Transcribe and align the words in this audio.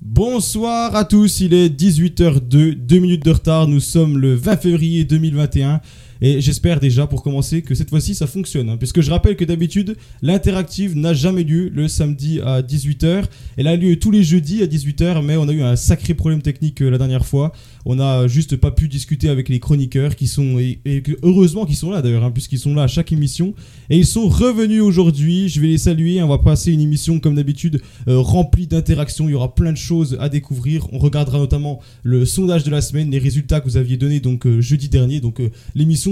Bonsoir 0.00 0.94
à 0.94 1.04
tous, 1.04 1.40
il 1.40 1.52
est 1.52 1.68
18h02, 1.68 2.74
2 2.74 2.98
minutes 3.00 3.24
de 3.24 3.32
retard, 3.32 3.66
nous 3.66 3.80
sommes 3.80 4.16
le 4.16 4.36
20 4.36 4.56
février 4.56 5.04
2021 5.04 5.80
et 6.20 6.40
j'espère 6.40 6.80
déjà 6.80 7.06
pour 7.06 7.22
commencer 7.22 7.62
que 7.62 7.74
cette 7.74 7.90
fois-ci 7.90 8.14
ça 8.14 8.26
fonctionne. 8.26 8.68
hein, 8.68 8.76
puisque 8.76 9.00
je 9.00 9.10
rappelle 9.10 9.36
que 9.36 9.44
d'habitude 9.44 9.96
l'interactive 10.22 10.96
n'a 10.96 11.14
jamais 11.14 11.44
lieu 11.44 11.68
le 11.68 11.88
samedi 11.88 12.40
à 12.40 12.62
18h. 12.62 13.24
Elle 13.56 13.66
a 13.66 13.76
lieu 13.76 13.96
tous 13.98 14.10
les 14.10 14.22
jeudis 14.22 14.62
à 14.62 14.66
18h 14.66 15.24
mais 15.24 15.36
on 15.36 15.48
a 15.48 15.52
eu 15.52 15.62
un 15.62 15.76
sacré 15.76 16.14
problème 16.14 16.42
technique 16.42 16.82
euh, 16.82 16.90
la 16.90 16.98
dernière 16.98 17.26
fois. 17.26 17.52
On 17.90 17.98
a 18.00 18.28
juste 18.28 18.56
pas 18.56 18.70
pu 18.70 18.86
discuter 18.86 19.30
avec 19.30 19.48
les 19.48 19.60
chroniqueurs 19.60 20.14
qui 20.14 20.26
sont, 20.26 20.58
et, 20.58 20.78
heureusement 21.22 21.64
qu'ils 21.64 21.76
sont 21.76 21.90
là 21.90 22.02
d'ailleurs, 22.02 22.24
hein, 22.24 22.30
puisqu'ils 22.30 22.58
sont 22.58 22.74
là 22.74 22.82
à 22.82 22.86
chaque 22.86 23.12
émission. 23.12 23.54
Et 23.88 23.96
ils 23.96 24.06
sont 24.06 24.28
revenus 24.28 24.82
aujourd'hui, 24.82 25.48
je 25.48 25.58
vais 25.60 25.68
les 25.68 25.78
saluer, 25.78 26.22
on 26.22 26.28
va 26.28 26.36
passer 26.36 26.72
une 26.72 26.82
émission 26.82 27.18
comme 27.18 27.36
d'habitude 27.36 27.80
euh, 28.06 28.18
remplie 28.18 28.66
d'interactions, 28.66 29.28
il 29.28 29.32
y 29.32 29.34
aura 29.34 29.54
plein 29.54 29.72
de 29.72 29.78
choses 29.78 30.18
à 30.20 30.28
découvrir. 30.28 30.86
On 30.92 30.98
regardera 30.98 31.38
notamment 31.38 31.80
le 32.02 32.26
sondage 32.26 32.62
de 32.64 32.70
la 32.70 32.82
semaine, 32.82 33.10
les 33.10 33.18
résultats 33.18 33.60
que 33.60 33.64
vous 33.64 33.76
aviez 33.76 33.96
donnés 33.96 34.20
donc 34.20 34.46
euh, 34.46 34.60
jeudi 34.60 34.88
dernier. 34.88 35.20
Donc 35.20 35.40
euh, 35.40 35.50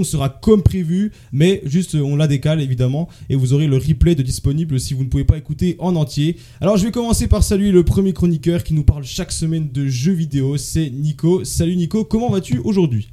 sera 0.03 0.29
comme 0.29 0.63
prévu, 0.63 1.11
mais 1.31 1.61
juste 1.65 1.95
euh, 1.95 2.01
on 2.01 2.15
la 2.15 2.27
décale 2.27 2.61
évidemment 2.61 3.07
et 3.29 3.35
vous 3.35 3.53
aurez 3.53 3.67
le 3.67 3.77
replay 3.77 4.15
de 4.15 4.23
disponible 4.23 4.79
si 4.79 4.93
vous 4.93 5.03
ne 5.03 5.09
pouvez 5.09 5.25
pas 5.25 5.37
écouter 5.37 5.75
en 5.79 5.95
entier. 5.95 6.37
Alors 6.61 6.77
je 6.77 6.85
vais 6.85 6.91
commencer 6.91 7.27
par 7.27 7.43
saluer 7.43 7.71
le 7.71 7.83
premier 7.83 8.13
chroniqueur 8.13 8.63
qui 8.63 8.73
nous 8.73 8.83
parle 8.83 9.03
chaque 9.03 9.31
semaine 9.31 9.69
de 9.71 9.87
jeux 9.87 10.13
vidéo, 10.13 10.57
c'est 10.57 10.89
Nico. 10.89 11.43
Salut 11.43 11.75
Nico, 11.75 12.03
comment 12.03 12.29
vas-tu 12.29 12.59
aujourd'hui? 12.63 13.09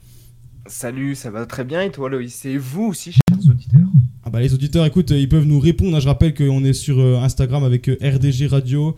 Salut, 0.67 1.15
ça 1.15 1.31
va 1.31 1.45
très 1.45 1.63
bien 1.65 1.83
et 1.83 1.91
toi 1.91 2.09
Loïs? 2.09 2.47
Et 2.47 2.57
vous 2.57 2.85
aussi, 2.85 3.13
chers 3.13 3.51
auditeurs 3.51 3.87
Ah 4.25 4.31
bah 4.31 4.41
les 4.41 4.55
auditeurs, 4.55 4.87
écoute, 4.87 5.11
euh, 5.11 5.19
ils 5.19 5.29
peuvent 5.29 5.45
nous 5.45 5.61
répondre. 5.61 5.95
hein. 5.95 6.01
Je 6.01 6.07
rappelle 6.07 6.33
qu'on 6.33 6.65
est 6.65 6.73
sur 6.73 6.99
euh, 6.99 7.19
Instagram 7.19 7.65
avec 7.65 7.91
euh, 7.91 7.99
RDG 8.01 8.47
Radio 8.47 8.97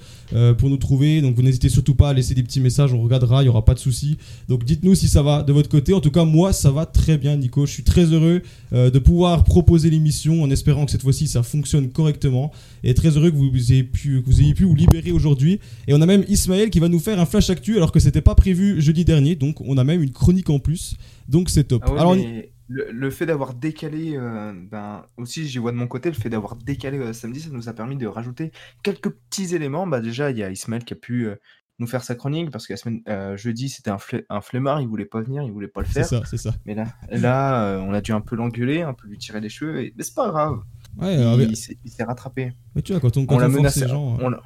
pour 0.58 0.70
nous 0.70 0.76
trouver. 0.76 1.20
Donc 1.22 1.34
vous 1.34 1.42
n'hésitez 1.42 1.68
surtout 1.68 1.96
pas 1.96 2.10
à 2.10 2.12
laisser 2.12 2.34
des 2.34 2.44
petits 2.44 2.60
messages, 2.60 2.92
on 2.92 3.02
regardera, 3.02 3.42
il 3.42 3.46
n'y 3.46 3.48
aura 3.48 3.64
pas 3.64 3.74
de 3.74 3.80
souci. 3.80 4.16
Donc 4.48 4.64
dites-nous 4.64 4.94
si 4.94 5.08
ça 5.08 5.22
va 5.22 5.42
de 5.42 5.52
votre 5.52 5.68
côté. 5.68 5.92
En 5.92 6.00
tout 6.00 6.12
cas, 6.12 6.24
moi, 6.24 6.52
ça 6.52 6.70
va 6.70 6.86
très 6.86 7.18
bien, 7.18 7.36
Nico. 7.36 7.66
Je 7.66 7.72
suis 7.72 7.82
très 7.82 8.04
heureux 8.04 8.42
de 8.72 8.98
pouvoir 8.98 9.42
proposer 9.44 9.90
l'émission 9.90 10.42
en 10.42 10.50
espérant 10.50 10.84
que 10.84 10.90
cette 10.92 11.02
fois-ci 11.02 11.26
ça 11.26 11.42
fonctionne 11.42 11.90
correctement. 11.90 12.52
Et 12.84 12.94
très 12.94 13.16
heureux 13.16 13.30
que 13.30 13.36
vous 13.36 13.72
ayez 13.72 13.82
pu, 13.84 14.22
que 14.22 14.26
vous 14.26 14.40
ayez 14.40 14.54
pu 14.54 14.64
vous 14.64 14.74
libérer 14.74 15.10
aujourd'hui. 15.10 15.58
Et 15.88 15.94
on 15.94 16.00
a 16.00 16.06
même 16.06 16.24
Ismaël 16.28 16.70
qui 16.70 16.78
va 16.80 16.88
nous 16.88 17.00
faire 17.00 17.18
un 17.18 17.26
flash 17.26 17.50
actu 17.50 17.76
alors 17.76 17.92
que 17.92 18.00
c'était 18.00 18.20
pas 18.20 18.34
prévu 18.34 18.80
jeudi 18.80 19.04
dernier. 19.04 19.34
Donc 19.36 19.60
on 19.60 19.76
a 19.78 19.84
même 19.84 20.02
une 20.02 20.12
chronique 20.12 20.50
en 20.50 20.58
plus. 20.58 20.96
Donc 21.28 21.50
c'est 21.50 21.64
top. 21.64 21.82
Ah 21.86 21.92
ouais, 21.92 21.98
alors, 22.00 22.14
mais 22.16 22.52
le, 22.68 22.90
le 22.90 23.10
fait 23.10 23.26
d'avoir 23.26 23.54
décalé, 23.54 24.16
euh, 24.16 24.52
ben, 24.54 25.04
aussi 25.16 25.46
j'y 25.46 25.58
vois 25.58 25.72
de 25.72 25.76
mon 25.76 25.86
côté, 25.86 26.08
le 26.10 26.14
fait 26.16 26.28
d'avoir 26.30 26.56
décalé 26.56 26.98
euh, 26.98 27.12
samedi, 27.12 27.40
ça 27.40 27.50
nous 27.50 27.68
a 27.68 27.72
permis 27.72 27.96
de 27.96 28.06
rajouter 28.06 28.52
quelques 28.82 29.10
petits 29.10 29.54
éléments. 29.54 29.86
Bah, 29.86 30.00
déjà, 30.00 30.30
il 30.30 30.38
y 30.38 30.42
a 30.42 30.50
Ismaël 30.50 30.84
qui 30.84 30.92
a 30.94 30.96
pu 30.96 31.26
euh, 31.26 31.36
nous 31.78 31.86
faire 31.86 32.02
sa 32.02 32.14
chronique 32.14 32.50
parce 32.50 32.66
que 32.66 32.72
la 32.72 32.76
semaine, 32.78 33.02
jeudi, 33.36 33.68
c'était 33.68 33.90
un, 33.90 33.96
fle- 33.96 34.24
un 34.30 34.40
flemmard, 34.40 34.80
il 34.80 34.88
voulait 34.88 35.04
pas 35.04 35.20
venir, 35.20 35.42
il 35.42 35.52
voulait 35.52 35.68
pas 35.68 35.80
le 35.82 35.86
c'est 35.86 35.92
faire. 35.92 36.06
ça, 36.06 36.22
c'est 36.24 36.38
ça. 36.38 36.54
Mais 36.64 36.74
là, 36.74 36.86
là 37.10 37.78
on 37.82 37.92
a 37.92 38.00
dû 38.00 38.12
un 38.12 38.22
peu 38.22 38.34
l'engueuler, 38.34 38.80
un 38.82 38.94
peu 38.94 39.06
lui 39.08 39.18
tirer 39.18 39.40
les 39.42 39.50
cheveux, 39.50 39.82
et... 39.82 39.92
mais 39.96 40.02
c'est 40.02 40.14
pas 40.14 40.30
grave, 40.30 40.60
Ouais, 40.98 41.14
il, 41.50 41.54
s'est- 41.56 41.76
rattrapé. 42.04 42.52
mais 42.74 42.80
tu 42.80 42.92
vois, 42.92 43.00
quand 43.02 43.14
on, 43.18 43.26
quand 43.26 43.34
on 43.34 43.38
l'a 43.40 43.48
on 43.48 43.52
force 43.52 43.76
les 43.76 43.88
gens. 43.88 44.16
on 44.18 44.30
l'a- 44.30 44.40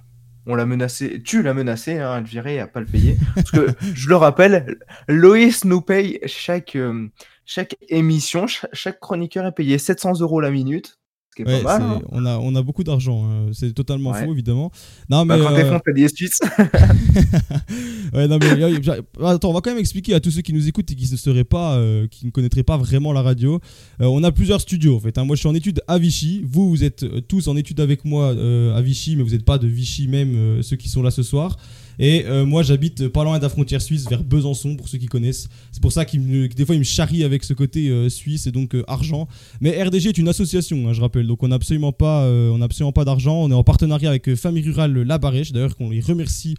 on 0.51 0.55
l'a 0.55 0.67
menacé, 0.67 1.23
tu 1.23 1.43
l'as 1.43 1.55
menacé 1.55 1.99
hein, 1.99 2.11
à 2.11 2.21
le 2.21 2.27
virer 2.27 2.57
et 2.57 2.61
à 2.61 2.67
pas 2.67 2.81
le 2.81 2.87
payer. 2.87 3.17
Parce 3.35 3.51
que, 3.51 3.67
je 3.95 4.09
le 4.09 4.17
rappelle, 4.17 4.77
Loïs 5.09 5.65
nous 5.65 5.81
paye 5.81 6.19
chaque, 6.27 6.77
euh, 6.77 7.09
chaque 7.45 7.77
émission, 7.89 8.47
cha- 8.47 8.69
chaque 8.73 9.01
chroniqueur 9.01 9.47
est 9.47 9.53
payé 9.53 9.79
700 9.79 10.21
euros 10.21 10.41
la 10.41 10.51
minute, 10.51 11.00
ce 11.31 11.37
qui 11.37 11.43
est 11.43 11.47
Ouais, 11.53 11.63
pas 11.63 11.79
mal. 11.79 11.99
c'est- 12.01 12.05
hein. 12.05 12.09
on, 12.13 12.27
a, 12.27 12.39
on 12.39 12.55
a 12.57 12.63
beaucoup 12.63 12.83
d'argent, 12.85 13.25
hein. 13.25 13.51
c'est 13.53 13.73
totalement 13.73 14.11
Ouais. 14.11 14.25
faux 14.25 14.33
évidemment. 14.33 14.71
Non 15.09 15.25
mais, 15.25 15.39
Bah, 15.39 15.45
quand 15.71 15.81
t'es 15.81 15.91
euh, 15.91 15.95
des 15.95 16.05
astuces. 16.05 16.41
ouais, 18.15 18.29
non, 18.29 18.39
mais 18.41 18.47
euh, 18.63 18.79
j'a- 18.83 18.97
attends, 19.25 19.51
on 19.51 19.53
va 19.53 19.61
quand 19.61 19.71
même 19.71 19.79
expliquer 19.79 20.15
à 20.15 20.21
tous 20.21 20.31
ceux 20.31 20.43
qui 20.43 20.53
nous 20.53 20.67
écoutent 20.69 20.91
et 20.91 20.95
qui 20.95 21.11
ne 21.11 21.17
seraient 21.17 21.45
pas, 21.45 21.77
euh, 21.77 22.07
qui 22.09 22.27
ne 22.27 22.31
connaîtraient 22.31 22.63
pas 22.63 22.77
vraiment 22.77 23.13
la 23.13 23.23
radio. 23.23 23.61
Euh, 24.01 24.07
on 24.07 24.23
a 24.25 24.33
plusieurs 24.33 24.61
studios 24.61 24.97
en 24.97 25.01
fait. 25.01 25.17
hein. 25.19 25.25
Moi, 25.25 25.37
je 25.37 25.41
suis 25.41 25.49
en 25.49 25.55
études 25.55 25.83
à 25.89 25.99
Vichy. 25.99 26.43
Vous, 26.45 26.69
vous 26.69 26.85
êtes 26.85 27.03
euh, 27.05 27.21
tous 27.21 27.49
en 27.49 27.57
études 27.57 27.81
avec 27.81 28.05
moi 28.05 28.27
euh, 28.33 28.75
à 28.77 28.83
Vichy, 28.83 29.17
mais 29.17 29.23
vous 29.23 29.31
n'êtes 29.31 29.45
pas 29.45 29.59
de 29.59 29.67
Vichy 29.67 30.09
même 30.09 30.35
euh, 30.35 30.63
ceux 30.63 30.77
qui 30.77 30.89
sont 30.89 31.03
là 31.03 31.11
ce 31.11 31.23
soir. 31.23 31.57
Et 32.03 32.25
euh, 32.25 32.47
moi, 32.47 32.63
j'habite 32.63 33.09
pas 33.09 33.25
loin 33.25 33.37
de 33.37 33.43
la 33.43 33.51
frontière 33.51 33.83
suisse, 33.83 34.09
vers 34.09 34.25
Besançon, 34.25 34.75
pour 34.75 34.89
ceux 34.89 34.97
qui 34.97 35.07
connaissent. 35.07 35.51
C'est 35.71 35.83
pour 35.83 35.93
ça 35.93 36.07
que 36.07 36.17
des 36.17 36.65
fois, 36.65 36.75
il 36.75 36.79
me 36.79 36.85
charrie 36.85 37.25
avec 37.25 37.45
ce 37.45 37.53
côté 37.53 37.91
euh, 37.91 38.09
suisse 38.09 38.47
et 38.47 38.53
donc 38.53 38.75
euh, 38.75 38.83
argent. 38.89 39.29
Mais 39.61 39.81
RDG 39.83 40.09
est 40.09 40.19
une 40.19 40.29
association, 40.29 40.89
hein, 40.89 40.95
je 40.95 41.03
rappelle. 41.03 41.27
Donc, 41.27 41.43
on 41.43 41.49
n'a 41.49 41.57
absolument 41.57 41.93
pas, 41.93 42.25
d'argent. 43.05 43.43
On 43.43 43.51
est 43.51 43.55
en 43.55 43.63
partenariat 43.65 44.09
avec 44.09 44.35
Famille 44.35 44.63
Rurale 44.63 45.03
La 45.03 45.19
Barèche. 45.19 45.53
D'ailleurs, 45.53 45.77
qu'on 45.77 45.91
les 45.91 46.01
remercie 46.01 46.57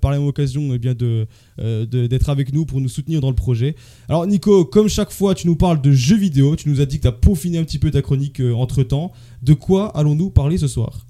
par 0.00 0.10
la 0.10 0.18
même 0.18 0.26
occasion 0.26 0.74
eh 0.74 0.78
bien 0.78 0.94
d'être 0.94 2.28
avec 2.28 2.52
nous 2.52 2.66
pour 2.66 2.80
nous 2.80 2.88
soutenir 2.88 3.20
dans 3.20 3.30
le 3.30 3.36
projet. 3.36 3.76
Alors, 4.08 4.26
Nico, 4.26 4.64
comme 4.64 4.88
chaque 4.88 5.12
fois, 5.12 5.36
tu 5.36 5.46
nous 5.46 5.56
parles 5.56 5.80
de 5.80 5.92
jeux 5.92 6.16
vidéo. 6.16 6.56
Tu 6.56 6.68
nous 6.68 6.80
as 6.80 6.86
dit 6.86 6.96
que 6.96 7.02
tu 7.02 7.08
as 7.08 7.12
peaufiné 7.12 7.58
un 7.58 7.64
petit 7.64 7.78
peu 7.78 7.92
ta 7.92 8.02
chronique 8.02 8.42
entre 8.56 8.82
temps. 8.82 9.12
De 9.42 9.54
quoi 9.54 9.96
allons-nous 9.96 10.30
parler 10.30 10.58
ce 10.58 10.66
soir? 10.66 11.06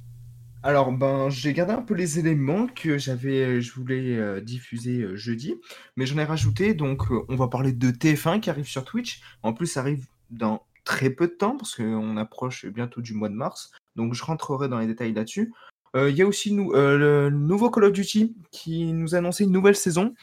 Alors, 0.63 0.93
ben, 0.93 1.31
j'ai 1.31 1.55
gardé 1.55 1.73
un 1.73 1.81
peu 1.81 1.95
les 1.95 2.19
éléments 2.19 2.67
que 2.67 2.99
j'avais, 2.99 3.45
euh, 3.45 3.61
je 3.61 3.73
voulais 3.73 4.17
euh, 4.19 4.43
diffuser 4.43 5.01
euh, 5.01 5.17
jeudi, 5.17 5.55
mais 5.97 6.05
j'en 6.05 6.19
ai 6.19 6.25
rajouté. 6.25 6.75
Donc, 6.75 7.05
on 7.29 7.37
va 7.37 7.49
parler 7.49 7.73
de 7.73 7.91
TF1 7.91 8.41
qui 8.41 8.51
arrive 8.51 8.67
sur 8.67 8.85
Twitch. 8.85 9.23
En 9.43 9.55
plus, 9.55 9.67
ça 9.67 9.81
arrive 9.81 10.07
dans 10.29 10.63
très 10.85 11.09
peu 11.09 11.29
de 11.29 11.33
temps 11.33 11.57
parce 11.57 11.75
qu'on 11.75 12.17
approche 12.19 12.67
bientôt 12.67 13.01
du 13.01 13.15
mois 13.15 13.31
de 13.31 13.35
mars. 13.35 13.71
Donc, 13.97 14.13
je 14.13 14.23
rentrerai 14.23 14.69
dans 14.69 14.79
les 14.79 14.87
détails 14.87 15.15
là-dessus. 15.15 15.53
Il 15.97 16.15
y 16.15 16.23
a 16.23 16.27
aussi 16.27 16.55
le 16.55 17.31
nouveau 17.31 17.69
Call 17.69 17.83
of 17.83 17.93
Duty 17.93 18.37
qui 18.53 18.93
nous 18.93 19.17
a 19.17 19.19
annoncé 19.19 19.43
une 19.43 19.51
nouvelle 19.51 19.75
saison. 19.75 20.15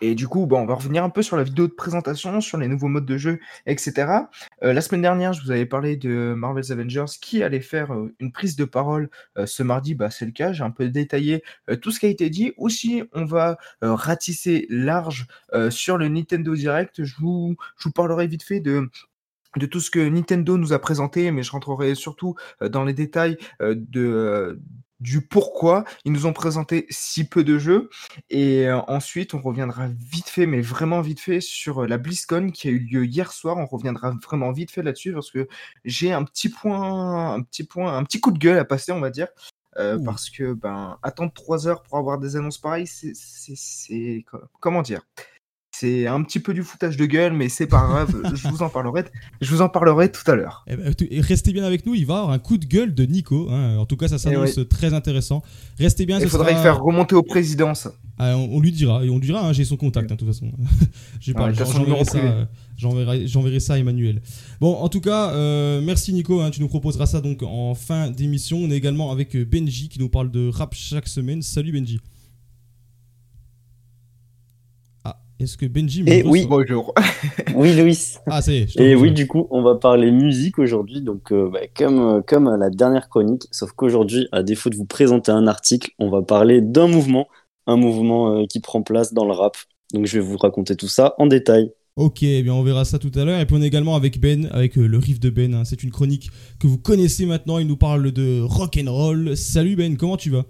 Et 0.00 0.14
du 0.14 0.28
coup, 0.28 0.46
bon, 0.46 0.60
on 0.60 0.66
va 0.66 0.74
revenir 0.74 1.04
un 1.04 1.10
peu 1.10 1.22
sur 1.22 1.36
la 1.36 1.42
vidéo 1.42 1.66
de 1.66 1.72
présentation, 1.72 2.40
sur 2.40 2.58
les 2.58 2.68
nouveaux 2.68 2.88
modes 2.88 3.04
de 3.06 3.18
jeu, 3.18 3.38
etc. 3.66 4.12
Euh, 4.62 4.72
la 4.72 4.80
semaine 4.80 5.02
dernière, 5.02 5.32
je 5.32 5.42
vous 5.42 5.50
avais 5.50 5.66
parlé 5.66 5.96
de 5.96 6.34
Marvel's 6.36 6.70
Avengers 6.70 7.12
qui 7.20 7.42
allait 7.42 7.60
faire 7.60 7.92
euh, 7.92 8.14
une 8.18 8.32
prise 8.32 8.56
de 8.56 8.64
parole 8.64 9.10
euh, 9.36 9.46
ce 9.46 9.62
mardi. 9.62 9.94
Bah, 9.94 10.10
c'est 10.10 10.24
le 10.24 10.32
cas. 10.32 10.52
J'ai 10.52 10.64
un 10.64 10.70
peu 10.70 10.88
détaillé 10.88 11.42
tout 11.82 11.90
ce 11.90 12.00
qui 12.00 12.06
a 12.06 12.08
été 12.08 12.30
dit. 12.30 12.52
Aussi, 12.56 13.02
on 13.12 13.24
va 13.24 13.58
ratisser 13.82 14.66
large 14.70 15.26
sur 15.70 15.96
le 15.98 16.08
Nintendo 16.08 16.54
Direct. 16.54 17.04
Je 17.04 17.14
vous, 17.18 17.56
je 17.76 17.84
vous 17.84 17.92
parlerai 17.92 18.26
vite 18.26 18.42
fait 18.42 18.60
de 18.60 18.88
de 19.56 19.66
tout 19.66 19.80
ce 19.80 19.90
que 19.90 19.98
Nintendo 19.98 20.56
nous 20.56 20.72
a 20.72 20.78
présenté, 20.78 21.30
mais 21.32 21.42
je 21.42 21.50
rentrerai 21.50 21.96
surtout 21.96 22.36
dans 22.60 22.84
les 22.84 22.92
détails 22.92 23.36
de, 23.60 24.60
du 25.00 25.20
pourquoi 25.26 25.84
ils 26.04 26.12
nous 26.12 26.26
ont 26.26 26.32
présenté 26.32 26.86
si 26.90 27.28
peu 27.28 27.44
de 27.44 27.58
jeux. 27.58 27.90
Et 28.28 28.68
euh, 28.68 28.80
ensuite, 28.88 29.34
on 29.34 29.40
reviendra 29.40 29.88
vite 29.88 30.28
fait, 30.28 30.46
mais 30.46 30.60
vraiment 30.60 31.00
vite 31.00 31.20
fait, 31.20 31.40
sur 31.40 31.82
euh, 31.82 31.86
la 31.86 31.98
BlizzCon 31.98 32.50
qui 32.50 32.68
a 32.68 32.70
eu 32.70 32.78
lieu 32.78 33.04
hier 33.06 33.32
soir. 33.32 33.56
On 33.56 33.66
reviendra 33.66 34.12
vraiment 34.22 34.52
vite 34.52 34.70
fait 34.70 34.82
là-dessus 34.82 35.12
parce 35.12 35.30
que 35.30 35.48
j'ai 35.84 36.12
un 36.12 36.24
petit 36.24 36.48
point, 36.48 37.34
un 37.34 37.42
petit 37.42 37.64
point, 37.64 37.96
un 37.96 38.04
petit 38.04 38.20
coup 38.20 38.30
de 38.30 38.38
gueule 38.38 38.58
à 38.58 38.64
passer, 38.64 38.92
on 38.92 39.00
va 39.00 39.10
dire. 39.10 39.28
Euh, 39.78 39.98
parce 40.04 40.30
que 40.30 40.52
ben 40.52 40.98
attendre 41.02 41.32
trois 41.32 41.68
heures 41.68 41.82
pour 41.84 41.96
avoir 41.96 42.18
des 42.18 42.34
annonces 42.34 42.58
pareilles, 42.58 42.88
c'est, 42.88 43.12
c'est, 43.14 43.54
c'est- 43.56 44.24
comment 44.58 44.82
dire? 44.82 45.02
C'est 45.80 46.06
un 46.06 46.22
petit 46.22 46.40
peu 46.40 46.52
du 46.52 46.62
foutage 46.62 46.98
de 46.98 47.06
gueule, 47.06 47.32
mais 47.32 47.48
c'est 47.48 47.66
pas 47.66 47.80
grave. 47.86 48.14
je 48.34 48.48
vous 48.48 48.60
en 48.62 48.68
parlerai, 48.68 49.04
je 49.40 49.50
vous 49.50 49.62
en 49.62 49.70
parlerai 49.70 50.12
tout 50.12 50.30
à 50.30 50.34
l'heure. 50.34 50.62
Eh 50.66 50.76
ben, 50.76 50.94
restez 51.22 51.54
bien 51.54 51.64
avec 51.64 51.86
nous, 51.86 51.94
il 51.94 52.04
va 52.04 52.14
y 52.14 52.16
avoir 52.18 52.30
un 52.32 52.38
coup 52.38 52.58
de 52.58 52.66
gueule 52.66 52.94
de 52.94 53.04
Nico. 53.06 53.48
hein. 53.50 53.78
En 53.78 53.86
tout 53.86 53.96
cas, 53.96 54.06
ça 54.08 54.18
s'annonce 54.18 54.60
très 54.68 54.92
intéressant. 54.92 55.42
Restez 55.78 56.04
bien. 56.04 56.20
Il 56.20 56.28
faudrait 56.28 56.50
sera- 56.52 56.62
faire 56.62 56.82
remonter 56.82 57.14
au 57.14 57.22
président. 57.22 57.74
ça. 57.74 57.92
Ah, 58.18 58.36
on, 58.36 58.56
on 58.56 58.60
lui 58.60 58.72
dira, 58.72 59.02
et 59.02 59.08
on 59.08 59.14
lui 59.18 59.24
dira, 59.26 59.40
hein, 59.48 59.54
j'ai 59.54 59.64
son 59.64 59.78
contact, 59.78 60.12
hein, 60.12 60.16
de 60.16 60.18
toute 60.20 60.28
façon. 60.28 60.52
J'ai 61.20 61.32
pas, 61.32 61.46
Ouais, 61.46 61.54
j'enverrai 61.54 62.04
ça, 62.04 62.10
privé. 62.18 62.28
euh, 62.28 62.44
j'enverrai, 62.76 63.26
j'enverrai 63.26 63.60
ça 63.60 63.72
à 63.74 63.78
Emmanuel. 63.78 64.20
Bon, 64.60 64.74
en 64.74 64.90
tout 64.90 65.00
cas, 65.00 65.30
euh, 65.30 65.80
merci 65.80 66.12
Nico, 66.12 66.42
hein, 66.42 66.50
tu 66.50 66.60
nous 66.60 66.68
proposeras 66.68 67.06
ça 67.06 67.22
donc 67.22 67.42
en 67.42 67.74
fin 67.74 68.10
d'émission. 68.10 68.58
On 68.58 68.70
est 68.70 68.76
également 68.76 69.10
avec 69.12 69.34
euh, 69.34 69.46
Benji 69.46 69.88
qui 69.88 69.98
nous 69.98 70.10
parle 70.10 70.30
de 70.30 70.50
rap 70.50 70.74
chaque 70.74 71.08
semaine. 71.08 71.40
Salut 71.40 71.72
Benji. 71.72 71.98
Ah, 75.04 75.22
est-ce 75.40 75.56
que 75.56 75.66
Benji 75.66 76.02
me 76.02 76.08
Eh 76.12 76.22
oui. 76.24 76.46
Bonjour. 76.48 76.94
Oui, 77.56 77.74
Loïs. 77.74 78.20
Ah, 78.26 78.40
ça 78.42 78.52
y 78.52 78.58
est. 78.58 78.76
Et 78.80 78.94
reçois. 78.94 79.02
oui, 79.02 79.12
du 79.12 79.26
coup, 79.26 79.46
on 79.50 79.62
va 79.62 79.74
parler 79.74 80.10
musique 80.12 80.58
aujourd'hui, 80.58 81.00
donc 81.02 81.32
euh, 81.32 81.50
bah, 81.50 81.60
comme, 81.76 81.98
euh, 82.00 82.20
comme 82.26 82.46
à 82.46 82.56
la 82.56 82.70
dernière 82.70 83.08
chronique, 83.08 83.42
sauf 83.50 83.72
qu'aujourd'hui, 83.72 84.28
à 84.32 84.42
défaut 84.42 84.70
de 84.70 84.76
vous 84.76 84.84
présenter 84.86 85.32
un 85.32 85.46
article, 85.46 85.90
on 85.98 86.08
va 86.10 86.22
parler 86.22 86.60
d'un 86.60 86.86
mouvement, 86.86 87.28
un 87.66 87.76
mouvement 87.76 88.38
euh, 88.40 88.46
qui 88.46 88.60
prend 88.60 88.82
place 88.82 89.12
dans 89.12 89.24
le 89.24 89.32
rap. 89.32 89.56
Donc 89.92 90.06
je 90.06 90.18
vais 90.18 90.24
vous 90.24 90.36
raconter 90.38 90.76
tout 90.76 90.88
ça 90.88 91.14
en 91.18 91.26
détail. 91.26 91.72
Ok, 91.96 92.22
eh 92.22 92.42
bien 92.42 92.54
on 92.54 92.62
verra 92.62 92.84
ça 92.84 92.98
tout 92.98 93.10
à 93.16 93.24
l'heure. 93.24 93.40
Et 93.40 93.46
puis 93.46 93.56
on 93.58 93.62
est 93.62 93.66
également 93.66 93.96
avec 93.96 94.20
Ben, 94.20 94.48
avec 94.52 94.78
euh, 94.78 94.86
le 94.86 94.96
riff 94.98 95.18
de 95.20 95.28
Ben. 95.28 95.52
hein. 95.54 95.64
C'est 95.64 95.82
une 95.82 95.90
chronique 95.90 96.30
que 96.60 96.66
vous 96.68 96.78
connaissez 96.78 97.26
maintenant. 97.26 97.58
Il 97.58 97.66
nous 97.66 97.76
parle 97.76 98.12
de 98.12 98.40
rock 98.42 98.78
and 98.82 98.90
roll. 98.90 99.36
Salut 99.36 99.74
Ben, 99.76 99.96
comment 99.96 100.16
tu 100.16 100.30
vas? 100.30 100.44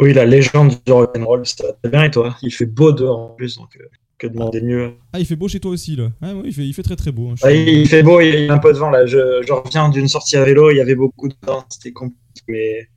Oui, 0.00 0.12
la 0.14 0.24
légende 0.24 0.74
du 0.86 0.92
rock'n'roll, 0.92 1.44
ça 1.46 1.66
va 1.66 1.72
très 1.74 1.90
bien 1.90 2.04
et 2.04 2.10
toi? 2.10 2.36
Il 2.42 2.50
fait 2.52 2.66
beau 2.66 2.92
dehors 2.92 3.18
en 3.18 3.28
plus, 3.34 3.56
donc 3.56 3.76
euh, 3.80 3.84
que 4.18 4.26
demander 4.26 4.60
de 4.60 4.66
mieux 4.66 4.92
Ah, 5.12 5.18
il 5.20 5.26
fait 5.26 5.36
beau 5.36 5.48
chez 5.48 5.60
toi 5.60 5.70
aussi 5.72 5.96
là. 5.96 6.10
Ah, 6.22 6.34
ouais, 6.34 6.42
il 6.46 6.52
fait, 6.54 6.66
il 6.66 6.72
fait 6.72 6.82
très 6.82 6.96
très 6.96 7.12
beau. 7.12 7.30
hein. 7.30 7.34
Ah, 7.42 7.52
il 7.52 7.86
fait 7.88 8.02
beau, 8.02 8.20
il 8.20 8.44
y 8.46 8.48
a 8.48 8.52
un 8.54 8.58
peu 8.58 8.72
de 8.72 8.78
vent 8.78 8.90
là. 8.90 9.04
Je, 9.06 9.42
je 9.46 9.52
reviens 9.52 9.88
d'une 9.88 10.08
sortie 10.08 10.36
à 10.36 10.44
vélo, 10.44 10.70
il 10.70 10.76
y 10.76 10.80
avait 10.80 10.94
beaucoup 10.94 11.28
de 11.28 11.34
vent, 11.46 11.64
c'était 11.68 11.92
compliqué, 11.92 12.18
mais 12.48 12.88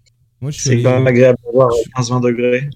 Moi, 0.41 0.51
je 0.51 0.59
suis 0.59 0.69
c'est 0.69 0.81
quand 0.81 0.91
même 0.91 1.07
agréable 1.07 1.37
de 1.45 1.51
voir 1.53 1.69
15-20 1.97 2.21
degrés. 2.21 2.69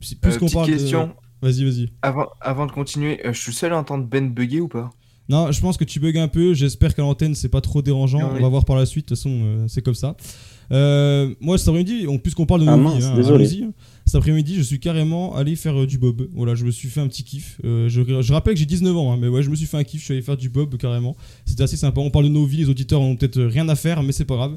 Si- 0.00 0.16
Plus 0.16 0.32
Euh, 0.34 0.38
qu'on 0.38 0.46
petite 0.46 0.54
parle 0.54 0.66
de- 0.68 0.72
question. 0.76 1.12
Vas-y, 1.42 1.64
vas-y. 1.64 1.88
Avant, 2.02 2.28
avant 2.40 2.66
de 2.66 2.72
continuer, 2.72 3.20
euh, 3.26 3.32
je 3.32 3.40
suis 3.40 3.50
le 3.52 3.56
seul 3.56 3.72
à 3.72 3.78
entendre 3.78 4.04
Ben 4.04 4.30
bugger 4.30 4.60
ou 4.60 4.68
pas? 4.68 4.90
Non, 5.28 5.52
je 5.52 5.60
pense 5.60 5.76
que 5.76 5.84
tu 5.84 6.00
bugs 6.00 6.18
un 6.18 6.28
peu. 6.28 6.54
J'espère 6.54 6.94
qu'à 6.94 7.02
l'antenne, 7.02 7.34
c'est 7.36 7.48
pas 7.48 7.60
trop 7.60 7.82
dérangeant. 7.82 8.30
On 8.30 8.34
oui. 8.34 8.42
va 8.42 8.48
voir 8.48 8.64
par 8.64 8.76
la 8.76 8.84
suite. 8.84 9.06
De 9.06 9.14
toute 9.14 9.18
façon, 9.18 9.30
euh, 9.44 9.64
c'est 9.68 9.80
comme 9.80 9.94
ça. 9.94 10.16
Euh, 10.72 11.34
moi, 11.40 11.58
cet 11.58 11.68
après-midi, 11.68 12.06
on- 12.08 12.18
puisqu'on 12.18 12.46
parle 12.46 12.60
de 12.62 12.66
Ah 12.68 12.76
nos 12.76 12.82
mince, 12.82 12.98
vies, 12.98 13.04
hein, 13.04 13.16
désolé. 13.16 13.48
Cet 14.06 14.14
après-midi, 14.16 14.56
je 14.56 14.62
suis 14.62 14.80
carrément 14.80 15.36
allé 15.36 15.54
faire 15.56 15.80
euh, 15.82 15.86
du 15.86 15.96
bob. 15.98 16.26
Voilà, 16.34 16.54
je 16.56 16.64
me 16.64 16.70
suis 16.70 16.88
fait 16.88 17.00
un 17.00 17.06
petit 17.06 17.22
kiff. 17.22 17.60
Euh, 17.64 17.88
je, 17.88 18.02
je 18.22 18.32
rappelle 18.32 18.54
que 18.54 18.60
j'ai 18.60 18.66
19 18.66 18.96
ans, 18.96 19.12
hein, 19.12 19.18
mais 19.20 19.28
ouais, 19.28 19.42
je 19.42 19.50
me 19.50 19.54
suis 19.56 19.66
fait 19.66 19.76
un 19.76 19.84
kiff. 19.84 20.00
Je 20.00 20.04
suis 20.06 20.14
allé 20.14 20.22
faire 20.22 20.36
du 20.36 20.48
bob 20.48 20.76
carrément. 20.76 21.16
C'était 21.44 21.62
assez 21.62 21.76
sympa. 21.76 22.00
On 22.00 22.10
parle 22.10 22.24
de 22.24 22.30
nos 22.30 22.44
vies. 22.44 22.58
Les 22.58 22.68
auditeurs 22.68 23.00
ont 23.00 23.14
peut-être 23.16 23.40
rien 23.40 23.68
à 23.68 23.76
faire, 23.76 24.02
mais 24.02 24.12
c'est 24.12 24.24
pas 24.24 24.36
grave. 24.36 24.56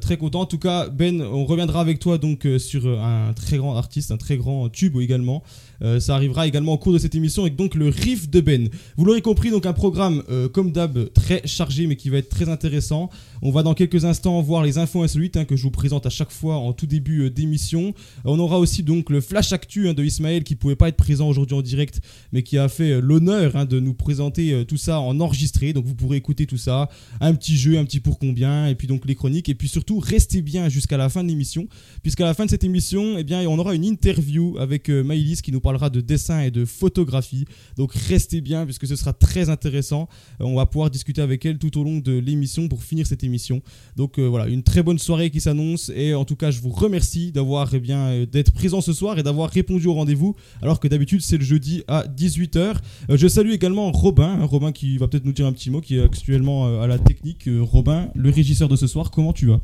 Très 0.00 0.16
content. 0.16 0.40
En 0.42 0.46
tout 0.46 0.58
cas, 0.58 0.88
Ben, 0.88 1.20
on 1.20 1.44
reviendra 1.44 1.80
avec 1.82 1.98
toi 1.98 2.16
donc 2.16 2.46
sur 2.58 2.86
un 3.02 3.32
très 3.34 3.58
grand 3.58 3.76
artiste, 3.76 4.10
un 4.12 4.16
très 4.16 4.36
grand 4.38 4.68
tube 4.70 4.96
également. 4.98 5.42
Euh, 5.82 6.00
ça 6.00 6.14
arrivera 6.14 6.46
également 6.46 6.72
au 6.72 6.78
cours 6.78 6.92
de 6.92 6.98
cette 6.98 7.14
émission 7.14 7.42
avec 7.42 7.56
donc 7.56 7.74
le 7.74 7.88
riff 7.88 8.28
de 8.30 8.40
Ben. 8.40 8.68
Vous 8.96 9.04
l'aurez 9.04 9.22
compris, 9.22 9.50
donc 9.50 9.66
un 9.66 9.72
programme 9.72 10.22
euh, 10.30 10.48
comme 10.48 10.72
d'hab 10.72 11.12
très 11.12 11.46
chargé 11.46 11.86
mais 11.86 11.96
qui 11.96 12.10
va 12.10 12.18
être 12.18 12.28
très 12.28 12.48
intéressant. 12.48 13.10
On 13.42 13.50
va 13.50 13.62
dans 13.62 13.74
quelques 13.74 14.04
instants 14.04 14.40
voir 14.40 14.62
les 14.62 14.78
infos 14.78 15.02
insolites 15.02 15.36
hein, 15.36 15.44
que 15.44 15.56
je 15.56 15.62
vous 15.62 15.70
présente 15.70 16.06
à 16.06 16.10
chaque 16.10 16.30
fois 16.30 16.56
en 16.56 16.72
tout 16.72 16.86
début 16.86 17.22
euh, 17.22 17.30
d'émission. 17.30 17.94
On 18.24 18.38
aura 18.38 18.58
aussi 18.58 18.82
donc 18.82 19.10
le 19.10 19.20
flash 19.20 19.52
actu 19.52 19.88
hein, 19.88 19.94
de 19.94 20.04
Ismaël 20.04 20.44
qui 20.44 20.54
pouvait 20.54 20.76
pas 20.76 20.88
être 20.88 20.96
présent 20.96 21.28
aujourd'hui 21.28 21.56
en 21.56 21.62
direct 21.62 22.00
mais 22.32 22.42
qui 22.42 22.58
a 22.58 22.68
fait 22.68 23.00
l'honneur 23.00 23.56
hein, 23.56 23.64
de 23.64 23.80
nous 23.80 23.94
présenter 23.94 24.64
tout 24.66 24.76
ça 24.76 25.00
en 25.00 25.20
enregistré. 25.20 25.72
Donc 25.72 25.84
vous 25.84 25.94
pourrez 25.94 26.16
écouter 26.16 26.46
tout 26.46 26.56
ça, 26.56 26.88
un 27.20 27.34
petit 27.34 27.56
jeu, 27.56 27.78
un 27.78 27.84
petit 27.84 28.00
pour 28.00 28.18
combien 28.18 28.66
et 28.66 28.74
puis 28.74 28.86
donc 28.86 29.06
les 29.06 29.14
chroniques 29.14 29.48
et 29.48 29.54
puis 29.54 29.68
surtout 29.68 29.98
restez 29.98 30.42
bien 30.42 30.68
jusqu'à 30.68 30.96
la 30.96 31.08
fin 31.08 31.22
de 31.22 31.28
l'émission 31.28 31.66
puisqu'à 32.02 32.24
la 32.24 32.34
fin 32.34 32.44
de 32.44 32.50
cette 32.50 32.64
émission, 32.64 33.16
eh 33.18 33.24
bien 33.24 33.46
on 33.48 33.58
aura 33.58 33.74
une 33.74 33.84
interview 33.84 34.56
avec 34.58 34.88
Maïlis 34.88 35.40
qui 35.42 35.52
nous 35.52 35.60
parlera 35.64 35.88
de 35.88 36.02
dessin 36.02 36.40
et 36.42 36.50
de 36.50 36.64
photographie. 36.66 37.46
Donc 37.78 37.94
restez 37.94 38.42
bien 38.42 38.66
puisque 38.66 38.86
ce 38.86 38.96
sera 38.96 39.14
très 39.14 39.48
intéressant. 39.48 40.08
Euh, 40.40 40.44
on 40.44 40.56
va 40.56 40.66
pouvoir 40.66 40.90
discuter 40.90 41.22
avec 41.22 41.44
elle 41.46 41.58
tout 41.58 41.76
au 41.80 41.82
long 41.82 41.98
de 41.98 42.12
l'émission 42.12 42.68
pour 42.68 42.84
finir 42.84 43.06
cette 43.06 43.24
émission. 43.24 43.62
Donc 43.96 44.18
euh, 44.18 44.26
voilà, 44.26 44.46
une 44.46 44.62
très 44.62 44.82
bonne 44.82 44.98
soirée 44.98 45.30
qui 45.30 45.40
s'annonce 45.40 45.90
et 45.96 46.14
en 46.14 46.26
tout 46.26 46.36
cas 46.36 46.50
je 46.50 46.60
vous 46.60 46.68
remercie 46.68 47.32
d'avoir 47.32 47.74
eh 47.74 47.80
bien 47.80 48.00
euh, 48.08 48.26
d'être 48.26 48.52
présent 48.52 48.82
ce 48.82 48.92
soir 48.92 49.18
et 49.18 49.22
d'avoir 49.22 49.48
répondu 49.50 49.86
au 49.86 49.94
rendez-vous 49.94 50.36
alors 50.60 50.80
que 50.80 50.86
d'habitude 50.86 51.22
c'est 51.22 51.38
le 51.38 51.44
jeudi 51.44 51.82
à 51.88 52.04
18h. 52.04 52.58
Euh, 52.58 53.16
je 53.16 53.26
salue 53.26 53.52
également 53.52 53.90
Robin, 53.90 54.38
hein, 54.40 54.44
Robin 54.44 54.70
qui 54.70 54.98
va 54.98 55.08
peut-être 55.08 55.24
nous 55.24 55.32
dire 55.32 55.46
un 55.46 55.52
petit 55.52 55.70
mot 55.70 55.80
qui 55.80 55.96
est 55.96 56.02
actuellement 56.02 56.82
à 56.82 56.86
la 56.86 56.98
technique. 56.98 57.48
Robin, 57.60 58.10
le 58.14 58.28
régisseur 58.28 58.68
de 58.68 58.76
ce 58.76 58.86
soir, 58.86 59.10
comment 59.10 59.32
tu 59.32 59.46
vas? 59.46 59.60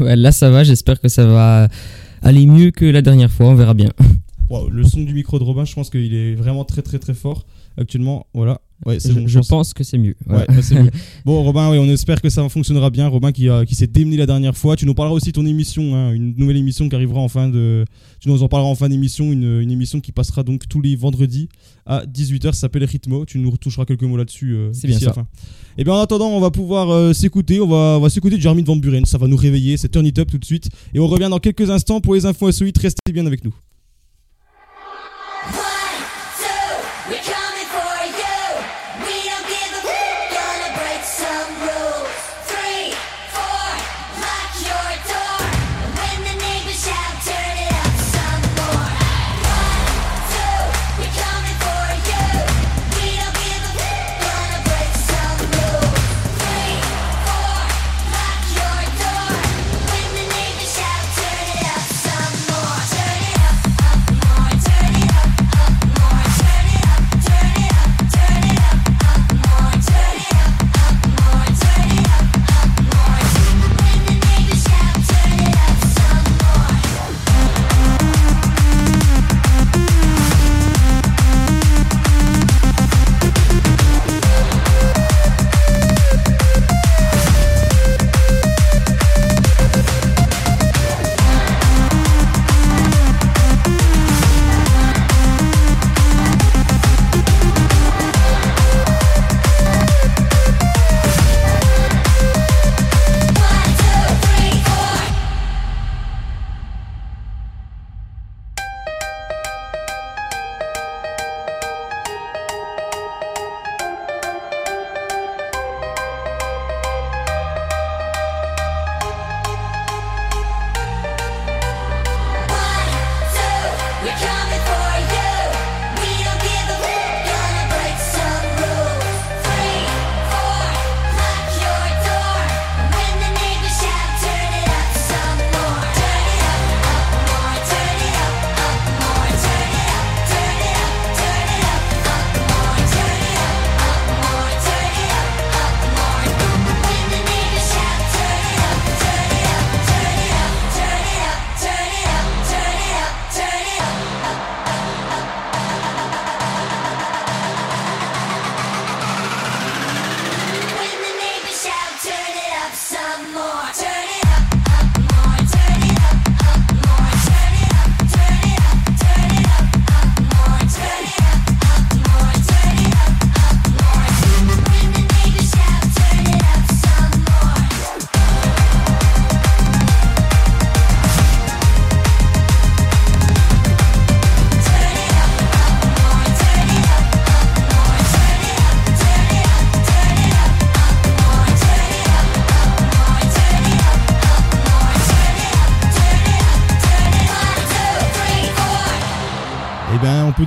Là 0.16 0.32
ça 0.32 0.48
va, 0.48 0.64
j'espère 0.64 0.98
que 1.00 1.08
ça 1.08 1.26
va 1.26 1.68
aller 2.22 2.46
mieux 2.46 2.70
que 2.70 2.84
la 2.84 3.02
dernière 3.02 3.30
fois, 3.30 3.46
on 3.46 3.54
verra 3.54 3.74
bien. 3.74 3.90
Wow, 4.50 4.68
le 4.70 4.82
son 4.84 5.02
du 5.02 5.12
micro 5.14 5.38
de 5.38 5.44
Robin, 5.44 5.64
je 5.64 5.74
pense 5.74 5.90
qu'il 5.90 6.14
est 6.14 6.34
vraiment 6.34 6.64
très 6.64 6.82
très 6.82 6.98
très 6.98 7.14
fort 7.14 7.44
actuellement. 7.76 8.26
Voilà. 8.34 8.60
Ouais, 8.86 8.98
Je, 9.00 9.12
bon, 9.12 9.26
je 9.26 9.38
pense. 9.38 9.48
pense 9.48 9.74
que 9.74 9.82
c'est 9.84 9.98
mieux. 9.98 10.14
Ouais, 10.28 10.46
c'est 10.62 10.80
mieux. 10.80 10.90
Bon, 11.24 11.42
Robin, 11.42 11.68
on 11.70 11.88
espère 11.88 12.22
que 12.22 12.30
ça 12.30 12.48
fonctionnera 12.48 12.90
bien. 12.90 13.08
Robin 13.08 13.32
qui, 13.32 13.48
a- 13.48 13.64
qui 13.66 13.74
s'est 13.74 13.88
démené 13.88 14.16
la 14.16 14.24
dernière 14.26 14.56
fois. 14.56 14.76
Tu 14.76 14.86
nous 14.86 14.94
parleras 14.94 15.14
aussi 15.16 15.26
de 15.26 15.32
ton 15.32 15.44
émission, 15.44 15.94
hein, 15.96 16.12
une 16.12 16.34
nouvelle 16.36 16.56
émission 16.56 16.88
qui 16.88 16.94
arrivera 16.94 17.20
en 17.20 17.28
fin 17.28 17.48
de. 17.48 17.84
Tu 18.20 18.28
nous 18.28 18.42
en 18.42 18.48
parleras 18.48 18.70
en 18.70 18.74
fin 18.76 18.88
d'émission, 18.88 19.32
une, 19.32 19.60
une 19.60 19.70
émission 19.70 20.00
qui 20.00 20.12
passera 20.12 20.44
donc 20.44 20.68
tous 20.68 20.80
les 20.80 20.94
vendredis 20.96 21.48
à 21.86 22.04
18h. 22.06 22.46
Ça 22.46 22.52
s'appelle 22.52 22.84
Rhythmo. 22.84 23.26
Tu 23.26 23.38
nous 23.38 23.50
retoucheras 23.50 23.84
quelques 23.84 24.04
mots 24.04 24.16
là-dessus. 24.16 24.54
euh, 24.54 24.70
C'est 24.72 24.86
bien 24.86 24.98
ça. 24.98 25.12
fin. 25.12 25.26
Et 25.76 25.84
bien 25.84 25.94
en 25.94 26.00
attendant, 26.00 26.28
on 26.30 26.40
va 26.40 26.50
pouvoir 26.52 26.90
euh, 26.90 27.12
s'écouter. 27.12 27.60
On 27.60 27.66
va, 27.68 27.96
on 27.98 28.00
va 28.00 28.08
s'écouter 28.08 28.40
Jeremy 28.40 28.62
Van 28.62 28.76
Buren. 28.76 29.04
Ça 29.04 29.18
va 29.18 29.26
nous 29.26 29.36
réveiller. 29.36 29.76
C'est 29.76 29.88
Turn 29.88 30.06
It 30.06 30.18
Up 30.20 30.30
tout 30.30 30.38
de 30.38 30.44
suite. 30.44 30.68
Et 30.94 31.00
on 31.00 31.06
revient 31.08 31.28
dans 31.30 31.40
quelques 31.40 31.68
instants 31.68 32.00
pour 32.00 32.14
les 32.14 32.24
infos 32.26 32.46
insolites. 32.46 32.78
Restez 32.78 33.12
bien 33.12 33.26
avec 33.26 33.44
nous. 33.44 33.54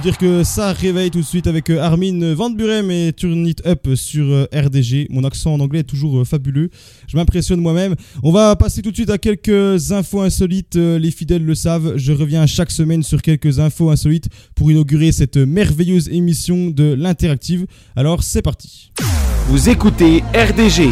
Dire 0.01 0.17
que 0.17 0.43
ça 0.43 0.73
réveille 0.73 1.11
tout 1.11 1.19
de 1.19 1.25
suite 1.25 1.45
avec 1.45 1.69
euh, 1.69 1.79
Armin 1.79 2.33
Van 2.33 2.49
Buren 2.49 2.89
et 2.89 3.13
Turn 3.13 3.45
It 3.45 3.61
Up 3.67 3.87
sur 3.93 4.25
euh, 4.25 4.47
RDG. 4.51 5.07
Mon 5.11 5.23
accent 5.23 5.53
en 5.53 5.59
anglais 5.59 5.81
est 5.81 5.83
toujours 5.83 6.21
euh, 6.21 6.25
fabuleux. 6.25 6.71
Je 7.07 7.17
m'impressionne 7.17 7.61
moi-même. 7.61 7.95
On 8.23 8.31
va 8.31 8.55
passer 8.55 8.81
tout 8.81 8.89
de 8.89 8.95
suite 8.95 9.11
à 9.11 9.19
quelques 9.19 9.91
infos 9.91 10.21
insolites. 10.21 10.75
Les 10.75 11.11
fidèles 11.11 11.45
le 11.45 11.53
savent, 11.53 11.97
je 11.97 12.13
reviens 12.13 12.47
chaque 12.47 12.71
semaine 12.71 13.03
sur 13.03 13.21
quelques 13.21 13.59
infos 13.59 13.91
insolites 13.91 14.29
pour 14.55 14.71
inaugurer 14.71 15.11
cette 15.11 15.37
merveilleuse 15.37 16.09
émission 16.09 16.69
de 16.71 16.93
l'interactive. 16.93 17.67
Alors, 17.95 18.23
c'est 18.23 18.41
parti. 18.41 18.91
Vous 19.49 19.69
écoutez 19.69 20.23
RDG. 20.33 20.89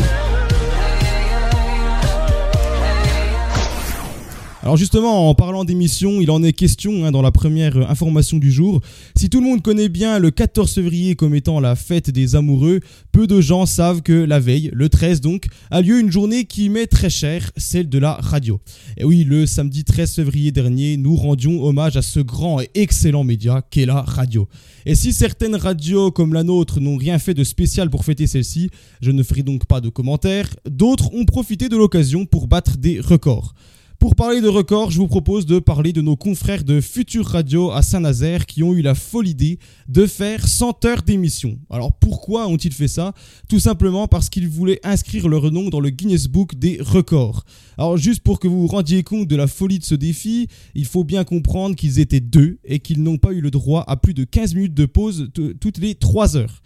Alors 4.61 4.75
justement, 4.75 5.29
en 5.29 5.35
parlant 5.35 5.63
d'émission, 5.63 6.19
il 6.19 6.29
en 6.29 6.43
est 6.43 6.51
question 6.51 7.05
hein, 7.05 7.11
dans 7.11 7.21
la 7.21 7.31
première 7.31 7.77
euh, 7.77 7.85
information 7.87 8.37
du 8.37 8.51
jour. 8.51 8.81
Si 9.15 9.29
tout 9.29 9.39
le 9.39 9.47
monde 9.47 9.61
connaît 9.61 9.87
bien 9.87 10.19
le 10.19 10.31
14 10.31 10.73
février 10.73 11.15
comme 11.15 11.33
étant 11.33 11.61
la 11.61 11.77
fête 11.77 12.09
des 12.09 12.35
amoureux, 12.35 12.81
peu 13.13 13.25
de 13.25 13.39
gens 13.39 13.65
savent 13.65 14.01
que 14.01 14.11
la 14.11 14.41
veille, 14.41 14.69
le 14.73 14.89
13 14.89 15.21
donc, 15.21 15.45
a 15.71 15.79
lieu 15.79 16.01
une 16.01 16.11
journée 16.11 16.43
qui 16.43 16.67
m'est 16.67 16.87
très 16.87 17.09
chère, 17.09 17.51
celle 17.55 17.87
de 17.87 17.99
la 17.99 18.15
radio. 18.15 18.59
Et 18.97 19.05
oui, 19.05 19.23
le 19.23 19.45
samedi 19.45 19.85
13 19.85 20.15
février 20.15 20.51
dernier, 20.51 20.97
nous 20.97 21.15
rendions 21.15 21.63
hommage 21.63 21.95
à 21.95 22.01
ce 22.01 22.19
grand 22.19 22.59
et 22.59 22.69
excellent 22.75 23.23
média 23.23 23.61
qu'est 23.71 23.85
la 23.85 24.01
radio. 24.01 24.49
Et 24.85 24.93
si 24.93 25.13
certaines 25.13 25.55
radios 25.55 26.11
comme 26.11 26.33
la 26.33 26.43
nôtre 26.43 26.81
n'ont 26.81 26.97
rien 26.97 27.17
fait 27.17 27.33
de 27.33 27.45
spécial 27.45 27.89
pour 27.89 28.03
fêter 28.03 28.27
celle-ci, 28.27 28.71
je 29.01 29.11
ne 29.11 29.23
ferai 29.23 29.41
donc 29.41 29.67
pas 29.67 29.79
de 29.79 29.87
commentaires, 29.87 30.53
d'autres 30.69 31.13
ont 31.13 31.23
profité 31.23 31.69
de 31.69 31.77
l'occasion 31.77 32.25
pour 32.25 32.47
battre 32.47 32.77
des 32.77 32.99
records. 32.99 33.53
Pour 33.99 34.15
parler 34.15 34.39
de 34.39 34.47
records, 34.47 34.91
je 34.91 34.97
vous 34.97 35.09
propose 35.09 35.45
de 35.45 35.59
parler 35.59 35.91
de 35.91 36.01
nos 36.01 36.15
confrères 36.15 36.63
de 36.63 36.79
Future 36.79 37.25
Radio 37.25 37.71
à 37.71 37.81
Saint-Nazaire 37.81 38.45
qui 38.45 38.63
ont 38.63 38.73
eu 38.73 38.81
la 38.81 38.95
folle 38.95 39.27
idée 39.27 39.59
de 39.89 40.07
faire 40.07 40.47
100 40.47 40.85
heures 40.85 41.01
d'émission. 41.01 41.59
Alors 41.69 41.91
pourquoi 41.91 42.47
ont-ils 42.47 42.71
fait 42.71 42.87
ça? 42.87 43.13
Tout 43.49 43.59
simplement 43.59 44.07
parce 44.07 44.29
qu'ils 44.29 44.47
voulaient 44.47 44.79
inscrire 44.85 45.27
leur 45.27 45.51
nom 45.51 45.67
dans 45.67 45.81
le 45.81 45.89
Guinness 45.89 46.27
Book 46.29 46.55
des 46.55 46.79
records. 46.79 47.43
Alors 47.77 47.97
juste 47.97 48.21
pour 48.21 48.39
que 48.39 48.47
vous 48.47 48.61
vous 48.61 48.67
rendiez 48.67 49.03
compte 49.03 49.27
de 49.27 49.35
la 49.35 49.47
folie 49.47 49.79
de 49.79 49.83
ce 49.83 49.95
défi, 49.95 50.47
il 50.75 50.85
faut 50.85 51.03
bien 51.03 51.25
comprendre 51.25 51.75
qu'ils 51.75 51.99
étaient 51.99 52.21
deux 52.21 52.59
et 52.63 52.79
qu'ils 52.79 53.03
n'ont 53.03 53.17
pas 53.17 53.33
eu 53.33 53.41
le 53.41 53.51
droit 53.51 53.83
à 53.85 53.97
plus 53.97 54.13
de 54.13 54.23
15 54.23 54.55
minutes 54.55 54.75
de 54.75 54.85
pause 54.85 55.29
toutes 55.59 55.77
les 55.77 55.95
3 55.95 56.37
heures. 56.37 56.61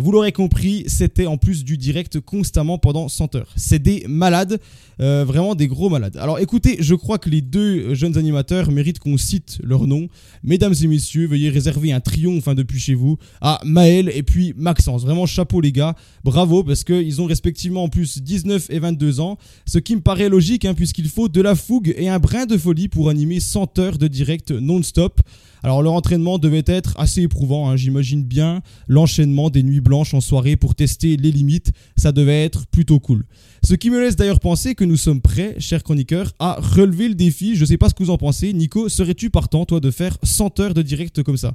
Vous 0.00 0.12
l'aurez 0.12 0.30
compris, 0.30 0.84
c'était 0.86 1.26
en 1.26 1.38
plus 1.38 1.64
du 1.64 1.76
direct 1.76 2.20
constamment 2.20 2.78
pendant 2.78 3.08
100 3.08 3.34
heures. 3.34 3.52
C'est 3.56 3.82
des 3.82 4.04
malades, 4.08 4.60
euh, 5.00 5.24
vraiment 5.26 5.56
des 5.56 5.66
gros 5.66 5.88
malades. 5.88 6.16
Alors 6.18 6.38
écoutez, 6.38 6.76
je 6.78 6.94
crois 6.94 7.18
que 7.18 7.28
les 7.28 7.40
deux 7.40 7.94
jeunes 7.94 8.16
animateurs 8.16 8.70
méritent 8.70 9.00
qu'on 9.00 9.16
cite 9.16 9.58
leur 9.64 9.88
nom. 9.88 10.08
Mesdames 10.44 10.74
et 10.80 10.86
messieurs, 10.86 11.26
veuillez 11.26 11.50
réserver 11.50 11.90
un 11.92 11.98
triomphe 11.98 12.46
hein, 12.46 12.54
depuis 12.54 12.78
chez 12.78 12.94
vous 12.94 13.18
à 13.40 13.60
Maël 13.64 14.08
et 14.14 14.22
puis 14.22 14.54
Maxence. 14.56 15.02
Vraiment 15.02 15.26
chapeau 15.26 15.60
les 15.60 15.72
gars, 15.72 15.96
bravo 16.22 16.62
parce 16.62 16.84
qu'ils 16.84 17.20
ont 17.20 17.26
respectivement 17.26 17.82
en 17.82 17.88
plus 17.88 18.22
19 18.22 18.70
et 18.70 18.78
22 18.78 19.18
ans, 19.18 19.36
ce 19.66 19.80
qui 19.80 19.96
me 19.96 20.00
paraît 20.00 20.28
logique 20.28 20.64
hein, 20.64 20.74
puisqu'il 20.74 21.08
faut 21.08 21.28
de 21.28 21.40
la 21.40 21.56
fougue 21.56 21.92
et 21.96 22.08
un 22.08 22.20
brin 22.20 22.46
de 22.46 22.56
folie 22.56 22.86
pour 22.86 23.08
animer 23.08 23.40
100 23.40 23.78
heures 23.80 23.98
de 23.98 24.06
direct 24.06 24.52
non-stop. 24.52 25.20
Alors 25.62 25.82
leur 25.82 25.92
entraînement 25.92 26.38
devait 26.38 26.62
être 26.66 26.98
assez 26.98 27.22
éprouvant, 27.22 27.68
hein, 27.70 27.76
j'imagine 27.76 28.22
bien 28.24 28.62
l'enchaînement 28.86 29.50
des 29.50 29.62
nuits 29.62 29.80
blanches 29.80 30.14
en 30.14 30.20
soirée 30.20 30.56
pour 30.56 30.74
tester 30.74 31.16
les 31.16 31.30
limites, 31.32 31.72
ça 31.96 32.12
devait 32.12 32.44
être 32.44 32.66
plutôt 32.68 33.00
cool. 33.00 33.24
Ce 33.64 33.74
qui 33.74 33.90
me 33.90 34.00
laisse 34.00 34.16
d'ailleurs 34.16 34.40
penser 34.40 34.74
que 34.74 34.84
nous 34.84 34.96
sommes 34.96 35.20
prêts, 35.20 35.56
chers 35.58 35.82
chroniqueurs, 35.82 36.32
à 36.38 36.58
relever 36.60 37.08
le 37.08 37.14
défi. 37.14 37.56
Je 37.56 37.64
sais 37.64 37.76
pas 37.76 37.88
ce 37.88 37.94
que 37.94 38.04
vous 38.04 38.10
en 38.10 38.18
pensez. 38.18 38.52
Nico, 38.52 38.88
serais-tu 38.88 39.30
partant, 39.30 39.64
toi, 39.66 39.80
de 39.80 39.90
faire 39.90 40.16
100 40.22 40.60
heures 40.60 40.74
de 40.74 40.82
direct 40.82 41.22
comme 41.24 41.36
ça? 41.36 41.54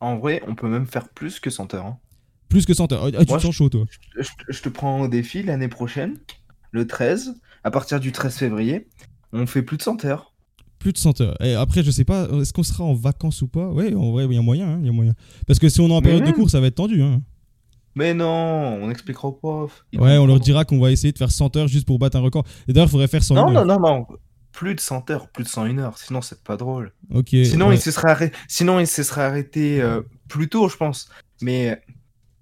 En 0.00 0.18
vrai, 0.18 0.42
on 0.48 0.56
peut 0.56 0.68
même 0.68 0.86
faire 0.86 1.08
plus 1.10 1.38
que 1.38 1.48
100 1.48 1.74
heures. 1.74 1.86
hein. 1.86 1.98
Plus 2.48 2.66
que 2.66 2.74
100 2.74 2.90
heures. 2.92 3.04
Ah, 3.06 3.24
tu 3.24 3.26
te 3.26 3.38
sens 3.38 3.54
chaud, 3.54 3.68
toi? 3.68 3.84
Je, 4.18 4.28
je 4.48 4.60
te 4.62 4.68
prends 4.68 5.00
au 5.00 5.08
défi 5.08 5.42
l'année 5.44 5.68
prochaine, 5.68 6.18
le 6.72 6.86
13, 6.88 7.34
à 7.62 7.70
partir 7.70 8.00
du 8.00 8.10
13 8.10 8.34
février, 8.36 8.88
on 9.32 9.46
fait 9.46 9.62
plus 9.62 9.76
de 9.76 9.82
100 9.82 10.04
heures. 10.04 10.31
Plus 10.82 10.92
de 10.92 10.98
100 10.98 11.20
heures. 11.20 11.36
Et 11.40 11.54
après, 11.54 11.84
je 11.84 11.92
sais 11.92 12.02
pas, 12.02 12.26
est-ce 12.40 12.52
qu'on 12.52 12.64
sera 12.64 12.82
en 12.82 12.92
vacances 12.92 13.40
ou 13.42 13.46
pas? 13.46 13.68
Ouais, 13.68 13.94
en 13.94 14.10
vrai, 14.10 14.24
il 14.28 14.34
y 14.34 14.36
a 14.36 14.42
moyen, 14.42 14.68
hein, 14.68 14.80
y 14.82 14.88
a 14.88 14.92
moyen. 14.92 15.14
Parce 15.46 15.60
que 15.60 15.68
si 15.68 15.80
on 15.80 15.88
est 15.88 15.92
en 15.92 16.02
période 16.02 16.24
de 16.24 16.32
cours, 16.32 16.50
ça 16.50 16.58
va 16.58 16.66
être 16.66 16.74
tendu. 16.74 17.00
Hein. 17.00 17.22
Mais 17.94 18.14
non, 18.14 18.26
on 18.26 18.90
expliquera 18.90 19.28
au 19.28 19.32
prof. 19.32 19.84
Ils 19.92 20.00
Ouais, 20.00 20.18
on 20.18 20.26
leur 20.26 20.40
dira 20.40 20.64
qu'on 20.64 20.80
va 20.80 20.90
essayer 20.90 21.12
de 21.12 21.18
faire 21.18 21.30
100 21.30 21.56
heures 21.56 21.68
juste 21.68 21.86
pour 21.86 22.00
battre 22.00 22.16
un 22.16 22.20
record. 22.20 22.44
Et 22.66 22.72
d'ailleurs, 22.72 22.88
il 22.88 22.90
faudrait 22.90 23.06
faire 23.06 23.22
100 23.22 23.34
Non, 23.36 23.54
heures. 23.54 23.64
non, 23.64 23.78
non, 23.78 23.80
non. 23.80 24.06
Plus 24.50 24.74
de 24.74 24.80
100 24.80 25.08
heures, 25.10 25.28
plus 25.28 25.44
de 25.44 25.48
101 25.48 25.78
heures, 25.78 25.96
sinon 25.98 26.20
c'est 26.20 26.42
pas 26.42 26.56
drôle. 26.56 26.92
Ok. 27.14 27.28
Sinon, 27.30 27.68
ouais. 27.68 27.76
il 27.76 27.80
se 27.80 27.90
serait 27.90 28.10
arrêté, 28.10 28.36
sinon, 28.48 28.80
il 28.80 28.86
se 28.88 29.02
serait 29.02 29.22
arrêté 29.22 29.80
euh, 29.80 30.02
plus 30.28 30.48
tôt, 30.48 30.68
je 30.68 30.76
pense. 30.76 31.08
Mais 31.40 31.80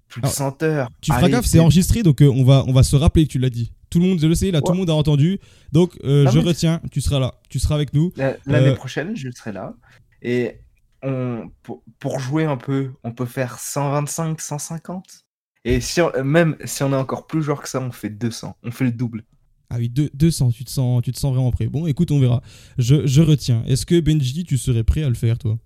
plus 0.09 0.19
de 0.21 0.25
Alors, 0.25 0.35
100 0.35 0.63
heures. 0.63 0.89
Tu 0.99 1.13
feras 1.13 1.29
gaffe, 1.29 1.45
c'est 1.45 1.59
enregistré, 1.59 2.03
donc 2.03 2.21
euh, 2.21 2.27
on, 2.27 2.43
va, 2.43 2.65
on 2.67 2.73
va 2.73 2.83
se 2.83 2.95
rappeler 2.97 3.27
que 3.27 3.31
tu 3.31 3.39
l'as 3.39 3.49
dit. 3.49 3.71
Tout 3.91 3.99
le 3.99 4.07
monde, 4.07 4.19
je 4.19 4.27
le 4.27 4.35
sais, 4.35 4.51
là, 4.51 4.61
tout 4.61 4.71
le 4.71 4.77
monde 4.79 4.89
a 4.89 4.95
entendu. 4.95 5.39
Donc, 5.71 5.97
euh, 6.03 6.25
Non, 6.25 6.31
je 6.31 6.39
retiens, 6.39 6.81
tu 6.91 7.01
seras 7.01 7.19
là. 7.19 7.35
Tu 7.49 7.59
seras 7.59 7.75
avec 7.75 7.93
nous. 7.93 8.11
La- 8.15 8.37
L'année 8.47 8.71
Euh, 8.71 8.75
prochaine, 8.75 9.15
je 9.15 9.29
serai 9.31 9.51
là. 9.51 9.75
Et 10.21 10.59
on, 11.03 11.49
pour, 11.61 11.83
pour 11.99 12.19
jouer 12.19 12.45
un 12.45 12.57
peu, 12.57 12.91
on 13.03 13.11
peut 13.11 13.25
faire 13.25 13.59
125, 13.59 14.41
150. 14.41 15.25
Et 15.65 15.81
si 15.81 16.01
on- 16.01 16.11
même 16.23 16.57
si 16.65 16.83
on 16.83 16.91
est 16.91 16.95
encore 16.95 17.27
plus 17.27 17.43
joueur 17.43 17.61
que 17.61 17.69
ça, 17.69 17.81
on 17.81 17.91
fait 17.91 18.09
200. 18.09 18.55
On 18.63 18.71
fait 18.71 18.85
le 18.85 18.91
double. 18.91 19.23
Ah 19.69 19.77
oui, 19.77 19.87
deux- 19.89 20.09
200, 20.13 20.51
tu 20.51 20.65
te, 20.65 20.69
sens, 20.69 21.01
tu 21.01 21.11
te 21.13 21.19
sens 21.19 21.33
vraiment 21.33 21.51
prêt. 21.51 21.67
Bon, 21.67 21.87
écoute, 21.87 22.11
on 22.11 22.19
verra. 22.19 22.41
Je, 22.77 23.05
je 23.07 23.21
retiens. 23.21 23.63
Est-ce 23.65 23.85
que 23.85 23.99
Benji, 23.99 24.43
tu 24.43 24.57
serais 24.57 24.83
prêt 24.83 25.03
à 25.03 25.09
le 25.09 25.15
faire, 25.15 25.37
toi? 25.39 25.57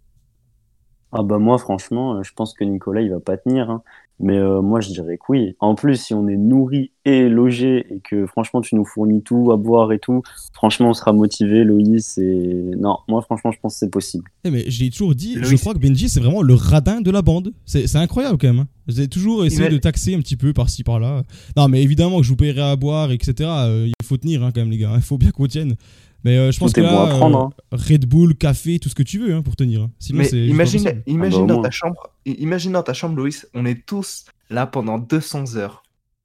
Ah 1.12 1.24
bah 1.24 1.40
moi 1.40 1.58
franchement, 1.58 2.16
euh, 2.18 2.24
je 2.24 2.34
pense 2.34 2.54
que 2.54 2.64
Nicolas 2.64 3.02
il 3.02 3.10
va 3.12 3.20
pas 3.20 3.38
tenir. 3.38 3.70
hein. 3.70 3.84
Mais 4.20 4.38
euh, 4.38 4.62
moi 4.62 4.82
je 4.82 4.90
dirais 4.90 5.18
que 5.18 5.24
oui. 5.30 5.56
En 5.60 5.76
plus 5.76 5.96
si 6.02 6.14
on 6.14 6.28
est 6.28 6.36
nourri 6.38 6.92
et 7.06 7.30
logé 7.30 7.86
et 7.94 8.00
que 8.00 8.26
franchement 8.26 8.62
tu 8.62 8.76
nous 8.76 8.84
fournis 8.86 9.22
tout 9.22 9.52
à 9.52 9.58
boire 9.58 9.94
et 9.94 10.00
tout, 10.00 10.24
franchement 10.54 10.90
on 10.90 10.94
sera 10.94 11.14
motivé, 11.14 11.64
Loïs 11.64 12.18
et 12.18 12.72
non, 12.78 12.98
moi 13.08 13.22
franchement 13.22 13.52
je 13.52 13.60
pense 13.60 13.74
que 13.74 13.80
c'est 13.80 13.92
possible. 13.92 14.26
Eh 14.44 14.50
mais 14.52 14.64
j'ai 14.68 14.90
toujours 14.90 15.14
dit, 15.16 15.38
je 15.42 15.56
crois 15.56 15.74
que 15.74 15.80
Benji, 15.80 16.10
c'est 16.10 16.20
vraiment 16.20 16.42
le 16.42 16.54
radin 16.56 17.02
de 17.02 17.12
la 17.12 17.22
bande. 17.22 17.54
C'est 17.66 17.88
c'est 17.88 18.00
incroyable 18.00 18.38
quand 18.40 18.48
même. 18.48 18.60
hein. 18.60 18.68
J'ai 18.88 19.08
toujours 19.08 19.46
essayé 19.46 19.70
de 19.70 19.78
taxer 19.78 20.16
un 20.16 20.20
petit 20.20 20.36
peu 20.38 20.52
par-ci 20.54 20.84
par-là. 20.84 21.24
Non, 21.56 21.68
mais 21.68 21.82
évidemment 21.84 22.18
que 22.18 22.24
je 22.24 22.30
vous 22.30 22.36
paierai 22.36 22.62
à 22.62 22.76
boire, 22.76 23.12
etc. 23.12 23.34
Euh, 23.50 23.88
il 23.88 24.06
faut 24.06 24.18
tenir 24.18 24.44
hein, 24.44 24.52
quand 24.54 24.62
même, 24.62 24.70
les 24.72 24.78
gars. 24.78 24.92
Il 24.96 25.02
faut 25.02 25.18
bien 25.18 25.32
qu'on 25.32 25.48
tienne. 25.48 25.76
Mais 26.24 26.38
euh, 26.38 26.52
je 26.52 26.60
pense 26.60 26.74
Tout 26.74 26.82
que 26.82 26.86
bon 26.86 26.92
là, 26.92 27.04
à 27.04 27.08
prendre. 27.08 27.38
euh, 27.40 27.76
hein. 27.76 27.78
Red 27.88 28.06
Bull, 28.08 28.36
café, 28.36 28.80
tout 28.80 28.90
ce 28.90 28.96
que 28.96 29.04
tu 29.04 29.20
veux 29.20 29.34
hein, 29.36 29.42
pour 29.44 29.56
tenir. 29.56 29.82
hein. 29.84 29.92
Sinon, 30.00 30.20
Mais 30.20 30.48
imagine, 30.48 31.04
imagine 31.06 31.42
Ah 31.44 31.48
bah, 31.48 31.54
dans 31.56 31.62
ta 31.62 31.70
chambre, 31.72 32.10
imagine 32.26 32.72
dans 32.72 32.82
ta 32.84 32.94
chambre, 32.94 33.16
Loïs, 33.16 33.48
on 33.54 33.64
est 33.66 33.86
tous 33.86 34.26
là 34.50 34.66
pendant 34.66 34.98
200 34.98 35.56
heures. 35.56 35.84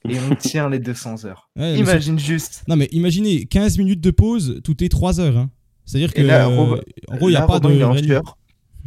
Et 0.09 0.17
on 0.31 0.35
tient 0.35 0.69
les 0.71 0.79
200 0.79 1.25
heures. 1.27 1.51
Ouais, 1.57 1.79
Imagine 1.79 2.19
juste. 2.19 2.63
Non, 2.69 2.77
mais 2.77 2.89
imaginez, 2.93 3.45
15 3.47 3.77
minutes 3.79 4.01
de 4.01 4.11
pause 4.11 4.61
toutes 4.65 4.81
les 4.81 4.89
3 4.89 5.21
heures. 5.21 5.37
hein. 5.37 5.51
C'est-à-dire 5.85 6.15
que, 6.15 6.23
là, 6.23 6.47
euh, 6.49 6.57
Robin- 6.57 6.81
en 7.09 7.17
gros, 7.17 7.29
il 7.29 7.33
n'y 7.33 7.37
a 7.37 7.41
là, 7.41 7.47
pas 7.47 7.55
Robin, 7.55 7.69
de. 7.69 7.75
il 7.75 7.81
est 7.81 7.85
en 7.85 7.93
réunion. 7.93 8.07
sueur. 8.09 8.37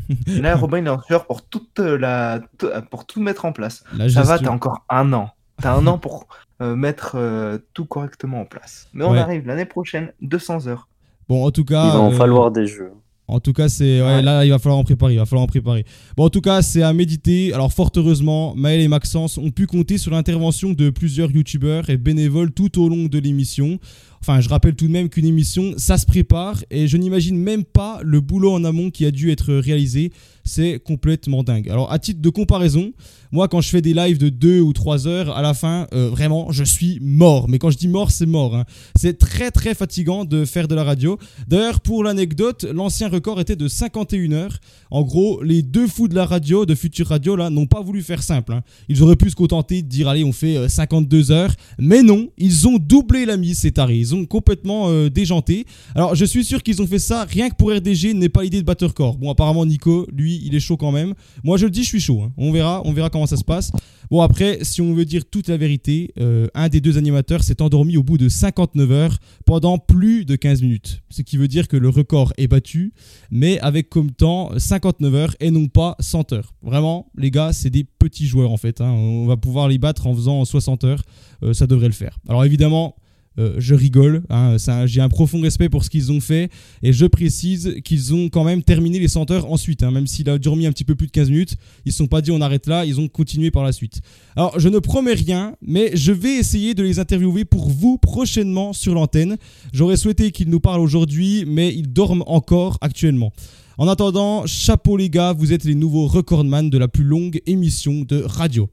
Là, 0.27 0.55
Robin, 0.55 0.79
il 0.79 0.85
est 0.87 0.89
en 0.89 1.01
sueur 1.01 1.25
pour, 1.27 1.43
toute 1.45 1.79
la, 1.79 2.41
tout- 2.57 2.67
pour 2.91 3.05
tout 3.05 3.21
mettre 3.21 3.45
en 3.45 3.53
place. 3.53 3.83
La 3.95 4.09
Ça 4.09 4.23
va, 4.23 4.37
t'as 4.39 4.49
encore 4.49 4.83
un 4.89 5.13
an. 5.13 5.29
T'as 5.61 5.75
un 5.75 5.85
an 5.87 5.97
pour 5.97 6.27
euh, 6.61 6.75
mettre 6.75 7.13
euh, 7.15 7.57
tout 7.73 7.85
correctement 7.85 8.41
en 8.41 8.45
place. 8.45 8.87
Mais 8.93 9.05
on 9.05 9.11
Ouais. 9.11 9.19
arrive 9.19 9.45
l'année 9.45 9.65
prochaine, 9.65 10.11
200 10.21 10.67
heures. 10.67 10.89
Bon, 11.29 11.45
en 11.45 11.51
tout 11.51 11.61
Il 11.61 11.65
cas. 11.67 11.89
va 11.93 11.99
en 11.99 12.11
euh, 12.11 12.15
falloir 12.15 12.51
des 12.51 12.67
jeux. 12.67 12.91
En 13.27 13.39
tout 13.39 13.53
cas, 13.53 13.69
c'est 13.69 14.01
ouais, 14.01 14.07
Ouais. 14.07 14.21
là, 14.21 14.43
il 14.45 14.49
va 14.51 14.59
falloir 14.59 14.77
en 14.79 14.83
préparer, 14.83 15.13
il 15.13 15.17
va 15.17 15.25
falloir 15.25 15.43
en 15.43 15.47
préparer. 15.47 15.85
Bon, 16.17 16.25
en 16.25 16.29
tout 16.29 16.41
cas, 16.41 16.61
c'est 16.61 16.83
à 16.83 16.91
méditer. 16.91 17.53
Alors, 17.53 17.71
fort 17.71 17.91
heureusement, 17.95 18.53
Maël 18.55 18.81
et 18.81 18.87
Maxence 18.89 19.37
ont 19.37 19.49
pu 19.49 19.65
compter 19.65 19.97
sur 19.97 20.11
l'intervention 20.11 20.73
de 20.73 20.89
plusieurs 20.89 21.31
youtubeurs 21.31 21.89
et 21.89 21.97
bénévoles 21.97 22.51
tout 22.51 22.81
au 22.81 22.89
long 22.89 23.05
de 23.05 23.17
l'émission. 23.19 23.79
Enfin, 24.25 24.39
je 24.39 24.47
rappelle 24.47 24.73
tout 24.73 24.87
de 24.87 24.91
même 24.93 25.09
qu'une 25.09 25.25
émission, 25.25 25.73
ça 25.75 25.97
se 25.97 26.05
prépare 26.05 26.63
et 26.71 26.87
je 26.87 26.95
n'imagine 26.95 27.37
même 27.37 27.65
pas 27.65 27.99
le 28.05 28.21
boulot 28.21 28.53
en 28.53 28.63
amont 28.63 28.89
qui 28.89 29.05
a 29.05 29.11
dû 29.11 29.31
être 29.31 29.53
réalisé. 29.53 30.13
C'est 30.45 30.79
complètement 30.83 31.43
dingue. 31.43 31.69
Alors, 31.69 31.91
à 31.91 31.99
titre 31.99 32.21
de 32.21 32.29
comparaison, 32.29 32.91
moi, 33.31 33.47
quand 33.47 33.61
je 33.61 33.69
fais 33.69 33.81
des 33.81 33.93
lives 33.93 34.17
de 34.17 34.27
2 34.29 34.59
ou 34.59 34.73
3 34.73 35.07
heures, 35.07 35.35
à 35.37 35.41
la 35.41 35.53
fin, 35.53 35.87
euh, 35.93 36.09
vraiment, 36.09 36.51
je 36.51 36.63
suis 36.65 36.99
mort. 37.01 37.47
Mais 37.49 37.59
quand 37.59 37.69
je 37.69 37.77
dis 37.77 37.87
mort, 37.87 38.11
c'est 38.11 38.25
mort. 38.25 38.55
hein. 38.55 38.65
C'est 38.97 39.17
très, 39.17 39.51
très 39.51 39.73
fatigant 39.73 40.25
de 40.25 40.43
faire 40.43 40.67
de 40.67 40.75
la 40.75 40.83
radio. 40.83 41.17
D'ailleurs, 41.47 41.79
pour 41.79 42.03
l'anecdote, 42.03 42.65
l'ancien 42.73 43.07
record 43.07 43.39
était 43.39 43.55
de 43.55 43.67
51 43.69 44.31
heures. 44.33 44.59
En 44.91 45.03
gros, 45.03 45.41
les 45.43 45.63
deux 45.63 45.87
fous 45.87 46.09
de 46.09 46.15
la 46.15 46.25
radio, 46.25 46.65
de 46.65 46.75
Future 46.75 47.07
Radio, 47.07 47.35
là, 47.37 47.49
n'ont 47.49 47.65
pas 47.67 47.81
voulu 47.81 48.01
faire 48.03 48.21
simple. 48.21 48.51
hein. 48.53 48.63
Ils 48.89 49.01
auraient 49.01 49.15
pu 49.15 49.29
se 49.29 49.35
contenter 49.35 49.81
de 49.81 49.87
dire, 49.87 50.07
allez, 50.09 50.23
on 50.25 50.33
fait 50.33 50.57
euh, 50.57 50.67
52 50.67 51.31
heures. 51.31 51.53
Mais 51.79 52.03
non, 52.03 52.29
ils 52.37 52.67
ont 52.67 52.77
doublé 52.77 53.25
la 53.25 53.37
mise, 53.37 53.59
c'est 53.59 53.71
taré. 53.71 53.97
Complètement 54.25 54.89
euh, 54.89 55.09
déjanté. 55.09 55.65
Alors, 55.95 56.15
je 56.15 56.25
suis 56.25 56.43
sûr 56.45 56.61
qu'ils 56.63 56.81
ont 56.81 56.87
fait 56.87 56.99
ça 56.99 57.25
rien 57.25 57.49
que 57.49 57.55
pour 57.55 57.71
RDG, 57.71 58.13
n'est 58.13 58.29
pas 58.29 58.43
l'idée 58.43 58.59
de 58.61 58.65
battre 58.65 58.87
corps. 58.93 59.17
Bon, 59.17 59.29
apparemment, 59.31 59.65
Nico, 59.65 60.07
lui, 60.11 60.41
il 60.45 60.55
est 60.55 60.59
chaud 60.59 60.77
quand 60.77 60.91
même. 60.91 61.13
Moi, 61.43 61.57
je 61.57 61.65
le 61.65 61.71
dis, 61.71 61.83
je 61.83 61.87
suis 61.89 61.99
chaud. 61.99 62.21
hein. 62.21 62.31
On 62.37 62.51
verra, 62.51 62.81
on 62.85 62.93
verra 62.93 63.09
comment 63.09 63.25
ça 63.25 63.37
se 63.37 63.43
passe. 63.43 63.71
Bon, 64.11 64.21
après, 64.21 64.59
si 64.61 64.81
on 64.81 64.93
veut 64.93 65.05
dire 65.05 65.23
toute 65.29 65.47
la 65.47 65.57
vérité, 65.57 66.13
euh, 66.19 66.47
un 66.53 66.69
des 66.69 66.81
deux 66.81 66.97
animateurs 66.97 67.43
s'est 67.43 67.61
endormi 67.61 67.97
au 67.97 68.03
bout 68.03 68.17
de 68.17 68.29
59 68.29 68.91
heures 68.91 69.17
pendant 69.45 69.77
plus 69.77 70.25
de 70.25 70.35
15 70.35 70.61
minutes. 70.61 71.01
Ce 71.09 71.21
qui 71.21 71.37
veut 71.37 71.47
dire 71.47 71.67
que 71.67 71.77
le 71.77 71.89
record 71.89 72.33
est 72.37 72.47
battu, 72.47 72.93
mais 73.31 73.59
avec 73.59 73.89
comme 73.89 74.11
temps 74.11 74.51
59 74.57 75.15
heures 75.15 75.35
et 75.39 75.49
non 75.51 75.67
pas 75.67 75.95
100 75.99 76.33
heures. 76.33 76.53
Vraiment, 76.61 77.11
les 77.17 77.31
gars, 77.31 77.53
c'est 77.53 77.69
des 77.69 77.83
petits 77.83 78.27
joueurs 78.27 78.51
en 78.51 78.57
fait. 78.57 78.81
hein. 78.81 78.91
On 78.91 79.25
va 79.25 79.37
pouvoir 79.37 79.67
les 79.67 79.77
battre 79.77 80.05
en 80.07 80.13
faisant 80.13 80.43
60 80.45 80.83
heures. 80.83 81.01
Euh, 81.43 81.53
ça 81.53 81.65
devrait 81.67 81.87
le 81.87 81.93
faire. 81.93 82.19
Alors 82.27 82.43
évidemment, 82.45 82.95
euh, 83.39 83.55
je 83.57 83.75
rigole. 83.75 84.23
hein, 84.29 84.57
J'ai 84.85 85.01
un 85.01 85.09
profond 85.09 85.41
respect 85.41 85.69
pour 85.69 85.83
ce 85.83 85.89
qu'ils 85.89 86.11
ont 86.11 86.19
fait. 86.21 86.49
Et 86.81 86.93
je 86.93 87.05
précise 87.05 87.75
qu'ils 87.83 88.13
ont 88.13 88.29
quand 88.29 88.43
même 88.43 88.63
terminé 88.63 88.99
les 88.99 89.07
100 89.07 89.31
heures 89.31 89.51
ensuite. 89.51 89.83
hein, 89.83 89.91
même 89.91 90.07
s'il 90.07 90.29
a 90.29 90.37
dormi 90.37 90.65
un 90.65 90.71
petit 90.71 90.83
peu 90.83 90.95
plus 90.95 91.07
de 91.07 91.11
15 91.11 91.29
minutes, 91.29 91.55
ils 91.85 91.89
ne 91.89 91.93
sont 91.93 92.07
pas 92.07 92.21
dit 92.21 92.31
on 92.31 92.41
arrête 92.41 92.67
là. 92.67 92.85
Ils 92.85 92.99
ont 92.99 93.07
continué 93.07 93.51
par 93.51 93.63
la 93.63 93.71
suite. 93.71 94.01
Alors, 94.35 94.59
je 94.59 94.69
ne 94.69 94.79
promets 94.79 95.13
rien, 95.13 95.55
mais 95.61 95.91
je 95.95 96.11
vais 96.11 96.35
essayer 96.35 96.73
de 96.73 96.83
les 96.83 96.99
interviewer 96.99 97.45
pour 97.45 97.69
vous 97.69 97.97
prochainement 97.97 98.73
sur 98.73 98.93
l'antenne. 98.93 99.37
J'aurais 99.73 99.97
souhaité 99.97 100.31
qu'ils 100.31 100.49
nous 100.49 100.59
parlent 100.59 100.81
aujourd'hui, 100.81 101.45
mais 101.47 101.73
ils 101.73 101.91
dorment 101.91 102.23
encore 102.27 102.77
actuellement. 102.81 103.31
En 103.79 103.87
attendant, 103.87 104.45
chapeau 104.45 104.97
les 104.97 105.09
gars, 105.09 105.33
vous 105.33 105.51
êtes 105.51 105.63
les 105.63 105.73
nouveaux 105.73 106.05
recordman 106.05 106.69
de 106.69 106.77
la 106.77 106.87
plus 106.87 107.03
longue 107.03 107.41
émission 107.47 108.01
de 108.07 108.21
radio. 108.21 108.69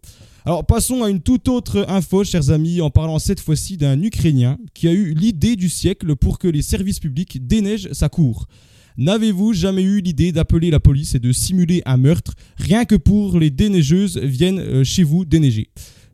Alors 0.46 0.64
passons 0.64 1.02
à 1.02 1.10
une 1.10 1.20
toute 1.20 1.48
autre 1.48 1.84
info, 1.88 2.24
chers 2.24 2.50
amis, 2.50 2.80
en 2.80 2.88
parlant 2.88 3.18
cette 3.18 3.40
fois-ci 3.40 3.76
d'un 3.76 4.02
Ukrainien 4.02 4.58
qui 4.72 4.88
a 4.88 4.92
eu 4.92 5.12
l'idée 5.12 5.54
du 5.54 5.68
siècle 5.68 6.16
pour 6.16 6.38
que 6.38 6.48
les 6.48 6.62
services 6.62 6.98
publics 6.98 7.46
déneigent 7.46 7.92
sa 7.92 8.08
cour. 8.08 8.46
N'avez-vous 8.96 9.52
jamais 9.52 9.82
eu 9.82 10.00
l'idée 10.00 10.32
d'appeler 10.32 10.70
la 10.70 10.80
police 10.80 11.14
et 11.14 11.18
de 11.18 11.32
simuler 11.32 11.82
un 11.84 11.98
meurtre 11.98 12.34
rien 12.56 12.86
que 12.86 12.94
pour 12.94 13.38
les 13.38 13.50
déneigeuses 13.50 14.16
viennent 14.16 14.60
euh, 14.60 14.82
chez 14.82 15.02
vous 15.02 15.26
déneiger? 15.26 15.68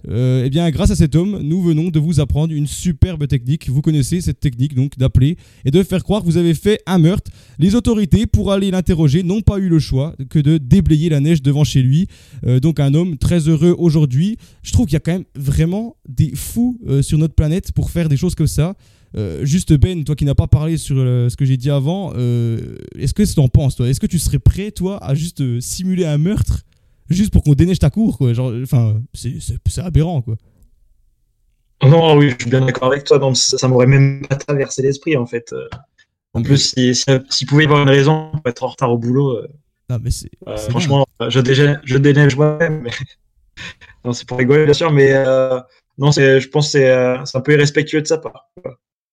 Euh, 0.09 0.45
Eh 0.45 0.51
bien, 0.51 0.71
grâce 0.71 0.91
à 0.91 0.97
cet 0.97 1.15
homme, 1.17 1.41
nous 1.43 1.63
venons 1.63 1.91
de 1.91 1.99
vous 1.99 2.21
apprendre 2.21 2.53
une 2.53 2.67
superbe 2.67 3.27
technique. 3.27 3.69
Vous 3.69 3.83
connaissez 3.83 4.21
cette 4.21 4.41
technique 4.41 4.75
donc 4.75 4.97
d'appeler 4.99 5.37
et 5.65 5.71
de 5.71 5.83
faire 5.83 6.05
croire 6.05 6.21
que 6.21 6.27
vous 6.27 6.37
avez 6.37 6.55
fait 6.55 6.81
un 6.87 6.99
meurtre. 6.99 7.31
Les 7.59 7.75
autorités, 7.75 8.27
pour 8.27 8.53
aller 8.53 8.71
l'interroger, 8.71 9.23
n'ont 9.23 9.41
pas 9.41 9.59
eu 9.59 9.69
le 9.69 9.79
choix 9.79 10.15
que 10.31 10.39
de 10.39 10.59
déblayer 10.59 11.09
la 11.09 11.21
neige 11.21 11.43
devant 11.43 11.65
chez 11.65 11.83
lui. 11.83 12.07
Euh, 12.47 12.61
donc 12.61 12.81
un 12.81 12.95
homme 12.95 13.19
très 13.19 13.49
heureux 13.49 13.75
aujourd'hui. 13.79 14.37
Je 14.63 14.73
trouve 14.73 14.87
qu'il 14.87 14.95
y 14.95 14.97
a 14.97 15.01
quand 15.01 15.13
même 15.13 15.25
vraiment 15.35 15.97
des 16.09 16.33
fous 16.35 16.79
euh, 16.87 17.03
sur 17.03 17.19
notre 17.19 17.35
planète 17.35 17.73
pour 17.73 17.91
faire 17.91 18.09
des 18.09 18.17
choses 18.17 18.35
comme 18.35 18.47
ça. 18.47 18.75
Juste 19.45 19.73
Ben, 19.73 20.05
toi 20.05 20.15
qui 20.15 20.27
n'as 20.27 20.35
pas 20.35 20.47
parlé 20.47 20.77
sur 20.77 20.97
ce 20.97 21.35
que 21.37 21.47
j'ai 21.47 21.57
dit 21.57 21.71
avant, 21.71 22.13
est-ce 22.13 23.15
que 23.15 23.23
tu 23.23 23.41
en 23.41 23.49
penses 23.49 23.75
toi? 23.75 23.89
Est-ce 23.89 23.99
que 23.99 24.07
tu 24.07 24.19
serais 24.19 24.39
prêt 24.39 24.71
toi 24.71 25.03
à 25.03 25.15
juste 25.15 25.59
simuler 25.59 26.05
un 26.05 26.19
meurtre? 26.19 26.65
Juste 27.11 27.33
pour 27.33 27.43
qu'on 27.43 27.55
déneige 27.55 27.79
ta 27.79 27.91
cour 27.91 28.19
quoi 28.19 28.33
Genre, 28.33 28.53
enfin, 28.63 29.01
c'est- 29.15 29.39
aberrant 29.81 30.23
quoi. 30.23 30.37
Non, 31.83 32.17
oui, 32.17 32.31
je 32.31 32.37
suis 32.41 32.51
bien 32.51 32.65
d'accord 32.65 32.91
avec 32.91 33.05
toi. 33.05 33.19
Donc, 33.19 33.37
ça, 33.37 33.59
ça 33.59 33.69
m'aurait 33.69 33.87
même 33.87 34.27
pas 34.27 34.37
traversé 34.37 34.83
l'esprit, 34.83 35.17
en 35.17 35.27
fait. 35.27 35.53
Euh, 35.53 35.69
En 36.35 36.43
plus, 36.43 36.57
si- 36.71 36.95
si- 36.95 37.05
s'il 37.31 37.47
pouvait 37.47 37.65
y 37.65 37.67
avoir 37.67 37.83
une 37.83 37.89
raison 37.89 38.31
pour 38.33 38.43
être 38.47 38.63
en 38.63 38.69
retard 38.69 38.91
au 38.93 38.99
boulot, 38.99 39.37
euh, 39.39 39.49
Non 39.89 39.99
mais 40.03 40.11
c'est 40.11 40.31
euh, 40.49 40.57
franchement, 40.57 41.07
je 41.29 41.41
déneige, 41.41 41.79
je 41.85 41.99
déneige 41.99 42.37
moi-même. 42.37 42.83
Mais... 42.83 42.91
non, 44.05 44.13
c'est 44.13 44.27
pour 44.27 44.39
rigoler, 44.39 44.65
bien 44.65 44.75
sûr, 44.75 44.91
mais 44.91 45.13
euh, 45.13 45.61
non, 45.99 46.11
je 46.13 46.49
pense 46.49 46.67
que 46.67 46.73
c'est, 46.73 46.91
euh, 46.91 47.25
c'est 47.25 47.39
un 47.39 47.41
peu 47.41 47.53
irrespectueux 47.53 48.03
de 48.03 48.07
sa 48.07 48.19
part. 48.19 48.51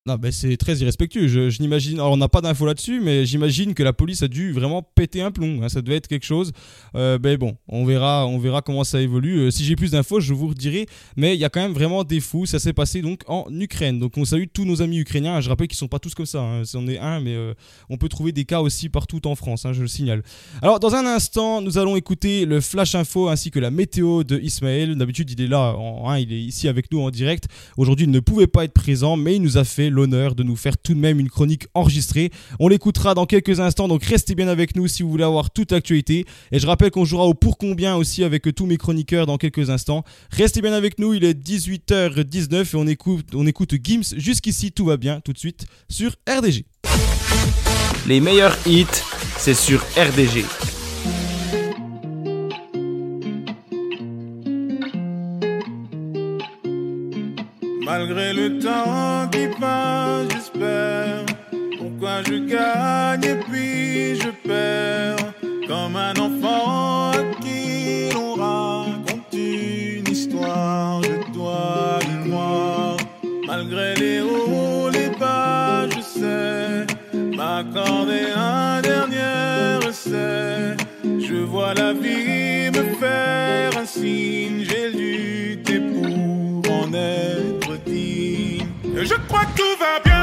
Non, 0.05 0.17
mais 0.21 0.33
c'est 0.33 0.57
très 0.57 0.75
irrespectueux. 0.79 1.29
Je, 1.29 1.49
je 1.49 1.61
n'imagine. 1.61 2.01
On 2.01 2.17
n'a 2.17 2.27
pas 2.27 2.41
d'infos 2.41 2.65
là-dessus, 2.65 2.99
mais 2.99 3.25
j'imagine 3.25 3.73
que 3.73 3.83
la 3.83 3.93
police 3.93 4.21
a 4.21 4.27
dû 4.27 4.51
vraiment 4.51 4.81
péter 4.83 5.21
un 5.21 5.31
plomb. 5.31 5.61
hein. 5.63 5.69
Ça 5.69 5.81
devait 5.81 5.95
être 5.95 6.09
quelque 6.09 6.25
chose. 6.25 6.51
Euh, 6.93 7.17
ben 7.17 7.37
bon, 7.37 7.55
on 7.69 7.85
verra, 7.85 8.27
on 8.27 8.37
verra 8.37 8.61
comment 8.61 8.83
ça 8.83 8.99
évolue. 8.99 9.37
Euh, 9.39 9.49
si 9.49 9.63
j'ai 9.63 9.77
plus 9.77 9.91
d'infos, 9.91 10.19
je 10.19 10.33
vous 10.33 10.49
redirai. 10.49 10.87
Mais 11.15 11.35
il 11.35 11.39
y 11.39 11.45
a 11.45 11.49
quand 11.49 11.61
même 11.61 11.71
vraiment 11.71 12.03
des 12.03 12.19
fous. 12.19 12.45
Ça 12.45 12.59
s'est 12.59 12.73
passé 12.73 13.01
donc 13.01 13.21
en 13.27 13.45
Ukraine. 13.49 13.97
Donc, 13.97 14.17
on 14.17 14.25
salue 14.25 14.43
tous 14.53 14.65
nos 14.65 14.81
amis 14.81 14.97
ukrainiens. 14.99 15.39
Je 15.39 15.47
rappelle 15.47 15.69
qu'ils 15.69 15.77
sont 15.77 15.87
pas 15.87 15.99
tous 15.99 16.13
comme 16.13 16.25
ça. 16.25 16.41
Hein. 16.41 16.65
C'en 16.65 16.85
est 16.89 16.99
un, 16.99 17.21
mais 17.21 17.35
euh, 17.35 17.53
on 17.89 17.95
peut 17.95 18.09
trouver 18.09 18.33
des 18.33 18.43
cas 18.43 18.59
aussi 18.59 18.89
partout 18.89 19.25
en 19.25 19.35
France. 19.35 19.65
hein, 19.65 19.71
je 19.71 19.83
le 19.83 19.87
signale. 19.87 20.21
Alors, 20.61 20.81
dans 20.81 20.95
un 20.95 21.05
instant, 21.05 21.61
nous 21.61 21.77
allons 21.77 21.95
écouter 21.95 22.43
le 22.43 22.59
flash 22.59 22.93
info 22.95 23.29
ainsi 23.29 23.51
que 23.51 23.59
la 23.59 23.71
météo 23.71 24.25
de 24.25 24.37
Ismaël. 24.37 24.97
D'habitude, 24.97 25.31
il 25.31 25.39
est 25.39 25.47
là. 25.47 25.73
Il 26.19 26.33
est 26.33 26.41
ici 26.41 26.67
avec 26.67 26.91
nous 26.91 26.99
en 26.99 27.09
direct. 27.09 27.45
Aujourd'hui, 27.77 28.05
il 28.05 28.11
ne 28.11 28.19
pouvait 28.19 28.47
pas 28.47 28.65
être 28.65 28.73
présent, 28.73 29.15
mais 29.15 29.37
il 29.37 29.41
nous 29.41 29.57
a 29.57 29.63
fait 29.63 29.91
l'honneur 29.93 30.35
de 30.35 30.43
nous 30.43 30.55
faire 30.55 30.77
tout 30.77 30.93
de 30.93 30.99
même 30.99 31.19
une 31.19 31.29
chronique 31.29 31.67
enregistrée. 31.73 32.31
On 32.59 32.67
l'écoutera 32.67 33.13
dans 33.13 33.25
quelques 33.25 33.59
instants, 33.59 33.87
donc 33.87 34.03
restez 34.03 34.35
bien 34.35 34.47
avec 34.47 34.75
nous 34.75 34.87
si 34.87 35.03
vous 35.03 35.09
voulez 35.09 35.23
avoir 35.23 35.51
toute 35.51 35.71
l'actualité. 35.71 36.25
Et 36.51 36.59
je 36.59 36.67
rappelle 36.67 36.91
qu'on 36.91 37.05
jouera 37.05 37.25
au 37.25 37.33
pour 37.33 37.57
combien 37.57 37.95
aussi 37.95 38.23
avec 38.23 38.53
tous 38.53 38.65
mes 38.65 38.77
chroniqueurs 38.77 39.25
dans 39.25 39.37
quelques 39.37 39.69
instants. 39.69 40.03
Restez 40.31 40.61
bien 40.61 40.73
avec 40.73 40.99
nous, 40.99 41.13
il 41.13 41.23
est 41.23 41.39
18h19 41.39 42.73
et 42.73 42.75
on 42.75 42.87
écoute, 42.87 43.27
on 43.33 43.47
écoute 43.47 43.75
Gims. 43.81 44.15
Jusqu'ici, 44.17 44.71
tout 44.71 44.85
va 44.85 44.97
bien, 44.97 45.21
tout 45.21 45.33
de 45.33 45.39
suite 45.39 45.65
sur 45.89 46.15
RDG. 46.27 46.65
Les 48.07 48.19
meilleurs 48.19 48.57
hits, 48.65 48.85
c'est 49.37 49.53
sur 49.53 49.81
RDG. 49.95 50.72
Malgré 57.85 58.33
le 58.33 58.59
temps 58.59 59.27
qui 59.31 59.47
passe, 59.59 60.27
j'espère. 60.31 61.25
Pourquoi 61.77 62.23
je 62.23 62.35
gagne 62.35 63.23
et 63.23 63.35
puis 63.35 64.15
je 64.15 64.29
perds? 64.47 65.33
Comme 65.67 65.95
un 65.95 66.13
enfant 66.13 67.11
qui 67.41 68.09
l'on 68.13 68.35
raconte 68.35 69.33
une 69.33 70.07
histoire, 70.09 71.01
je 71.03 71.33
dois 71.33 71.99
le 72.07 72.29
voir. 72.29 72.97
Malgré 73.47 73.95
les 73.95 74.21
hauts, 74.21 74.89
les 74.89 75.09
bas, 75.19 75.87
je 75.89 76.01
sais 76.01 76.87
m'accorder 77.35 78.27
un 78.35 78.81
dernier 78.81 79.87
essai. 79.89 80.77
Je 81.03 81.35
vois 81.35 81.73
la 81.73 81.93
vie 81.93 82.71
me 82.71 82.95
faire 82.99 83.77
un 83.77 83.85
signe, 83.85 84.63
Je 89.05 89.15
crois 89.27 89.43
que 89.45 89.57
tout 89.57 89.77
va 89.79 89.99
bien 89.99 90.22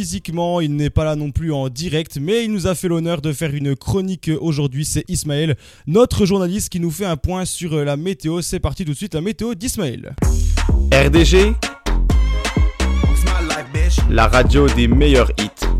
Physiquement, 0.00 0.62
il 0.62 0.76
n'est 0.76 0.88
pas 0.88 1.04
là 1.04 1.14
non 1.14 1.30
plus 1.30 1.52
en 1.52 1.68
direct, 1.68 2.16
mais 2.18 2.46
il 2.46 2.52
nous 2.52 2.66
a 2.66 2.74
fait 2.74 2.88
l'honneur 2.88 3.20
de 3.20 3.34
faire 3.34 3.54
une 3.54 3.76
chronique 3.76 4.30
aujourd'hui. 4.40 4.86
C'est 4.86 5.04
Ismaël, 5.08 5.56
notre 5.86 6.24
journaliste 6.24 6.70
qui 6.70 6.80
nous 6.80 6.90
fait 6.90 7.04
un 7.04 7.18
point 7.18 7.44
sur 7.44 7.74
euh, 7.74 7.84
la 7.84 7.98
météo. 7.98 8.40
C'est 8.40 8.60
parti 8.60 8.86
tout 8.86 8.92
de 8.92 8.96
suite, 8.96 9.12
la 9.12 9.20
météo 9.20 9.54
d'Ismaël. 9.54 10.14
RDG, 10.90 11.52
la 14.08 14.26
radio 14.26 14.66
des 14.68 14.88
meilleurs 14.88 15.32
hits. 15.38 15.79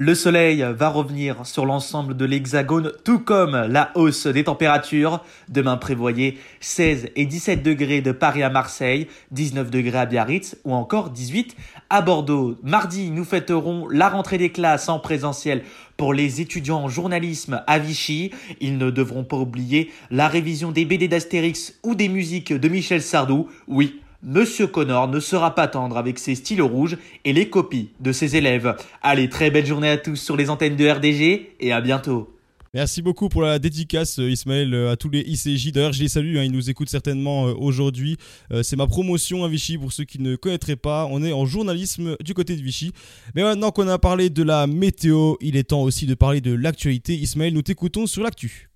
Le 0.00 0.14
soleil 0.14 0.64
va 0.76 0.90
revenir 0.90 1.44
sur 1.44 1.66
l'ensemble 1.66 2.16
de 2.16 2.24
l'hexagone, 2.24 2.92
tout 3.02 3.18
comme 3.18 3.56
la 3.56 3.90
hausse 3.96 4.28
des 4.28 4.44
températures. 4.44 5.24
Demain 5.48 5.76
prévoyez 5.76 6.38
16 6.60 7.08
et 7.16 7.26
17 7.26 7.64
degrés 7.64 8.00
de 8.00 8.12
Paris 8.12 8.44
à 8.44 8.48
Marseille, 8.48 9.08
19 9.32 9.72
degrés 9.72 9.98
à 9.98 10.06
Biarritz 10.06 10.56
ou 10.62 10.72
encore 10.72 11.10
18 11.10 11.56
à 11.90 12.00
Bordeaux. 12.00 12.54
Mardi, 12.62 13.10
nous 13.10 13.24
fêterons 13.24 13.88
la 13.88 14.08
rentrée 14.08 14.38
des 14.38 14.50
classes 14.50 14.88
en 14.88 15.00
présentiel 15.00 15.64
pour 15.96 16.14
les 16.14 16.40
étudiants 16.40 16.84
en 16.84 16.88
journalisme 16.88 17.64
à 17.66 17.80
Vichy. 17.80 18.30
Ils 18.60 18.78
ne 18.78 18.92
devront 18.92 19.24
pas 19.24 19.38
oublier 19.38 19.90
la 20.12 20.28
révision 20.28 20.70
des 20.70 20.84
BD 20.84 21.08
d'Astérix 21.08 21.74
ou 21.82 21.96
des 21.96 22.08
musiques 22.08 22.52
de 22.52 22.68
Michel 22.68 23.02
Sardou. 23.02 23.48
Oui, 23.66 24.00
Monsieur 24.22 24.66
Connor 24.66 25.06
ne 25.06 25.20
sera 25.20 25.54
pas 25.54 25.68
tendre 25.68 25.96
avec 25.96 26.18
ses 26.18 26.34
stylos 26.34 26.66
rouges 26.66 26.98
et 27.24 27.32
les 27.32 27.48
copies 27.48 27.90
de 28.00 28.10
ses 28.10 28.34
élèves. 28.34 28.76
Allez, 29.00 29.28
très 29.28 29.50
belle 29.50 29.66
journée 29.66 29.90
à 29.90 29.96
tous 29.96 30.16
sur 30.16 30.36
les 30.36 30.50
antennes 30.50 30.74
de 30.74 30.88
RDG 30.88 31.54
et 31.60 31.72
à 31.72 31.80
bientôt. 31.80 32.28
Merci 32.74 33.00
beaucoup 33.00 33.30
pour 33.30 33.42
la 33.42 33.58
dédicace, 33.58 34.18
euh, 34.18 34.28
Ismaël, 34.28 34.74
euh, 34.74 34.90
à 34.90 34.96
tous 34.96 35.08
les 35.08 35.20
ICJ. 35.20 35.72
D'ailleurs, 35.72 35.92
je 35.92 36.02
les 36.02 36.08
salue, 36.08 36.36
hein, 36.36 36.42
ils 36.42 36.52
nous 36.52 36.68
écoutent 36.68 36.90
certainement 36.90 37.48
euh, 37.48 37.54
aujourd'hui. 37.54 38.18
C'est 38.62 38.76
ma 38.76 38.86
promotion 38.86 39.44
à 39.44 39.48
Vichy 39.48 39.78
pour 39.78 39.92
ceux 39.92 40.04
qui 40.04 40.20
ne 40.20 40.36
connaîtraient 40.36 40.76
pas. 40.76 41.06
On 41.10 41.22
est 41.22 41.32
en 41.32 41.46
journalisme 41.46 42.16
du 42.20 42.34
côté 42.34 42.56
de 42.56 42.62
Vichy. 42.62 42.92
Mais 43.34 43.42
maintenant 43.42 43.70
qu'on 43.70 43.88
a 43.88 43.98
parlé 43.98 44.30
de 44.30 44.42
la 44.42 44.66
météo, 44.66 45.36
il 45.40 45.56
est 45.56 45.70
temps 45.70 45.82
aussi 45.82 46.06
de 46.06 46.14
parler 46.14 46.40
de 46.40 46.52
l'actualité. 46.52 47.14
Ismaël, 47.14 47.54
nous 47.54 47.62
t'écoutons 47.62 48.06
sur 48.06 48.22
l'actu. 48.22 48.67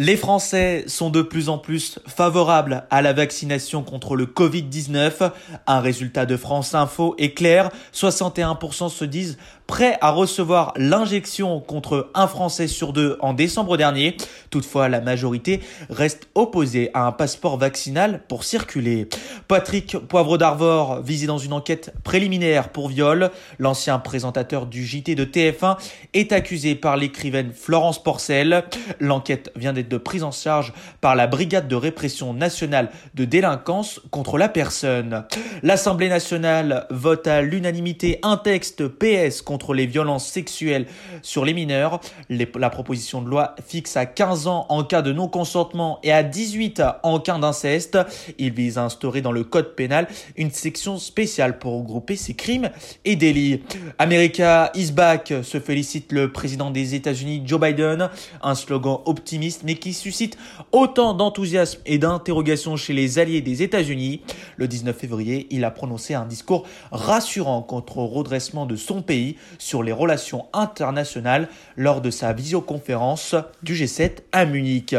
Les 0.00 0.16
Français 0.16 0.84
sont 0.86 1.10
de 1.10 1.22
plus 1.22 1.48
en 1.48 1.58
plus 1.58 1.98
favorables 2.06 2.84
à 2.88 3.02
la 3.02 3.12
vaccination 3.12 3.82
contre 3.82 4.14
le 4.14 4.26
Covid-19. 4.26 5.32
Un 5.66 5.80
résultat 5.80 6.24
de 6.24 6.36
France 6.36 6.76
Info 6.76 7.16
est 7.18 7.34
clair. 7.34 7.72
61% 7.92 8.90
se 8.90 9.04
disent 9.04 9.38
prêts 9.68 9.98
à 10.00 10.10
recevoir 10.10 10.72
l'injection 10.76 11.60
contre 11.60 12.10
un 12.14 12.26
Français 12.26 12.66
sur 12.66 12.94
deux 12.94 13.18
en 13.20 13.34
décembre 13.34 13.76
dernier. 13.76 14.16
Toutefois, 14.50 14.88
la 14.88 15.02
majorité 15.02 15.60
reste 15.90 16.26
opposée 16.34 16.90
à 16.94 17.06
un 17.06 17.12
passeport 17.12 17.58
vaccinal 17.58 18.22
pour 18.28 18.44
circuler. 18.44 19.08
Patrick 19.46 19.98
Poivre 19.98 20.38
d'Arvor, 20.38 21.02
visé 21.02 21.26
dans 21.26 21.36
une 21.36 21.52
enquête 21.52 21.92
préliminaire 22.02 22.70
pour 22.70 22.88
viol, 22.88 23.30
l'ancien 23.58 23.98
présentateur 23.98 24.64
du 24.64 24.86
JT 24.86 25.14
de 25.14 25.26
TF1 25.26 25.76
est 26.14 26.32
accusé 26.32 26.74
par 26.74 26.96
l'écrivaine 26.96 27.52
Florence 27.52 28.02
Porcel. 28.02 28.64
L'enquête 29.00 29.52
vient 29.54 29.74
d'être 29.74 29.98
prise 29.98 30.24
en 30.24 30.32
charge 30.32 30.72
par 31.02 31.14
la 31.14 31.26
Brigade 31.26 31.68
de 31.68 31.76
répression 31.76 32.32
nationale 32.32 32.88
de 33.14 33.26
délinquance 33.26 34.00
contre 34.10 34.38
la 34.38 34.48
personne. 34.48 35.24
L'Assemblée 35.62 36.08
nationale 36.08 36.86
vote 36.88 37.26
à 37.26 37.42
l'unanimité 37.42 38.18
un 38.22 38.38
texte 38.38 38.88
PS 38.88 39.42
contre 39.42 39.57
les 39.74 39.86
violences 39.86 40.26
sexuelles 40.26 40.86
sur 41.22 41.44
les 41.44 41.54
mineurs. 41.54 42.00
La 42.28 42.70
proposition 42.70 43.22
de 43.22 43.28
loi 43.28 43.54
fixe 43.66 43.96
à 43.96 44.06
15 44.06 44.46
ans 44.46 44.66
en 44.68 44.84
cas 44.84 45.02
de 45.02 45.12
non-consentement 45.12 45.98
et 46.02 46.12
à 46.12 46.22
18 46.22 46.82
en 47.02 47.20
cas 47.20 47.38
d'inceste. 47.38 47.98
Il 48.38 48.52
vise 48.52 48.78
à 48.78 48.84
instaurer 48.84 49.20
dans 49.20 49.32
le 49.32 49.44
code 49.44 49.74
pénal 49.74 50.08
une 50.36 50.50
section 50.50 50.98
spéciale 50.98 51.58
pour 51.58 51.78
regrouper 51.78 52.16
ces 52.16 52.34
crimes 52.34 52.70
et 53.04 53.16
délits. 53.16 53.62
America 53.98 54.70
is 54.74 54.92
back, 54.92 55.32
se 55.42 55.60
félicite 55.60 56.12
le 56.12 56.32
président 56.32 56.70
des 56.70 56.94
États-Unis 56.94 57.42
Joe 57.44 57.60
Biden. 57.60 58.08
Un 58.42 58.54
slogan 58.54 58.98
optimiste 59.04 59.62
mais 59.64 59.74
qui 59.74 59.92
suscite 59.92 60.38
autant 60.72 61.14
d'enthousiasme 61.14 61.80
et 61.86 61.98
d'interrogation 61.98 62.76
chez 62.76 62.92
les 62.92 63.18
alliés 63.18 63.40
des 63.40 63.62
États-Unis. 63.62 64.22
Le 64.56 64.68
19 64.68 64.96
février, 64.96 65.46
il 65.50 65.64
a 65.64 65.70
prononcé 65.70 66.14
un 66.14 66.24
discours 66.24 66.66
rassurant 66.90 67.62
contre 67.62 67.98
le 67.98 68.04
redressement 68.04 68.66
de 68.66 68.76
son 68.76 69.02
pays 69.02 69.36
sur 69.58 69.82
les 69.82 69.92
relations 69.92 70.46
internationales 70.52 71.48
lors 71.76 72.00
de 72.00 72.10
sa 72.10 72.32
visioconférence 72.32 73.34
du 73.62 73.74
G7 73.74 74.18
à 74.32 74.44
Munich. 74.44 74.94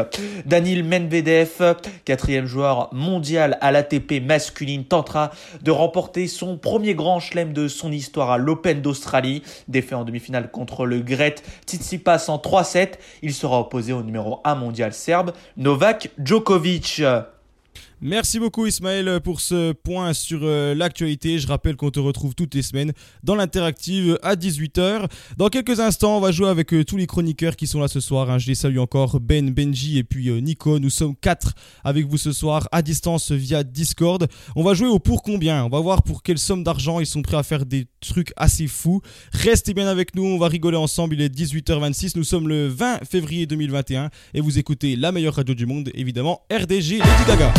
Daniil 0.45 0.83
Medvedev, 0.83 1.75
quatrième 2.05 2.45
joueur 2.45 2.93
mondial 2.93 3.57
à 3.61 3.71
l'ATP 3.71 4.21
masculine, 4.21 4.85
tentera 4.85 5.31
de 5.61 5.71
remporter 5.71 6.27
son 6.27 6.57
premier 6.57 6.95
grand 6.95 7.19
chelem 7.19 7.53
de 7.53 7.67
son 7.67 7.91
histoire 7.91 8.31
à 8.31 8.37
l'Open 8.37 8.81
d'Australie. 8.81 9.43
Défait 9.67 9.95
en 9.95 10.03
demi-finale 10.03 10.51
contre 10.51 10.85
le 10.85 10.99
Grec 10.99 11.43
Tsitsipas 11.65 12.25
en 12.29 12.37
3-7, 12.37 12.93
il 13.21 13.33
sera 13.33 13.59
opposé 13.59 13.93
au 13.93 14.03
numéro 14.03 14.41
1 14.43 14.55
mondial 14.55 14.93
serbe 14.93 15.31
Novak 15.57 16.09
Djokovic. 16.17 17.01
Merci 18.01 18.39
beaucoup 18.39 18.65
Ismaël 18.65 19.19
pour 19.21 19.41
ce 19.41 19.73
point 19.73 20.13
sur 20.13 20.39
euh, 20.43 20.73
l'actualité. 20.73 21.37
Je 21.37 21.47
rappelle 21.47 21.75
qu'on 21.75 21.91
te 21.91 21.99
retrouve 21.99 22.33
toutes 22.33 22.55
les 22.55 22.61
semaines 22.61 22.93
dans 23.23 23.35
l'interactive 23.35 24.17
à 24.23 24.35
18h. 24.35 25.07
Dans 25.37 25.49
quelques 25.49 25.81
instants, 25.81 26.15
on 26.17 26.21
va 26.21 26.31
jouer 26.31 26.47
avec 26.47 26.73
euh, 26.73 26.85
tous 26.85 26.95
les 26.95 27.07
chroniqueurs 27.07 27.57
qui 27.57 27.67
sont 27.67 27.81
là 27.81 27.89
ce 27.89 27.99
soir. 27.99 28.29
hein. 28.29 28.37
Je 28.37 28.47
les 28.47 28.55
salue 28.55 28.77
encore, 28.77 29.19
Ben, 29.19 29.49
Benji 29.51 29.97
et 29.97 30.05
puis 30.05 30.29
euh, 30.29 30.39
Nico. 30.39 30.79
Nous 30.79 30.89
sommes 30.89 31.13
quatre 31.15 31.53
avec 31.83 32.05
vous 32.07 32.17
ce 32.17 32.31
soir 32.31 32.69
à 32.71 32.81
distance 32.81 33.33
via 33.33 33.65
Discord. 33.65 34.27
On 34.55 34.63
va 34.63 34.73
jouer 34.73 34.87
au 34.87 34.99
pour 34.99 35.21
combien? 35.21 35.65
On 35.65 35.69
va 35.69 35.81
voir 35.81 36.01
pour 36.03 36.23
quelle 36.23 36.39
somme 36.39 36.63
d'argent 36.63 37.01
ils 37.01 37.05
sont 37.05 37.21
prêts 37.21 37.37
à 37.37 37.43
faire 37.43 37.65
des 37.65 37.85
trucs 37.99 38.31
assez 38.37 38.67
fous. 38.67 39.01
Restez 39.33 39.73
bien 39.73 39.87
avec 39.87 40.15
nous, 40.15 40.23
on 40.23 40.37
va 40.37 40.47
rigoler 40.47 40.77
ensemble. 40.77 41.15
Il 41.15 41.21
est 41.21 41.35
18h26. 41.35 42.13
Nous 42.15 42.23
sommes 42.23 42.47
le 42.47 42.67
20 42.69 43.03
février 43.03 43.45
2021 43.45 44.09
et 44.33 44.39
vous 44.39 44.57
écoutez 44.57 44.95
la 44.95 45.11
meilleure 45.11 45.35
radio 45.35 45.53
du 45.53 45.65
monde, 45.65 45.91
évidemment 45.93 46.43
RDG 46.49 46.99
Lady 46.99 47.25
Gaga. 47.27 47.51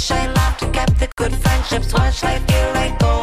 Wish 0.00 0.12
I 0.12 0.32
laughed 0.32 0.62
and 0.62 0.72
kept 0.72 0.98
the 0.98 1.08
good 1.14 1.34
friendships. 1.34 1.92
Watch 1.92 2.22
life 2.22 2.42
feel 2.48 2.72
like 2.72 2.98
go 3.00 3.19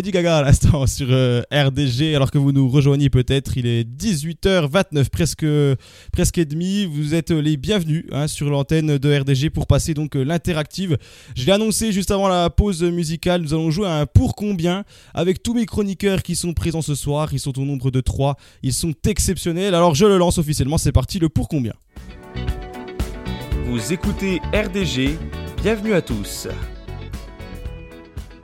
Lady 0.00 0.12
Gaga 0.12 0.38
à 0.38 0.42
l'instant 0.42 0.86
sur 0.86 1.08
euh, 1.10 1.42
RDG, 1.52 2.14
alors 2.14 2.30
que 2.30 2.38
vous 2.38 2.52
nous 2.52 2.70
rejoignez 2.70 3.10
peut-être, 3.10 3.58
il 3.58 3.66
est 3.66 3.86
18h29, 3.86 5.10
presque, 5.10 5.44
presque 6.10 6.38
et 6.38 6.46
demi. 6.46 6.86
Vous 6.86 7.14
êtes 7.14 7.30
les 7.30 7.58
bienvenus 7.58 8.06
hein, 8.10 8.26
sur 8.26 8.48
l'antenne 8.48 8.96
de 8.96 9.18
RDG 9.18 9.50
pour 9.50 9.66
passer 9.66 9.92
donc 9.92 10.16
euh, 10.16 10.22
l'interactive. 10.22 10.96
Je 11.36 11.44
l'ai 11.44 11.52
annoncé 11.52 11.92
juste 11.92 12.10
avant 12.10 12.28
la 12.28 12.48
pause 12.48 12.82
musicale, 12.82 13.42
nous 13.42 13.52
allons 13.52 13.70
jouer 13.70 13.88
à 13.88 13.96
un 13.96 14.06
pour 14.06 14.36
combien? 14.36 14.84
Avec 15.12 15.42
tous 15.42 15.52
mes 15.52 15.66
chroniqueurs 15.66 16.22
qui 16.22 16.34
sont 16.34 16.54
présents 16.54 16.80
ce 16.80 16.94
soir. 16.94 17.34
Ils 17.34 17.38
sont 17.38 17.58
au 17.58 17.66
nombre 17.66 17.90
de 17.90 18.00
3, 18.00 18.36
ils 18.62 18.72
sont 18.72 18.94
exceptionnels. 19.06 19.74
Alors 19.74 19.94
je 19.94 20.06
le 20.06 20.16
lance 20.16 20.38
officiellement, 20.38 20.78
c'est 20.78 20.92
parti, 20.92 21.18
le 21.18 21.28
pour 21.28 21.46
combien? 21.46 21.74
Vous 23.66 23.92
écoutez 23.92 24.40
RDG, 24.54 25.18
bienvenue 25.62 25.92
à 25.92 26.00
tous. 26.00 26.48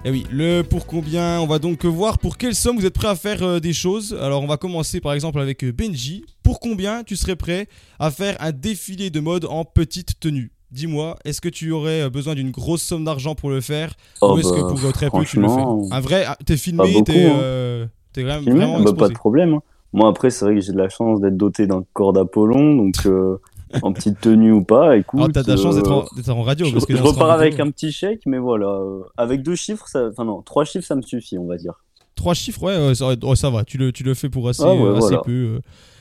Eh 0.08 0.10
oui, 0.12 0.24
le 0.30 0.62
pour 0.62 0.86
combien, 0.86 1.40
on 1.40 1.48
va 1.48 1.58
donc 1.58 1.84
voir 1.84 2.18
pour 2.18 2.38
quelle 2.38 2.54
somme 2.54 2.76
vous 2.78 2.86
êtes 2.86 2.94
prêt 2.94 3.08
à 3.08 3.16
faire 3.16 3.42
euh, 3.42 3.58
des 3.58 3.72
choses. 3.72 4.16
Alors 4.22 4.40
on 4.40 4.46
va 4.46 4.56
commencer 4.56 5.00
par 5.00 5.12
exemple 5.14 5.40
avec 5.40 5.64
euh, 5.64 5.72
Benji. 5.72 6.24
Pour 6.44 6.60
combien 6.60 7.02
tu 7.02 7.16
serais 7.16 7.34
prêt 7.34 7.66
à 7.98 8.12
faire 8.12 8.36
un 8.38 8.52
défilé 8.52 9.10
de 9.10 9.18
mode 9.18 9.46
en 9.46 9.64
petite 9.64 10.20
tenue? 10.20 10.52
Dis-moi, 10.70 11.16
est-ce 11.24 11.40
que 11.40 11.48
tu 11.48 11.72
aurais 11.72 12.02
euh, 12.02 12.08
besoin 12.08 12.36
d'une 12.36 12.52
grosse 12.52 12.82
somme 12.82 13.04
d'argent 13.04 13.34
pour 13.34 13.50
le 13.50 13.60
faire? 13.60 13.94
Oh, 14.20 14.34
Ou 14.34 14.38
est-ce 14.38 14.52
que 14.52 14.60
bah, 14.60 14.74
pour 14.80 14.92
très 14.92 15.10
peu 15.10 15.24
tu 15.24 15.40
le 15.40 15.48
fais? 15.48 15.64
Un 15.90 16.00
vrai, 16.00 16.22
ah, 16.24 16.36
t'es 16.46 16.56
filmé, 16.56 17.02
t'es 17.04 17.26
hein. 17.26 17.36
euh, 17.40 17.86
t'es 18.12 18.22
vraiment, 18.22 18.42
Filmé, 18.42 18.84
bah, 18.84 18.92
pas 18.96 19.08
de 19.08 19.14
problème. 19.14 19.54
hein. 19.54 19.62
Moi, 19.92 20.08
après, 20.08 20.30
c'est 20.30 20.44
vrai 20.44 20.54
que 20.54 20.60
j'ai 20.60 20.72
de 20.72 20.78
la 20.78 20.88
chance 20.88 21.20
d'être 21.20 21.36
doté 21.36 21.66
d'un 21.66 21.82
corps 21.94 22.12
d'Apollon, 22.12 22.76
donc 22.76 22.94
euh, 23.06 23.38
en 23.82 23.92
petite 23.92 24.20
tenue 24.20 24.52
ou 24.52 24.62
pas, 24.64 24.96
écoute. 24.96 25.20
Alors 25.20 25.32
t'as 25.32 25.42
de 25.42 25.48
la 25.50 25.56
chance 25.56 25.76
d'être 25.76 25.90
euh, 25.90 26.02
en, 26.02 26.16
d'être 26.16 26.28
en 26.30 26.42
radio. 26.42 26.66
Je, 26.66 26.72
parce 26.72 26.86
que 26.86 26.94
repars 26.94 27.30
avec 27.30 27.58
un 27.60 27.70
petit 27.70 27.92
chèque, 27.92 28.22
mais 28.26 28.38
voilà. 28.38 28.66
euh, 28.68 29.02
avec 29.16 29.42
deux 29.42 29.56
chiffres, 29.56 29.86
ça... 29.88 30.08
enfin 30.10 30.24
non, 30.24 30.42
trois 30.42 30.64
chiffres, 30.64 30.86
ça 30.86 30.94
me 30.94 31.02
suffit, 31.02 31.38
on 31.38 31.46
va 31.46 31.56
dire. 31.56 31.74
Trois 32.14 32.34
chiffres, 32.34 32.62
ouais, 32.62 32.94
ça, 32.94 33.50
va. 33.50 33.64
Tu 33.64 33.76
le, 33.76 33.92
tu 33.92 34.02
le 34.02 34.14
fais 34.14 34.28
pour 34.30 34.48
assez, 34.48 34.62
Ah 34.64 34.72
ouais, 34.72 34.82
euh, 34.82 34.92
assez 34.96 35.00
voilà. 35.08 35.22
peu. 35.24 35.32
euh. 35.32 35.60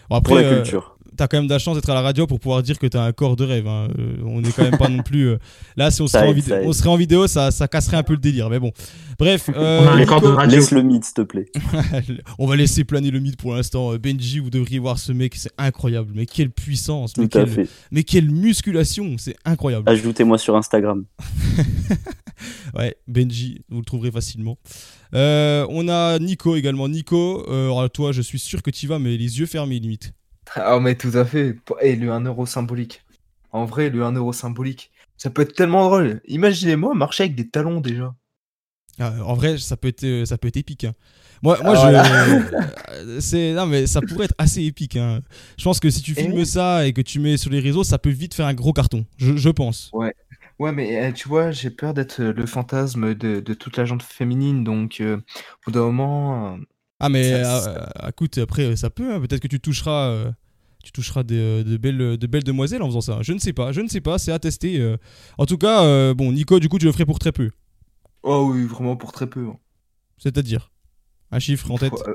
Bon, 0.10 0.22
Pour 0.22 0.38
après, 0.38 0.44
la 0.44 0.48
euh, 0.50 0.56
culture. 0.62 0.95
T'as 1.16 1.28
quand 1.28 1.38
même 1.38 1.48
de 1.48 1.54
la 1.54 1.60
chance 1.60 1.76
d'être 1.76 1.90
à 1.90 1.94
la 1.94 2.02
radio 2.02 2.28
pour 2.28 2.40
pouvoir 2.40 2.62
dire 2.64 2.78
que 2.80 2.88
t'as 2.88 3.04
un 3.04 3.12
corps 3.12 3.36
de 3.36 3.44
rêve. 3.44 3.68
hein. 3.68 3.88
Euh, 3.98 4.16
on 4.26 4.42
n'est 4.42 4.52
quand 4.52 4.64
même 4.64 4.78
pas 4.78 4.90
non 4.90 5.04
plus. 5.04 5.30
euh, 5.30 5.38
Là, 5.78 5.92
si 5.92 6.02
on 6.02 6.08
serait, 6.08 6.28
en, 6.28 6.32
vidéo, 6.34 6.50
ça 6.56 6.62
aide. 6.62 6.68
on 6.68 6.74
serait 6.74 6.90
en 6.90 6.96
vidéo, 6.98 7.28
ça, 7.28 7.52
ça 7.52 7.68
casserait 7.68 7.98
un 7.98 8.04
peu 8.04 8.14
le 8.14 8.20
délire. 8.20 8.50
Mais 8.50 8.60
bon. 8.60 8.72
Bref. 9.18 9.50
On 9.50 9.54
a 9.54 9.94
euh, 9.94 9.96
les 9.96 10.06
cordes 10.06 10.24
de 10.26 10.30
radio. 10.30 10.58
Laisse 10.58 10.72
le 10.72 10.82
mythe, 10.84 11.06
s'il 11.06 11.14
te 11.14 11.22
plaît. 11.22 11.46
on 12.40 12.48
va 12.48 12.56
laisser 12.56 12.84
planer 12.84 13.12
le 13.12 13.20
mythe 13.20 13.38
pour 13.38 13.54
l'instant. 13.56 13.94
Euh, 13.94 13.98
Benji, 13.98 14.40
vous 14.40 14.50
devriez 14.50 14.80
voir 14.80 15.00
ce 15.00 15.12
mec, 15.14 15.36
c'est 15.36 15.52
incroyable. 15.58 16.12
Mais 16.16 16.26
quelle 16.26 16.50
puissance, 16.52 17.16
mais 17.18 17.28
Tout 17.28 17.38
à 17.38 17.42
quelle, 17.46 17.50
fait. 17.54 17.70
mais 17.92 18.04
quelle 18.04 18.30
musculation, 18.30 19.16
c'est 19.18 19.36
incroyable. 19.46 19.90
Ajoutez-moi 19.90 20.38
sur 20.38 20.56
Instagram. 20.56 21.06
Ouais, 22.76 22.96
Benji, 23.08 23.62
vous 23.70 23.80
le 23.80 23.86
trouverez 23.86 24.12
facilement. 24.12 24.58
Euh, 25.14 25.66
on 25.70 25.88
a 25.88 26.20
Nico 26.20 26.56
également. 26.58 26.90
Nico, 26.90 27.46
euh, 27.50 27.68
alors 27.68 27.90
toi, 27.90 28.12
je 28.12 28.22
suis 28.22 28.40
sûr 28.40 28.62
que 28.62 28.70
tu 28.72 28.88
vas, 28.88 29.00
mais 29.00 29.16
les 29.16 29.40
yeux 29.40 29.46
fermés 29.46 29.80
limite. 29.80 30.12
Ah, 30.56 30.80
mais 30.80 30.96
tout 30.96 31.12
à 31.14 31.26
fait. 31.26 31.56
Et 31.82 31.96
le 31.96 32.12
1 32.12 32.22
euro 32.22 32.46
symbolique. 32.46 33.02
En 33.52 33.66
vrai, 33.66 33.90
le 33.90 34.04
1 34.04 34.12
euro 34.14 34.34
symbolique. 34.34 34.92
Ça 35.18 35.30
peut 35.30 35.42
être 35.44 35.56
tellement 35.56 35.86
drôle. 35.86 36.22
Imaginez-moi 36.26 36.94
marcher 36.94 37.24
avec 37.24 37.36
des 37.36 37.48
talons 37.50 37.80
déjà. 37.82 38.14
Ah, 39.00 39.14
en 39.26 39.34
vrai, 39.34 39.58
ça 39.58 39.76
peut 39.78 39.90
être, 39.90 40.04
euh, 40.06 40.26
ça 40.26 40.38
peut 40.38 40.48
être 40.48 40.58
épique. 40.58 40.86
hein. 40.86 40.94
Moi, 41.44 41.60
moi 41.64 41.74
Ah, 41.78 41.92
je, 41.92 42.94
euh, 42.94 43.20
c'est, 43.20 43.54
non 43.54 43.66
mais 43.66 43.88
ça 43.88 44.02
pourrait 44.02 44.26
être 44.26 44.36
assez 44.38 44.64
épique. 44.64 44.96
hein. 44.96 45.22
Je 45.58 45.64
pense 45.66 45.80
que 45.82 45.90
si 45.90 46.02
tu 46.02 46.14
Eh 46.16 46.22
filmes 46.22 46.46
ça 46.46 46.88
et 46.88 46.94
que 46.94 47.02
tu 47.02 47.20
mets 47.20 47.38
sur 47.38 47.52
les 47.52 47.60
réseaux, 47.60 47.84
ça 47.84 47.98
peut 48.00 48.10
vite 48.10 48.34
faire 48.34 48.46
un 48.46 48.54
gros 48.54 48.72
carton. 48.74 49.06
Je, 49.18 49.36
je 49.36 49.50
pense. 49.50 49.96
Ouais, 50.58 50.72
mais 50.72 51.10
euh, 51.10 51.12
tu 51.12 51.28
vois, 51.28 51.52
j'ai 51.52 51.70
peur 51.70 51.94
d'être 51.94 52.22
euh, 52.22 52.32
le 52.34 52.46
fantasme 52.46 53.14
de, 53.14 53.42
de 53.42 53.54
toute 53.54 53.76
la 53.78 53.84
gente 53.86 54.04
féminine. 54.04 54.64
Donc, 54.64 55.02
euh, 55.02 55.18
au 55.18 55.22
bout 55.66 55.72
d'un 55.72 55.82
moment. 55.92 56.58
Ah 57.00 57.10
mais 57.10 57.32
Ça- 57.44 57.70
euh, 57.70 57.86
euh, 58.04 58.10
écoute, 58.10 58.38
après 58.38 58.76
ça 58.76 58.90
peut. 58.90 59.14
hein. 59.14 59.20
Peut-être 59.20 59.42
que 59.42 59.48
tu 59.48 59.60
toucheras, 59.60 60.10
euh, 60.10 60.32
tu 60.84 60.92
toucheras 60.92 61.24
des, 61.24 61.64
de 61.64 61.78
belles, 61.78 62.18
de 62.18 62.28
belles 62.28 62.44
demoiselles 62.44 62.82
en 62.82 62.88
faisant 62.88 63.02
ça. 63.02 63.20
Je 63.22 63.34
ne 63.34 63.40
sais 63.40 63.54
pas, 63.54 63.72
je 63.72 63.82
ne 63.82 63.88
sais 63.88 64.02
pas. 64.02 64.18
C'est 64.18 64.32
à 64.32 64.40
tester. 64.40 64.80
euh. 64.80 64.98
En 65.38 65.46
tout 65.46 65.58
cas, 65.58 65.84
euh, 65.84 66.14
bon, 66.14 66.32
Nico, 66.32 66.60
du 66.60 66.70
coup, 66.70 66.80
tu 66.80 66.86
le 66.86 66.92
ferais 66.92 67.06
pour 67.06 67.20
très 67.20 67.32
peu. 67.32 67.50
Oh 68.24 68.50
oui, 68.54 68.64
vraiment 68.66 68.96
pour 68.96 69.12
très 69.12 69.28
peu. 69.28 69.46
hein. 69.48 69.58
C'est-à-dire 70.18 70.72
un 71.32 71.40
chiffre 71.40 71.70
en 71.72 71.78
tête. 71.78 71.94
Euh, 72.08 72.14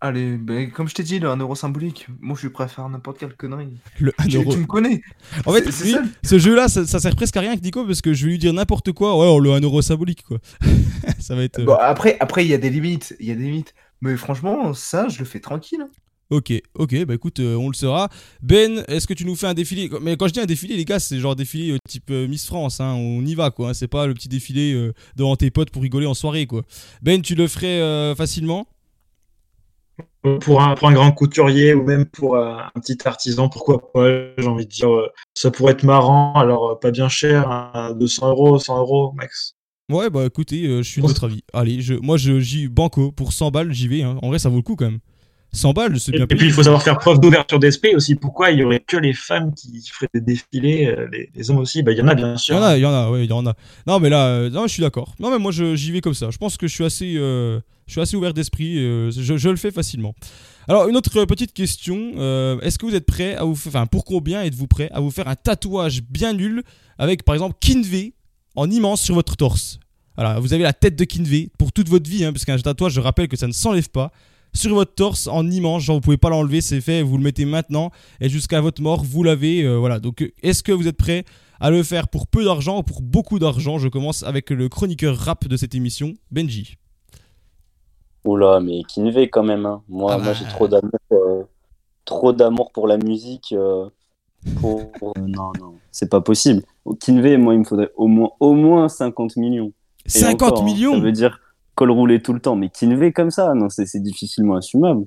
allez, 0.00 0.38
ben, 0.38 0.70
comme 0.70 0.88
je 0.88 0.94
t'ai 0.94 1.02
dit, 1.02 1.18
le 1.18 1.28
1 1.28 1.36
euro 1.36 1.54
symbolique. 1.54 2.06
Moi, 2.20 2.34
je 2.36 2.40
suis 2.40 2.48
prêt 2.50 2.64
à 2.64 2.68
faire 2.68 2.88
n'importe 2.88 3.18
quelle 3.18 3.34
connerie. 3.36 3.76
Le 4.00 4.12
1 4.18 4.26
Tu, 4.28 4.36
euro. 4.38 4.52
tu 4.52 4.58
me 4.58 4.66
connais. 4.66 5.02
En 5.44 5.52
fait, 5.52 5.64
lui, 5.84 5.94
ce 6.24 6.38
jeu-là, 6.38 6.68
ça, 6.68 6.86
ça 6.86 6.98
sert 7.00 7.14
presque 7.14 7.36
à 7.36 7.40
rien 7.40 7.50
avec 7.50 7.62
Nico 7.62 7.84
parce 7.84 8.00
que 8.00 8.14
je 8.14 8.24
vais 8.24 8.32
lui 8.32 8.38
dire 8.38 8.52
n'importe 8.54 8.92
quoi. 8.92 9.18
Ouais, 9.18 9.26
on 9.26 9.38
le 9.38 9.52
1 9.52 9.60
euro 9.60 9.82
symbolique 9.82 10.22
quoi. 10.22 10.38
ça 11.18 11.34
va 11.34 11.42
être. 11.42 11.58
euh, 11.60 11.64
Bon, 11.66 11.74
après, 11.74 12.16
après, 12.18 12.44
il 12.46 12.48
y 12.50 12.54
a 12.54 12.58
des 12.58 12.70
limites. 12.70 13.14
Il 13.20 13.26
y 13.26 13.30
a 13.30 13.34
des 13.34 13.42
limites. 13.44 13.74
Mais 14.00 14.16
franchement, 14.16 14.74
ça, 14.74 15.08
je 15.08 15.18
le 15.18 15.24
fais 15.24 15.40
tranquille. 15.40 15.86
Ok, 16.28 16.52
ok, 16.74 17.04
bah 17.04 17.14
écoute, 17.14 17.38
euh, 17.38 17.54
on 17.54 17.68
le 17.68 17.74
saura. 17.74 18.08
Ben, 18.42 18.84
est-ce 18.88 19.06
que 19.06 19.14
tu 19.14 19.24
nous 19.24 19.36
fais 19.36 19.46
un 19.46 19.54
défilé? 19.54 19.88
Mais 20.02 20.16
quand 20.16 20.26
je 20.26 20.32
dis 20.32 20.40
un 20.40 20.44
défilé, 20.46 20.76
les 20.76 20.84
gars, 20.84 20.98
c'est 20.98 21.20
genre 21.20 21.36
défilé 21.36 21.70
euh, 21.72 21.78
type 21.88 22.10
euh, 22.10 22.26
Miss 22.26 22.46
France, 22.46 22.80
hein, 22.80 22.94
on 22.94 23.24
y 23.24 23.36
va 23.36 23.52
quoi. 23.52 23.68
hein, 23.70 23.74
c'est 23.74 23.86
pas 23.86 24.08
le 24.08 24.14
petit 24.14 24.28
défilé 24.28 24.72
euh, 24.74 24.92
devant 25.14 25.36
tes 25.36 25.52
potes 25.52 25.70
pour 25.70 25.82
rigoler 25.82 26.06
en 26.06 26.14
soirée 26.14 26.46
quoi. 26.46 26.62
Ben, 27.00 27.22
tu 27.22 27.36
le 27.36 27.46
ferais 27.46 27.80
euh, 27.80 28.16
facilement? 28.16 28.66
Pour 30.40 30.60
un, 30.62 30.74
pour 30.74 30.88
un 30.88 30.92
grand 30.92 31.12
couturier 31.12 31.72
ou 31.74 31.84
même 31.84 32.04
pour 32.06 32.36
euh, 32.36 32.56
un 32.74 32.80
petit 32.80 32.98
artisan, 33.06 33.48
pourquoi 33.48 33.92
pas 33.92 34.08
J'ai 34.36 34.48
envie 34.48 34.66
de 34.66 34.70
dire, 34.70 34.92
euh, 34.92 35.08
ça 35.34 35.50
pourrait 35.52 35.72
être 35.72 35.84
marrant. 35.84 36.34
Alors, 36.34 36.70
euh, 36.72 36.74
pas 36.74 36.90
bien 36.90 37.08
cher, 37.08 37.48
hein, 37.50 37.94
200 37.94 38.28
euros, 38.30 38.58
100 38.58 38.78
euros 38.80 39.12
max. 39.14 39.55
Ouais, 39.90 40.10
bah 40.10 40.24
écoutez, 40.26 40.64
euh, 40.66 40.82
je 40.82 40.88
suis 40.90 41.00
de 41.00 41.06
votre 41.06 41.24
avis. 41.24 41.42
Allez, 41.52 41.80
je, 41.80 41.94
moi 41.94 42.16
je 42.16 42.40
j'y 42.40 42.66
banco 42.66 43.12
pour 43.12 43.32
100 43.32 43.52
balles, 43.52 43.72
j'y 43.72 43.86
vais. 43.86 44.02
hein. 44.02 44.18
En 44.20 44.28
vrai, 44.28 44.40
ça 44.40 44.48
vaut 44.48 44.56
le 44.56 44.62
coup 44.62 44.74
quand 44.74 44.86
même. 44.86 44.98
100 45.52 45.72
balles, 45.74 45.98
c'est 46.00 46.12
Et, 46.12 46.16
bien 46.16 46.24
et 46.28 46.34
puis, 46.34 46.46
il 46.48 46.52
faut 46.52 46.64
savoir 46.64 46.82
faire 46.82 46.98
preuve 46.98 47.20
d'ouverture 47.20 47.60
d'esprit 47.60 47.94
aussi. 47.94 48.16
Pourquoi 48.16 48.50
il 48.50 48.58
y 48.58 48.64
aurait 48.64 48.80
que 48.80 48.96
les 48.96 49.12
femmes 49.12 49.54
qui 49.54 49.80
feraient 49.90 50.08
des 50.12 50.20
défilés, 50.20 50.86
euh, 50.86 51.06
les, 51.12 51.30
les 51.34 51.50
hommes 51.50 51.58
aussi? 51.58 51.84
Bah, 51.84 51.92
il 51.92 51.98
y 51.98 52.02
en 52.02 52.08
a 52.08 52.14
bien 52.16 52.34
Il 52.34 52.38
sûr. 52.38 52.56
y 52.56 52.58
en 52.58 52.62
a, 52.62 52.76
il 52.76 52.80
y 52.80 52.84
en 52.84 52.90
a, 52.92 53.10
ouais, 53.12 53.24
il 53.24 53.30
y 53.30 53.32
en 53.32 53.46
a. 53.46 53.54
Non, 53.86 54.00
mais 54.00 54.10
là, 54.10 54.26
euh, 54.26 54.50
non, 54.50 54.66
je 54.66 54.72
suis 54.72 54.82
d'accord. 54.82 55.14
Non, 55.20 55.30
mais 55.30 55.38
moi, 55.38 55.52
j'y 55.52 55.92
vais 55.92 56.00
comme 56.00 56.14
ça. 56.14 56.30
Je 56.30 56.36
pense 56.36 56.56
que 56.56 56.66
je 56.66 56.74
suis 56.74 56.84
assez, 56.84 57.14
euh, 57.16 57.60
je 57.86 57.92
suis 57.92 58.00
assez 58.00 58.16
ouvert 58.16 58.34
d'esprit. 58.34 58.78
euh, 58.78 59.12
je, 59.12 59.36
je 59.36 59.48
le 59.48 59.56
fais 59.56 59.70
facilement. 59.70 60.14
Alors, 60.68 60.88
une 60.88 60.96
autre 60.96 61.24
petite 61.26 61.52
question. 61.52 62.10
euh, 62.18 62.58
Est-ce 62.60 62.76
que 62.76 62.84
vous 62.86 62.94
êtes 62.96 63.06
prêt 63.06 63.36
à 63.36 63.44
vous 63.44 63.54
faire, 63.54 63.70
enfin, 63.70 63.86
pour 63.86 64.04
combien 64.04 64.42
êtes-vous 64.42 64.66
prêt 64.66 64.90
à 64.92 64.98
vous 65.00 65.12
faire 65.12 65.28
un 65.28 65.36
tatouage 65.36 66.02
bien 66.02 66.32
nul 66.34 66.64
avec, 66.98 67.22
par 67.22 67.36
exemple, 67.36 67.56
Kinvey? 67.60 68.12
En 68.56 68.70
immense 68.70 69.00
sur 69.02 69.14
votre 69.14 69.36
torse 69.36 69.78
Voilà, 70.16 70.40
vous 70.40 70.52
avez 70.54 70.62
la 70.62 70.72
tête 70.72 70.96
de 70.96 71.04
Kinvey 71.04 71.50
pour 71.58 71.72
toute 71.72 71.88
votre 71.88 72.08
vie, 72.10 72.24
hein, 72.24 72.32
parce 72.32 72.44
qu'un 72.44 72.56
tatouage, 72.58 72.92
je 72.92 73.00
rappelle 73.00 73.28
que 73.28 73.36
ça 73.36 73.46
ne 73.46 73.52
s'enlève 73.52 73.90
pas. 73.90 74.10
Sur 74.54 74.74
votre 74.74 74.94
torse 74.94 75.26
en 75.26 75.46
immense, 75.50 75.82
genre 75.82 75.96
vous 75.96 76.00
pouvez 76.00 76.16
pas 76.16 76.30
l'enlever, 76.30 76.62
c'est 76.62 76.80
fait, 76.80 77.02
vous 77.02 77.18
le 77.18 77.22
mettez 77.22 77.44
maintenant 77.44 77.90
et 78.20 78.28
jusqu'à 78.30 78.60
votre 78.62 78.80
mort, 78.80 79.04
vous 79.04 79.22
l'avez. 79.22 79.62
euh, 79.62 79.76
voilà, 79.76 80.00
donc 80.00 80.22
euh, 80.22 80.32
est-ce 80.42 80.62
que 80.62 80.72
vous 80.72 80.88
êtes 80.88 80.96
prêt 80.96 81.24
à 81.60 81.70
le 81.70 81.82
faire 81.82 82.08
pour 82.08 82.26
peu 82.26 82.42
d'argent 82.44 82.78
ou 82.78 82.82
pour 82.82 83.02
beaucoup 83.02 83.38
d'argent? 83.38 83.78
Je 83.78 83.88
commence 83.88 84.22
avec 84.22 84.48
le 84.50 84.68
chroniqueur 84.70 85.14
rap 85.18 85.46
de 85.46 85.56
cette 85.58 85.74
émission, 85.74 86.14
Benji. 86.30 86.76
Oula, 88.24 88.60
mais 88.60 88.82
Kinvey 88.84 89.28
quand 89.28 89.44
même. 89.44 89.66
hein. 89.66 89.82
Moi, 89.88 90.14
Ah 90.14 90.18
moi 90.18 90.32
bah. 90.32 90.32
j'ai 90.32 90.46
trop 90.46 90.66
d'amour, 90.68 90.90
euh, 91.12 91.42
trop 92.06 92.32
d'amour 92.32 92.72
pour 92.72 92.86
la 92.86 92.96
musique. 92.96 93.52
euh, 93.52 93.88
pour... 94.60 94.90
non, 95.18 95.52
non, 95.58 95.74
c'est 95.90 96.10
pas 96.10 96.20
possible. 96.20 96.62
Kinvey, 97.00 97.36
moi, 97.36 97.54
il 97.54 97.60
me 97.60 97.64
faudrait 97.64 97.90
au 97.96 98.06
moins, 98.06 98.30
au 98.40 98.54
moins 98.54 98.88
50 98.88 99.36
millions. 99.36 99.72
Et 100.04 100.10
50 100.10 100.42
encore, 100.42 100.62
hein, 100.62 100.64
millions 100.64 100.92
Ça 100.92 101.00
veut 101.00 101.12
dire 101.12 101.40
col 101.74 101.90
roulé 101.90 102.22
tout 102.22 102.32
le 102.32 102.40
temps. 102.40 102.56
Mais 102.56 102.68
Kinvey 102.68 103.12
comme 103.12 103.30
ça, 103.30 103.54
non, 103.54 103.68
c'est 103.68 103.86
c'est 103.86 104.00
difficilement 104.00 104.56
assumable. 104.56 105.06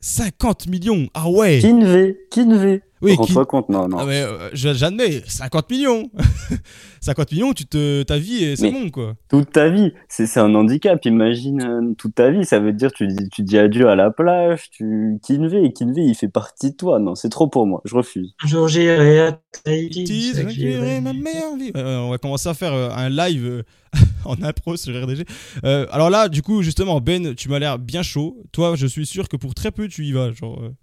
50 0.00 0.68
millions 0.68 1.06
Ah 1.14 1.28
ouais 1.28 1.58
Kinvey, 1.60 2.18
Kinvey. 2.30 2.82
Oui, 3.00 3.16
Kin- 3.16 3.44
compte, 3.44 3.68
non, 3.68 3.88
non. 3.88 3.98
Ah 3.98 4.04
mais 4.06 4.22
euh, 4.22 4.48
je- 4.52 4.74
j'admets, 4.74 5.22
50 5.26 5.70
millions 5.70 6.10
50 7.00 7.30
millions, 7.32 7.52
tu 7.52 7.64
te, 7.66 8.02
ta 8.02 8.18
vie, 8.18 8.44
et 8.44 8.56
c'est 8.56 8.70
bon 8.72 8.90
quoi. 8.90 9.14
Toute 9.28 9.52
ta 9.52 9.68
vie, 9.68 9.92
c'est 10.08 10.26
c'est 10.26 10.40
un 10.40 10.54
handicap. 10.54 11.04
Imagine 11.04 11.62
euh, 11.62 11.94
toute 11.96 12.14
ta 12.16 12.30
vie, 12.30 12.44
ça 12.44 12.58
veut 12.58 12.72
dire 12.72 12.90
tu 12.92 13.06
dis, 13.06 13.28
tu 13.30 13.42
dis 13.42 13.56
adieu 13.58 13.88
à 13.88 13.94
la 13.94 14.10
plage, 14.10 14.70
tu 14.70 15.18
Kinvey, 15.22 15.64
et 15.64 15.72
Kinvey, 15.72 16.04
il 16.04 16.14
fait 16.14 16.28
partie 16.28 16.72
de 16.72 16.76
toi. 16.76 16.98
Non, 16.98 17.14
c'est 17.14 17.28
trop 17.28 17.46
pour 17.48 17.66
moi. 17.66 17.80
Je 17.84 17.94
refuse. 17.94 18.34
J'irai 18.44 19.20
à 19.20 19.40
Tahiti. 19.64 20.32
Ma 21.02 21.12
meilleure 21.12 21.56
vie. 21.56 21.72
Euh, 21.76 21.98
on 21.98 22.10
va 22.10 22.18
commencer 22.18 22.48
à 22.48 22.54
faire 22.54 22.72
euh, 22.74 22.90
un 22.90 23.08
live 23.08 23.44
euh, 23.46 23.62
en 24.24 24.42
impro 24.42 24.76
sur 24.76 24.92
RDG. 25.00 25.24
Euh, 25.64 25.86
alors 25.90 26.10
là, 26.10 26.28
du 26.28 26.42
coup, 26.42 26.62
justement, 26.62 27.00
Ben, 27.00 27.34
tu 27.34 27.48
m'as 27.48 27.58
l'air 27.58 27.78
bien 27.78 28.02
chaud. 28.02 28.42
Toi, 28.52 28.74
je 28.76 28.86
suis 28.86 29.06
sûr 29.06 29.28
que 29.28 29.36
pour 29.36 29.54
très 29.54 29.70
peu, 29.70 29.88
tu 29.88 30.04
y 30.04 30.12
vas. 30.12 30.32
Genre, 30.32 30.60
euh, 30.62 30.74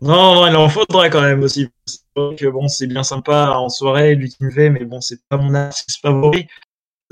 Non, 0.00 0.34
non, 0.34 0.46
il 0.46 0.56
en 0.56 0.68
faudrait 0.68 1.10
quand 1.10 1.20
même 1.20 1.42
aussi. 1.42 1.68
C'est 1.86 1.98
vrai 2.16 2.34
que 2.36 2.46
bon, 2.46 2.68
c'est 2.68 2.86
bien 2.86 3.02
sympa 3.02 3.50
en 3.50 3.68
soirée, 3.68 4.14
lui 4.14 4.30
qui 4.30 4.42
me 4.44 4.50
fait, 4.50 4.70
mais 4.70 4.84
bon, 4.84 5.00
c'est 5.00 5.20
pas 5.28 5.36
mon 5.36 5.54
artiste 5.54 6.00
favori. 6.00 6.46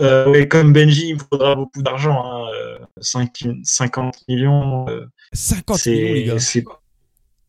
Euh, 0.01 0.31
ouais, 0.31 0.49
comme 0.49 0.73
Benji, 0.73 1.09
il 1.09 1.15
me 1.17 1.21
faudra 1.31 1.55
beaucoup 1.57 1.83
d'argent. 1.83 2.25
Hein, 2.25 2.47
euh, 2.55 2.79
5 3.01 3.31
50 3.63 4.17
millions. 4.29 4.89
euh, 4.89 5.07
50 5.33 5.87
millions, 5.87 6.15
les 6.15 6.25
gars. 6.25 6.39
c'est 6.39 6.65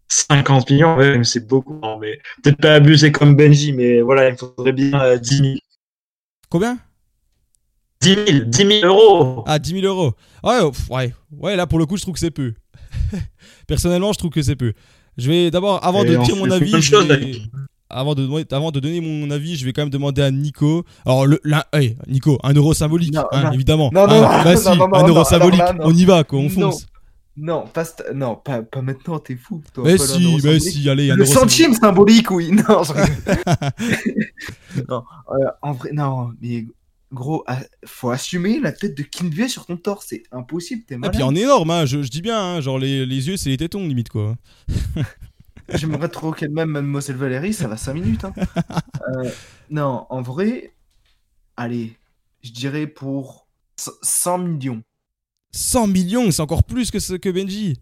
50 0.09 0.69
millions, 0.69 0.97
ouais, 0.97 1.17
mais 1.17 1.23
c'est 1.23 1.47
beaucoup. 1.47 1.79
hein, 1.83 1.97
mais 2.01 2.19
peut-être 2.43 2.57
pas 2.59 2.73
abuser 2.75 3.11
comme 3.11 3.35
Benji, 3.35 3.71
mais 3.73 4.01
voilà, 4.01 4.27
il 4.27 4.31
me 4.33 4.37
faudrait 4.37 4.73
bien 4.73 4.99
euh, 4.99 5.17
10 5.17 5.37
000. 5.37 5.55
Combien? 6.49 6.79
10 8.01 8.15
000, 8.27 8.39
10 8.45 8.79
000 8.81 8.85
euros. 8.85 9.43
Ah, 9.45 9.59
10 9.59 9.81
000 9.81 9.85
euros. 9.85 10.13
Ouais, 10.43 10.59
ouais, 10.89 11.13
ouais, 11.31 11.55
là 11.55 11.67
pour 11.67 11.79
le 11.79 11.85
coup, 11.85 11.97
je 11.97 12.01
trouve 12.01 12.13
que 12.15 12.19
c'est 12.19 12.31
peu. 12.31 12.53
Personnellement, 13.67 14.13
je 14.13 14.17
trouve 14.17 14.31
que 14.31 14.41
c'est 14.41 14.55
peu. 14.55 14.73
Je 15.19 15.29
vais 15.29 15.51
d'abord, 15.51 15.83
avant 15.85 16.03
Et 16.03 16.07
de 16.09 16.15
dire 16.23 16.35
mon 16.35 16.49
avis, 16.49 16.81
chose 16.81 17.07
vais- 17.07 17.41
avant, 17.89 18.13
de, 18.15 18.25
ouais, 18.27 18.45
avant 18.53 18.71
de 18.71 18.79
donner 18.79 19.01
mon 19.01 19.29
avis, 19.31 19.55
je 19.55 19.65
vais 19.65 19.73
quand 19.73 19.81
même 19.81 19.89
demander 19.89 20.21
à 20.21 20.29
Nico. 20.31 20.85
Alors, 21.05 21.25
le, 21.25 21.39
la- 21.43 21.67
hey, 21.73 21.97
Nico, 22.07 22.37
un 22.43 22.53
euro 22.53 22.73
symbolique, 22.73 23.13
Non, 23.13 23.25
hein, 23.31 23.45
non. 23.45 23.51
évidemment. 23.51 23.89
Non, 23.93 24.05
non, 24.07 24.13
Hein, 24.13 24.21
non, 24.21 24.43
bah 24.43 24.53
non, 24.53 24.59
si, 24.59 24.65
non, 24.67 24.75
non, 24.75 24.93
un 24.95 25.01
non, 25.01 25.07
euro 25.07 25.23
symbolique, 25.23 25.59
là, 25.59 25.75
on 25.81 25.93
y 25.93 26.05
va, 26.05 26.23
quoi, 26.23 26.39
on 26.39 26.43
Non. 26.43 26.49
fonce. 26.49 26.85
Non, 27.41 27.65
pas, 27.73 27.83
st- 27.83 28.11
non 28.13 28.35
pas, 28.35 28.61
pas 28.63 28.81
maintenant, 28.81 29.17
t'es 29.17 29.35
fou. 29.37 29.61
toi, 29.73 29.85
Mais 29.85 29.95
pas 29.95 30.05
si, 30.05 30.21
l'euro 30.23 30.37
mais 30.43 30.59
si, 30.59 30.89
allez, 30.89 31.09
un 31.09 31.15
Le 31.15 31.25
centime 31.25 31.73
symbolique, 31.73 32.29
oui. 32.31 32.51
Non, 32.51 32.83
je 32.83 32.93
non, 34.89 35.03
euh, 35.31 35.45
en 35.61 35.71
vrai, 35.73 35.89
non, 35.93 36.31
mais 36.41 36.65
gros, 37.11 37.43
ah, 37.47 37.59
faut 37.85 38.09
assumer 38.11 38.59
la 38.59 38.71
tête 38.71 38.95
de 38.97 39.03
Kinvey 39.03 39.47
sur 39.47 39.65
ton 39.65 39.77
torse, 39.77 40.07
c'est 40.09 40.23
impossible, 40.31 40.83
t'es 40.85 40.95
Et 40.95 40.97
malade. 40.97 41.15
puis 41.15 41.23
en 41.23 41.33
énorme, 41.35 41.71
hein, 41.71 41.85
je, 41.85 42.01
je 42.03 42.09
dis 42.09 42.21
bien, 42.21 42.39
hein, 42.39 42.61
genre 42.61 42.77
les, 42.79 43.05
les 43.05 43.27
yeux, 43.27 43.37
c'est 43.37 43.49
les 43.49 43.57
tétons, 43.57 43.87
limite, 43.87 44.09
quoi. 44.09 44.35
J'aimerais 45.73 46.09
trop 46.09 46.31
qu'elle 46.31 46.49
m'aime, 46.51 46.69
Mademoiselle 46.69 47.15
Valérie, 47.17 47.53
ça 47.53 47.67
va 47.67 47.77
5 47.77 47.93
minutes. 47.93 48.25
Hein. 48.25 48.33
Euh, 49.17 49.29
non, 49.71 50.05
en 50.11 50.21
vrai, 50.21 50.73
allez, 51.57 51.97
je 52.43 52.51
dirais 52.51 52.85
pour 52.85 53.47
c- 53.75 53.89
100 54.03 54.37
millions. 54.39 54.83
100 55.51 55.87
millions, 55.87 56.29
c'est 56.29 56.41
encore 56.43 56.63
plus 56.63 56.91
que, 56.91 56.99
ce, 56.99 57.13
que 57.15 57.29
Benji. 57.29 57.79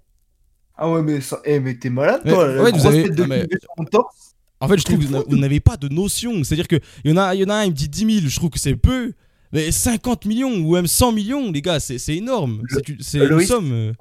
Ah 0.78 0.90
ouais, 0.90 1.02
mais, 1.02 1.20
ça- 1.20 1.42
eh, 1.44 1.60
mais 1.60 1.78
t'es 1.78 1.90
malade, 1.90 2.22
Mais- 2.24 2.32
toi, 2.32 2.48
la 2.48 2.63
ouais, 2.63 2.72
vous 2.72 2.86
avez- 2.86 3.04
tête 3.04 3.16
de 3.16 3.24
ah, 3.24 3.28
mais- 3.28 3.40
sur 3.60 3.70
ton 3.76 3.84
torse. 3.86 4.36
En 4.60 4.67
fait, 4.67 4.78
je 4.80 4.84
trouve 4.84 5.00
que 5.00 5.30
vous 5.30 5.38
n'avez 5.38 5.60
pas 5.60 5.78
de 5.78 5.88
notion. 5.88 6.43
C'est-à-dire 6.43 6.67
qu'il 6.67 6.80
y, 7.06 7.12
en 7.12 7.17
a- 7.17 7.36
y 7.36 7.43
en 7.43 7.50
a 7.50 7.56
un, 7.56 7.63
il 7.65 7.72
me 7.72 7.76
dit 7.76 7.88
10 7.89 8.20
000, 8.22 8.28
je 8.28 8.36
trouve 8.36 8.50
que 8.50 8.60
c'est 8.60 8.76
peu. 8.76 9.13
Mais 9.54 9.72
50 9.72 10.26
millions 10.26 10.52
ou 10.54 10.74
même 10.74 10.88
100 10.88 11.12
millions, 11.12 11.52
les 11.52 11.62
gars, 11.62 11.80
c'est 11.80 11.98
énorme. 12.15 12.63
C'est 12.70 12.89
une- 13.20 13.41
somme. 13.46 13.72
euh. 13.72 13.93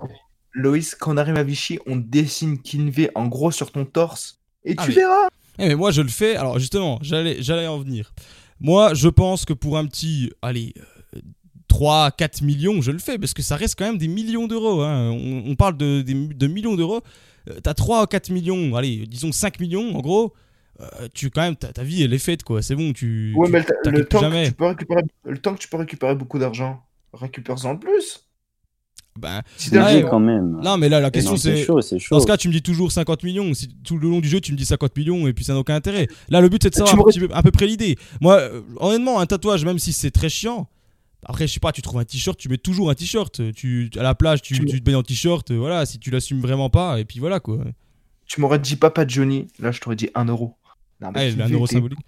Loïs, 0.55 0.95
quand 0.95 1.13
on 1.15 1.17
arrive 1.19 1.37
à 1.37 1.43
Vichy, 1.43 1.79
on 1.87 1.97
dessine 1.97 2.59
Kinvey 2.61 3.11
en 3.15 3.27
gros 3.27 3.51
sur 3.51 3.71
ton 3.71 3.85
torse. 3.85 4.39
Et 4.65 4.75
Ah, 4.77 4.83
tu 4.85 4.89
mais- 4.91 4.95
verras. 4.97 5.29
Eh, 5.59 5.69
mais 5.69 5.75
moi, 5.75 5.91
je 5.91 6.01
le 6.03 6.09
fais. 6.09 6.37
Alors, 6.37 6.59
justement, 6.59 6.99
j'allais 7.03 7.67
en 7.67 7.79
venir. 7.79 8.13
Moi, 8.59 8.95
je 8.95 9.09
pense 9.09 9.45
que 9.45 9.53
pour 9.53 9.77
un 9.77 9.85
petit, 9.87 10.31
allez, 10.43 10.73
euh, 11.15 11.21
3, 11.69 12.11
4 12.11 12.41
millions, 12.43 12.81
je 12.81 12.91
le 12.91 12.99
fais. 12.99 13.19
Parce 13.19 13.35
que 13.35 13.43
ça 13.43 13.57
reste 13.57 13.75
quand 13.79 13.85
même 13.87 13.99
des 13.99 14.09
millions 14.09 14.47
d'euros. 14.49 14.81
hein. 14.81 15.11
On, 15.11 15.45
on 15.47 15.55
parle 15.55 15.77
de, 15.77 16.01
de 16.03 16.47
millions 16.47 16.75
d'euros. 16.75 17.03
Euh, 17.51 17.61
T'as 17.63 17.75
3 17.75 18.03
ou 18.03 18.07
4 18.07 18.31
millions, 18.31 18.75
allez, 18.75 19.07
disons 19.07 19.31
5 19.33 19.61
millions, 19.61 19.95
en 19.95 20.01
gros. 20.01 20.33
Euh, 20.81 21.09
tu, 21.15 21.31
quand 21.31 21.43
même, 21.43 21.57
ta, 21.57 21.73
ta 21.73 21.83
vie, 21.83 22.03
elle 22.03 22.13
est 22.13 22.19
faite, 22.19 22.43
quoi. 22.43 22.63
C'est 22.63 22.75
bon, 22.77 22.93
tu. 22.93 23.33
Ouais, 23.37 23.47
tu- 23.47 23.53
mais 23.53 23.65
le, 23.91 24.05
temps 24.05 24.21
jamais. 24.21 24.45
que 24.45 24.49
tu 24.49 24.55
peux 24.55 24.67
récupérer, 24.67 25.03
le 25.25 25.39
temps 25.39 25.55
que 25.55 25.59
tu 25.61 25.69
peux 25.69 25.77
récupérer 25.77 26.15
beaucoup 26.15 26.39
d'argent, 26.39 26.83
récupère-en 27.13 27.73
le 27.75 27.79
plus. 27.79 28.23
Ben, 29.19 29.41
Si 29.57 29.71
Ouais, 29.71 30.05
quand 30.11 30.21
même. 30.21 30.61
Non, 30.63 30.77
mais 30.77 30.91
là, 30.91 31.01
la 31.01 31.11
question 31.11 31.39
c'est. 31.39 31.67
Dans 31.67 32.21
ce 32.21 32.27
cas, 32.27 32.37
tu 32.37 32.49
me 32.49 32.53
dis 32.53 32.61
toujours 32.61 32.93
50 32.93 33.23
millions. 33.23 33.55
Si 33.55 33.69
tout 33.83 33.97
le 33.97 34.11
long 34.11 34.21
du 34.21 34.29
jeu, 34.29 34.41
tu 34.41 34.53
me 34.53 34.59
dis 34.59 34.67
50 34.67 34.95
millions 34.97 35.27
et 35.27 35.33
puis 35.33 35.43
ça 35.43 35.55
n'a 35.55 35.59
aucun 35.59 35.75
intérêt. 35.75 36.07
Là, 36.29 36.43
le 36.43 36.51
but, 36.51 36.63
c'est 36.63 36.69
de 36.69 36.75
Tu 36.75 36.81
savoir 36.87 37.07
un, 37.09 37.19
peu- 37.19 37.29
à 37.33 37.43
peu 37.43 37.51
près 37.51 37.67
l'idée. 37.67 37.97
Moi, 38.21 38.35
euh, 38.39 38.61
honnêtement, 38.79 39.19
un 39.19 39.25
tatouage, 39.25 39.65
même 39.65 39.79
si 39.79 39.93
c'est 39.95 40.11
très 40.11 40.29
chiant. 40.29 40.69
Après, 41.25 41.47
je 41.47 41.55
sais 41.55 41.61
pas, 41.61 41.73
tu 41.73 41.81
trouves 41.81 41.99
un 41.99 42.05
t-shirt, 42.05 42.39
tu 42.39 42.51
mets 42.51 42.59
toujours 42.59 42.91
un 42.91 42.95
t-shirt. 42.95 43.41
Tu, 43.55 43.91
à 43.99 44.03
la 44.03 44.15
plage, 44.15 44.43
tu, 44.43 44.53
Tu- 44.55 44.67
tu 44.67 44.81
te 44.81 44.85
baignes 44.85 44.97
en 44.97 45.03
t-shirt. 45.03 45.51
Voilà, 45.51 45.87
si 45.87 45.99
tu 45.99 46.11
l'assumes 46.11 46.41
vraiment 46.43 46.69
pas, 46.69 47.01
et 47.01 47.07
puis 47.07 47.19
voilà 47.19 47.41
quoi. 47.41 47.59
Tu 48.27 48.41
m'aurais 48.43 48.59
dit 48.59 48.77
Papa 48.77 49.07
Johnny, 49.09 49.47
là 49.61 49.73
je 49.73 49.81
t'aurais 49.81 49.97
dit 49.97 50.11
1 50.15 50.27
euro. 50.27 50.57
Non, 51.01 51.11
mais 51.15 51.21
Ouais, 51.27 51.31
Kinvey, 51.31 51.43
un 51.43 51.49
euro 51.51 51.67
symbolique. 51.67 51.99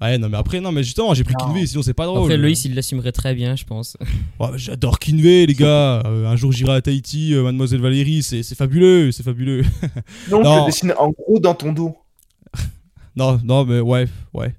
Ouais, 0.00 0.18
non, 0.18 0.28
mais 0.28 0.36
après, 0.36 0.60
non, 0.60 0.72
mais 0.72 0.82
justement, 0.82 1.14
j'ai 1.14 1.24
pris. 1.24 1.34
Kinvey, 1.34 1.66
sinon 1.66 1.82
c'est 1.82 1.94
pas 1.94 2.04
drôle. 2.04 2.22
Après, 2.24 2.36
Loïs, 2.36 2.64
il 2.66 2.74
l'assumerait 2.74 3.12
très 3.12 3.34
bien, 3.34 3.56
je 3.56 3.64
pense. 3.64 3.96
Ouais, 4.40 4.48
J'adore 4.56 4.98
Kinvey, 4.98 5.46
les 5.46 5.54
gars. 5.54 6.02
Euh, 6.04 6.26
un 6.26 6.36
jour, 6.36 6.52
j'irai 6.52 6.74
à 6.74 6.82
Tahiti, 6.82 7.34
euh, 7.34 7.42
Mademoiselle 7.42 7.80
Valérie, 7.80 8.22
c'est 8.22 8.42
c'est 8.42 8.54
fabuleux, 8.54 9.10
c'est 9.10 9.22
fabuleux. 9.22 9.64
Non, 10.30 10.42
Non. 10.42 10.54
je 10.54 10.60
le 10.60 10.66
dessine 10.66 10.94
en 10.98 11.10
gros 11.10 11.38
dans 11.38 11.54
ton 11.54 11.72
dos. 11.72 11.96
non, 13.16 13.40
non, 13.42 13.64
mais 13.64 13.80
ouais, 13.80 14.06
ouais. 14.34 14.54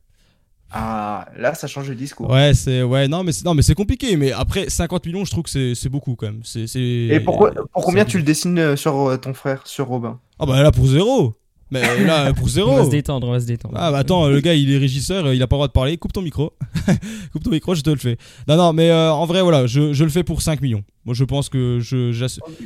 Ah, 0.69 1.29
là 1.37 1.53
ça 1.53 1.67
change 1.67 1.87
le 1.87 1.95
discours. 1.95 2.29
Ouais, 2.29 2.53
c'est 2.53 2.83
ouais, 2.83 3.07
non 3.07 3.23
mais 3.23 3.31
c'est 3.31 3.45
non 3.45 3.53
mais 3.53 3.61
c'est 3.61 3.73
compliqué 3.73 4.17
mais 4.17 4.33
après 4.33 4.69
50 4.69 5.05
millions, 5.05 5.23
je 5.23 5.31
trouve 5.31 5.43
que 5.45 5.49
c'est 5.49 5.75
c'est 5.75 5.87
beaucoup 5.87 6.15
quand 6.15 6.25
même. 6.27 6.41
C'est 6.43 6.65
Et 6.77 7.21
pourquoi, 7.21 7.51
pour 7.71 7.85
combien 7.85 8.03
tu 8.03 8.17
le 8.17 8.23
dessines 8.23 8.59
euh, 8.59 8.75
sur 8.75 8.97
euh, 9.07 9.15
ton 9.17 9.33
frère, 9.33 9.65
sur 9.65 9.87
Robin? 9.87 10.19
Ah 10.39 10.45
bah 10.45 10.61
là 10.61 10.71
pour 10.71 10.85
zéro. 10.87 11.35
Mais 11.69 11.81
là 12.05 12.33
pour 12.33 12.45
On 12.45 12.49
zéro. 12.49 12.75
va 12.77 12.85
se 12.85 12.89
détendre, 12.89 13.27
on 13.27 13.31
va 13.31 13.39
se 13.39 13.45
détendre. 13.45 13.75
Ah 13.77 13.91
bah 13.91 13.97
attends, 13.99 14.27
le 14.27 14.39
gars 14.39 14.53
il 14.53 14.71
est 14.71 14.77
régisseur, 14.77 15.25
euh, 15.25 15.35
il 15.35 15.41
a 15.43 15.47
pas 15.47 15.55
le 15.55 15.57
droit 15.57 15.67
de 15.67 15.73
parler, 15.73 15.97
coupe 15.97 16.13
ton 16.13 16.21
micro. 16.21 16.53
coupe 17.33 17.43
ton 17.43 17.51
micro, 17.51 17.75
je 17.75 17.81
te 17.81 17.89
le 17.89 17.97
fais. 17.97 18.17
Non 18.47 18.55
non, 18.55 18.71
mais 18.73 18.89
euh, 18.89 19.11
en 19.11 19.25
vrai 19.25 19.41
voilà, 19.41 19.67
je, 19.67 19.91
je 19.93 20.03
le 20.03 20.09
fais 20.09 20.23
pour 20.23 20.41
5 20.41 20.61
millions. 20.61 20.83
Moi 21.07 21.15
je 21.15 21.23
pense 21.23 21.49
que 21.49 21.79
je 21.81 22.11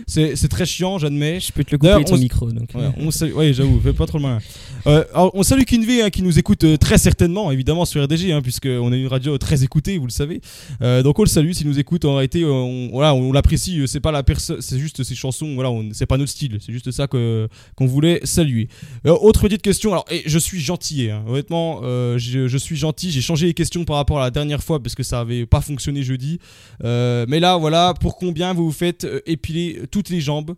c'est 0.07 0.35
c'est 0.35 0.47
très 0.49 0.65
chiant, 0.65 0.97
j'admets. 0.97 1.39
Je 1.39 1.51
peux 1.53 1.63
te 1.63 1.71
le 1.71 1.77
couper 1.77 2.03
ton 2.03 2.15
on 2.15 2.17
micro. 2.17 2.51
Donc, 2.51 2.69
Ouais, 2.75 2.89
on 2.97 3.11
salue, 3.11 3.31
ouais, 3.33 3.53
j'avoue, 3.53 3.79
fais 3.79 3.93
pas 3.93 4.05
trop 4.07 4.17
le 4.17 4.23
malin. 4.23 4.39
Euh, 4.87 5.03
alors, 5.13 5.31
on 5.35 5.43
salue 5.43 5.63
Kinvey 5.63 6.01
hein, 6.01 6.09
qui 6.09 6.23
nous 6.23 6.39
écoute 6.39 6.63
euh, 6.63 6.75
très 6.75 6.97
certainement, 6.97 7.51
évidemment 7.51 7.85
sur 7.85 8.03
RDG, 8.03 8.31
hein, 8.33 8.41
puisque 8.41 8.65
on 8.65 8.91
est 8.91 8.99
une 8.99 9.07
radio 9.07 9.37
très 9.37 9.63
écoutée, 9.63 9.97
vous 9.97 10.07
le 10.07 10.11
savez. 10.11 10.41
Euh, 10.81 11.03
donc 11.03 11.19
on 11.19 11.23
le 11.23 11.27
salue 11.29 11.51
s'il 11.51 11.67
nous 11.67 11.79
écoute. 11.79 12.03
En 12.05 12.15
réalité, 12.15 12.41
euh, 12.41 12.49
on, 12.51 12.89
voilà, 12.91 13.13
on 13.13 13.31
l'apprécie. 13.31 13.79
euh, 13.79 13.85
C'est 13.87 13.99
pas 13.99 14.11
la 14.11 14.23
personne, 14.23 14.59
c'est 14.59 14.79
juste 14.79 15.03
ses 15.03 15.15
chansons. 15.15 15.53
Voilà, 15.53 15.69
c'est 15.93 16.07
pas 16.07 16.17
notre 16.17 16.31
style. 16.31 16.57
C'est 16.65 16.73
juste 16.73 16.89
ça 16.91 17.07
que 17.07 17.47
qu'on 17.75 17.85
voulait 17.85 18.21
saluer. 18.23 18.67
Euh, 19.05 19.11
autre 19.21 19.41
petite 19.41 19.61
question. 19.61 19.91
Alors, 19.91 20.05
et 20.09 20.23
je 20.25 20.39
suis 20.39 20.59
gentil. 20.59 21.09
Hein, 21.11 21.23
honnêtement, 21.27 21.81
euh, 21.83 22.17
je, 22.17 22.47
je 22.47 22.57
suis 22.57 22.75
gentil. 22.75 23.11
J'ai 23.11 23.21
changé 23.21 23.45
les 23.45 23.53
questions 23.53 23.85
par 23.85 23.97
rapport 23.97 24.19
à 24.19 24.23
la 24.23 24.31
dernière 24.31 24.63
fois 24.63 24.81
parce 24.81 24.95
que 24.95 25.03
ça 25.03 25.19
avait 25.19 25.45
pas 25.45 25.61
fonctionné 25.61 26.01
jeudi. 26.03 26.39
Euh, 26.83 27.25
mais 27.27 27.39
là, 27.39 27.57
voilà, 27.57 27.93
pour 27.99 28.17
combien 28.31 28.53
vous 28.53 28.65
vous 28.65 28.71
faites 28.71 29.03
euh, 29.03 29.19
épiler 29.25 29.81
toutes 29.91 30.09
les 30.09 30.21
jambes 30.21 30.55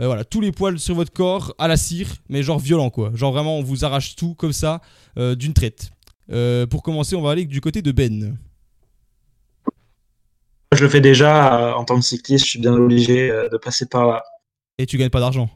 euh, 0.00 0.06
voilà, 0.06 0.24
tous 0.24 0.40
les 0.40 0.50
poils 0.50 0.78
sur 0.78 0.94
votre 0.94 1.12
corps 1.12 1.54
à 1.58 1.68
la 1.68 1.76
cire, 1.76 2.08
mais 2.30 2.42
genre 2.42 2.58
violent 2.58 2.88
quoi. 2.88 3.10
Genre 3.14 3.32
vraiment, 3.32 3.58
on 3.58 3.62
vous 3.62 3.84
arrache 3.84 4.16
tout 4.16 4.34
comme 4.34 4.54
ça 4.54 4.80
euh, 5.18 5.34
d'une 5.34 5.52
traite. 5.52 5.90
Euh, 6.32 6.66
pour 6.66 6.82
commencer, 6.82 7.16
on 7.16 7.20
va 7.20 7.32
aller 7.32 7.44
du 7.44 7.60
côté 7.60 7.82
de 7.82 7.92
Ben. 7.92 8.34
Je 10.72 10.82
le 10.82 10.88
fais 10.88 11.02
déjà 11.02 11.58
euh, 11.68 11.72
en 11.74 11.84
tant 11.84 11.96
que 11.96 12.04
cycliste, 12.04 12.44
je 12.46 12.50
suis 12.50 12.58
bien 12.60 12.72
obligé 12.72 13.30
euh, 13.30 13.50
de 13.50 13.58
passer 13.58 13.86
par 13.86 14.06
là. 14.06 14.22
Et 14.78 14.86
tu 14.86 14.96
gagnes 14.96 15.10
pas 15.10 15.20
d'argent. 15.20 15.50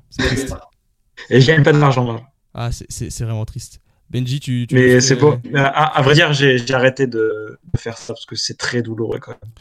Et 1.30 1.40
je 1.40 1.46
gagne 1.46 1.62
pas 1.62 1.72
d'argent. 1.72 2.20
Ah, 2.52 2.70
c'est- 2.72 3.22
vraiment 3.24 3.46
triste. 3.46 3.80
Benji, 4.10 4.40
tu. 4.40 4.66
Mais 4.72 5.00
c'est 5.00 5.16
pas. 5.16 5.40
mais 5.50 5.60
À, 5.60 5.84
à 5.84 6.02
vrai 6.02 6.14
dire, 6.14 6.32
j'ai 6.34 6.58
j'ai 6.58 6.74
arrêté 6.74 7.06
de, 7.06 7.58
de 7.72 7.78
faire 7.78 7.96
ça 7.96 8.12
parce 8.12 8.26
que 8.26 8.36
c'est 8.36 8.58
très 8.58 8.82
douloureux 8.82 9.18
quand 9.20 9.32
même. 9.42 9.52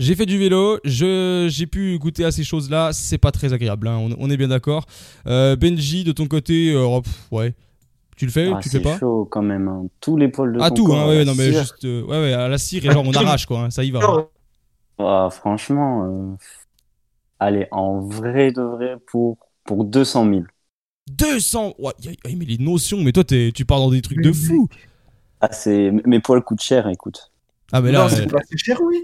J'ai 0.00 0.16
fait 0.16 0.26
du 0.26 0.38
vélo, 0.38 0.80
je 0.84 1.46
j'ai 1.50 1.68
pu 1.68 1.98
goûter 1.98 2.24
à 2.24 2.32
ces 2.32 2.44
choses-là, 2.44 2.92
c'est 2.94 3.18
pas 3.18 3.32
très 3.32 3.52
agréable, 3.52 3.88
hein, 3.88 3.98
on, 3.98 4.16
on 4.18 4.30
est 4.30 4.38
bien 4.38 4.48
d'accord. 4.48 4.86
Euh, 5.28 5.56
Benji, 5.56 6.04
de 6.04 6.12
ton 6.12 6.26
côté, 6.26 6.72
euh, 6.72 6.82
oh, 6.84 7.02
pff, 7.02 7.28
ouais. 7.32 7.54
Tu 8.16 8.26
le 8.26 8.32
fais 8.32 8.54
Ah, 8.54 8.60
Tu 8.60 8.68
le 8.68 8.72
fais 8.72 8.80
c'est 8.80 8.82
pas? 8.82 9.00
chaud 9.00 9.24
quand 9.26 9.42
même. 9.42 9.68
hein. 9.68 9.86
Tous 10.00 10.16
les 10.16 10.28
poils 10.28 10.52
de 10.52 10.60
Ah, 10.60 10.70
ton 10.70 10.80
tout, 10.80 10.82
corps 10.82 11.02
hein, 11.02 11.06
à 11.06 11.08
ouais, 11.08 11.24
la 11.24 11.24
non, 11.24 11.34
mais 11.34 11.52
cire. 11.52 11.52
juste. 11.52 11.84
euh, 11.84 12.02
ouais, 12.02 12.20
ouais, 12.20 12.32
à 12.32 12.48
la 12.48 12.58
cire 12.58 12.84
et 12.84 12.90
genre 12.90 13.04
on 13.06 13.14
arrache 13.14 13.46
quoi, 13.46 13.60
hein, 13.64 13.70
ça 13.70 13.82
y 13.84 13.90
va. 13.90 14.00
hein. 14.00 14.14
Ah, 14.98 15.28
franchement, 15.30 16.04
euh, 16.04 16.36
allez, 17.38 17.66
en 17.70 18.00
vrai 18.00 18.52
de 18.52 18.62
vrai, 18.62 18.96
pour, 19.08 19.36
pour 19.64 19.84
200 19.84 20.24
000. 20.24 20.46
200 21.08 21.74
ouais, 21.78 21.92
Mais 22.24 22.44
les 22.44 22.58
notions, 22.58 23.02
mais 23.02 23.12
toi 23.12 23.24
t'es- 23.24 23.52
tu 23.54 23.64
pars 23.64 23.78
dans 23.78 23.90
des 23.90 24.02
trucs 24.02 24.20
de 24.20 24.32
fou 24.32 24.68
Ah, 25.40 25.52
c'est... 25.52 25.90
Mes 26.06 26.20
poils 26.20 26.42
coûtent 26.42 26.62
cher, 26.62 26.88
écoute. 26.88 27.32
Ah, 27.72 27.80
mais 27.80 27.92
là. 27.92 28.06
non, 28.06 28.08
c'est 28.08 28.26
euh, 28.26 28.30
cher, 28.58 28.80
oui. 28.82 28.96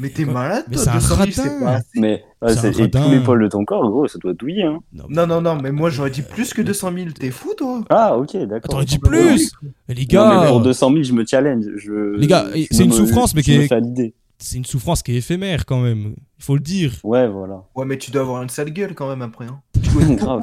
Mais 0.00 0.08
t'es 0.10 0.24
malade, 0.24 0.64
Mais 0.68 0.74
toi, 0.76 0.84
c'est 0.84 0.90
un 0.90 0.94
200 0.94 1.16
000, 1.16 1.30
c'est 1.30 1.60
pas 1.60 1.70
assez. 1.74 2.00
Mais 2.00 2.24
ouais, 2.42 2.54
C'est 2.56 2.80
et 2.80 2.90
tous 2.90 3.10
les 3.10 3.20
poils 3.20 3.42
de 3.42 3.48
ton 3.48 3.64
corps, 3.64 3.88
gros, 3.88 4.08
ça 4.08 4.18
doit 4.18 4.32
douiller. 4.34 4.64
Hein. 4.64 4.80
Non, 4.92 5.26
non, 5.26 5.40
non, 5.40 5.56
mais 5.60 5.70
moi 5.72 5.90
j'aurais 5.90 6.10
dit 6.10 6.22
plus 6.22 6.52
que 6.52 6.62
200 6.62 6.92
000. 6.96 7.10
T'es 7.10 7.30
fou, 7.30 7.52
toi 7.56 7.82
Ah, 7.90 8.16
ok, 8.16 8.36
d'accord. 8.46 8.70
T'aurais 8.70 8.84
dit 8.84 8.98
plus 8.98 9.50
Mais 9.88 9.94
les 9.94 10.02
Non, 10.02 10.06
gars, 10.08 10.40
mais 10.42 10.48
pour 10.48 10.60
200 10.60 10.90
000, 10.90 11.02
je 11.04 11.12
me 11.12 11.24
challenge. 11.24 11.64
Je, 11.76 12.16
Les 12.16 12.26
gars, 12.26 12.46
je 12.54 12.66
c'est 12.70 12.84
une 12.84 12.90
me- 12.90 12.96
souffrance, 12.96 13.34
mais 13.34 13.42
qui 13.42 13.52
est- 13.52 14.14
c'est 14.38 14.58
une 14.58 14.64
souffrance 14.64 15.02
qui 15.02 15.12
est 15.12 15.16
éphémère 15.18 15.64
quand 15.64 15.80
même. 15.80 16.14
Il 16.38 16.44
faut 16.44 16.54
le 16.54 16.60
dire. 16.60 16.92
Ouais, 17.04 17.28
voilà. 17.28 17.62
Ouais, 17.74 17.86
mais 17.86 17.96
tu 17.96 18.10
dois 18.10 18.22
avoir 18.22 18.42
une 18.42 18.48
sale 18.48 18.70
gueule 18.70 18.94
quand 18.94 19.08
même 19.08 19.22
après. 19.22 19.46
Hein. 19.46 19.60
Grave. 20.16 20.42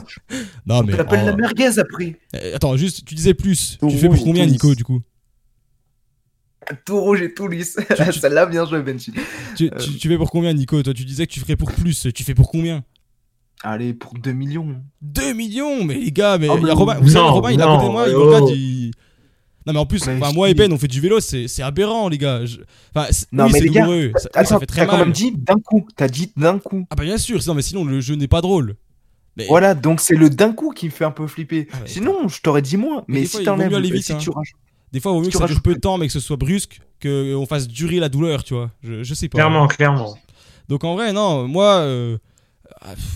Non, 0.65 0.79
On 0.79 0.83
mais. 0.83 0.95
t'appelle 0.95 1.19
oh. 1.23 1.27
la 1.27 1.35
merguez 1.35 1.77
après. 1.77 2.17
Euh, 2.35 2.55
Attends, 2.55 2.77
juste, 2.77 3.05
tu 3.05 3.15
disais 3.15 3.33
plus. 3.33 3.77
Tout 3.79 3.89
tu 3.89 3.97
fais 3.97 4.07
pour 4.07 4.23
combien, 4.23 4.45
Nico, 4.45 4.73
du 4.75 4.83
coup? 4.83 5.01
Tout 6.85 6.99
rouge 7.01 7.21
et 7.21 7.33
tout 7.33 7.47
lisse. 7.47 7.77
Celle-là, 8.21 8.45
bien 8.45 8.65
joué, 8.65 8.81
Benji. 8.81 9.11
tu, 9.55 9.65
Euh. 9.71 9.77
tu- 9.77 9.97
tu 9.97 10.07
fais 10.07 10.17
pour 10.17 10.29
combien, 10.31 10.53
Nico 10.53 10.81
Toi, 10.83 10.93
tu 10.93 11.05
disais 11.05 11.25
que 11.27 11.31
tu 11.31 11.39
ferais 11.39 11.55
pour 11.55 11.71
plus. 11.71 12.07
Tu 12.13 12.23
fais 12.23 12.35
pour 12.35 12.49
combien 12.51 12.83
Allez, 13.63 13.93
pour 13.93 14.13
2 14.15 14.31
millions. 14.31 14.75
2 15.01 15.33
millions 15.33 15.83
Mais 15.83 15.95
les 15.95 16.11
gars, 16.11 16.37
mais 16.37 16.47
Oh, 16.49 16.57
il 16.59 16.67
y 16.67 16.69
a 16.69 16.73
Robin, 16.73 16.95
vous 16.99 17.09
savez, 17.09 17.25
non, 17.25 17.33
Robin, 17.33 17.51
il 17.51 17.59
est 17.59 17.63
à 17.63 17.65
non, 17.67 17.75
côté 17.77 17.87
de 17.87 17.91
moi, 17.91 18.07
il 18.07 18.13
me 18.13 18.17
oh. 18.17 18.25
regarde, 18.27 18.49
il. 18.49 18.91
Non, 19.67 19.73
mais 19.73 19.79
en 19.79 19.85
plus, 19.85 20.03
Mais 20.07 20.17
moi 20.33 20.49
et 20.49 20.55
Ben, 20.55 20.73
on 20.73 20.77
fait 20.79 20.87
du 20.87 20.99
vélo, 20.99 21.19
c'est 21.19 21.61
aberrant, 21.61 22.09
les 22.09 22.17
gars. 22.17 22.43
Je- 22.45 22.57
Enfin, 22.95 23.07
c'est- 23.11 23.31
Non, 23.31 23.45
oui, 23.45 23.51
mais 23.53 23.59
c'est 23.59 23.65
les 23.65 23.71
gars. 23.71 23.85
Ça, 24.17 24.29
Attends, 24.33 24.49
ça 24.49 24.59
fait 24.59 24.65
très 24.65 24.81
t'as 24.81 24.85
quand 24.87 24.97
mal. 24.97 25.05
même 25.05 25.13
dit 25.13 25.31
d'un 25.37 25.59
coup. 25.63 25.85
T'as 25.95 26.07
dit 26.07 26.31
d'un 26.35 26.57
coup. 26.57 26.85
Ah, 26.89 26.95
bah, 26.95 27.03
bien 27.03 27.17
sûr, 27.19 27.41
sinon, 27.43 27.53
mais 27.53 27.61
sinon, 27.61 27.85
le 27.85 28.01
jeu 28.01 28.15
n'est 28.15 28.27
pas 28.27 28.41
drôle. 28.41 28.75
Mais, 29.37 29.45
Voilà, 29.47 29.75
donc 29.75 30.01
c'est 30.01 30.15
le 30.15 30.29
d'un 30.31 30.51
coup 30.53 30.71
qui 30.71 30.87
me 30.87 30.91
fait 30.91 31.05
un 31.05 31.11
peu 31.11 31.27
flipper. 31.27 31.67
Ah 31.71 31.77
ouais. 31.77 31.81
Sinon, 31.85 32.27
je 32.27 32.41
t'aurais 32.41 32.63
dit 32.63 32.77
moins. 32.77 33.03
Mais 33.07 33.19
Mais, 33.19 33.25
si 33.25 33.43
t'enlèves, 33.43 33.71
si 34.01 34.11
hein. 34.13 34.17
tu 34.19 34.29
rajoutes. 34.31 34.55
Des 34.91 34.99
fois, 34.99 35.11
il 35.11 35.15
vaut 35.15 35.19
mieux 35.21 35.27
Tu 35.27 35.31
que 35.33 35.37
ça 35.37 35.47
dure 35.47 35.61
peu 35.61 35.73
de 35.73 35.79
temps, 35.79 35.97
mais 35.97 36.07
que 36.07 36.13
ce 36.13 36.19
soit 36.19 36.35
brusque, 36.37 36.81
qu'on 37.01 37.45
fasse 37.47 37.67
durer 37.67 37.99
la 37.99 38.09
douleur, 38.09 38.43
tu 38.43 38.53
vois. 38.53 38.71
Je, 38.83 39.03
je 39.03 39.13
sais 39.13 39.29
pas. 39.29 39.37
Clairement, 39.37 39.67
clairement. 39.67 40.17
Donc 40.67 40.83
en 40.83 40.95
vrai, 40.95 41.13
non, 41.13 41.47
moi, 41.47 41.75
euh, 41.79 42.17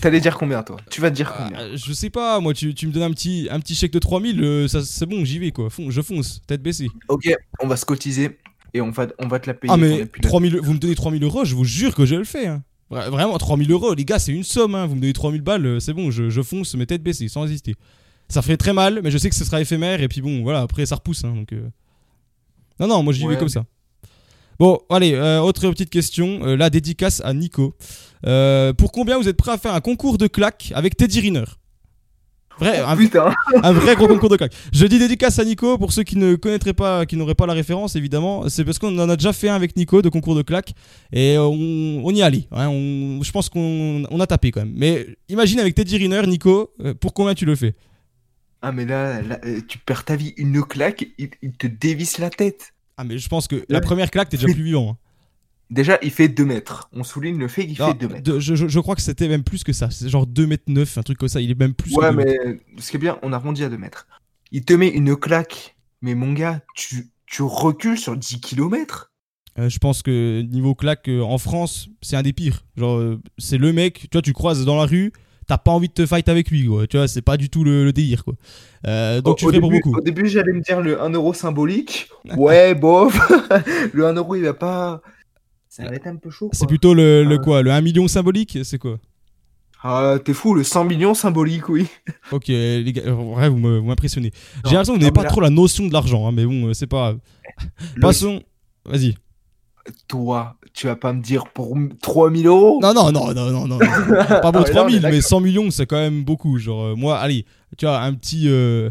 T'allais 0.00 0.20
dire 0.20 0.36
combien, 0.38 0.62
toi? 0.62 0.76
Tu 0.90 1.00
vas 1.00 1.10
te 1.10 1.16
dire 1.16 1.32
combien? 1.36 1.58
euh, 1.58 1.76
je 1.76 1.92
sais 1.92 2.10
pas, 2.10 2.38
moi, 2.40 2.54
tu, 2.54 2.74
tu 2.74 2.86
me 2.86 2.92
donnes 2.92 3.02
un 3.02 3.10
petit, 3.10 3.48
un 3.50 3.58
petit 3.60 3.74
chèque 3.74 3.92
de 3.92 3.98
3000, 3.98 4.42
euh, 4.42 4.68
ça, 4.68 4.82
c'est 4.84 5.06
bon, 5.06 5.24
j'y 5.24 5.38
vais, 5.38 5.50
quoi. 5.50 5.70
Fon- 5.70 5.90
je 5.90 6.00
fonce, 6.02 6.40
tête 6.46 6.62
baissée. 6.62 6.88
Ok, 7.08 7.28
on 7.60 7.66
va 7.66 7.76
se 7.76 7.84
cotiser 7.84 8.38
et 8.74 8.80
on 8.80 8.90
va, 8.90 9.06
on 9.18 9.26
va 9.28 9.38
te 9.40 9.46
la 9.48 9.54
payer. 9.54 9.72
Ah, 9.72 9.76
mais 9.76 10.00
épilateur. 10.00 10.30
3000, 10.30 10.58
vous 10.60 10.72
me 10.74 10.78
donnez 10.78 10.94
3000 10.94 11.22
euros, 11.24 11.44
je 11.44 11.54
vous 11.54 11.64
jure 11.64 11.94
que 11.94 12.04
je 12.06 12.14
le 12.14 12.24
fais. 12.24 12.46
Hein. 12.46 12.62
Vra- 12.90 13.08
Vraiment, 13.10 13.36
3000 13.38 13.70
euros, 13.72 13.94
les 13.94 14.04
gars, 14.04 14.18
c'est 14.18 14.32
une 14.32 14.44
somme. 14.44 14.74
Hein. 14.74 14.86
Vous 14.86 14.94
me 14.94 15.00
donnez 15.00 15.12
3000 15.12 15.40
balles, 15.42 15.66
euh, 15.66 15.80
c'est 15.80 15.92
bon, 15.94 16.10
je, 16.10 16.28
je 16.30 16.42
fonce, 16.42 16.74
mais 16.74 16.86
tête 16.86 17.02
baissée, 17.02 17.28
sans 17.28 17.46
hésiter. 17.46 17.74
Ça 18.28 18.42
ferait 18.42 18.56
très 18.56 18.72
mal, 18.72 19.00
mais 19.02 19.10
je 19.10 19.18
sais 19.18 19.28
que 19.28 19.34
ce 19.36 19.44
sera 19.44 19.60
éphémère, 19.60 20.02
et 20.02 20.08
puis 20.08 20.20
bon, 20.20 20.42
voilà, 20.42 20.60
après 20.60 20.84
ça 20.86 20.96
repousse. 20.96 21.24
Hein, 21.24 21.32
donc, 21.34 21.52
euh. 21.52 21.68
Non, 22.80 22.88
non, 22.88 23.02
moi 23.02 23.12
j'y 23.12 23.20
vais 23.22 23.28
Ouais, 23.28 23.36
comme 23.36 23.44
mais- 23.46 23.52
ça. 23.52 23.64
Bon, 24.58 24.78
allez, 24.90 25.12
euh, 25.14 25.40
autre 25.40 25.68
petite 25.70 25.90
question. 25.90 26.40
euh, 26.46 26.56
la 26.56 26.70
dédicace 26.70 27.20
à 27.24 27.32
Nico. 27.34 27.74
Pour 28.78 28.90
combien 28.92 29.18
vous 29.18 29.28
êtes 29.28 29.36
prêt 29.36 29.52
à 29.52 29.58
faire 29.58 29.74
un 29.74 29.80
concours 29.80 30.18
de 30.18 30.26
claques 30.26 30.72
avec 30.74 30.96
Teddy 30.96 31.20
Riner? 31.20 31.44
Vrai, 32.58 32.78
un, 32.78 32.96
Putain 32.96 33.34
un 33.62 33.72
vrai 33.72 33.96
gros 33.96 34.08
concours 34.08 34.30
de 34.30 34.36
claques. 34.36 34.54
Je 34.72 34.86
dis 34.86 34.98
dédicace 34.98 35.38
à 35.38 35.44
Nico 35.44 35.76
pour 35.76 35.92
ceux 35.92 36.04
qui 36.04 36.16
ne 36.16 36.36
connaîtraient 36.36 36.72
pas, 36.72 37.04
qui 37.04 37.14
n'auraient 37.18 37.34
pas 37.34 37.44
la 37.46 37.52
référence 37.52 37.96
évidemment. 37.96 38.48
C'est 38.48 38.64
parce 38.64 38.78
qu'on 38.78 38.98
en 38.98 39.08
a 39.10 39.16
déjà 39.16 39.34
fait 39.34 39.50
un 39.50 39.54
avec 39.54 39.76
Nico 39.76 40.00
de 40.00 40.08
concours 40.08 40.34
de 40.34 40.40
claques 40.40 40.72
et 41.12 41.36
on, 41.36 42.00
on 42.02 42.10
y 42.14 42.22
allait. 42.22 42.48
hein. 42.52 42.68
On- 42.70 43.22
je 43.22 43.30
pense 43.30 43.50
qu'on 43.50 44.04
on 44.10 44.20
a 44.20 44.26
tapé 44.26 44.52
quand 44.52 44.60
même. 44.60 44.72
Mais 44.74 45.06
imagine 45.28 45.60
avec 45.60 45.74
Teddy 45.74 45.98
Riner, 45.98 46.22
Nico, 46.26 46.72
pour 46.98 47.12
combien 47.12 47.34
tu 47.34 47.44
le 47.44 47.54
fais? 47.56 47.74
Ah, 48.68 48.72
mais 48.72 48.84
là, 48.84 49.22
là, 49.22 49.38
euh, 49.44 49.60
tu 49.68 49.78
perds 49.78 50.04
ta 50.04 50.16
vie. 50.16 50.34
Une 50.36 50.62
claque, 50.64 51.06
il, 51.18 51.30
il 51.42 51.52
te 51.52 51.66
dévisse 51.68 52.18
la 52.18 52.30
tête. 52.30 52.74
Ah 52.96 53.04
mais 53.04 53.18
je 53.18 53.28
pense 53.28 53.46
que 53.46 53.64
la 53.68 53.80
première 53.80 54.10
claque 54.10 54.28
t'es 54.30 54.36
déjà 54.38 54.52
plus 54.52 54.64
vivant. 54.64 54.90
hein. 54.92 54.96
Déjà, 55.70 55.98
il 56.02 56.10
fait 56.12 56.28
2 56.28 56.44
mètres. 56.44 56.88
On 56.92 57.02
souligne 57.02 57.38
le 57.38 57.48
fait 57.48 57.66
qu'il 57.66 57.76
fait 57.76 57.94
2 57.94 58.08
mètres. 58.08 58.22
de- 58.22 58.38
je, 58.38 58.54
je- 58.54 58.78
crois 58.80 58.94
que 58.94 59.02
c'était 59.02 59.26
même 59.28 59.42
plus 59.42 59.64
que 59.64 59.72
ça. 59.72 59.90
C'est 59.90 60.08
genre 60.08 60.26
2 60.26 60.46
mètres 60.46 60.64
9, 60.68 60.96
un 60.98 61.02
truc 61.02 61.18
comme 61.18 61.28
ça. 61.28 61.40
Il 61.40 61.50
est 61.50 61.58
même 61.58 61.74
plus. 61.74 61.92
Ouais, 61.96 62.12
mais 62.12 62.36
ce 62.78 62.90
qui 62.90 62.96
est 62.96 63.00
bien, 63.00 63.18
on 63.22 63.32
arrondit 63.32 63.64
à 63.64 63.68
2 63.68 63.76
mètres. 63.76 64.06
Il 64.52 64.64
te 64.64 64.72
met 64.72 64.88
une 64.88 65.16
claque. 65.16 65.76
Mais 66.02 66.14
mon 66.14 66.32
gars, 66.32 66.60
tu, 66.76 67.08
tu 67.26 67.42
recules 67.42 67.98
sur 67.98 68.16
10 68.16 68.40
km. 68.40 69.10
Euh, 69.58 69.68
je 69.68 69.78
pense 69.78 70.02
que 70.02 70.42
niveau 70.42 70.74
claque 70.74 71.08
euh, 71.08 71.20
en 71.22 71.38
France, 71.38 71.88
c'est 72.02 72.14
un 72.16 72.22
des 72.22 72.32
pires. 72.32 72.64
Genre, 72.76 72.98
euh, 72.98 73.20
c'est 73.38 73.58
le 73.58 73.72
mec, 73.72 74.02
tu 74.02 74.08
vois, 74.12 74.22
tu 74.22 74.32
croises 74.34 74.64
dans 74.64 74.76
la 74.76 74.84
rue, 74.86 75.12
t'as 75.46 75.58
pas 75.58 75.70
envie 75.70 75.88
de 75.88 75.92
te 75.92 76.06
fight 76.06 76.28
avec 76.28 76.50
lui, 76.50 76.66
quoi. 76.66 76.86
Tu 76.86 76.96
vois, 76.96 77.08
c'est 77.08 77.22
pas 77.22 77.36
du 77.36 77.48
tout 77.50 77.64
le, 77.64 77.84
le 77.84 77.92
délire, 77.92 78.24
quoi. 78.24 78.34
Euh, 78.86 79.20
donc 79.20 79.38
tu 79.38 79.46
au, 79.46 79.50
fais 79.52 79.60
pour 79.60 79.70
beaucoup. 79.70 79.94
au 79.96 80.00
début, 80.00 80.26
j'allais 80.28 80.52
me 80.52 80.60
dire 80.60 80.80
le 80.80 81.00
1 81.00 81.10
euro 81.10 81.32
symbolique. 81.34 82.08
Ouais, 82.36 82.74
bof. 82.80 83.18
le 83.92 84.06
1 84.06 84.14
euro, 84.14 84.34
il 84.34 84.42
va 84.42 84.54
pas. 84.54 85.02
Ça 85.68 85.84
va 85.84 85.90
être 85.94 86.06
un 86.06 86.16
peu 86.16 86.30
chaud. 86.30 86.48
C'est 86.52 86.66
plutôt 86.66 86.94
le, 86.94 87.22
le 87.24 87.34
Ah. 87.36 87.38
quoi 87.44 87.62
Le 87.62 87.70
1 87.70 87.80
million 87.82 88.08
symbolique 88.08 88.58
C'est 88.64 88.78
quoi? 88.78 88.98
Ah, 89.82 90.16
t'es 90.24 90.32
fou, 90.32 90.54
le 90.54 90.64
100 90.64 90.84
millions 90.84 91.14
symbolique, 91.14 91.68
oui. 91.68 91.86
Ok, 92.32 92.48
les 92.48 92.92
gars, 92.92 93.12
en 93.14 93.34
vrai, 93.34 93.48
vous 93.48 93.58
m'impressionnez. 93.58 94.32
J'ai 94.64 94.70
l'impression 94.72 94.94
que 94.94 94.98
vous 94.98 95.02
n'avez 95.04 95.12
pas 95.12 95.22
là- 95.22 95.28
trop 95.28 95.40
la 95.40 95.50
notion 95.50 95.86
de 95.86 95.92
l'argent, 95.92 96.26
hein, 96.26 96.32
mais 96.32 96.44
bon, 96.46 96.68
euh, 96.68 96.72
c'est 96.74 96.86
pas 96.86 96.96
grave. 96.96 97.18
Le- 97.94 98.00
Passons. 98.00 98.42
Vas-y. 98.84 99.14
Toi, 100.08 100.56
tu 100.72 100.86
vas 100.86 100.96
pas 100.96 101.12
me 101.12 101.22
dire 101.22 101.46
pour 101.48 101.76
3000 102.02 102.46
euros? 102.46 102.80
Non, 102.82 102.92
non, 102.94 103.12
non, 103.12 103.32
non, 103.34 103.50
non, 103.50 103.66
non. 103.66 103.78
pas 103.78 103.86
pour 103.86 104.16
Ah, 104.16 104.50
mais 104.52 104.52
là, 104.52 104.60
on 104.60 104.64
est 104.64 104.70
3000, 104.72 104.94
mais 104.96 105.00
d'accord. 105.00 105.22
100 105.28 105.40
millions, 105.40 105.70
c'est 105.70 105.86
quand 105.86 105.96
même 105.96 106.24
beaucoup. 106.24 106.58
Genre, 106.58 106.82
euh, 106.86 106.94
moi, 106.96 107.18
allez, 107.18 107.44
tu 107.78 107.86
vois, 107.86 108.00
un 108.00 108.14
petit. 108.14 108.44
euh, 108.48 108.90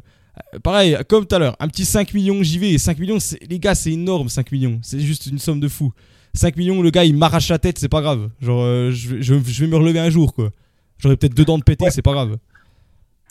pareil, 0.64 0.98
comme 1.10 1.26
tout 1.26 1.36
à 1.36 1.40
l'heure, 1.40 1.56
un 1.60 1.68
petit 1.68 1.86
5 1.86 2.14
millions, 2.14 2.42
j'y 2.44 2.60
vais. 2.60 2.72
Et 2.72 2.78
5 2.78 2.98
millions, 3.00 3.18
les 3.50 3.60
gars, 3.60 3.76
c'est 3.76 3.92
énorme, 3.92 4.30
5 4.30 4.52
millions. 4.52 4.80
C'est 4.82 5.00
juste 5.00 5.26
une 5.28 5.40
somme 5.40 5.60
de 5.60 5.68
fou. 5.68 5.92
5 6.34 6.56
millions, 6.58 6.82
le 6.82 6.90
gars, 6.90 7.06
il 7.06 7.16
m'arrache 7.16 7.50
la 7.50 7.60
tête, 7.60 7.78
c'est 7.80 7.90
pas 7.90 8.02
grave. 8.02 8.30
Genre, 8.42 8.62
euh, 8.64 8.92
je, 8.92 9.16
vais- 9.16 9.22
je, 9.22 9.36
je 9.46 9.66
vais 9.66 9.70
me 9.72 9.78
relever 9.78 10.00
un 10.00 10.10
jour, 10.10 10.34
quoi. 10.34 10.50
J'aurai 10.98 11.18
peut-être 11.18 11.34
deux 11.34 11.46
dents 11.46 11.58
de 11.58 11.64
pété, 11.64 11.86
c'est 11.92 12.02
pas 12.02 12.14
grave. 12.14 12.38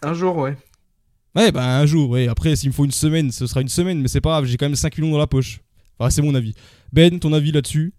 Un 0.02 0.12
jour, 0.14 0.36
ouais. 0.36 0.56
Ouais, 1.34 1.50
bah 1.50 1.78
un 1.78 1.86
jour, 1.86 2.10
ouais. 2.10 2.28
Après, 2.28 2.54
s'il 2.56 2.68
me 2.70 2.74
faut 2.74 2.84
une 2.84 2.90
semaine, 2.92 3.30
ce 3.32 3.46
sera 3.46 3.60
une 3.60 3.68
semaine, 3.68 4.00
mais 4.00 4.08
c'est 4.08 4.20
pas 4.20 4.30
grave, 4.30 4.44
j'ai 4.44 4.56
quand 4.56 4.66
même 4.66 4.76
5 4.76 4.96
millions 4.98 5.12
dans 5.12 5.18
la 5.18 5.26
poche. 5.26 5.60
Enfin, 5.98 6.10
c'est 6.10 6.22
mon 6.22 6.34
avis. 6.34 6.54
Ben, 6.92 7.18
ton 7.18 7.32
avis 7.32 7.52
là-dessus 7.52 7.92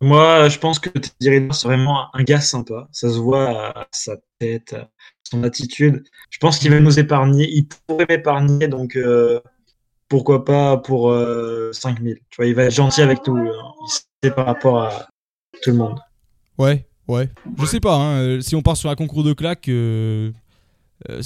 Moi, 0.00 0.48
je 0.48 0.58
pense 0.58 0.78
que 0.78 0.90
Teddy 0.90 1.30
Riner, 1.30 1.52
c'est 1.52 1.66
vraiment 1.66 2.14
un 2.14 2.22
gars 2.24 2.40
sympa. 2.40 2.88
Ça 2.92 3.08
se 3.08 3.18
voit 3.18 3.70
à 3.78 3.86
sa 3.90 4.16
tête, 4.38 4.74
à 4.74 4.88
son 5.30 5.42
attitude. 5.44 6.02
Je 6.30 6.38
pense 6.38 6.58
qu'il 6.58 6.70
va 6.70 6.80
nous 6.80 6.98
épargner. 6.98 7.48
Il 7.50 7.66
pourrait 7.68 8.06
m'épargner, 8.08 8.68
donc 8.68 8.96
euh, 8.96 9.40
pourquoi 10.08 10.44
pas 10.44 10.76
pour 10.76 11.10
euh, 11.10 11.70
5000. 11.72 12.16
Tu 12.30 12.36
vois, 12.36 12.46
il 12.46 12.54
va 12.54 12.64
être 12.64 12.74
gentil 12.74 13.00
avec 13.02 13.22
tout. 13.22 13.36
hein. 13.36 13.72
Il 14.22 14.28
sait 14.28 14.34
par 14.34 14.46
rapport 14.46 14.82
à 14.82 15.08
tout 15.62 15.70
le 15.70 15.76
monde. 15.76 15.98
Ouais, 16.58 16.86
ouais. 17.08 17.30
Je 17.58 17.64
sais 17.66 17.80
pas, 17.80 17.94
hein, 17.96 18.20
euh, 18.20 18.40
si 18.40 18.54
on 18.54 18.62
part 18.62 18.76
sur 18.76 18.90
un 18.90 18.94
concours 18.94 19.24
de 19.24 19.32
claques, 19.32 19.68
euh, 19.68 20.32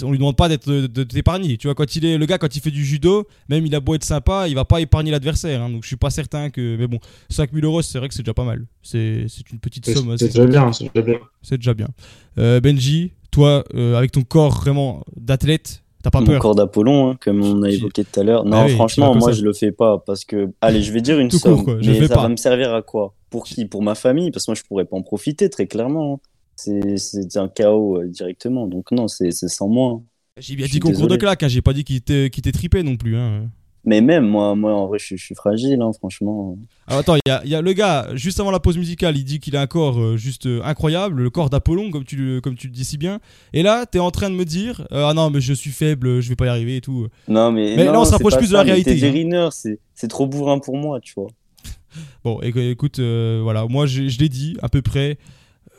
on 0.02 0.10
lui 0.10 0.18
demande 0.18 0.36
pas 0.36 0.48
d'être 0.48 0.70
de, 0.70 1.02
t'épargner. 1.04 1.56
Tu 1.56 1.66
vois, 1.66 1.74
quand 1.74 1.96
il 1.96 2.04
est 2.04 2.18
le 2.18 2.26
gars, 2.26 2.38
quand 2.38 2.54
il 2.54 2.60
fait 2.60 2.70
du 2.70 2.84
judo, 2.84 3.26
même 3.48 3.66
il 3.66 3.74
a 3.74 3.80
beau 3.80 3.94
être 3.94 4.04
sympa, 4.04 4.48
il 4.48 4.54
va 4.54 4.64
pas 4.64 4.80
épargner 4.80 5.10
l'adversaire. 5.10 5.62
hein, 5.62 5.70
donc 5.70 5.82
je 5.82 5.88
suis 5.88 5.96
pas 5.96 6.10
certain 6.10 6.50
que. 6.50 6.76
Mais 6.78 6.86
bon, 6.86 6.98
5000 7.30 7.64
euros, 7.64 7.82
c'est 7.82 7.98
vrai 7.98 8.08
que 8.08 8.14
c'est 8.14 8.22
déjà 8.22 8.34
pas 8.34 8.44
mal. 8.44 8.66
C'est 8.82 9.26
c'est 9.28 9.50
une 9.52 9.58
petite 9.58 9.86
somme. 9.88 10.16
c'est 10.18 10.24
assez 10.26 10.38
déjà 10.38 10.46
bien, 10.46 10.72
c'est 10.72 10.84
déjà 10.94 11.06
bien. 11.06 11.18
C'est 11.42 11.56
déjà 11.58 11.74
bien. 11.74 11.88
Euh, 12.38 12.60
Benji, 12.60 13.12
toi, 13.30 13.64
euh, 13.74 13.96
avec 13.96 14.12
ton 14.12 14.22
corps 14.22 14.52
vraiment 14.52 15.02
d'athlète, 15.16 15.82
t'as 16.02 16.10
pas 16.10 16.20
Mon 16.20 16.26
peur? 16.26 16.40
corps 16.40 16.54
d'Apollon, 16.54 17.10
hein, 17.10 17.16
comme 17.20 17.42
on 17.42 17.62
a 17.62 17.70
évoqué 17.70 18.04
tout 18.04 18.20
à 18.20 18.22
l'heure. 18.22 18.44
Non, 18.44 18.58
Ah 18.58 18.64
oui, 18.64 18.70
vas 18.70 18.76
franchement, 18.76 19.14
moi, 19.14 19.32
je 19.32 19.42
le 19.42 19.52
fais 19.52 19.72
pas 19.72 19.98
parce 19.98 20.24
que, 20.24 20.50
allez, 20.60 20.82
je 20.82 20.92
vais 20.92 21.00
dire 21.00 21.18
une 21.18 21.28
Tout 21.28 21.38
somme, 21.38 21.56
court, 21.56 21.64
quoi, 21.64 21.76
je 21.80 21.90
mais 21.90 21.98
fais 21.98 22.08
ça 22.08 22.14
pas. 22.16 22.22
va 22.22 22.28
me 22.28 22.36
servir 22.36 22.72
à 22.74 22.82
quoi? 22.82 23.14
Pour 23.30 23.44
qui? 23.44 23.64
Pour 23.66 23.82
ma 23.82 23.94
famille 23.94 24.30
Parce 24.30 24.46
que 24.46 24.50
moi, 24.52 24.54
je 24.56 24.62
pourrais 24.62 24.84
pas 24.84 24.96
en 24.96 25.02
profiter 25.02 25.50
très 25.50 25.66
clairement. 25.66 26.14
hein. 26.14 26.28
C'est 26.56 27.36
un 27.36 27.48
chaos 27.48 28.00
euh, 28.00 28.06
directement. 28.08 28.66
Donc 28.66 28.90
non, 28.90 29.08
c'est 29.08 29.30
sans 29.32 29.68
moi. 29.68 30.00
J'ai 30.38 30.56
bien 30.56 30.66
dit 30.66 30.80
concours 30.80 31.08
de 31.08 31.16
claques, 31.16 31.42
hein, 31.42 31.48
j'ai 31.48 31.62
pas 31.62 31.72
dit 31.72 31.84
qu'il 31.84 32.02
t'ait 32.02 32.30
tripé 32.52 32.82
non 32.82 32.96
plus. 32.96 33.16
Hein. 33.16 33.48
Mais 33.88 34.00
même 34.00 34.26
moi, 34.26 34.56
moi 34.56 34.74
en 34.74 34.88
vrai, 34.88 34.98
je, 34.98 35.04
suis- 35.04 35.16
je 35.16 35.24
suis 35.24 35.34
fragile, 35.36 35.80
hein, 35.80 35.92
franchement. 35.96 36.58
Alors 36.88 37.00
attends, 37.00 37.14
il 37.14 37.20
y 37.44 37.50
y 37.50 37.54
a 37.54 37.60
le 37.62 37.72
gars, 37.72 38.08
juste 38.14 38.40
avant 38.40 38.50
la 38.50 38.58
pause 38.58 38.76
musicale, 38.76 39.16
il 39.16 39.24
dit 39.24 39.38
qu'il 39.38 39.54
a 39.56 39.60
un 39.60 39.68
corps 39.68 40.00
euh, 40.00 40.16
juste 40.16 40.46
euh, 40.46 40.60
incroyable, 40.64 41.22
le 41.22 41.30
corps 41.30 41.50
d'Apollon, 41.50 41.90
comme 41.92 42.04
tu, 42.04 42.16
le- 42.16 42.40
comme 42.40 42.56
tu 42.56 42.66
le 42.66 42.72
dis 42.72 42.84
si 42.84 42.98
bien. 42.98 43.20
Et 43.52 43.62
là, 43.62 43.86
t'es 43.86 44.00
en 44.00 44.10
train 44.10 44.28
de 44.28 44.34
me 44.34 44.44
dire, 44.44 44.80
euh, 44.90 45.06
ah 45.08 45.14
non, 45.14 45.30
mais 45.30 45.40
je 45.40 45.52
suis 45.52 45.70
faible, 45.70 46.20
je 46.20 46.28
vais 46.28 46.34
pas 46.36 46.46
y 46.46 46.48
arriver 46.48 46.76
et 46.76 46.80
tout. 46.80 47.06
Non, 47.28 47.52
mais, 47.52 47.76
Mais 47.76 47.84
non, 47.84 47.92
là, 47.92 48.00
on 48.00 48.04
s'approche 48.04 48.36
plus 48.36 48.48
de 48.48 48.54
la 48.54 48.62
réalité, 48.62 48.90
hein. 49.34 49.50
C'est 49.94 50.08
trop 50.08 50.26
bourrin 50.26 50.58
pour 50.58 50.76
moi, 50.76 51.00
tu 51.00 51.14
vois. 51.16 51.28
Bon, 52.24 52.40
éc- 52.42 52.58
écoute, 52.58 52.98
voilà, 52.98 53.66
moi 53.66 53.86
je 53.86 54.02
l'ai 54.18 54.28
dit, 54.28 54.56
à 54.62 54.68
peu 54.68 54.82
près, 54.82 55.16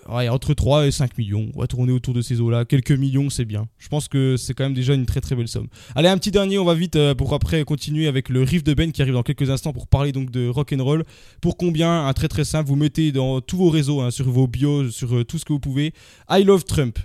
ouais, 0.09 0.29
entre 0.29 0.53
3 0.53 0.87
et 0.87 0.91
5 0.91 1.17
millions. 1.17 1.49
On 1.55 1.59
va 1.59 1.67
tourner 1.67 1.91
autour 1.91 2.13
de 2.13 2.21
ces 2.21 2.39
eaux-là. 2.41 2.65
Quelques 2.65 2.91
millions, 2.91 3.29
c'est 3.29 3.45
bien. 3.45 3.67
Je 3.77 3.87
pense 3.87 4.07
que 4.07 4.37
c'est 4.37 4.53
quand 4.53 4.63
même 4.63 4.73
déjà 4.73 4.93
une 4.93 5.05
très 5.05 5.21
très 5.21 5.35
belle 5.35 5.47
somme. 5.47 5.67
Allez, 5.95 6.09
un 6.09 6.17
petit 6.17 6.31
dernier, 6.31 6.57
on 6.59 6.65
va 6.65 6.73
vite 6.75 6.95
euh, 6.95 7.15
pour 7.15 7.33
après 7.33 7.63
continuer 7.63 8.07
avec 8.07 8.29
le 8.29 8.43
riff 8.43 8.63
de 8.63 8.73
Ben 8.73 8.91
qui 8.91 9.01
arrive 9.01 9.13
dans 9.15 9.23
quelques 9.23 9.49
instants 9.49 9.73
pour 9.73 9.87
parler 9.87 10.11
donc 10.11 10.31
de 10.31 10.47
rock 10.47 10.73
and 10.73 10.83
roll. 10.83 11.03
Pour 11.41 11.57
combien? 11.57 12.07
Un 12.07 12.13
très 12.13 12.27
très 12.27 12.45
simple, 12.45 12.67
vous 12.69 12.75
mettez 12.75 13.11
dans 13.11 13.41
tous 13.41 13.57
vos 13.57 13.69
réseaux, 13.69 14.01
hein, 14.01 14.11
sur 14.11 14.29
vos 14.29 14.47
bios, 14.47 14.89
sur 14.91 15.15
euh, 15.15 15.23
tout 15.23 15.37
ce 15.37 15.45
que 15.45 15.53
vous 15.53 15.59
pouvez. 15.59 15.93
I 16.29 16.43
love 16.43 16.63
Trump. 16.65 16.99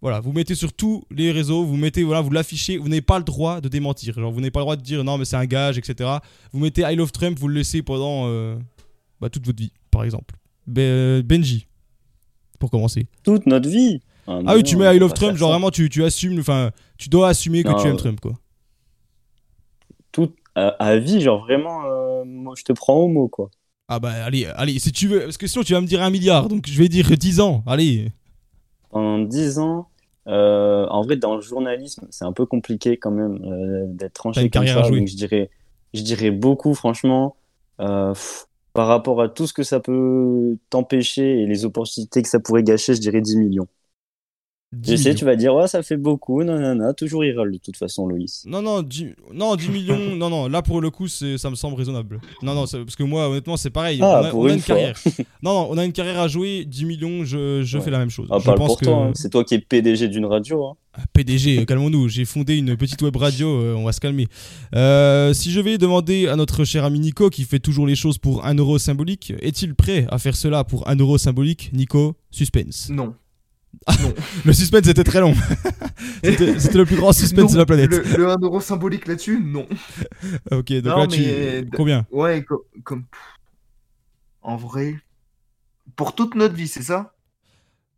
Voilà, 0.00 0.20
vous 0.20 0.32
mettez 0.32 0.54
sur 0.54 0.72
tous 0.72 1.04
les 1.10 1.32
réseaux, 1.32 1.64
vous 1.64 1.76
mettez, 1.76 2.04
voilà, 2.04 2.20
vous 2.20 2.30
l'affichez, 2.30 2.76
vous 2.76 2.88
n'avez 2.88 3.00
pas 3.02 3.18
le 3.18 3.24
droit 3.24 3.60
de 3.60 3.68
démentir. 3.68 4.14
Genre, 4.14 4.30
vous 4.30 4.40
n'avez 4.40 4.52
pas 4.52 4.60
le 4.60 4.64
droit 4.64 4.76
de 4.76 4.82
dire 4.82 5.02
non, 5.02 5.18
mais 5.18 5.24
c'est 5.24 5.34
un 5.36 5.44
gage, 5.46 5.76
etc. 5.76 6.08
Vous 6.52 6.60
mettez 6.60 6.82
I 6.82 6.94
love 6.94 7.10
Trump, 7.10 7.36
vous 7.38 7.48
le 7.48 7.54
laissez 7.54 7.82
pendant 7.82 8.26
euh, 8.28 8.56
bah, 9.20 9.28
toute 9.28 9.44
votre 9.44 9.58
vie, 9.60 9.72
par 9.90 10.04
exemple. 10.04 10.36
Be- 10.68 11.22
Benji, 11.22 11.66
pour 12.58 12.70
commencer. 12.70 13.06
Toute 13.22 13.46
notre 13.46 13.68
vie. 13.68 14.00
Ah 14.26 14.40
mais 14.42 14.54
oui, 14.56 14.62
tu 14.62 14.76
mets 14.76 14.94
I 14.94 14.98
love 14.98 15.14
Trump, 15.14 15.36
genre 15.36 15.48
ça. 15.48 15.54
vraiment, 15.54 15.70
tu, 15.70 15.88
tu 15.88 16.04
assumes, 16.04 16.38
enfin, 16.40 16.70
tu 16.98 17.08
dois 17.08 17.28
assumer 17.28 17.62
que 17.64 17.68
Non, 17.68 17.76
tu 17.76 17.86
aimes 17.88 17.96
Trump, 17.96 18.20
quoi. 18.20 18.34
Tout 20.12 20.34
à, 20.54 20.68
à 20.68 20.98
vie, 20.98 21.20
genre 21.20 21.40
vraiment, 21.40 21.84
euh, 21.86 22.24
moi, 22.24 22.54
je 22.56 22.64
te 22.64 22.72
prends 22.72 22.96
au 22.96 23.08
mot, 23.08 23.28
quoi. 23.28 23.50
Ah 23.88 24.00
bah, 24.00 24.12
allez, 24.24 24.44
allez, 24.46 24.78
si 24.78 24.92
tu 24.92 25.08
veux, 25.08 25.20
parce 25.20 25.38
que 25.38 25.46
sinon 25.46 25.64
tu 25.64 25.72
vas 25.72 25.80
me 25.80 25.86
dire 25.86 26.02
un 26.02 26.10
milliard, 26.10 26.48
donc 26.48 26.66
je 26.68 26.78
vais 26.78 26.88
dire 26.88 27.06
10 27.16 27.40
ans, 27.40 27.62
allez. 27.66 28.12
En 28.90 29.18
10 29.20 29.58
ans, 29.58 29.88
euh, 30.28 30.86
en 30.88 31.02
vrai, 31.02 31.16
dans 31.16 31.36
le 31.36 31.42
journalisme, 31.42 32.06
c'est 32.10 32.24
un 32.24 32.32
peu 32.32 32.46
compliqué 32.46 32.96
quand 32.98 33.10
même 33.10 33.42
euh, 33.44 33.86
d'être 33.88 34.14
tranché 34.14 34.50
comme 34.50 34.50
carrière 34.50 34.78
à 34.78 34.82
ça. 34.82 34.88
jouer. 34.88 35.00
Donc 35.00 35.08
je 35.08 35.16
dirais, 35.16 35.50
je 35.94 36.02
dirais 36.02 36.30
beaucoup, 36.30 36.74
franchement, 36.74 37.36
euh, 37.80 38.12
pff, 38.12 38.47
par 38.78 38.86
rapport 38.86 39.20
à 39.20 39.28
tout 39.28 39.48
ce 39.48 39.52
que 39.52 39.64
ça 39.64 39.80
peut 39.80 40.56
t'empêcher 40.70 41.42
et 41.42 41.46
les 41.46 41.64
opportunités 41.64 42.22
que 42.22 42.28
ça 42.28 42.38
pourrait 42.38 42.62
gâcher, 42.62 42.94
je 42.94 43.00
dirais 43.00 43.20
10 43.20 43.36
millions. 43.36 43.66
10 44.72 44.90
Je 44.90 44.96
sais, 44.96 45.02
millions. 45.08 45.18
tu 45.18 45.24
vas 45.24 45.36
dire, 45.36 45.54
ouais, 45.54 45.66
ça 45.66 45.82
fait 45.82 45.96
beaucoup, 45.96 46.44
non, 46.44 46.58
non, 46.60 46.74
non, 46.74 46.92
toujours 46.92 47.24
il 47.24 47.34
râle 47.34 47.50
de 47.52 47.56
toute 47.56 47.78
façon, 47.78 48.06
Loïs. 48.06 48.44
Non, 48.46 48.60
non, 48.60 48.82
10, 48.82 49.14
non, 49.32 49.56
10 49.56 49.70
millions, 49.70 49.98
non, 50.16 50.28
non, 50.28 50.46
là 50.46 50.60
pour 50.60 50.82
le 50.82 50.90
coup, 50.90 51.08
c'est- 51.08 51.38
ça 51.38 51.48
me 51.48 51.54
semble 51.54 51.74
raisonnable. 51.76 52.20
Non, 52.42 52.54
non, 52.54 52.66
parce 52.66 52.94
que 52.94 53.02
moi, 53.02 53.30
honnêtement, 53.30 53.56
c'est 53.56 53.70
pareil. 53.70 53.98
Ah, 54.02 54.20
on 54.22 54.26
a, 54.26 54.30
pour 54.30 54.40
on 54.40 54.46
a 54.46 54.52
une 54.52 54.60
carrière. 54.60 54.94
non, 55.42 55.54
non, 55.54 55.68
on 55.70 55.78
a 55.78 55.82
a 55.82 55.84
une 55.86 55.92
carrière 55.92 56.20
à 56.20 56.28
jouer, 56.28 56.66
10 56.66 56.84
millions, 56.84 57.24
je, 57.24 57.62
je 57.62 57.78
Ouais. 57.78 57.84
fais 57.84 57.90
la 57.90 57.98
même 57.98 58.10
chose. 58.10 58.28
Ah, 58.30 58.36
je 58.40 58.44
parle 58.44 58.58
pense 58.58 58.66
pour 58.68 58.80
que. 58.80 58.84
toi, 58.84 59.04
hein. 59.06 59.12
c'est 59.14 59.30
toi 59.30 59.42
qui 59.42 59.54
es 59.54 59.58
PDG 59.58 60.08
d'une 60.08 60.26
radio. 60.26 60.66
Hein. 60.66 60.74
PDG, 61.14 61.64
calmons-nous, 61.64 62.08
j'ai 62.08 62.24
fondé 62.26 62.56
une 62.58 62.76
petite 62.76 63.00
web 63.00 63.14
radio, 63.16 63.48
euh, 63.48 63.74
on 63.74 63.84
va 63.84 63.92
se 63.92 64.00
calmer. 64.00 64.26
Euh, 64.74 65.32
si 65.32 65.50
je 65.50 65.60
vais 65.60 65.78
demander 65.78 66.26
à 66.28 66.36
notre 66.36 66.64
cher 66.64 66.84
ami 66.84 66.98
Nico, 66.98 67.30
qui 67.30 67.44
fait 67.44 67.60
toujours 67.60 67.86
les 67.86 67.94
choses 67.96 68.18
pour 68.18 68.44
1 68.44 68.54
euro 68.56 68.78
symbolique, 68.78 69.32
est-il 69.40 69.74
prêt 69.74 70.06
à 70.10 70.18
faire 70.18 70.36
cela 70.36 70.64
pour 70.64 70.86
1 70.88 70.96
euro 70.96 71.16
symbolique? 71.16 71.70
Nico, 71.72 72.16
suspense. 72.30 72.90
Non. 72.90 73.14
Le 74.44 74.52
suspense 74.52 74.86
était 74.88 75.04
très 75.04 75.20
long. 75.20 75.34
C'était 76.22 76.78
le 76.78 76.84
plus 76.84 76.96
grand 76.96 77.12
suspense 77.12 77.50
Non, 77.50 77.52
de 77.54 77.58
la 77.58 77.66
planète. 77.66 77.90
Le, 77.90 78.16
le 78.16 78.28
1 78.30 78.36
euro 78.42 78.60
symbolique 78.60 79.06
là-dessus, 79.06 79.40
non. 79.42 79.66
Ok, 80.50 80.72
donc 80.72 80.84
Non, 80.84 80.98
là, 80.98 81.06
mais- 81.10 81.62
tu... 81.64 81.70
Combien 81.76 82.06
Ouais, 82.10 82.44
co- 82.44 82.66
comme. 82.84 83.04
En 84.42 84.56
vrai. 84.56 84.96
Pour 85.96 86.14
toute 86.14 86.34
notre 86.34 86.54
vie, 86.54 86.68
c'est 86.68 86.82
ça? 86.82 87.14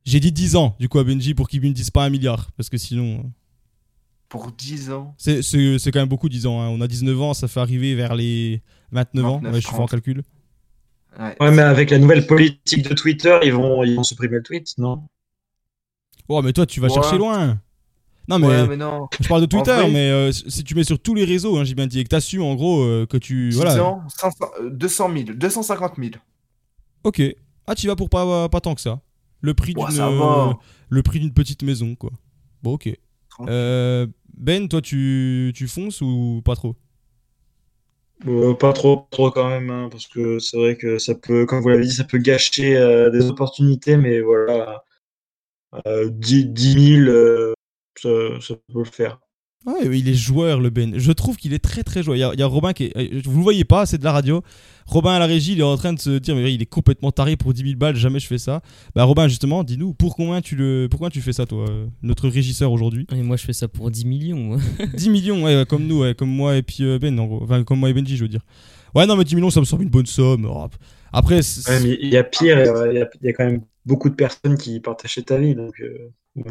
J'ai 0.05 0.21
dit 0.21 0.33
10 0.33 0.57
ans, 0.57 0.77
du 0.81 0.89
coup, 0.89 0.99
à 0.99 1.05
Benji, 1.05 1.35
pour 1.35 1.49
qu'il 1.49 1.61
me 1.61 1.71
dise 1.71 1.91
pas 1.91 2.05
un 2.05 2.11
milliard, 2.11 2.51
parce 2.57 2.68
que 2.71 2.79
sinon... 2.79 3.18
euh, 3.18 3.29
Pour 4.29 4.51
10 4.53 4.91
ans? 4.93 5.14
C'est 5.18 5.91
quand 5.93 6.01
même 6.01 6.09
beaucoup 6.09 6.29
10 6.29 6.47
ans. 6.47 6.61
hein. 6.62 6.68
On 6.68 6.81
a 6.81 6.87
19 6.89 7.21
ans, 7.21 7.35
ça 7.35 7.49
fait 7.49 7.61
arriver 7.61 7.95
vers 7.95 8.14
les 8.14 8.62
29 8.93 9.25
ans. 9.25 9.35
29, 9.37 9.53
Ouais, 9.53 9.61
je 9.61 9.66
suis 9.66 9.71
fort 9.75 9.81
en 9.85 9.87
30. 9.87 9.91
calcul. 10.03 10.23
Ouais. 11.18 11.37
Ouais, 11.41 11.51
mais 11.51 11.62
avec 11.62 11.91
la 11.91 11.99
nouvelle 11.99 12.27
politique 12.27 12.89
de 12.89 12.95
Twitter, 12.95 13.39
ils 13.43 13.53
vont, 13.53 13.83
ils 13.83 13.97
vont 13.97 14.05
supprimer 14.05 14.37
le 14.37 14.43
tweet, 14.43 14.68
non? 14.79 15.03
Oh, 16.31 16.43
mais 16.43 16.53
toi, 16.53 16.64
tu 16.64 16.81
vas 16.81 16.87
Ouais. 16.89 16.95
chercher 16.95 17.18
loin. 17.18 17.61
Non, 18.28 18.39
mais, 18.39 18.47
Ouais, 18.49 18.68
mais 18.68 18.76
non. 18.76 19.09
je 19.20 19.28
parle 19.28 19.41
de 19.43 19.47
Twitter, 19.47 19.72
vrai- 19.72 19.91
mais 19.91 20.11
euh, 20.11 20.33
si 20.33 20.64
tu 20.64 20.74
mets 20.76 20.85
sur 20.85 20.99
tous 21.01 21.14
les 21.14 21.24
réseaux, 21.24 21.59
hein, 21.59 21.64
j'ai 21.64 21.74
bien 21.74 21.89
dit, 21.89 22.01
et 22.01 22.05
que 22.05 22.09
t'assumes 22.11 22.43
en 22.43 22.55
gros 22.55 22.83
euh, 22.85 23.07
que 23.07 23.16
tu. 23.16 23.49
10 23.51 23.57
Voilà. 23.57 23.83
ans, 23.85 24.03
500, 24.09 24.47
euh, 24.61 24.70
200 24.70 25.09
000, 25.11 25.35
250 25.35 25.99
000. 25.99 26.18
Ok. 27.05 27.22
Ah, 27.66 27.74
tu 27.74 27.87
vas 27.87 27.97
pour 27.97 28.11
pas, 28.11 28.49
pas 28.49 28.61
tant 28.61 28.74
que 28.74 28.81
ça. 28.81 29.01
Le 29.41 29.55
prix 29.55 29.74
Ouais, 29.74 29.87
d'une 29.89 29.97
ça 29.97 30.09
euh, 30.09 30.49
va. 30.49 30.59
le 30.89 31.03
prix 31.03 31.20
d'une 31.20 31.33
petite 31.33 31.62
maison, 31.62 31.95
quoi. 31.95 32.11
Bon, 32.62 32.74
ok. 32.74 32.91
Euh, 33.49 34.07
ben, 34.37 34.68
toi, 34.68 34.83
tu, 34.83 35.53
tu 35.55 35.66
fonces 35.66 36.01
ou 36.03 36.43
pas 36.45 36.57
trop? 36.57 36.76
Euh, 38.26 38.55
Pas 38.55 38.72
trop, 38.74 39.07
trop 39.11 39.31
quand 39.31 39.49
même, 39.49 39.70
hein, 39.70 39.89
parce 39.91 40.07
que 40.07 40.39
c'est 40.39 40.57
vrai 40.59 40.76
que 40.76 40.99
ça 40.99 41.14
peut, 41.14 41.47
comme 41.47 41.61
vous 41.62 41.68
l'avez 41.70 41.85
dit, 41.87 41.93
ça 41.93 42.05
peut 42.05 42.18
gâcher 42.18 42.76
euh, 42.76 43.11
des 43.11 43.31
opportunités, 43.31 43.97
mais 43.97 44.20
voilà, 44.20 44.85
10, 46.11 46.47
10 46.47 46.73
000, 47.05 47.09
euh, 47.09 47.53
ça, 47.99 48.09
ça 48.41 48.55
peut 48.73 48.79
le 48.81 48.85
faire. 48.85 49.18
Ouais, 49.66 49.87
il 49.99 50.09
est 50.09 50.14
joueur, 50.14 50.59
le 50.59 50.71
Ben. 50.71 50.99
Je 50.99 51.12
trouve 51.12 51.37
qu'il 51.37 51.53
est 51.53 51.59
très 51.59 51.83
très 51.83 52.03
joueur. 52.03 52.16
Il 52.16 52.21
y 52.21 52.23
a, 52.25 52.33
il 52.33 52.41
y 52.41 52.43
a 52.43 52.47
Robin 52.47 52.73
qui 52.73 52.85
est. 52.85 52.97
euh, 52.97 53.21
Vous 53.27 53.37
le 53.37 53.43
voyez 53.43 53.64
pas, 53.64 53.85
c'est 53.85 53.99
de 53.99 54.05
la 54.05 54.12
radio. 54.12 54.43
Robin 54.87 55.11
à 55.12 55.18
la 55.18 55.27
régie, 55.27 55.53
il 55.53 55.61
est 55.61 55.64
en 55.64 55.77
train 55.77 55.93
de 55.93 56.01
se 56.01 56.16
dire, 56.18 56.35
mais 56.35 56.53
il 56.55 56.62
est 56.62 56.66
complètement 56.66 57.12
taré 57.12 57.37
pour 57.37 57.53
10 57.53 57.62
000 57.62 57.75
balles, 57.77 57.95
jamais 57.95 58.21
je 58.21 58.27
fais 58.27 58.39
ça. 58.39 58.62
Bah, 58.95 59.05
Robin, 59.05 59.29
justement, 59.29 59.62
dis-nous, 59.62 59.93
pour 59.93 60.16
combien 60.16 60.41
tu 60.41 60.57
le, 60.57 60.89
pourquoi 60.91 61.11
tu 61.11 61.21
fais 61.21 61.35
ça, 61.35 61.45
toi, 61.45 61.66
euh, 61.68 61.87
notre 62.03 62.27
régisseur 62.31 62.73
aujourd'hui? 62.73 63.07
Et 63.12 63.23
moi, 63.23 63.37
je 63.37 63.45
fais 63.45 63.53
ça 63.53 63.68
pour 63.68 63.91
10 63.91 64.07
millions. 64.07 64.39
moi. 64.39 64.59
10 64.95 65.11
millions, 65.11 65.45
ouais, 65.45 65.64
comme 65.68 65.87
nous, 65.87 66.01
ouais, 66.01 66.14
comme 66.14 66.31
moi 66.31 66.57
et 66.57 66.62
puis 66.62 66.79
euh, 66.83 66.99
Ben, 66.99 67.16
en 67.21 67.27
gros. 67.27 67.43
Enfin, 67.43 67.62
comme 67.62 67.81
moi 67.81 67.91
et 67.91 67.93
Benji, 67.93 68.16
je 68.16 68.23
veux 68.23 68.29
dire. 68.29 68.41
Ouais, 68.95 69.05
non, 69.07 69.14
mais 69.14 69.25
10 69.25 69.35
millions, 69.37 69.51
ça 69.51 69.61
me 69.61 69.66
semble 69.66 69.83
une 69.83 69.91
bonne 69.91 70.07
somme. 70.07 70.47
Oh, 70.51 70.68
Après, 71.13 71.37
Ouais, 71.37 71.83
il 72.01 72.09
y 72.09 72.17
a 72.17 72.25
pire, 72.25 72.59
il 72.61 72.67
y 72.67 72.69
a, 73.03 73.09
il 73.21 73.27
y 73.27 73.29
a 73.31 73.33
quand 73.33 73.45
même 73.45 73.63
beaucoup 73.85 74.09
de 74.11 74.15
personnes 74.15 74.57
qui 74.57 74.81
partageaient 74.81 75.23
ta 75.23 75.39
vie, 75.39 75.55
donc 75.55 75.73
euh, 75.81 76.11
bon. 76.37 76.51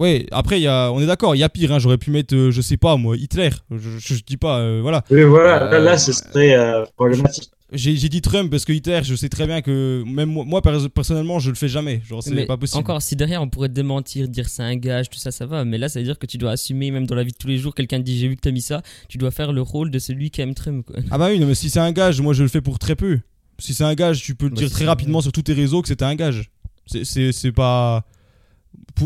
ouais, 0.00 0.26
après, 0.30 0.58
il 0.60 0.62
y 0.64 0.66
a, 0.68 0.90
on 0.92 1.00
est 1.00 1.06
d'accord, 1.06 1.34
il 1.34 1.38
y 1.38 1.44
a 1.44 1.48
pire. 1.48 1.72
Hein, 1.72 1.78
J'aurais 1.78 1.98
pu 1.98 2.10
mettre, 2.10 2.34
euh, 2.34 2.50
je 2.50 2.60
sais 2.60 2.76
pas, 2.76 2.96
moi, 2.96 3.16
Hitler. 3.16 3.50
Je, 3.70 3.98
je, 3.98 4.14
je 4.14 4.22
dis 4.24 4.36
pas, 4.36 4.58
euh, 4.58 4.80
voilà. 4.82 5.04
Oui, 5.10 5.22
voilà, 5.22 5.60
là, 5.60 5.72
Euh, 5.76 5.80
là, 5.80 5.98
ce 5.98 6.12
serait 6.12 6.54
euh, 6.54 6.84
problématique. 6.96 7.50
J'ai 7.74 7.94
dit 8.10 8.20
Trump 8.20 8.50
parce 8.50 8.66
que 8.66 8.72
Hitler, 8.74 9.00
je 9.02 9.14
sais 9.14 9.30
très 9.30 9.46
bien 9.46 9.62
que 9.62 10.04
même 10.06 10.28
moi, 10.28 10.44
moi, 10.44 10.60
perso- 10.60 10.90
personnellement, 10.90 11.38
je 11.38 11.48
le 11.48 11.56
fais 11.56 11.68
jamais. 11.68 12.02
Genre, 12.04 12.22
c'est 12.22 12.44
pas 12.44 12.58
possible. 12.58 12.80
Encore, 12.80 13.00
si 13.00 13.16
derrière 13.16 13.40
on 13.40 13.48
pourrait 13.48 13.68
te 13.70 13.72
démentir, 13.72 14.28
dire 14.28 14.50
c'est 14.50 14.62
un 14.62 14.76
gage, 14.76 15.08
tout 15.08 15.18
ça, 15.18 15.30
ça 15.30 15.46
va. 15.46 15.64
Mais 15.64 15.78
là, 15.78 15.88
ça 15.88 15.98
veut 15.98 16.04
dire 16.04 16.18
que 16.18 16.26
tu 16.26 16.36
dois 16.36 16.50
assumer, 16.50 16.90
même 16.90 17.06
dans 17.06 17.14
la 17.14 17.24
vie 17.24 17.32
de 17.32 17.36
tous 17.38 17.48
les 17.48 17.56
jours, 17.56 17.74
quelqu'un 17.74 17.96
te 17.96 18.02
dit 18.02 18.18
j'ai 18.18 18.28
vu 18.28 18.36
que 18.36 18.42
t'as 18.42 18.50
mis 18.50 18.60
ça, 18.60 18.82
tu 19.08 19.16
dois 19.16 19.30
faire 19.30 19.54
le 19.54 19.62
rôle 19.62 19.90
de 19.90 19.98
celui 19.98 20.30
qui 20.30 20.42
aime 20.42 20.52
Trump. 20.54 20.84
Quoi. 20.86 20.96
Ah 21.10 21.16
bah 21.16 21.28
oui, 21.30 21.38
non, 21.40 21.46
mais 21.46 21.54
si 21.54 21.70
c'est 21.70 21.80
un 21.80 21.92
gage, 21.92 22.20
moi 22.20 22.34
je 22.34 22.42
le 22.42 22.50
fais 22.50 22.60
pour 22.60 22.78
très 22.78 22.94
peu. 22.94 23.20
Si 23.58 23.74
c'est 23.74 23.84
un 23.84 23.94
gage, 23.94 24.22
tu 24.22 24.34
peux 24.34 24.46
le 24.46 24.50
Bah, 24.54 24.56
dire 24.60 24.70
très 24.70 24.86
rapidement 24.86 25.20
sur 25.20 25.32
tous 25.32 25.42
tes 25.42 25.52
réseaux 25.52 25.82
que 25.82 25.88
c'était 25.88 26.04
un 26.04 26.14
gage. 26.14 26.50
C'est 26.86 27.52
pas. 27.52 28.04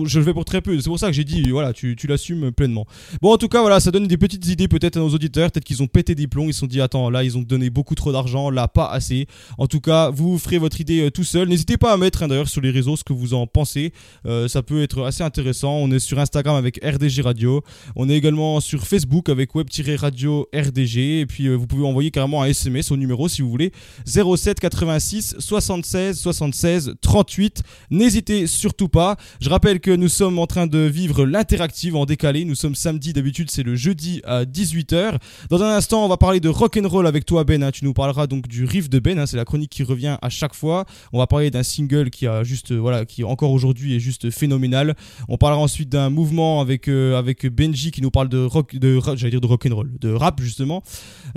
Je 0.05 0.19
le 0.19 0.25
fais 0.25 0.33
pour 0.33 0.45
très 0.45 0.61
peu. 0.61 0.79
C'est 0.81 0.89
pour 0.89 0.99
ça 0.99 1.07
que 1.09 1.13
j'ai 1.13 1.25
dit, 1.25 1.51
voilà, 1.51 1.73
tu, 1.73 1.97
l'assumes 2.09 2.53
pleinement. 2.53 2.87
Bon, 3.23 3.33
en 3.33 3.39
tout 3.39 3.49
cas, 3.49 3.61
voilà, 3.61 3.81
ça 3.81 3.91
donne 3.91 4.07
des 4.07 4.17
petites 4.17 4.47
idées 4.47 4.69
peut-être 4.69 4.97
à 4.97 5.01
nos 5.01 5.09
auditeurs. 5.09 5.51
Peut-être 5.51 5.65
qu'ils 5.65 5.83
ont 5.83 5.87
pété 5.87 6.15
des 6.15 6.27
plombs. 6.27 6.49
Ils 6.49 6.55
se 6.55 6.61
sont 6.61 6.67
dit, 6.67 6.81
attends, 6.81 7.11
là, 7.11 7.25
ils 7.25 7.37
ont 7.37 7.43
donné 7.43 7.71
beaucoup 7.71 7.95
trop 7.95 8.13
d'argent. 8.13 8.51
Là, 8.51 8.69
pas 8.69 8.87
assez. 8.87 9.27
En 9.59 9.67
tout 9.67 9.81
cas, 9.81 10.11
vous 10.11 10.39
ferez 10.39 10.59
votre 10.59 10.81
idée 10.81 11.07
euh, 11.07 11.11
tout 11.11 11.25
seul. 11.25 11.49
N'hésitez 11.49 11.77
pas 11.77 11.93
à 11.93 11.97
mettre 11.97 12.27
d'ailleurs 12.27 12.49
sur 12.49 12.61
les 12.61 12.71
réseaux 12.71 12.97
ce 12.97 13.05
que 13.05 13.13
vous 13.13 13.35
en 13.35 13.47
pensez. 13.47 13.93
Euh, 14.27 14.49
ça 14.49 14.63
peut 14.63 14.83
être 14.83 15.05
assez 15.05 15.23
intéressant. 15.23 15.77
On 15.77 15.91
est 15.91 15.99
sur 15.99 16.19
Instagram 16.19 16.57
avec 16.57 16.81
RDG 16.85 17.23
Radio. 17.23 17.63
On 17.95 18.09
est 18.09 18.17
également 18.17 18.61
sur 18.61 18.87
Facebook 18.87 19.29
avec 19.29 19.55
web-radio 19.55 20.49
RDG. 20.55 21.21
Et 21.21 21.27
puis, 21.27 21.47
euh, 21.47 21.55
vous 21.55 21.67
pouvez 21.67 21.87
envoyer 21.87 22.11
carrément 22.11 22.43
un 22.43 22.47
SMS 22.47 22.91
au 22.91 22.97
numéro 22.97 23.29
si 23.29 23.43
vous 23.43 23.51
voulez 23.51 23.73
07 24.07 24.61
86 24.61 25.37
76 25.39 26.19
76 26.19 26.95
38. 27.01 27.63
N'hésitez 27.91 28.47
surtout 28.47 28.89
pas. 28.89 29.17
Je 29.41 29.49
rappelle 29.49 29.76
que 29.79 29.91
nous 29.91 30.09
sommes 30.09 30.39
en 30.39 30.47
train 30.47 30.67
de 30.67 30.79
vivre 30.79 31.25
l'interactive 31.25 31.97
en 31.97 32.05
décalé. 32.07 32.45
Nous 32.45 32.55
sommes 32.55 32.75
samedi, 32.75 33.13
d'habitude 33.13 33.51
c'est 33.51 33.63
le 33.63 33.75
jeudi 33.75 34.21
à 34.25 34.45
18h. 34.45 35.19
Dans 35.51 35.63
un 35.63 35.77
instant, 35.77 36.05
on 36.05 36.09
va 36.09 36.17
parler 36.17 36.41
de 36.41 36.49
rock'n'roll 36.49 37.07
avec 37.07 37.25
toi 37.27 37.45
Ben. 37.45 37.63
hein. 37.63 37.71
Tu 37.73 37.85
nous 37.85 37.93
parleras 37.93 38.27
donc 38.27 38.49
du 38.49 38.65
riff 38.65 38.89
de 38.89 38.99
Ben. 38.99 39.19
hein. 39.19 39.27
C'est 39.27 39.37
la 39.37 39.45
chronique 39.45 39.71
qui 39.71 39.83
revient 39.83 40.17
à 40.23 40.29
chaque 40.29 40.55
fois. 40.55 40.85
On 41.13 41.19
va 41.19 41.27
parler 41.27 41.51
d'un 41.51 41.63
single 41.63 42.11
qui 42.11 42.27
a 42.27 42.45
juste, 42.45 42.73
euh, 42.73 42.77
voilà, 42.77 43.05
qui 43.05 43.25
encore 43.25 43.51
aujourd'hui 43.51 43.97
est 43.97 44.01
juste 44.01 44.31
phénoménal. 44.31 44.95
On 45.29 45.37
parlera 45.37 45.61
ensuite 45.61 45.89
d'un 45.89 46.11
mouvement 46.11 46.61
avec, 46.61 46.89
euh, 46.89 47.19
avec 47.19 47.47
Benji 47.47 47.91
qui 47.91 48.03
nous 48.03 48.11
parle 48.11 48.29
de 48.29 48.39
rock, 48.45 48.77
de, 48.77 49.01
j'allais 49.17 49.31
dire 49.31 49.41
de 49.41 49.47
rock'n'roll, 49.47 49.91
de 50.01 50.13
rap 50.13 50.41
justement. 50.41 50.83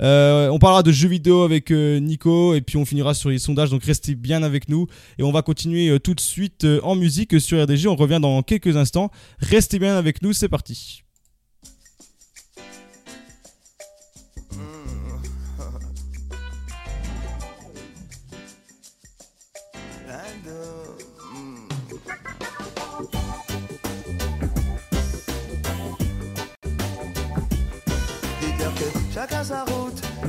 Euh, 0.00 0.48
on 0.50 0.58
parlera 0.58 0.82
de 0.82 0.92
jeux 0.92 1.08
vidéo 1.08 1.42
avec 1.42 1.70
Nico 1.70 2.54
et 2.54 2.60
puis 2.60 2.76
on 2.76 2.84
finira 2.84 3.14
sur 3.14 3.30
les 3.30 3.38
sondages. 3.38 3.70
Donc 3.70 3.84
restez 3.84 4.14
bien 4.14 4.42
avec 4.42 4.68
nous 4.68 4.86
et 5.18 5.22
on 5.22 5.32
va 5.32 5.42
continuer 5.42 5.98
tout 6.00 6.14
de 6.14 6.20
suite 6.20 6.66
en 6.82 6.94
musique 6.94 7.40
sur 7.40 7.62
RDG. 7.62 7.88
On 7.88 7.96
revient 7.96 8.18
dans 8.20 8.29
quelques 8.46 8.76
instants. 8.76 9.10
Restez 9.38 9.78
bien 9.78 9.96
avec 9.96 10.22
nous, 10.22 10.32
c'est 10.32 10.48
parti. 10.48 11.04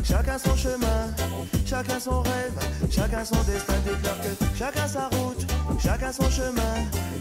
Chacun 0.04 0.38
son 0.38 0.56
chemin, 0.56 1.14
chacun 1.66 2.00
son 2.00 2.22
rêve, 2.22 2.54
chacun 2.90 3.26
son 3.26 3.42
destin. 3.44 3.74
Dites-leur 3.86 4.22
que 4.22 4.58
chacun 4.58 4.88
sa 4.88 5.08
route, 5.10 5.46
chacun 5.80 6.12
son 6.12 6.30
chemin. 6.30 6.76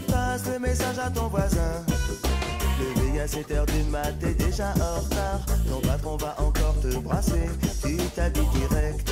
Passe 0.07 0.43
le 0.51 0.59
message 0.59 0.99
à 0.99 1.09
ton 1.09 1.27
voisin. 1.27 1.85
Levé 2.79 3.21
à 3.21 3.27
7 3.27 3.51
heures 3.51 3.65
du 3.65 3.83
mat, 3.83 4.13
t'es 4.19 4.33
déjà 4.33 4.69
en 4.69 5.01
retard. 5.01 5.45
Ton 5.69 5.79
patron 5.87 6.17
va 6.17 6.35
encore 6.39 6.79
te 6.81 6.97
brasser. 6.97 7.49
Tu 7.83 7.97
t'habilles 8.15 8.47
direct. 8.53 9.11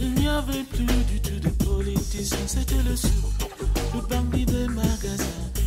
Il 0.00 0.14
n'y 0.14 0.28
avait 0.28 0.64
plus 0.64 0.84
du 0.84 1.20
tout 1.20 1.38
de 1.40 1.50
politiciens, 1.64 2.46
c'était 2.46 2.82
le 2.88 2.96
sou, 2.96 3.08
le 3.94 4.00
bandit 4.00 4.46
des 4.46 4.68
magasins. 4.68 5.24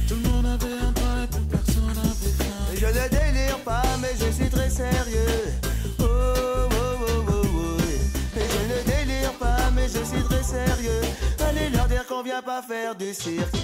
Tout 0.08 0.16
le 0.16 0.30
monde 0.30 0.46
avait 0.46 0.74
un 0.74 0.92
toit 0.94 1.24
et 1.24 1.28
plus 1.28 1.46
personne 1.46 1.88
n'avait 1.88 2.36
faim. 2.38 2.46
Je 2.74 2.86
ne 2.86 3.10
délire 3.10 3.60
pas, 3.64 3.84
mais 4.02 4.14
je 4.20 4.32
suis 4.32 4.50
très 4.50 4.70
sérieux. 4.70 5.54
Oh, 6.00 6.04
oh, 6.06 6.68
oh, 6.72 7.26
oh, 7.28 7.42
oh. 7.56 8.38
Et 8.38 8.46
je 8.54 8.62
ne 8.74 9.06
délire 9.06 9.34
pas, 9.34 9.72
mais 9.76 9.88
je 9.88 10.04
suis 10.04 10.24
très 10.24 10.44
sérieux. 10.44 11.02
Allez 11.48 11.70
leur 11.70 11.88
dire 11.88 12.06
qu'on 12.06 12.24
vient 12.24 12.42
pas 12.42 12.62
faire 12.62 12.96
du 12.96 13.14
cirque. 13.14 13.56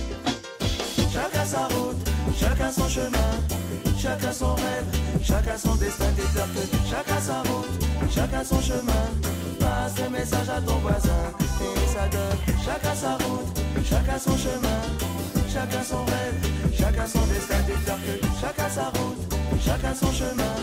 Chacun 1.13 1.45
sa 1.45 1.67
route, 1.67 2.07
chacun 2.39 2.71
son 2.71 2.89
chemin, 2.89 3.33
chacun 4.03 4.33
son 4.33 4.53
rêve, 4.55 4.87
chacun 5.23 5.57
son 5.57 5.75
destin. 5.75 6.11
Que 6.15 6.89
chacun 6.89 7.21
sa 7.21 7.37
route, 7.47 7.71
chacun 8.13 8.43
son 8.43 8.61
chemin. 8.61 9.05
Passe 9.59 9.95
le 10.03 10.09
message 10.09 10.49
à 10.49 10.61
ton 10.61 10.75
voisin 10.79 11.23
et 11.61 11.87
ça 11.87 12.07
donne 12.11 12.37
chacun 12.65 12.95
sa 12.95 13.11
route, 13.23 13.59
chacun 13.89 14.19
son 14.19 14.37
chemin, 14.37 14.79
chacun 15.47 15.83
son 15.83 16.03
rêve, 16.03 16.37
chacun 16.77 17.07
son 17.07 17.25
destin, 17.27 17.59
que 17.63 18.15
chacun 18.41 18.69
sa 18.69 18.85
route, 18.95 19.21
chacun 19.65 19.95
son 19.95 20.11
chemin. 20.11 20.55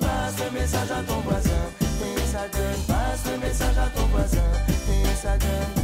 Passe 0.00 0.36
le 0.44 0.60
message 0.60 0.90
à 0.90 1.02
ton 1.02 1.20
voisin, 1.20 1.62
et 1.80 2.20
ça 2.32 2.46
donne. 2.52 2.80
Passe 2.86 3.24
le 3.32 3.38
message 3.44 3.78
à 3.78 3.88
ton 3.98 4.06
voisin, 4.06 4.48
et 4.68 5.16
ça 5.20 5.36
donne. 5.38 5.83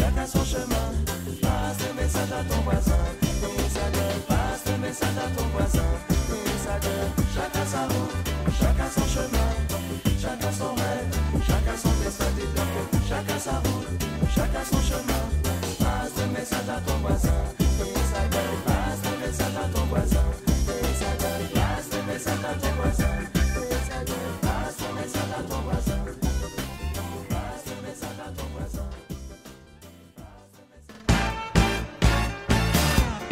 chacun 0.00 0.26
son 0.26 0.44
chemin. 0.44 0.86
Passe 1.42 1.78
le 1.86 1.92
message 2.00 2.32
à 2.32 2.42
ton 2.48 2.60
voisin. 2.62 3.02
Passe 4.28 4.64
le 4.66 4.78
message 4.78 5.18
à 5.18 5.28
ton 5.36 5.46
voisin. 5.54 5.88
Chacun 7.34 7.66
sa 7.66 7.82
route, 7.86 8.14
chacun 8.58 8.88
son 8.96 9.06
chemin, 9.14 9.50
chacun 10.20 10.52
son 10.52 10.74
rêve, 10.74 11.10
chacun 11.46 11.76
son 11.76 11.92
destin. 12.02 12.24
Chacun 13.08 13.38
sa 13.38 13.52
route, 13.52 13.88
chacun 14.34 14.64
son 14.70 14.80
chemin. 14.80 15.24
Passe 15.78 16.14
le 16.18 16.26
message 16.38 16.68
à 16.68 16.80
ton 16.80 16.98
voisin, 16.98 17.19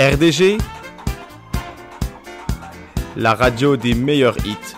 RDG, 0.01 0.59
la 3.17 3.35
radio 3.35 3.77
des 3.77 3.95
meilleurs 3.95 4.37
hits. 4.47 4.78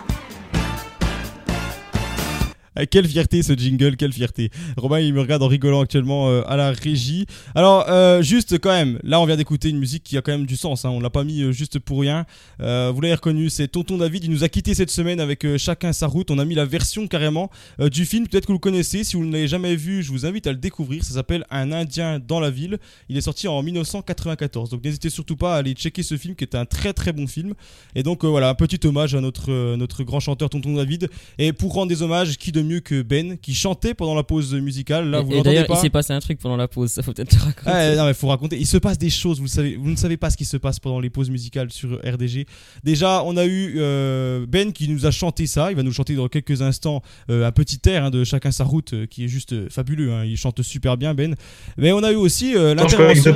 Ah, 2.75 2.85
Quelle 2.85 3.05
fierté 3.07 3.43
ce 3.43 3.53
jingle, 3.53 3.97
quelle 3.97 4.13
fierté. 4.13 4.49
Romain 4.77 5.01
il 5.01 5.13
me 5.13 5.19
regarde 5.19 5.43
en 5.43 5.47
rigolant 5.47 5.81
actuellement 5.81 6.29
euh, 6.29 6.41
à 6.47 6.55
la 6.55 6.71
régie. 6.71 7.25
Alors 7.53 7.85
euh, 7.89 8.21
juste 8.21 8.59
quand 8.59 8.71
même, 8.71 8.97
là 9.03 9.19
on 9.19 9.25
vient 9.25 9.35
d'écouter 9.35 9.69
une 9.69 9.77
musique 9.77 10.03
qui 10.03 10.17
a 10.17 10.21
quand 10.21 10.31
même 10.31 10.45
du 10.45 10.55
sens, 10.55 10.85
hein, 10.85 10.89
on 10.89 11.01
l'a 11.01 11.09
pas 11.09 11.25
mis 11.25 11.41
euh, 11.41 11.51
juste 11.51 11.79
pour 11.79 11.99
rien. 11.99 12.25
Euh, 12.61 12.91
vous 12.93 13.01
l'avez 13.01 13.15
reconnu, 13.15 13.49
c'est 13.49 13.67
Tonton 13.67 13.97
David, 13.97 14.23
il 14.23 14.31
nous 14.31 14.45
a 14.45 14.49
quitté 14.49 14.73
cette 14.73 14.89
semaine 14.89 15.19
avec 15.19 15.43
euh, 15.45 15.57
chacun 15.57 15.91
sa 15.91 16.07
route. 16.07 16.31
On 16.31 16.39
a 16.39 16.45
mis 16.45 16.55
la 16.55 16.65
version 16.65 17.07
carrément 17.07 17.49
euh, 17.81 17.89
du 17.89 18.05
film, 18.05 18.25
peut-être 18.27 18.45
que 18.45 18.53
vous 18.53 18.57
le 18.57 18.59
connaissez, 18.59 19.03
si 19.03 19.17
vous 19.17 19.25
ne 19.25 19.33
l'avez 19.33 19.47
jamais 19.49 19.75
vu, 19.75 20.01
je 20.01 20.11
vous 20.11 20.25
invite 20.25 20.47
à 20.47 20.51
le 20.51 20.57
découvrir. 20.57 21.03
Ça 21.03 21.13
s'appelle 21.15 21.45
Un 21.49 21.73
Indien 21.73 22.19
dans 22.25 22.39
la 22.39 22.51
ville. 22.51 22.77
Il 23.09 23.17
est 23.17 23.21
sorti 23.21 23.49
en 23.49 23.61
1994, 23.61 24.69
donc 24.69 24.83
n'hésitez 24.83 25.09
surtout 25.09 25.35
pas 25.35 25.55
à 25.55 25.57
aller 25.57 25.73
checker 25.73 26.03
ce 26.03 26.15
film 26.15 26.35
qui 26.35 26.45
est 26.45 26.55
un 26.55 26.65
très 26.65 26.93
très 26.93 27.11
bon 27.11 27.27
film. 27.27 27.53
Et 27.95 28.03
donc 28.03 28.23
euh, 28.23 28.27
voilà, 28.27 28.49
un 28.49 28.55
petit 28.55 28.79
hommage 28.87 29.13
à 29.13 29.19
notre, 29.21 29.51
euh, 29.51 29.75
notre 29.75 30.03
grand 30.03 30.19
chanteur 30.21 30.49
Tonton 30.49 30.75
David. 30.75 31.09
Et 31.37 31.51
pour 31.53 31.73
rendre 31.73 31.89
des 31.89 32.01
hommages, 32.01 32.37
qui 32.37 32.51
mieux 32.63 32.79
que 32.79 33.01
Ben, 33.01 33.37
qui 33.37 33.53
chantait 33.53 33.93
pendant 33.93 34.15
la 34.15 34.23
pause 34.23 34.53
musicale. 34.53 35.09
Là, 35.09 35.19
Et- 35.19 35.23
vous 35.23 35.31
et 35.31 35.35
l'entendez 35.35 35.49
d'ailleurs, 35.55 35.65
il 35.65 35.73
pas 35.73 35.81
s'est 35.81 35.89
passé 35.89 36.13
un 36.13 36.19
truc 36.19 36.39
pendant 36.39 36.57
la 36.57 36.67
pause, 36.67 36.91
ça 36.91 37.03
faut 37.03 37.13
peut-être 37.13 37.29
te 37.37 37.43
raconter. 37.43 37.69
Ouais, 37.69 37.95
non, 37.95 38.05
mais 38.05 38.13
faut 38.13 38.27
raconter. 38.27 38.57
Il 38.59 38.67
se 38.67 38.77
passe 38.77 38.97
des 38.97 39.09
choses, 39.09 39.37
vous 39.37 39.45
le 39.45 39.49
savez. 39.49 39.75
Vous 39.75 39.89
ne 39.89 39.95
savez 39.95 40.17
pas 40.17 40.29
ce 40.29 40.37
qui 40.37 40.45
se 40.45 40.57
passe 40.57 40.79
pendant 40.79 40.99
les 40.99 41.09
pauses 41.09 41.29
musicales 41.29 41.71
sur 41.71 41.99
RDG. 42.05 42.45
Déjà, 42.83 43.23
on 43.25 43.37
a 43.37 43.45
eu 43.45 43.75
euh, 43.77 44.45
Ben 44.47 44.71
qui 44.73 44.87
nous 44.89 45.05
a 45.05 45.11
chanté 45.11 45.47
ça. 45.47 45.71
Il 45.71 45.75
va 45.75 45.83
nous 45.83 45.91
chanter 45.93 46.15
dans 46.15 46.27
quelques 46.27 46.61
instants 46.61 47.01
euh, 47.29 47.45
un 47.47 47.51
petit 47.51 47.79
air 47.87 48.05
hein, 48.05 48.09
de 48.09 48.23
Chacun 48.23 48.51
sa 48.51 48.63
route 48.63 48.93
euh, 48.93 49.05
qui 49.05 49.25
est 49.25 49.27
juste 49.27 49.53
euh, 49.53 49.67
fabuleux. 49.69 50.11
hein. 50.13 50.25
Il 50.25 50.37
chante 50.37 50.61
super 50.61 50.97
bien, 50.97 51.13
Ben. 51.13 51.35
Mais 51.77 51.91
on 51.91 52.03
a 52.03 52.11
eu 52.11 52.15
aussi 52.15 52.55
euh, 52.55 52.75
l'intervention. 52.75 53.35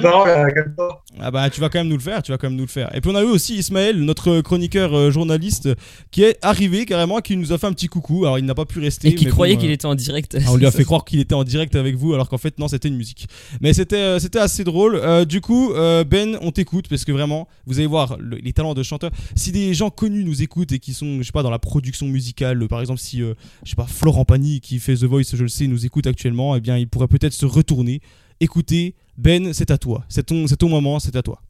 Ah 1.19 1.31
bah 1.31 1.49
tu 1.49 1.61
vas 1.61 1.69
quand 1.69 1.79
même 1.79 1.87
nous 1.87 1.95
le 1.97 2.01
faire, 2.01 2.21
tu 2.23 2.31
vas 2.31 2.37
quand 2.37 2.47
même 2.47 2.57
nous 2.57 2.63
le 2.65 2.69
faire. 2.69 2.93
Et 2.95 3.01
puis 3.01 3.09
on 3.11 3.15
a 3.15 3.21
eu 3.21 3.25
aussi 3.27 3.55
Ismaël, 3.55 3.97
notre 4.01 4.41
chroniqueur 4.41 4.93
euh, 4.95 5.11
journaliste, 5.11 5.69
qui 6.11 6.23
est 6.23 6.37
arrivé 6.41 6.85
carrément, 6.85 7.19
qui 7.19 7.37
nous 7.37 7.51
a 7.53 7.57
fait 7.57 7.67
un 7.67 7.73
petit 7.73 7.87
coucou. 7.87 8.25
Alors 8.25 8.37
il 8.39 8.45
n'a 8.45 8.55
pas 8.55 8.65
pu 8.65 8.79
rester. 8.79 9.09
Et 9.15 9.19
qui 9.19 9.25
mais 9.25 9.31
croyait 9.31 9.55
bon, 9.55 9.61
qu'il 9.61 9.69
euh, 9.69 9.73
était 9.73 9.85
en 9.85 9.95
direct. 9.95 10.37
on 10.49 10.55
lui 10.57 10.65
a 10.65 10.71
fait 10.71 10.83
croire 10.83 11.03
qu'il 11.05 11.19
était 11.19 11.33
en 11.35 11.43
direct 11.43 11.75
avec 11.75 11.95
vous, 11.95 12.13
alors 12.13 12.29
qu'en 12.29 12.37
fait 12.37 12.57
non, 12.59 12.67
c'était 12.67 12.87
une 12.87 12.95
musique. 12.97 13.27
Mais 13.61 13.73
c'était 13.73 13.95
euh, 13.95 14.19
c'était 14.19 14.39
assez 14.39 14.63
drôle. 14.63 14.95
Euh, 14.95 15.25
du 15.25 15.41
coup, 15.41 15.71
euh, 15.73 16.03
Ben, 16.03 16.37
on 16.41 16.51
t'écoute 16.51 16.87
parce 16.89 17.03
que 17.05 17.11
vraiment, 17.11 17.47
vous 17.65 17.79
allez 17.79 17.87
voir 17.87 18.17
le- 18.19 18.37
les 18.37 18.53
talents 18.53 18.73
de 18.73 18.83
chanteur. 18.83 19.11
Si 19.35 19.51
des 19.51 19.73
gens 19.73 19.89
connus 19.89 20.23
nous 20.23 20.41
écoutent 20.43 20.71
et 20.71 20.79
qui 20.79 20.93
sont, 20.93 21.17
je 21.19 21.23
sais 21.23 21.31
pas, 21.31 21.43
dans 21.43 21.49
la 21.49 21.59
production 21.59 22.07
musicale, 22.07 22.67
par 22.67 22.81
exemple, 22.81 22.99
si 22.99 23.21
euh, 23.21 23.33
je 23.63 23.71
sais 23.71 23.75
pas 23.75 23.87
Florent 23.87 24.25
Pagny 24.25 24.59
qui 24.61 24.79
fait 24.79 24.95
The 24.95 25.03
Voice, 25.05 25.23
je 25.33 25.43
le 25.43 25.49
sais, 25.49 25.67
nous 25.67 25.85
écoute 25.85 26.07
actuellement, 26.07 26.55
eh 26.55 26.61
bien, 26.61 26.77
il 26.77 26.87
pourrait 26.87 27.07
peut-être 27.07 27.33
se 27.33 27.45
retourner. 27.45 28.01
Écoutez, 28.41 28.95
Ben, 29.17 29.53
c'est 29.53 29.71
à 29.71 29.77
toi. 29.77 30.03
C'est 30.09 30.25
ton, 30.25 30.45
c'est 30.47 30.57
ton 30.57 30.67
moment, 30.69 30.99
c'est 30.99 31.15
à 31.15 31.21
toi. 31.21 31.41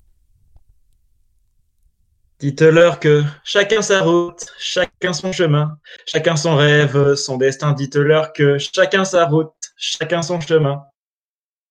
Dites-leur 2.39 2.99
que 2.99 3.23
chacun 3.45 3.81
sa 3.81 4.01
route, 4.01 4.45
chacun 4.59 5.13
son 5.13 5.31
chemin, 5.31 5.77
chacun 6.05 6.35
son 6.35 6.57
rêve, 6.57 7.15
son 7.15 7.37
destin. 7.37 7.71
Dites-leur 7.71 8.33
que 8.33 8.57
chacun 8.57 9.05
sa 9.05 9.25
route, 9.25 9.53
chacun 9.77 10.21
son 10.21 10.41
chemin. 10.41 10.83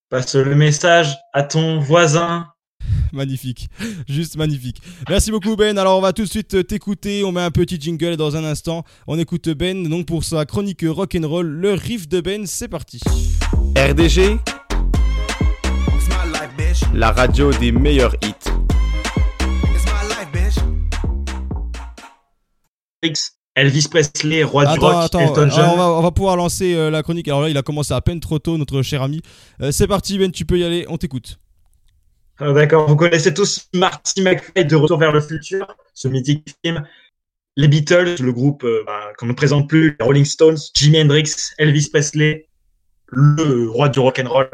Passe 0.08 0.34
le 0.34 0.54
message 0.54 1.14
à 1.34 1.42
ton 1.42 1.80
voisin. 1.80 2.46
Magnifique, 3.12 3.68
juste 4.08 4.36
magnifique. 4.36 4.80
Merci 5.08 5.30
beaucoup 5.30 5.54
Ben. 5.54 5.76
Alors 5.76 5.98
on 5.98 6.00
va 6.00 6.14
tout 6.14 6.22
de 6.22 6.28
suite 6.28 6.66
t'écouter. 6.66 7.24
On 7.24 7.32
met 7.32 7.42
un 7.42 7.50
petit 7.50 7.78
jingle 7.78 8.16
dans 8.16 8.34
un 8.34 8.44
instant. 8.44 8.84
On 9.06 9.18
écoute 9.18 9.50
Ben 9.50 9.86
donc 9.86 10.06
pour 10.06 10.24
sa 10.24 10.46
chronique 10.46 10.84
rock'n'roll. 10.86 11.46
Le 11.46 11.74
riff 11.74 12.08
de 12.08 12.22
Ben, 12.22 12.46
c'est 12.46 12.68
parti. 12.68 13.00
RDG, 13.76 14.38
la 16.94 17.12
radio 17.12 17.52
des 17.52 17.70
meilleurs 17.70 18.14
hits. 18.22 18.63
Elvis 23.56 23.86
Presley, 23.88 24.42
roi 24.42 24.66
du 24.66 24.80
rock, 24.80 25.04
attends, 25.04 25.20
Elton 25.20 25.42
euh, 25.42 25.50
John. 25.50 25.70
on, 25.70 25.76
va, 25.76 25.90
on 25.90 26.02
va 26.02 26.10
pouvoir 26.10 26.36
lancer 26.36 26.74
euh, 26.74 26.90
la 26.90 27.02
chronique. 27.02 27.28
Alors 27.28 27.42
là, 27.42 27.48
il 27.48 27.56
a 27.56 27.62
commencé 27.62 27.94
à 27.94 28.00
peine 28.00 28.18
trop 28.18 28.38
tôt, 28.40 28.58
notre 28.58 28.82
cher 28.82 29.02
ami. 29.02 29.22
Euh, 29.60 29.70
c'est 29.70 29.86
parti 29.86 30.18
Ben, 30.18 30.32
tu 30.32 30.44
peux 30.44 30.58
y 30.58 30.64
aller, 30.64 30.86
on 30.88 30.96
t'écoute. 30.96 31.38
Ah, 32.38 32.52
D'accord, 32.52 32.88
vous 32.88 32.96
connaissez 32.96 33.32
tous 33.32 33.68
Marty 33.72 34.22
McFly 34.22 34.64
de 34.64 34.74
Retour 34.74 34.98
vers 34.98 35.12
le 35.12 35.20
futur, 35.20 35.68
ce 35.94 36.08
mythique 36.08 36.52
film. 36.64 36.84
Les 37.56 37.68
Beatles, 37.68 38.16
le 38.20 38.32
groupe 38.32 38.64
euh, 38.64 38.82
bah, 38.84 39.12
qu'on 39.18 39.26
ne 39.26 39.32
présente 39.32 39.68
plus, 39.68 39.96
les 40.00 40.04
Rolling 40.04 40.24
Stones, 40.24 40.58
Jimi 40.74 41.00
Hendrix, 41.00 41.32
Elvis 41.58 41.90
Presley, 41.90 42.48
le 43.06 43.70
roi 43.70 43.88
du 43.88 44.00
rock'n'roll, 44.00 44.50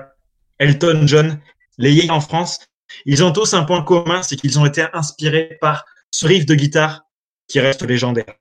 Elton 0.59 1.07
John, 1.07 1.41
les 1.79 1.93
Yay 1.95 2.11
en 2.11 2.21
France. 2.21 2.59
Ils 3.07 3.25
ont 3.25 3.33
tous 3.33 3.55
un 3.55 3.63
point 3.63 3.83
commun, 3.83 4.23
c'est 4.23 4.37
qu'ils 4.37 4.59
ont 4.59 4.67
été 4.67 4.85
inspirés 4.93 5.57
par 5.63 5.87
ce 6.11 6.27
riff 6.27 6.45
de 6.45 6.55
guitare 6.55 7.07
qui 7.51 7.61
reste 7.61 7.83
légendaire. 7.83 8.33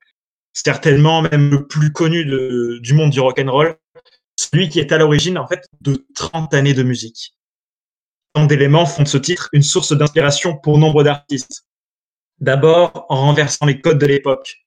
Certainement 0.54 1.22
même 1.24 1.50
le 1.50 1.68
plus 1.68 1.92
connu 1.92 2.26
du 2.80 2.94
monde 2.94 3.10
du 3.10 3.20
rock'n'roll, 3.20 3.76
celui 4.36 4.70
qui 4.70 4.80
est 4.80 4.92
à 4.92 4.98
l'origine 4.98 5.38
en 5.38 5.48
fait 5.48 5.68
de 5.82 6.06
30 6.16 6.54
années 6.54 6.74
de 6.74 6.84
musique. 6.84 7.36
Tant 8.34 8.46
d'éléments 8.46 8.86
font 8.86 9.04
de 9.04 9.08
ce 9.08 9.18
titre 9.18 9.50
une 9.52 9.64
source 9.64 9.94
d'inspiration 9.94 10.56
pour 10.58 10.78
nombre 10.78 11.04
d'artistes. 11.04 11.66
D'abord, 12.40 13.08
en 13.10 13.22
renversant 13.22 13.66
les 13.66 13.82
codes 13.82 13.98
de 13.98 14.06
l'époque. 14.06 14.58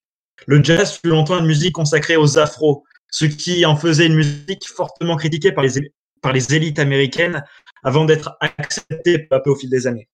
Le 0.47 0.63
jazz 0.63 0.99
fut 0.99 1.09
longtemps 1.09 1.39
une 1.39 1.47
musique 1.47 1.75
consacrée 1.75 2.17
aux 2.17 2.39
afros, 2.39 2.85
ce 3.11 3.25
qui 3.25 3.65
en 3.65 3.77
faisait 3.77 4.07
une 4.07 4.17
musique 4.17 4.67
fortement 4.67 5.17
critiquée 5.17 5.53
par 5.53 5.63
les, 5.63 5.93
par 6.21 6.33
les 6.33 6.53
élites 6.55 6.81
américaines 6.81 7.45
avant 7.85 8.05
d'être 8.05 8.37
acceptée 8.41 9.21
peu 9.21 9.37
à 9.37 9.41
peu 9.41 9.51
au 9.51 9.57
fil 9.57 9.71
des 9.71 9.87
années. 9.87 10.09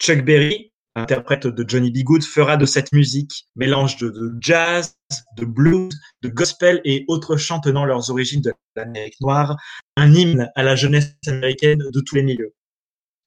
Chuck 0.00 0.24
Berry, 0.24 0.72
interprète 1.00 1.46
de 1.46 1.64
Johnny 1.68 1.90
B. 1.90 2.04
Good, 2.04 2.22
fera 2.22 2.56
de 2.56 2.66
cette 2.66 2.92
musique 2.92 3.46
mélange 3.56 3.96
de, 3.96 4.32
jazz, 4.40 4.96
de 5.36 5.44
blues, 5.44 5.92
de 6.22 6.28
gospel 6.28 6.80
et 6.84 7.04
autres 7.08 7.36
chants 7.36 7.60
tenant 7.60 7.84
leurs 7.84 8.10
origines 8.10 8.40
de 8.40 8.52
l'Amérique 8.76 9.20
noire, 9.20 9.56
un 9.96 10.12
hymne 10.12 10.50
à 10.54 10.62
la 10.62 10.76
jeunesse 10.76 11.14
américaine 11.26 11.78
de 11.78 12.00
tous 12.00 12.14
les 12.14 12.22
milieux. 12.22 12.54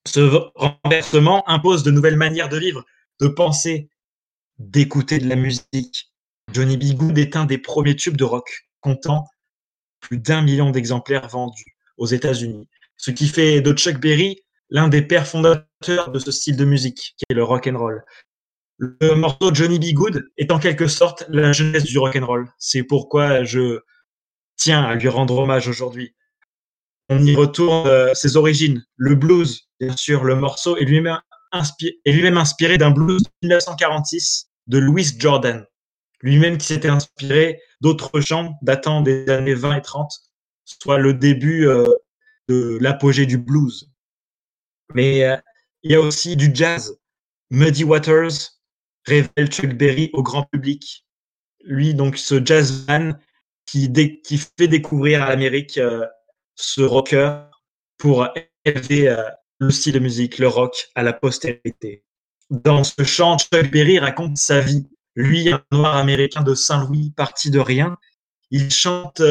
Ce 0.08 0.20
renversement 0.56 1.48
impose 1.50 1.84
de 1.84 1.92
nouvelles 1.92 2.18
manières 2.18 2.50
de 2.50 2.58
vivre, 2.58 2.86
de 3.20 3.28
penser, 3.28 3.90
d'écouter 4.60 5.20
de 5.20 5.28
la 5.28 5.36
musique. 5.36 6.12
Johnny 6.52 6.78
B. 6.78 6.96
Good 6.96 7.18
est 7.18 7.36
un 7.36 7.46
des 7.46 7.58
premiers 7.58 7.96
tubes 7.96 8.18
de 8.18 8.24
rock, 8.24 8.68
comptant 8.82 9.28
plus 10.02 10.18
d'un 10.18 10.42
million 10.42 10.72
d'exemplaires 10.72 11.28
vendus 11.30 11.78
aux 11.98 12.06
États-Unis, 12.06 12.68
ce 12.98 13.12
qui 13.12 13.28
fait 13.28 13.62
de 13.62 13.74
Chuck 13.74 14.00
Berry 14.00 14.44
l'un 14.74 14.90
des 14.90 15.04
pères 15.04 15.28
fondateurs 15.28 16.12
de 16.12 16.20
ce 16.20 16.32
style 16.32 16.58
de 16.58 16.66
musique, 16.66 17.16
qui 17.18 17.26
est 17.30 17.36
le 17.36 17.44
rock 17.44 17.68
and 17.68 17.78
roll. 17.78 18.04
Le 18.80 19.14
morceau 19.14 19.54
Johnny 19.54 19.80
B. 19.80 19.94
Good 19.94 20.26
est 20.38 20.52
en 20.52 20.60
quelque 20.60 20.88
sorte 20.88 21.24
la 21.30 21.54
jeunesse 21.54 21.84
du 21.84 21.98
rock 22.00 22.16
and 22.16 22.26
roll. 22.26 22.50
C'est 22.58 22.84
pourquoi 22.84 23.44
je 23.44 23.80
tiens 24.58 24.84
à 24.84 24.96
lui 24.96 25.08
rendre 25.08 25.38
hommage 25.38 25.68
aujourd'hui. 25.68 26.16
on 27.10 27.24
y 27.24 27.36
retourne 27.36 27.88
euh, 27.88 28.14
ses 28.16 28.36
origines, 28.36 28.84
le 28.96 29.16
blues, 29.16 29.70
bien 29.80 29.96
sûr, 29.96 30.24
le 30.24 30.36
morceau 30.36 30.76
est 30.78 30.86
lui-même 30.86 31.20
inspiré 31.52 32.78
d'un 32.78 32.92
blues 32.92 33.22
de 33.22 33.30
1946 33.44 34.50
de 34.68 34.80
Louis 34.80 35.06
Jordan, 35.18 35.66
lui-même 36.22 36.58
qui 36.58 36.66
s'était 36.66 36.90
inspiré 36.90 37.60
d'autres 37.82 38.22
chants 38.22 38.58
datant 38.64 39.02
des 39.02 39.30
années 39.30 39.54
20 39.54 39.76
et 39.76 39.82
30, 39.82 40.12
soit 40.66 40.98
le 40.98 41.14
début 41.14 41.68
euh, 41.68 41.86
de 42.48 42.80
l'apogée 42.82 43.28
du 43.28 43.38
blues. 43.38 43.93
Mais 44.94 45.24
euh, 45.24 45.38
il 45.84 45.92
y 45.92 45.96
a 45.96 46.02
aussi 46.02 46.36
du 46.36 46.52
jazz. 46.54 46.98
Muddy 47.50 47.84
Waters 47.84 48.52
révèle 49.06 49.48
Chuck 49.48 49.74
Berry 49.74 50.10
au 50.14 50.24
grand 50.24 50.44
public. 50.44 51.06
Lui, 51.64 51.94
donc, 51.94 52.18
ce 52.18 52.44
jazzman 52.44 53.20
qui, 53.66 53.90
fait 54.58 54.68
découvrir 54.68 55.24
à 55.24 55.30
l'Amérique 55.30 55.78
euh, 55.78 56.06
ce 56.56 56.82
rocker 56.82 57.46
pour 57.98 58.28
élever 58.66 59.08
euh, 59.08 59.24
le 59.60 59.72
style 59.72 59.94
de 59.94 60.00
musique, 60.00 60.40
le 60.40 60.48
rock, 60.48 60.90
à 60.96 61.04
la 61.04 61.14
postérité. 61.14 62.04
Dans 62.50 62.84
ce 62.84 63.04
chant, 63.04 63.38
Chuck 63.38 63.72
Berry 63.72 64.00
raconte 64.00 64.38
sa 64.38 64.60
vie. 64.60 64.88
Lui, 65.16 65.52
un 65.52 65.64
noir 65.72 65.96
américain 65.96 66.42
de 66.42 66.54
Saint-Louis, 66.54 67.14
parti 67.16 67.52
de 67.52 67.60
rien, 67.60 67.98
il 68.50 68.72
chante 68.72 69.22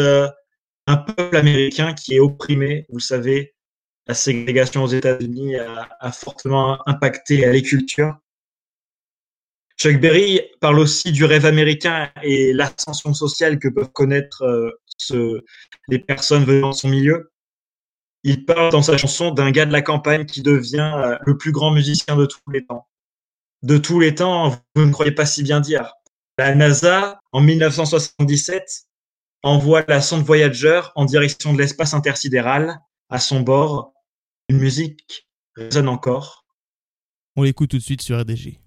un 0.86 0.96
peuple 0.96 1.36
américain 1.36 1.92
qui 1.92 2.14
est 2.14 2.20
opprimé. 2.20 2.86
Vous 2.88 3.00
savez, 3.00 3.54
la 4.06 4.14
ségrégation 4.14 4.82
aux 4.82 4.88
États-Unis 4.88 5.56
a, 5.56 6.12
fortement 6.12 6.78
impacté 6.88 7.50
les 7.50 7.62
cultures. 7.62 8.16
Chuck 9.78 10.00
Berry 10.00 10.40
parle 10.60 10.78
aussi 10.78 11.12
du 11.12 11.24
rêve 11.24 11.46
américain 11.46 12.10
et 12.22 12.52
l'ascension 12.52 13.14
sociale 13.14 13.58
que 13.58 13.68
peuvent 13.68 13.90
connaître 13.90 14.44
euh, 15.10 15.44
les 15.88 15.98
personnes 15.98 16.44
venant 16.44 16.70
de 16.70 16.74
son 16.74 16.88
milieu. 16.88 17.32
Il 18.22 18.44
parle 18.44 18.70
dans 18.70 18.82
sa 18.82 18.96
chanson 18.96 19.32
d'un 19.32 19.50
gars 19.50 19.66
de 19.66 19.72
la 19.72 19.82
campagne 19.82 20.26
qui 20.26 20.42
devient 20.42 20.92
euh, 20.96 21.16
le 21.22 21.36
plus 21.36 21.50
grand 21.50 21.72
musicien 21.72 22.16
de 22.16 22.26
tous 22.26 22.38
les 22.52 22.64
temps. 22.64 22.86
De 23.62 23.78
tous 23.78 23.98
les 23.98 24.14
temps, 24.14 24.50
vous 24.74 24.84
ne 24.84 24.92
croyez 24.92 25.12
pas 25.12 25.26
si 25.26 25.42
bien 25.42 25.60
dire. 25.60 25.92
La 26.38 26.54
NASA, 26.54 27.20
en 27.32 27.40
1977, 27.40 28.86
envoie 29.42 29.84
la 29.88 30.00
sonde 30.00 30.22
Voyager 30.22 30.80
en 30.94 31.04
direction 31.04 31.52
de 31.52 31.58
l'espace 31.58 31.94
intersidéral. 31.94 32.80
À 33.12 33.18
son 33.18 33.40
bord, 33.40 33.92
une 34.48 34.56
musique 34.56 35.28
résonne 35.54 35.90
encore. 35.90 36.46
On 37.36 37.42
l'écoute 37.42 37.68
tout 37.68 37.76
de 37.76 37.82
suite 37.82 38.00
sur 38.00 38.18
RDG. 38.18 38.58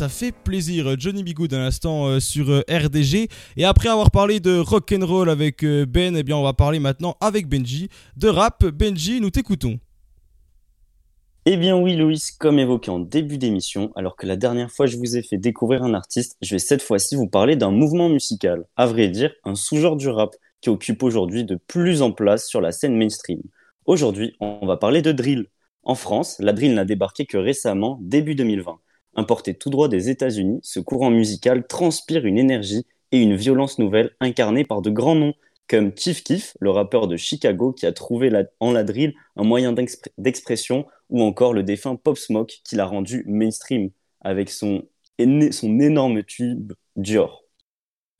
Ça, 0.00 0.08
fait 0.08 0.32
plaisir. 0.32 0.94
Johnny 0.98 1.22
B. 1.22 1.34
Good 1.34 1.52
à 1.52 1.58
l'instant 1.58 2.06
euh, 2.06 2.20
sur 2.20 2.48
euh, 2.48 2.62
RDG. 2.70 3.28
Et 3.58 3.66
après 3.66 3.90
avoir 3.90 4.10
parlé 4.10 4.40
de 4.40 4.58
rock'n'roll 4.58 5.28
avec 5.28 5.62
euh, 5.62 5.84
Ben, 5.84 6.16
eh 6.16 6.22
bien 6.22 6.38
on 6.38 6.42
va 6.42 6.54
parler 6.54 6.78
maintenant 6.78 7.18
avec 7.20 7.46
Benji 7.46 7.90
de 8.16 8.28
rap. 8.28 8.64
Benji, 8.64 9.20
nous 9.20 9.28
t'écoutons. 9.28 9.78
Eh 11.44 11.58
bien 11.58 11.76
oui, 11.76 11.96
Loïs, 11.96 12.30
comme 12.30 12.58
évoqué 12.58 12.90
en 12.90 12.98
début 12.98 13.36
d'émission, 13.36 13.92
alors 13.94 14.16
que 14.16 14.26
la 14.26 14.36
dernière 14.36 14.70
fois 14.70 14.86
je 14.86 14.96
vous 14.96 15.18
ai 15.18 15.22
fait 15.22 15.36
découvrir 15.36 15.82
un 15.82 15.92
artiste, 15.92 16.38
je 16.40 16.54
vais 16.54 16.58
cette 16.58 16.80
fois-ci 16.80 17.14
vous 17.14 17.28
parler 17.28 17.56
d'un 17.56 17.70
mouvement 17.70 18.08
musical, 18.08 18.64
à 18.76 18.86
vrai 18.86 19.08
dire 19.08 19.34
un 19.44 19.54
sous-genre 19.54 19.96
du 19.96 20.08
rap 20.08 20.34
qui 20.62 20.70
occupe 20.70 21.02
aujourd'hui 21.02 21.44
de 21.44 21.56
plus 21.66 22.00
en 22.00 22.10
place 22.10 22.48
sur 22.48 22.62
la 22.62 22.72
scène 22.72 22.96
mainstream. 22.96 23.42
Aujourd'hui, 23.84 24.34
on 24.40 24.64
va 24.64 24.78
parler 24.78 25.02
de 25.02 25.12
drill. 25.12 25.46
En 25.82 25.94
France, 25.94 26.36
la 26.40 26.54
drill 26.54 26.72
n'a 26.72 26.86
débarqué 26.86 27.26
que 27.26 27.36
récemment, 27.36 27.98
début 28.00 28.34
2020. 28.34 28.78
Importé 29.14 29.54
tout 29.54 29.70
droit 29.70 29.88
des 29.88 30.08
États-Unis, 30.08 30.60
ce 30.62 30.80
courant 30.80 31.10
musical 31.10 31.66
transpire 31.66 32.26
une 32.26 32.38
énergie 32.38 32.86
et 33.12 33.20
une 33.20 33.34
violence 33.34 33.78
nouvelle 33.78 34.12
incarnée 34.20 34.64
par 34.64 34.82
de 34.82 34.90
grands 34.90 35.16
noms 35.16 35.34
comme 35.68 35.92
Chief 35.96 36.24
Keef, 36.24 36.56
le 36.60 36.70
rappeur 36.70 37.06
de 37.06 37.16
Chicago 37.16 37.72
qui 37.72 37.86
a 37.86 37.92
trouvé 37.92 38.30
en 38.58 38.72
la 38.72 38.82
drill 38.82 39.14
un 39.36 39.44
moyen 39.44 39.72
d'expr- 39.72 40.08
d'expression, 40.18 40.86
ou 41.10 41.22
encore 41.22 41.54
le 41.54 41.62
défunt 41.62 41.94
Pop 41.94 42.18
Smoke 42.18 42.54
qui 42.64 42.74
l'a 42.74 42.86
rendu 42.86 43.24
mainstream 43.28 43.90
avec 44.20 44.50
son, 44.50 44.82
son 45.18 45.80
énorme 45.80 46.24
tube 46.24 46.72
Dior. 46.96 47.44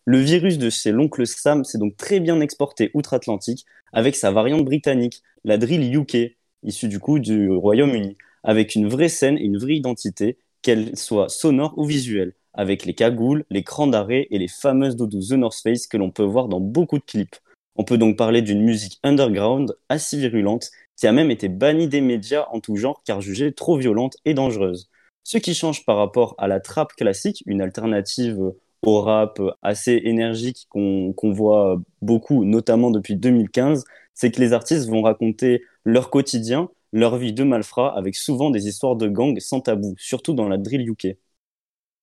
Le 0.05 0.19
virus 0.19 0.59
de 0.59 0.71
chez 0.71 0.93
l'oncle 0.93 1.27
Sam 1.27 1.65
s'est 1.65 1.79
donc 1.79 1.97
très 1.97 2.21
bien 2.21 2.41
exporté 2.41 2.91
outre-Atlantique 2.95 3.65
avec 3.93 4.15
sa 4.15 4.31
variante 4.31 4.65
britannique, 4.65 5.23
la 5.45 5.59
drill 5.59 5.95
UK, 5.95 6.37
issue 6.63 6.89
du 6.89 7.01
coup 7.01 7.19
du 7.19 7.51
Royaume-Uni, 7.51 8.17
avec 8.45 8.77
une 8.77 8.89
vraie 8.89 9.09
scène 9.09 9.39
et 9.39 9.45
une 9.45 9.59
vraie 9.59 9.77
identité, 9.77 10.39
qu'elle 10.63 10.97
soit 10.97 11.29
sonore 11.29 11.75
ou 11.77 11.85
visuelle, 11.85 12.35
avec 12.55 12.85
les 12.85 12.95
cagoules, 12.95 13.45
les 13.51 13.63
crans 13.63 13.87
d'arrêt 13.87 14.27
et 14.31 14.39
les 14.39 14.49
fameuses 14.49 14.97
doudous 14.97 15.29
The 15.29 15.33
North 15.33 15.61
Face 15.63 15.87
que 15.87 15.97
l'on 15.97 16.11
peut 16.11 16.25
voir 16.25 16.49
dans 16.49 16.61
beaucoup 16.61 16.99
de 16.99 17.05
clips. 17.05 17.37
On 17.77 17.85
peut 17.85 17.99
donc 17.99 18.17
parler 18.17 18.43
d'une 18.43 18.63
musique 18.63 18.99
underground 19.03 19.75
assez 19.89 20.19
virulente 20.19 20.71
qui 20.97 21.07
a 21.07 21.13
même 21.13 21.31
été 21.31 21.49
bannie 21.49 21.89
des 21.89 22.01
médias 22.01 22.47
en 22.51 22.61
tout 22.61 22.77
genre 22.77 23.03
car 23.05 23.21
jugée 23.21 23.53
trop 23.53 23.79
violente 23.79 24.17
et 24.25 24.35
dangereuse. 24.35 24.91
Ce 25.23 25.39
qui 25.39 25.55
change 25.55 25.85
par 25.85 25.97
rapport 25.97 26.35
à 26.39 26.49
la 26.49 26.61
trap 26.61 26.93
classique, 26.95 27.43
une 27.47 27.63
alternative 27.63 28.53
au 28.83 29.01
rap 29.01 29.41
assez 29.63 30.01
énergique 30.05 30.67
qu'on 30.69 31.13
qu'on 31.13 31.33
voit 31.33 31.81
beaucoup, 32.03 32.45
notamment 32.45 32.91
depuis 32.91 33.17
2015, 33.17 33.85
c'est 34.15 34.31
que 34.31 34.41
les 34.41 34.53
artistes 34.53 34.89
vont 34.89 35.03
raconter 35.03 35.63
leur 35.85 36.11
quotidien, 36.11 36.69
leur 36.93 37.17
vie 37.17 37.33
de 37.33 37.45
malfrats, 37.45 37.97
avec 37.97 38.17
souvent 38.17 38.51
des 38.51 38.69
histoires 38.69 38.97
de 38.97 39.09
gang 39.09 39.39
sans 39.41 39.61
tabou, 39.61 39.95
surtout 39.99 40.35
dans 40.35 40.49
la 40.49 40.59
drill 40.59 40.89
UK. 40.89 41.17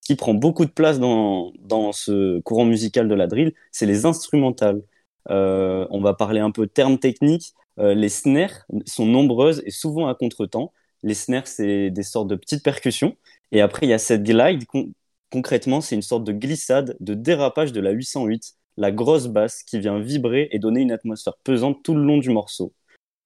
Ce 0.01 0.07
qui 0.13 0.15
prend 0.15 0.33
beaucoup 0.33 0.65
de 0.65 0.71
place 0.71 0.99
dans, 0.99 1.51
dans 1.59 1.91
ce 1.91 2.39
courant 2.41 2.65
musical 2.65 3.07
de 3.09 3.15
la 3.15 3.27
drill, 3.27 3.53
c'est 3.71 3.85
les 3.85 4.05
instrumentales. 4.05 4.81
Euh, 5.29 5.85
on 5.89 6.01
va 6.01 6.13
parler 6.13 6.39
un 6.39 6.51
peu 6.51 6.67
termes 6.67 6.97
techniques. 6.99 7.53
Euh, 7.79 7.93
les 7.93 8.09
snares 8.09 8.65
sont 8.85 9.05
nombreuses 9.05 9.61
et 9.65 9.71
souvent 9.71 10.07
à 10.07 10.15
contretemps. 10.15 10.73
Les 11.03 11.13
snares, 11.13 11.47
c'est 11.47 11.89
des 11.91 12.03
sortes 12.03 12.27
de 12.29 12.35
petites 12.35 12.63
percussions. 12.63 13.15
Et 13.51 13.61
après, 13.61 13.85
il 13.85 13.89
y 13.89 13.93
a 13.93 13.97
cette 13.99 14.23
glide. 14.23 14.65
Con- 14.65 14.91
concrètement, 15.31 15.81
c'est 15.81 15.95
une 15.95 16.01
sorte 16.01 16.23
de 16.23 16.31
glissade, 16.31 16.95
de 16.99 17.13
dérapage 17.13 17.71
de 17.73 17.81
la 17.81 17.91
808, 17.91 18.55
la 18.77 18.91
grosse 18.91 19.27
basse 19.27 19.63
qui 19.63 19.79
vient 19.79 19.99
vibrer 19.99 20.47
et 20.51 20.59
donner 20.59 20.81
une 20.81 20.91
atmosphère 20.91 21.37
pesante 21.43 21.83
tout 21.83 21.93
le 21.95 22.03
long 22.03 22.17
du 22.17 22.29
morceau. 22.29 22.73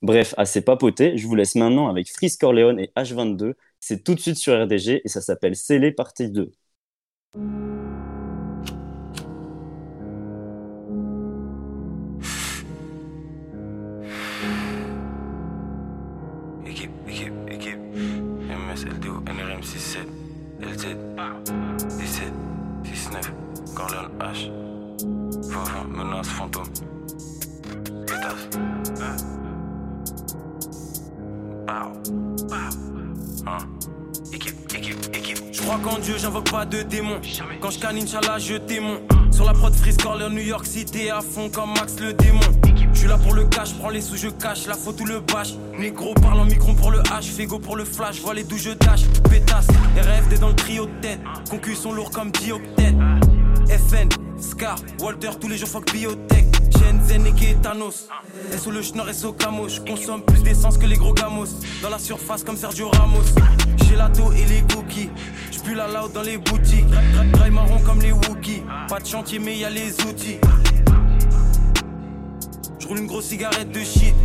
Bref, 0.02 0.34
assez 0.38 0.62
papoté, 0.62 1.16
je 1.18 1.28
vous 1.28 1.36
laisse 1.36 1.54
maintenant 1.56 1.88
avec 1.88 2.12
Freeze 2.12 2.36
Corleone 2.38 2.80
et 2.80 2.92
H22. 2.96 3.54
C'est 3.80 4.04
tout 4.04 4.16
de 4.16 4.20
suite 4.20 4.38
sur 4.38 4.60
RDG 4.60 5.02
et 5.04 5.08
ça 5.08 5.22
s'appelle 5.22 5.56
Scellé 5.56 5.92
partie 5.92 6.30
2. 6.30 6.52
Équipe, 16.66 16.92
équipe, 17.08 17.34
équipe. 17.48 17.80
MSLDO, 18.50 19.22
NRM 19.28 19.62
67, 19.62 20.08
LZ, 20.62 20.98
17, 22.00 22.34
69, 22.86 23.34
Corleone 23.76 24.12
H, 24.20 24.50
Vavin, 25.52 25.84
menace 25.90 26.28
fantôme. 26.28 26.68
Pétasse. 28.08 29.41
Pow, 31.72 31.94
pow. 32.50 32.56
Hein. 33.48 33.60
Équipe, 34.34 34.58
équipe, 34.76 35.16
équipe. 35.16 35.38
Je 35.54 35.62
crois 35.62 35.80
qu'en 35.82 36.00
Dieu, 36.00 36.16
j'invoque 36.18 36.52
pas 36.52 36.66
de 36.66 36.82
démons. 36.82 37.22
Quand 37.62 37.70
je 37.70 37.80
canne, 37.80 37.96
Inch'Allah, 37.96 38.40
je 38.40 38.56
démon. 38.56 39.00
Sur 39.32 39.46
la 39.46 39.54
prod 39.54 39.74
Freeze 39.74 39.96
Corleone, 39.96 40.34
New 40.34 40.42
York 40.42 40.66
City, 40.66 41.10
à 41.10 41.22
fond 41.22 41.50
comme 41.50 41.70
Max 41.70 41.98
le 42.02 42.12
démon. 42.12 42.42
Je 42.92 43.00
suis 43.00 43.08
là 43.08 43.18
pour 43.18 43.34
le 43.34 43.46
cash, 43.46 43.74
prends 43.76 43.90
les 43.90 44.02
sous, 44.02 44.18
je 44.18 44.28
cache. 44.28 44.68
La 44.68 44.74
faute 44.74 45.00
ou 45.00 45.06
le 45.06 45.22
bâche. 45.22 45.54
Négro 45.80 46.14
parle 46.16 46.42
en 46.42 46.46
micron 46.46 46.76
pour 46.76 46.92
le 46.92 47.00
H. 47.04 47.24
Fego 47.24 47.58
pour 47.58 47.78
le 47.78 47.86
flash, 47.86 48.20
vois 48.20 48.34
les 48.34 48.44
d'où 48.44 48.58
je 48.58 48.72
dash. 48.72 49.04
Pétasse, 49.30 49.68
RFD 49.96 50.40
dans 50.42 50.50
le 50.50 50.56
trio 50.56 50.88
de 50.88 51.02
tête. 51.02 51.22
Concus 51.50 51.80
sont 51.80 51.94
lourds 51.94 52.12
comme 52.12 52.32
dioctète. 52.32 52.96
FN, 53.70 54.10
Scar, 54.42 54.76
Walter, 55.00 55.30
tous 55.40 55.48
les 55.48 55.58
jours 55.58 55.70
fuck 55.70 55.90
biotech. 55.94 56.41
Shenzhen 56.72 57.26
et 57.26 57.34
Kétanos. 57.34 58.08
Et 58.54 58.58
sous 58.58 58.72
le 58.72 58.82
schnorr 58.82 59.10
et 59.10 59.14
sous 59.14 59.34
camo. 59.34 59.68
Je 59.68 59.80
consomme 59.82 60.22
plus 60.24 60.44
d'essence 60.44 60.78
que 60.78 60.86
les 60.86 60.98
gros 60.98 61.14
gamos. 61.14 61.48
Dans 61.82 61.90
la 61.90 62.00
surface 62.00 62.44
comme 62.44 62.58
Sergio 62.58 62.90
Ramos. 62.90 63.24
Gelato 63.88 64.32
et 64.32 64.46
les 64.46 64.62
cookies. 64.74 65.10
J'pue 65.52 65.76
la 65.76 65.88
loud 65.88 66.12
dans 66.14 66.24
les 66.24 66.38
boutiques. 66.38 66.86
Dry 67.34 67.52
marron 67.52 67.80
comme 67.86 68.02
les 68.02 68.12
Wookiees. 68.12 68.64
Pas 68.88 69.00
de 69.00 69.06
chantier, 69.06 69.40
mais 69.40 69.58
y 69.58 69.66
a 69.66 69.70
les 69.70 69.94
outils. 70.06 70.38
J'roule 72.80 73.00
une 73.00 73.08
grosse 73.08 73.26
cigarette 73.26 73.72
de 73.72 73.80
shit. 73.80 74.16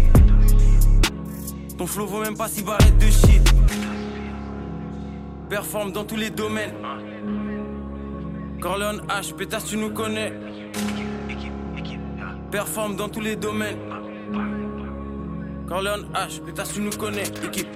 Ton 1.76 1.86
flow 1.86 2.06
vaut 2.06 2.20
même 2.20 2.36
pas 2.36 2.48
six 2.48 2.62
barrettes 2.62 2.98
de 2.98 3.06
shit. 3.10 3.42
Performe 5.50 5.92
dans 5.92 6.04
tous 6.04 6.16
les 6.16 6.30
domaines. 6.30 6.74
Corleone 8.60 9.02
H, 9.08 9.34
pétasse, 9.34 9.66
tu 9.66 9.76
nous 9.76 9.90
connais. 9.90 10.32
Performe 12.50 12.96
dans 12.96 13.08
tous 13.08 13.20
les 13.20 13.36
domaines. 13.36 13.78
Corleone 15.68 16.06
H, 16.14 16.40
pétasse, 16.44 16.72
tu 16.74 16.80
nous 16.80 16.90
connais. 16.90 17.24
Équipe. 17.44 17.66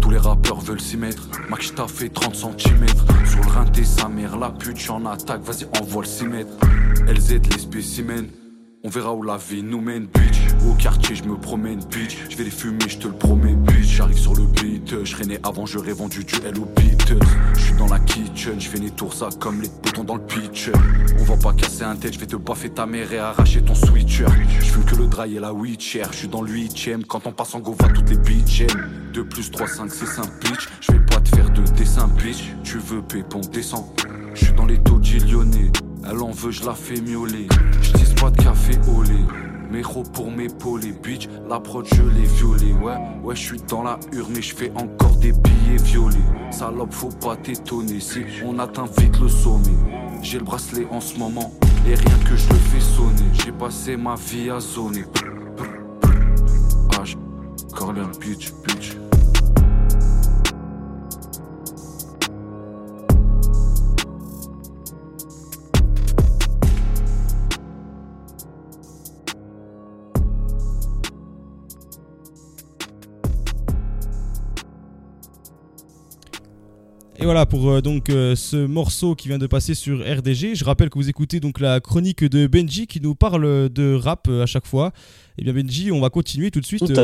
Tous 0.00 0.10
les 0.10 0.18
rappeurs 0.18 0.60
veulent 0.60 0.80
s'y 0.80 0.96
mettre. 0.96 1.28
Max 1.48 1.74
t'a 1.74 1.88
fait 1.88 2.08
30 2.08 2.34
cm. 2.34 2.86
Sur 3.26 3.40
le 3.40 3.50
rinté, 3.50 3.84
sa 3.84 4.08
mère, 4.08 4.38
la 4.38 4.50
pute, 4.50 4.76
j'suis 4.76 4.90
en 4.90 5.04
attaque, 5.06 5.42
vas-y, 5.42 5.66
envoie 5.80 6.02
le 6.02 6.08
6 6.08 6.26
mètres. 6.26 6.56
LZ, 7.06 7.40
les 7.50 7.58
spécimens. 7.58 8.39
On 8.82 8.88
verra 8.88 9.12
où 9.14 9.22
la 9.22 9.36
vie 9.36 9.62
nous 9.62 9.82
mène, 9.82 10.06
bitch. 10.06 10.40
Au 10.66 10.72
quartier, 10.72 11.14
je 11.14 11.24
me 11.24 11.36
promène, 11.36 11.80
bitch. 11.90 12.16
Je 12.30 12.36
vais 12.38 12.44
les 12.44 12.50
fumer, 12.50 12.88
je 12.88 12.96
te 12.96 13.08
le 13.08 13.12
promets, 13.12 13.52
bitch. 13.52 13.96
J'arrive 13.96 14.18
sur 14.18 14.34
le 14.34 14.44
beat, 14.46 15.04
je 15.04 15.22
né 15.24 15.38
avant, 15.42 15.66
j'aurais 15.66 15.92
vendu 15.92 16.24
du 16.24 16.34
au 16.36 16.64
Beatles. 16.64 17.18
Je 17.52 17.60
suis 17.60 17.74
dans 17.74 17.88
la 17.88 17.98
kitchen, 17.98 18.58
je 18.58 18.68
fais 18.70 18.78
tours 18.88 19.12
ça 19.12 19.28
comme 19.38 19.60
les 19.60 19.68
boutons 19.68 20.04
dans 20.04 20.14
le 20.14 20.22
pitch. 20.22 20.70
On 21.18 21.24
va 21.24 21.36
pas 21.36 21.52
casser 21.52 21.82
un 21.82 21.94
tête, 21.94 22.14
je 22.14 22.18
vais 22.20 22.26
te 22.26 22.36
baffer 22.36 22.70
ta 22.70 22.86
mère 22.86 23.12
et 23.12 23.18
arracher 23.18 23.60
ton 23.60 23.74
switcher. 23.74 24.24
Je 24.60 24.64
fume 24.64 24.84
que 24.84 24.96
le 24.96 25.08
dry 25.08 25.36
et 25.36 25.40
la 25.40 25.52
witcher. 25.52 26.04
Je 26.12 26.16
suis 26.16 26.28
dans 26.28 26.42
8ème, 26.42 27.04
quand 27.04 27.26
on 27.26 27.32
passe 27.32 27.54
en 27.54 27.60
go, 27.60 27.76
va 27.78 27.88
toutes 27.88 28.08
les 28.08 28.16
bitches. 28.16 28.66
2 29.12 29.24
plus 29.26 29.50
3, 29.50 29.66
5, 29.66 29.90
c'est 29.92 30.06
5 30.06 30.24
bitch. 30.40 30.68
Je 30.80 30.92
vais 30.92 31.04
pas 31.04 31.20
te 31.20 31.28
faire 31.36 31.50
de 31.50 31.62
dessin, 31.76 32.08
bitch. 32.08 32.54
Tu 32.64 32.78
veux 32.78 33.02
pépon, 33.02 33.42
descends. 33.52 33.94
Je 34.32 34.46
suis 34.46 34.54
dans 34.54 34.64
les 34.64 34.82
taux 34.82 34.98
lyonnais. 34.98 35.70
Elle 36.08 36.22
en 36.22 36.30
veut, 36.30 36.50
je 36.50 36.64
la 36.64 36.74
fais 36.74 37.00
miauler. 37.00 37.46
Dis 37.94 38.14
pas 38.20 38.30
de 38.30 38.42
café 38.42 38.72
au 38.88 39.02
lait. 39.02 39.26
Méro 39.70 40.02
pour 40.02 40.30
m'épauler, 40.30 40.92
bitch. 40.92 41.28
La 41.48 41.60
prod, 41.60 41.86
je 41.86 42.02
l'ai 42.02 42.26
violée. 42.26 42.72
Ouais, 42.72 42.96
ouais, 43.22 43.36
je 43.36 43.40
suis 43.40 43.60
dans 43.68 43.82
la 43.82 43.98
urne, 44.12 44.32
mais 44.34 44.42
je 44.42 44.54
fais 44.54 44.72
encore 44.74 45.16
des 45.16 45.32
billets 45.32 45.82
violets. 45.84 46.16
Salope, 46.50 46.92
faut 46.92 47.10
pas 47.10 47.36
t'étonner 47.36 48.00
si 48.00 48.24
on 48.44 48.58
atteint 48.58 48.86
vite 48.98 49.20
le 49.20 49.28
sommet. 49.28 49.76
J'ai 50.22 50.38
le 50.38 50.44
bracelet 50.44 50.86
en 50.90 51.00
ce 51.00 51.16
moment, 51.18 51.52
et 51.86 51.94
rien 51.94 52.18
que 52.28 52.36
je 52.36 52.48
le 52.48 52.56
fais 52.56 52.80
sonner. 52.80 53.30
J'ai 53.32 53.52
passé 53.52 53.96
ma 53.96 54.16
vie 54.16 54.50
à 54.50 54.58
zoner. 54.58 55.04
H, 56.98 57.16
Corleone, 57.72 58.10
bitch, 58.20 58.52
bitch. 58.66 58.99
Et 77.20 77.24
voilà 77.24 77.44
pour 77.44 77.68
euh, 77.68 77.82
donc 77.82 78.08
euh, 78.08 78.34
ce 78.34 78.56
morceau 78.56 79.14
qui 79.14 79.28
vient 79.28 79.36
de 79.36 79.46
passer 79.46 79.74
sur 79.74 79.98
RDG. 80.00 80.54
Je 80.54 80.64
rappelle 80.64 80.88
que 80.88 80.98
vous 80.98 81.10
écoutez 81.10 81.38
donc 81.38 81.60
la 81.60 81.78
chronique 81.78 82.24
de 82.24 82.46
Benji 82.46 82.86
qui 82.86 82.98
nous 82.98 83.14
parle 83.14 83.68
de 83.68 83.94
rap 83.94 84.26
euh, 84.30 84.42
à 84.42 84.46
chaque 84.46 84.64
fois. 84.64 84.92
Et 85.36 85.44
bien 85.44 85.52
Benji, 85.52 85.92
on 85.92 86.00
va 86.00 86.08
continuer 86.08 86.50
tout 86.50 86.60
de 86.60 86.64
suite 86.64 86.86
Tout 86.86 86.98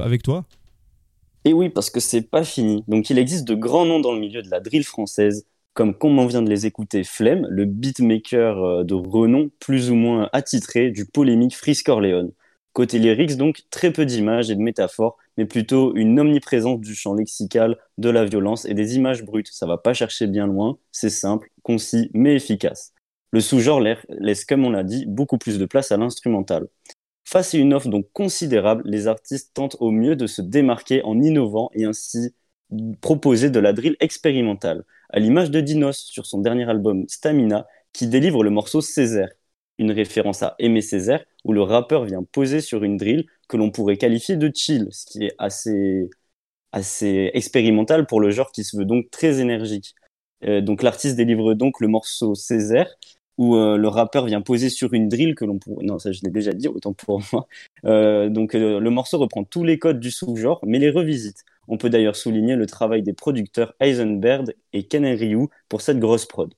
avec 0.00 0.22
toi. 0.22 0.46
Et 1.44 1.52
oui, 1.52 1.68
parce 1.68 1.90
que 1.90 2.00
c'est 2.00 2.22
pas 2.22 2.42
fini. 2.42 2.84
Donc 2.88 3.10
il 3.10 3.18
existe 3.18 3.46
de 3.46 3.54
grands 3.54 3.84
noms 3.84 4.00
dans 4.00 4.12
le 4.14 4.20
milieu 4.20 4.40
de 4.40 4.48
la 4.48 4.60
drill 4.60 4.82
française, 4.82 5.46
comme 5.74 5.92
comme 5.92 6.18
on 6.18 6.26
vient 6.26 6.40
de 6.40 6.48
les 6.48 6.64
écouter, 6.64 7.04
Flemme, 7.04 7.46
le 7.50 7.66
beatmaker 7.66 8.86
de 8.86 8.94
renom, 8.94 9.50
plus 9.60 9.90
ou 9.90 9.94
moins 9.94 10.30
attitré 10.32 10.90
du 10.90 11.04
polémique 11.04 11.54
Freeze 11.54 11.82
Corleone. 11.82 12.30
Côté 12.72 12.98
lyrics, 12.98 13.36
donc, 13.36 13.62
très 13.70 13.92
peu 13.92 14.06
d'images 14.06 14.50
et 14.50 14.54
de 14.54 14.60
métaphores, 14.60 15.18
mais 15.36 15.44
plutôt 15.44 15.94
une 15.96 16.18
omniprésence 16.20 16.80
du 16.80 16.94
champ 16.94 17.14
lexical, 17.14 17.76
de 17.98 18.10
la 18.10 18.24
violence 18.24 18.64
et 18.64 18.74
des 18.74 18.96
images 18.96 19.24
brutes. 19.24 19.48
Ça 19.50 19.66
va 19.66 19.76
pas 19.76 19.92
chercher 19.92 20.26
bien 20.28 20.46
loin, 20.46 20.78
c'est 20.92 21.10
simple, 21.10 21.50
concis, 21.62 22.10
mais 22.14 22.36
efficace. 22.36 22.92
Le 23.32 23.40
sous-genre 23.40 23.80
laisse, 23.80 24.44
comme 24.44 24.64
on 24.64 24.70
l'a 24.70 24.84
dit, 24.84 25.04
beaucoup 25.06 25.38
plus 25.38 25.58
de 25.58 25.64
place 25.64 25.92
à 25.92 25.96
l'instrumental. 25.96 26.66
Face 27.24 27.54
à 27.54 27.58
une 27.58 27.74
offre 27.74 27.88
donc 27.88 28.06
considérable, 28.12 28.82
les 28.86 29.06
artistes 29.06 29.52
tentent 29.54 29.76
au 29.80 29.90
mieux 29.90 30.16
de 30.16 30.26
se 30.26 30.42
démarquer 30.42 31.02
en 31.04 31.20
innovant 31.20 31.70
et 31.74 31.84
ainsi 31.84 32.34
proposer 33.00 33.50
de 33.50 33.60
la 33.60 33.72
drill 33.72 33.96
expérimentale, 34.00 34.84
à 35.10 35.18
l'image 35.18 35.50
de 35.50 35.60
Dinos 35.60 35.96
sur 35.96 36.26
son 36.26 36.38
dernier 36.38 36.68
album 36.68 37.04
Stamina, 37.08 37.66
qui 37.92 38.06
délivre 38.06 38.44
le 38.44 38.50
morceau 38.50 38.80
Césaire, 38.80 39.30
une 39.80 39.92
référence 39.92 40.42
à 40.42 40.54
Aimé 40.58 40.82
Césaire, 40.82 41.24
où 41.44 41.52
le 41.54 41.62
rappeur 41.62 42.04
vient 42.04 42.22
poser 42.22 42.60
sur 42.60 42.84
une 42.84 42.98
drill 42.98 43.26
que 43.48 43.56
l'on 43.56 43.70
pourrait 43.70 43.96
qualifier 43.96 44.36
de 44.36 44.52
chill, 44.54 44.88
ce 44.90 45.06
qui 45.06 45.24
est 45.24 45.34
assez, 45.38 46.10
assez 46.72 47.30
expérimental 47.34 48.06
pour 48.06 48.20
le 48.20 48.30
genre 48.30 48.52
qui 48.52 48.62
se 48.62 48.76
veut 48.76 48.84
donc 48.84 49.10
très 49.10 49.40
énergique. 49.40 49.94
Euh, 50.44 50.60
donc 50.60 50.82
l'artiste 50.82 51.16
délivre 51.16 51.54
donc 51.54 51.80
le 51.80 51.88
morceau 51.88 52.34
Césaire, 52.34 52.94
où 53.38 53.56
euh, 53.56 53.78
le 53.78 53.88
rappeur 53.88 54.26
vient 54.26 54.42
poser 54.42 54.68
sur 54.68 54.92
une 54.92 55.08
drill 55.08 55.34
que 55.34 55.46
l'on 55.46 55.58
pourrait... 55.58 55.84
Non, 55.84 55.98
ça 55.98 56.12
je 56.12 56.20
l'ai 56.22 56.30
déjà 56.30 56.52
dit, 56.52 56.68
autant 56.68 56.92
pour 56.92 57.22
moi. 57.32 57.46
Euh, 57.86 58.28
donc 58.28 58.52
le 58.52 58.90
morceau 58.90 59.18
reprend 59.18 59.44
tous 59.44 59.64
les 59.64 59.78
codes 59.78 59.98
du 59.98 60.10
sous-genre, 60.10 60.60
mais 60.66 60.78
les 60.78 60.90
revisite, 60.90 61.44
On 61.68 61.78
peut 61.78 61.88
d'ailleurs 61.88 62.16
souligner 62.16 62.54
le 62.54 62.66
travail 62.66 63.02
des 63.02 63.14
producteurs 63.14 63.74
Eisenberg 63.80 64.54
et 64.74 64.84
Ken 64.86 65.06
Ryu 65.06 65.48
pour 65.70 65.80
cette 65.80 66.00
grosse 66.00 66.26
prod. 66.26 66.52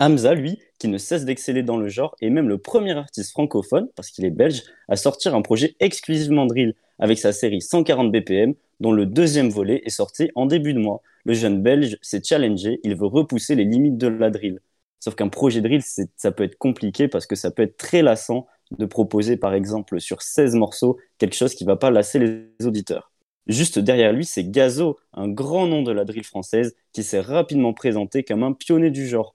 Hamza, 0.00 0.34
lui, 0.34 0.60
qui 0.78 0.88
ne 0.88 0.96
cesse 0.96 1.24
d'exceller 1.24 1.62
dans 1.62 1.76
le 1.76 1.88
genre, 1.88 2.14
est 2.20 2.30
même 2.30 2.48
le 2.48 2.58
premier 2.58 2.92
artiste 2.92 3.32
francophone, 3.32 3.88
parce 3.96 4.10
qu'il 4.10 4.24
est 4.24 4.30
belge, 4.30 4.62
à 4.88 4.96
sortir 4.96 5.34
un 5.34 5.42
projet 5.42 5.74
exclusivement 5.80 6.46
drill 6.46 6.74
avec 7.00 7.18
sa 7.18 7.32
série 7.32 7.60
140 7.60 8.12
BPM, 8.12 8.54
dont 8.80 8.92
le 8.92 9.06
deuxième 9.06 9.50
volet 9.50 9.82
est 9.84 9.90
sorti 9.90 10.30
en 10.36 10.46
début 10.46 10.72
de 10.72 10.78
mois. 10.78 11.02
Le 11.24 11.34
jeune 11.34 11.62
belge 11.62 11.98
s'est 12.00 12.22
challengé, 12.22 12.80
il 12.84 12.94
veut 12.96 13.06
repousser 13.06 13.56
les 13.56 13.64
limites 13.64 13.98
de 13.98 14.06
la 14.06 14.30
drill. 14.30 14.60
Sauf 15.00 15.14
qu'un 15.14 15.28
projet 15.28 15.60
drill, 15.60 15.82
ça 15.82 16.32
peut 16.32 16.44
être 16.44 16.58
compliqué 16.58 17.08
parce 17.08 17.26
que 17.26 17.36
ça 17.36 17.50
peut 17.50 17.62
être 17.62 17.76
très 17.76 18.02
lassant 18.02 18.46
de 18.76 18.84
proposer, 18.84 19.36
par 19.36 19.54
exemple, 19.54 20.00
sur 20.00 20.22
16 20.22 20.54
morceaux, 20.54 20.98
quelque 21.18 21.34
chose 21.34 21.54
qui 21.54 21.64
va 21.64 21.76
pas 21.76 21.90
lasser 21.90 22.18
les 22.18 22.66
auditeurs. 22.66 23.12
Juste 23.46 23.78
derrière 23.78 24.12
lui, 24.12 24.24
c'est 24.24 24.44
Gazo, 24.44 24.98
un 25.14 25.28
grand 25.28 25.66
nom 25.66 25.82
de 25.82 25.90
la 25.90 26.04
drill 26.04 26.24
française, 26.24 26.76
qui 26.92 27.02
s'est 27.02 27.20
rapidement 27.20 27.72
présenté 27.72 28.22
comme 28.22 28.42
un 28.42 28.52
pionnier 28.52 28.90
du 28.90 29.06
genre, 29.08 29.34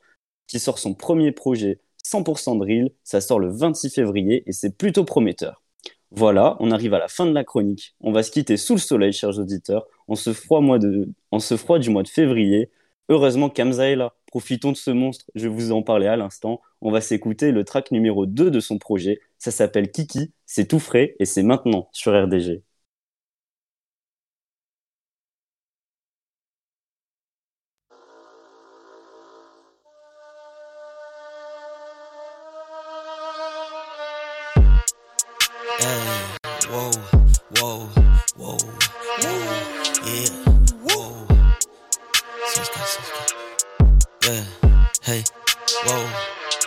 qui 0.53 0.59
sort 0.59 0.77
son 0.77 0.93
premier 0.93 1.31
projet 1.31 1.79
100% 2.05 2.59
drill, 2.59 2.91
ça 3.03 3.21
sort 3.21 3.39
le 3.39 3.49
26 3.49 3.89
février 3.89 4.43
et 4.45 4.51
c'est 4.51 4.77
plutôt 4.77 5.03
prometteur. 5.03 5.63
Voilà, 6.11 6.57
on 6.59 6.69
arrive 6.69 6.93
à 6.93 6.99
la 6.99 7.07
fin 7.07 7.25
de 7.25 7.31
la 7.31 7.43
chronique. 7.43 7.95
On 8.01 8.11
va 8.11 8.21
se 8.21 8.29
quitter 8.29 8.55
sous 8.55 8.73
le 8.73 8.79
soleil, 8.79 9.13
chers 9.13 9.39
auditeurs, 9.39 9.87
en 10.07 10.13
ce 10.13 10.31
froid, 10.31 10.61
du 11.79 11.89
mois 11.89 12.03
de 12.03 12.07
février. 12.07 12.69
Heureusement 13.09 13.49
qu'Amza 13.49 13.89
est. 13.89 13.97
Profitons 14.27 14.71
de 14.71 14.77
ce 14.77 14.91
monstre, 14.91 15.25
je 15.33 15.47
vous 15.47 15.71
en 15.71 15.81
parlais 15.81 16.07
à 16.07 16.17
l'instant. 16.17 16.61
On 16.81 16.91
va 16.91 17.01
s'écouter 17.01 17.51
le 17.51 17.63
track 17.63 17.89
numéro 17.89 18.27
2 18.27 18.51
de 18.51 18.59
son 18.59 18.77
projet. 18.77 19.21
Ça 19.39 19.49
s'appelle 19.49 19.89
Kiki, 19.89 20.33
c'est 20.45 20.67
tout 20.67 20.79
frais 20.79 21.15
et 21.19 21.25
c'est 21.25 21.43
maintenant 21.43 21.89
sur 21.93 22.13
RDG. 22.13 22.61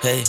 Hey, 0.06 0.24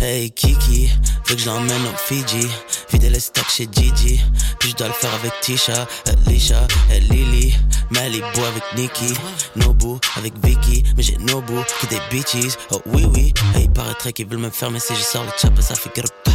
hey, 0.00 0.30
Kiki, 0.30 0.90
veux 1.26 1.34
que 1.34 1.40
je 1.40 1.46
l'emmène 1.46 1.86
au 1.86 1.96
Fidji, 1.96 2.46
vider 2.92 3.10
les 3.10 3.20
chez 3.20 3.68
Gigi, 3.70 4.20
puis 4.58 4.70
je 4.70 4.76
dois 4.76 4.88
le 4.88 4.92
faire 4.94 5.12
avec 5.14 5.32
Tisha, 5.40 5.86
Alicia, 6.06 6.66
et 6.92 7.00
Lily, 7.00 7.54
Malibu 7.90 8.40
avec 8.48 8.62
Nikki, 8.76 9.14
Nobu 9.56 9.98
avec 10.16 10.32
Vicky, 10.44 10.84
mais 10.96 11.02
j'ai 11.02 11.16
Nobu 11.18 11.54
que 11.80 11.86
des 11.86 12.00
bitches, 12.10 12.56
oh 12.70 12.80
oui 12.86 13.04
oui, 13.14 13.34
hey, 13.54 13.64
il 13.64 13.70
paraîtrait 13.70 14.12
qu'ils 14.12 14.26
veulent 14.26 14.38
me 14.38 14.50
faire, 14.50 14.70
mais 14.70 14.80
si 14.80 14.94
je 14.94 15.02
sors 15.02 15.24
le 15.24 15.30
chap, 15.36 15.52
ça 15.60 15.74
fait 15.74 15.90
grrrr. 15.94 16.29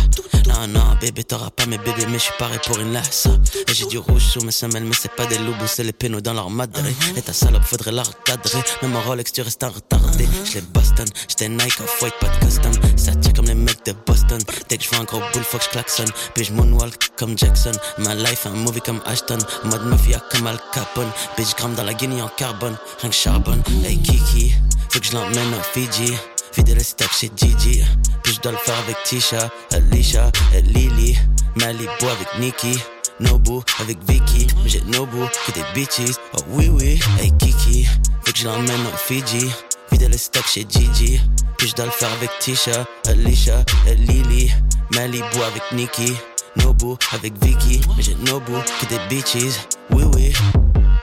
Non, 0.48 0.68
non, 0.68 0.96
bébé, 1.02 1.24
t'auras 1.24 1.50
pas 1.50 1.66
mes 1.66 1.78
bébés, 1.78 2.06
mais 2.08 2.18
je 2.18 2.24
suis 2.24 2.34
paré 2.38 2.58
pour 2.66 2.80
une 2.80 2.94
lasse. 2.94 3.28
Et 3.68 3.74
j'ai 3.74 3.86
du 3.88 3.98
rouge 3.98 4.24
sous 4.24 4.42
mes 4.42 4.52
semelles, 4.52 4.84
mais 4.84 4.96
c'est 5.00 5.12
pas 5.12 5.26
des 5.26 5.38
loups, 5.38 5.54
c'est 5.68 5.84
les 5.84 5.94
pénaux 5.94 6.22
dans 6.22 6.34
leur 6.34 6.50
madré. 6.50 6.94
Et 7.16 7.22
ta 7.22 7.34
salope, 7.34 7.64
faudrait 7.64 7.92
la 7.92 8.04
recadrer. 8.04 8.64
Même 8.82 8.96
en 8.96 9.02
Rolex, 9.02 9.32
tu 9.32 9.42
restes 9.42 9.64
un 9.64 9.70
retardé. 9.70 10.28
Je 10.46 10.56
les 10.56 10.62
Boston, 10.62 11.06
j'étais 11.28 11.50
Nike 11.50 11.80
off-white, 11.82 12.14
pas 12.20 12.28
de 12.28 12.46
custom. 12.46 12.72
Ça 12.96 13.16
tire 13.16 13.34
comme 13.34 13.46
les 13.46 13.56
mecs 13.56 13.86
de 13.86 13.94
Boston. 14.06 14.40
Dès 14.70 14.78
que 14.78 14.84
je 14.84 14.90
vois 14.90 15.00
un 15.00 15.04
gros 15.04 15.22
boule, 15.34 15.44
faut 15.44 15.58
que 15.58 15.64
je 15.66 15.70
klaxonne. 15.70 16.12
Puis 16.34 16.46
je 16.46 16.54
moonwalk 16.54 17.12
comme 17.18 17.38
Jackson. 17.38 17.74
Ma 17.98 18.16
life, 18.16 18.46
un 18.46 18.52
movie 18.52 18.82
comme 18.82 19.02
Ashton. 19.06 19.40
Mode 19.64 19.86
mafia 19.86 20.22
comme 20.32 20.48
Al 20.48 20.60
Capone. 20.74 21.10
Bitch, 21.38 21.56
gramme 21.56 21.76
dans 21.76 21.84
la 21.84 21.94
Guinée 21.94 22.22
en 22.22 22.30
carbone. 22.30 22.76
Rien 23.02 23.10
que 23.10 23.16
charbonne. 23.16 23.64
Hey 23.84 23.98
Kiki, 23.98 24.54
faut 24.90 25.00
que 25.00 25.06
je 25.06 25.14
l'emmène 25.14 25.54
au 25.54 25.64
Fidji. 25.74 26.14
Vider 26.56 26.76
les 26.76 26.84
stocks 26.84 27.12
chez 27.12 27.32
Gigi. 27.36 27.84
Puis 28.24 28.34
je 28.34 28.42
dois 28.42 28.54
le 28.54 28.58
faire 28.58 28.78
avec 28.80 28.98
Tisha, 29.04 29.50
Alicia 29.72 30.32
Lily. 30.64 31.18
Malibu 31.56 31.90
avec 32.04 32.28
Nikki. 32.40 32.80
Nobu 33.20 33.62
avec 33.80 33.98
Vicky. 34.08 34.48
J'ai 34.66 34.82
Nobu 34.82 35.18
que 35.46 35.52
des 35.54 35.64
bitches. 35.74 36.16
Oh 36.34 36.42
oui, 36.50 36.68
oui. 36.70 37.00
Hey 37.20 37.32
Kiki, 37.38 37.86
faut 38.24 38.32
que 38.32 38.38
je 38.38 38.46
l'emmène 38.46 38.86
au 38.94 38.98
Fidji. 38.98 39.50
Vider 39.92 40.10
les 40.10 40.18
stocks 40.18 40.48
chez 40.48 40.66
Gigi. 40.70 41.22
Puis 41.58 41.70
je 41.70 41.76
dois 41.76 41.86
le 41.86 41.92
faire 41.92 42.12
avec 42.14 42.30
Tisha, 42.40 42.86
Alicia 43.08 43.64
Lily. 43.86 44.52
Malibu 44.94 45.42
avec 45.48 45.64
Nikki. 45.72 46.14
Nobu 46.58 46.96
avec 47.14 47.34
Vicky. 47.42 47.82
Mais 47.96 48.04
j'ai 48.04 48.16
Nobu 48.16 48.54
que 48.82 48.86
des 48.88 49.00
bitches. 49.10 49.60
Oui, 49.92 50.04
oui. 50.14 50.34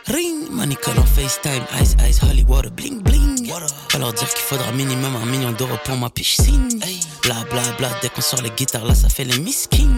Ring, 0.06 0.50
money 0.50 0.76
call 0.76 0.98
en 0.98 1.06
FaceTime, 1.06 1.64
ice 1.80 1.94
ice, 2.06 2.20
holy 2.22 2.44
water, 2.48 2.70
bling 2.70 3.00
bling. 3.02 3.21
Va 3.92 3.98
leur 3.98 4.12
dire 4.12 4.28
qu'il 4.28 4.42
faudra 4.42 4.72
minimum 4.72 5.14
un 5.16 5.26
million 5.26 5.52
d'euros 5.52 5.76
pour 5.84 5.96
ma 5.96 6.08
piscine. 6.08 6.80
Bla 7.22 7.44
bla 7.50 7.62
bla, 7.78 7.90
dès 8.00 8.08
qu'on 8.08 8.22
sort 8.22 8.40
les 8.40 8.50
guitares, 8.50 8.84
là 8.84 8.94
ça 8.94 9.08
fait 9.08 9.24
les 9.24 9.38
miskin. 9.38 9.88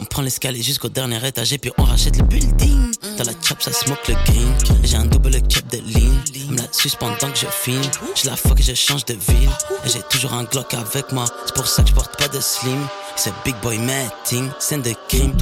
On 0.00 0.04
prend 0.04 0.22
l'escalier 0.22 0.62
jusqu'au 0.62 0.88
dernier 0.88 1.26
étage 1.26 1.52
et 1.52 1.58
puis 1.58 1.72
on 1.78 1.84
rachète 1.84 2.16
le 2.18 2.24
building. 2.24 2.92
Dans 3.16 3.24
la 3.24 3.32
chop, 3.42 3.62
ça 3.62 3.72
smoke 3.72 4.00
le 4.08 4.14
green. 4.26 4.54
J'ai 4.84 4.96
un 4.96 5.06
double 5.06 5.40
cap 5.42 5.66
de 5.68 5.78
ligne. 5.78 6.18
Elle 6.34 6.50
me 6.50 6.56
la 6.58 6.72
suce 6.72 6.94
pendant 6.94 7.16
que 7.16 7.38
je 7.38 7.46
filme. 7.46 7.82
Je 8.14 8.28
la 8.28 8.36
fuck 8.36 8.60
et 8.60 8.62
je 8.62 8.74
change 8.74 9.04
de 9.06 9.14
ville. 9.14 9.50
Et 9.84 9.88
j'ai 9.88 10.02
toujours 10.10 10.34
un 10.34 10.44
Glock 10.44 10.74
avec 10.74 11.10
moi. 11.12 11.24
C'est 11.46 11.54
pour 11.54 11.66
ça 11.66 11.82
que 11.82 11.88
je 11.88 11.94
porte 11.94 12.16
pas 12.18 12.28
de 12.28 12.40
slim. 12.40 12.86
C'est 13.16 13.32
big 13.44 13.56
boy 13.62 13.78
matting, 13.78 14.50
scène 14.60 14.82
de 14.82 14.92
crime. 15.08 15.34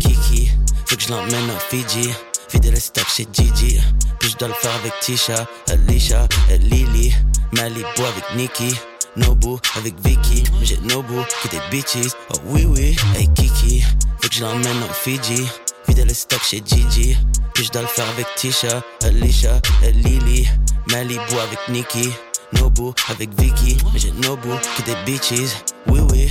Kiki, 0.00 0.50
faut 0.86 0.96
que 0.96 1.02
je 1.02 1.08
l'emmène 1.08 1.50
au 1.50 1.58
Fidji. 1.68 2.10
Vider 2.52 2.70
les 2.70 2.80
stocks 2.80 3.08
chez 3.08 3.26
Gigi. 3.32 3.80
Puis 4.18 4.30
je 4.30 4.36
dois 4.36 4.48
le 4.48 4.54
faire 4.54 4.74
avec 4.76 4.92
Tisha, 5.00 5.46
Alicia 5.68 6.26
et 6.50 6.58
Lily. 6.58 7.14
Malibu 7.52 7.84
avec 7.98 8.24
Nikki. 8.36 8.74
Nobu 9.16 9.56
avec 9.76 9.94
Vicky. 10.04 10.44
J'ai 10.62 10.78
Nobu 10.78 11.14
que 11.42 11.48
des 11.48 11.60
bitches. 11.70 12.12
Oh 12.30 12.36
oui, 12.46 12.64
oui. 12.66 12.96
Hey 13.16 13.28
Kiki, 13.34 13.82
faut 14.20 14.28
que 14.28 14.34
je 14.34 14.44
l'emmène 14.44 14.82
au 14.88 14.92
Fidji. 14.92 15.46
Vider 15.88 16.04
les 16.04 16.14
stocks 16.14 16.44
chez 16.44 16.62
Gigi. 16.64 17.16
Puis 17.54 17.64
je 17.64 17.72
dois 17.72 17.82
le 17.82 17.88
faire 17.88 18.08
avec 18.10 18.26
Tisha, 18.36 18.82
Alicia 19.02 19.60
et 19.82 19.92
Lily. 19.92 20.48
Malibu 20.90 21.38
avec 21.42 21.58
Nikki. 21.68 22.10
Nobu 22.52 22.92
avec 23.08 23.30
Vicky. 23.40 23.76
J'ai 23.96 24.12
Nobu 24.12 24.50
que 24.76 24.82
des 24.82 24.96
bitches. 25.04 25.56
Oui, 25.88 26.00
oui. 26.10 26.28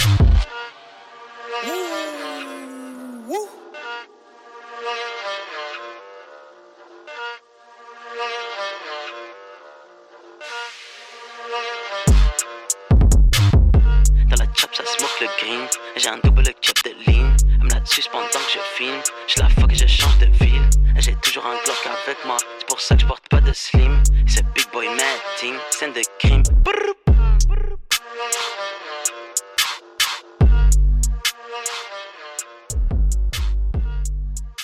J'ai 16.00 16.10
un 16.10 16.18
double 16.24 16.44
cap 16.62 16.76
de 16.86 17.12
ligne. 17.12 17.36
Elle 17.60 17.64
me 17.64 17.70
la 17.74 17.84
suce 17.84 18.08
pendant 18.10 18.28
que 18.28 18.52
je 18.54 18.60
filme. 18.76 19.02
Je 19.28 19.42
la 19.42 19.50
fuck 19.50 19.72
et 19.72 19.76
je 19.76 19.88
change 19.88 20.20
de 20.20 20.28
ville. 20.44 20.70
J'ai 20.98 21.16
toujours 21.24 21.46
un 21.48 21.56
Glock 21.66 21.90
avec 22.06 22.24
moi. 22.24 22.38
C'est 22.60 22.68
pour 22.68 22.80
ça 22.80 22.96
que 22.96 23.02
je 23.02 23.08
porte 23.08 23.28
pas 23.30 23.42
de 23.42 23.52
slim. 23.52 24.04
C'est 24.28 24.46
big 24.54 24.70
boy 24.72 24.88
matting, 24.90 25.56
scène 25.72 25.94
de 25.94 26.02
crime. 26.20 26.44
Brrr. 26.64 26.94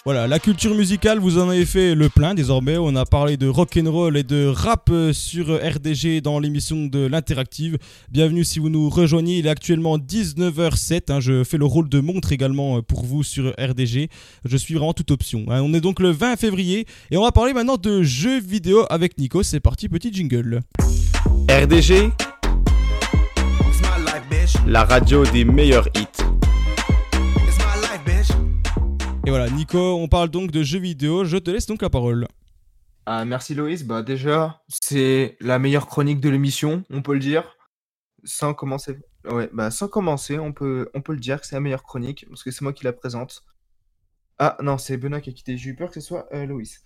Voilà, 0.05 0.27
la 0.27 0.37
culture 0.37 0.75
musicale, 0.75 1.19
vous 1.19 1.37
en 1.37 1.47
avez 1.49 1.65
fait 1.65 1.95
le 1.95 2.09
plein 2.09 2.33
désormais. 2.33 2.75
On 2.77 2.93
a 2.97 3.05
parlé 3.05 3.37
de 3.37 3.47
rock 3.47 3.79
and 3.81 3.89
roll 3.89 4.17
et 4.17 4.23
de 4.23 4.47
rap 4.47 4.89
euh, 4.91 5.13
sur 5.13 5.47
RDG 5.55 6.19
dans 6.19 6.39
l'émission 6.39 6.87
de 6.87 7.05
l'interactive. 7.05 7.77
Bienvenue 8.11 8.43
si 8.43 8.59
vous 8.59 8.67
nous 8.67 8.89
rejoignez. 8.89 9.37
Il 9.37 9.47
est 9.47 9.49
actuellement 9.49 9.97
19h07. 9.97 11.03
hein. 11.09 11.21
Je 11.21 11.45
fais 11.45 11.57
le 11.57 11.63
rôle 11.63 11.87
de 11.87 12.01
montre 12.01 12.33
également 12.33 12.79
euh, 12.79 12.81
pour 12.81 13.05
vous 13.05 13.23
sur 13.23 13.53
RDG. 13.57 14.09
Je 14.43 14.57
suis 14.57 14.73
vraiment 14.73 14.91
toute 14.93 15.09
option. 15.11 15.45
hein. 15.47 15.61
On 15.63 15.73
est 15.73 15.79
donc 15.79 16.01
le 16.01 16.09
20 16.09 16.35
février 16.35 16.85
et 17.09 17.15
on 17.15 17.23
va 17.23 17.31
parler 17.31 17.53
maintenant 17.53 17.77
de 17.77 18.03
jeux 18.03 18.41
vidéo 18.41 18.85
avec 18.89 19.17
Nico. 19.17 19.41
C'est 19.41 19.61
parti, 19.61 19.87
petit 19.87 20.11
jingle. 20.11 20.59
RDG, 21.49 22.11
la 24.67 24.83
radio 24.83 25.23
des 25.27 25.45
meilleurs 25.45 25.87
hits. 25.95 26.32
Et 29.25 29.29
voilà, 29.29 29.49
Nico, 29.49 29.77
on 29.77 30.09
parle 30.09 30.27
donc 30.29 30.51
de 30.51 30.63
jeux 30.63 30.79
vidéo. 30.79 31.23
Je 31.23 31.37
te 31.37 31.49
laisse 31.49 31.65
donc 31.65 31.81
la 31.81 31.89
parole. 31.89 32.27
Ah, 33.05 33.23
merci 33.23 33.55
Loïs. 33.55 33.85
Bah 33.85 34.01
déjà, 34.01 34.61
c'est 34.67 35.37
la 35.39 35.59
meilleure 35.59 35.87
chronique 35.87 36.19
de 36.19 36.29
l'émission, 36.29 36.83
on 36.89 37.01
peut 37.01 37.13
le 37.13 37.19
dire. 37.19 37.57
Sans 38.25 38.53
commencer. 38.53 38.99
Ouais, 39.29 39.49
bah 39.53 39.71
sans 39.71 39.87
commencer, 39.87 40.39
on 40.39 40.51
peut, 40.51 40.89
on 40.93 41.01
peut 41.01 41.13
le 41.13 41.19
dire 41.19 41.39
que 41.39 41.47
c'est 41.47 41.55
la 41.55 41.61
meilleure 41.61 41.83
chronique, 41.83 42.25
parce 42.27 42.43
que 42.43 42.51
c'est 42.51 42.63
moi 42.63 42.73
qui 42.73 42.83
la 42.83 42.91
présente. 42.91 43.45
Ah 44.39 44.57
non, 44.61 44.77
c'est 44.77 44.97
Benoît 44.97 45.21
qui 45.21 45.29
a 45.29 45.33
quitté. 45.33 45.55
J'ai 45.55 45.69
eu 45.69 45.75
peur 45.75 45.87
que 45.87 45.95
ce 45.95 46.01
soit 46.01 46.27
euh, 46.33 46.45
Loïs. 46.45 46.83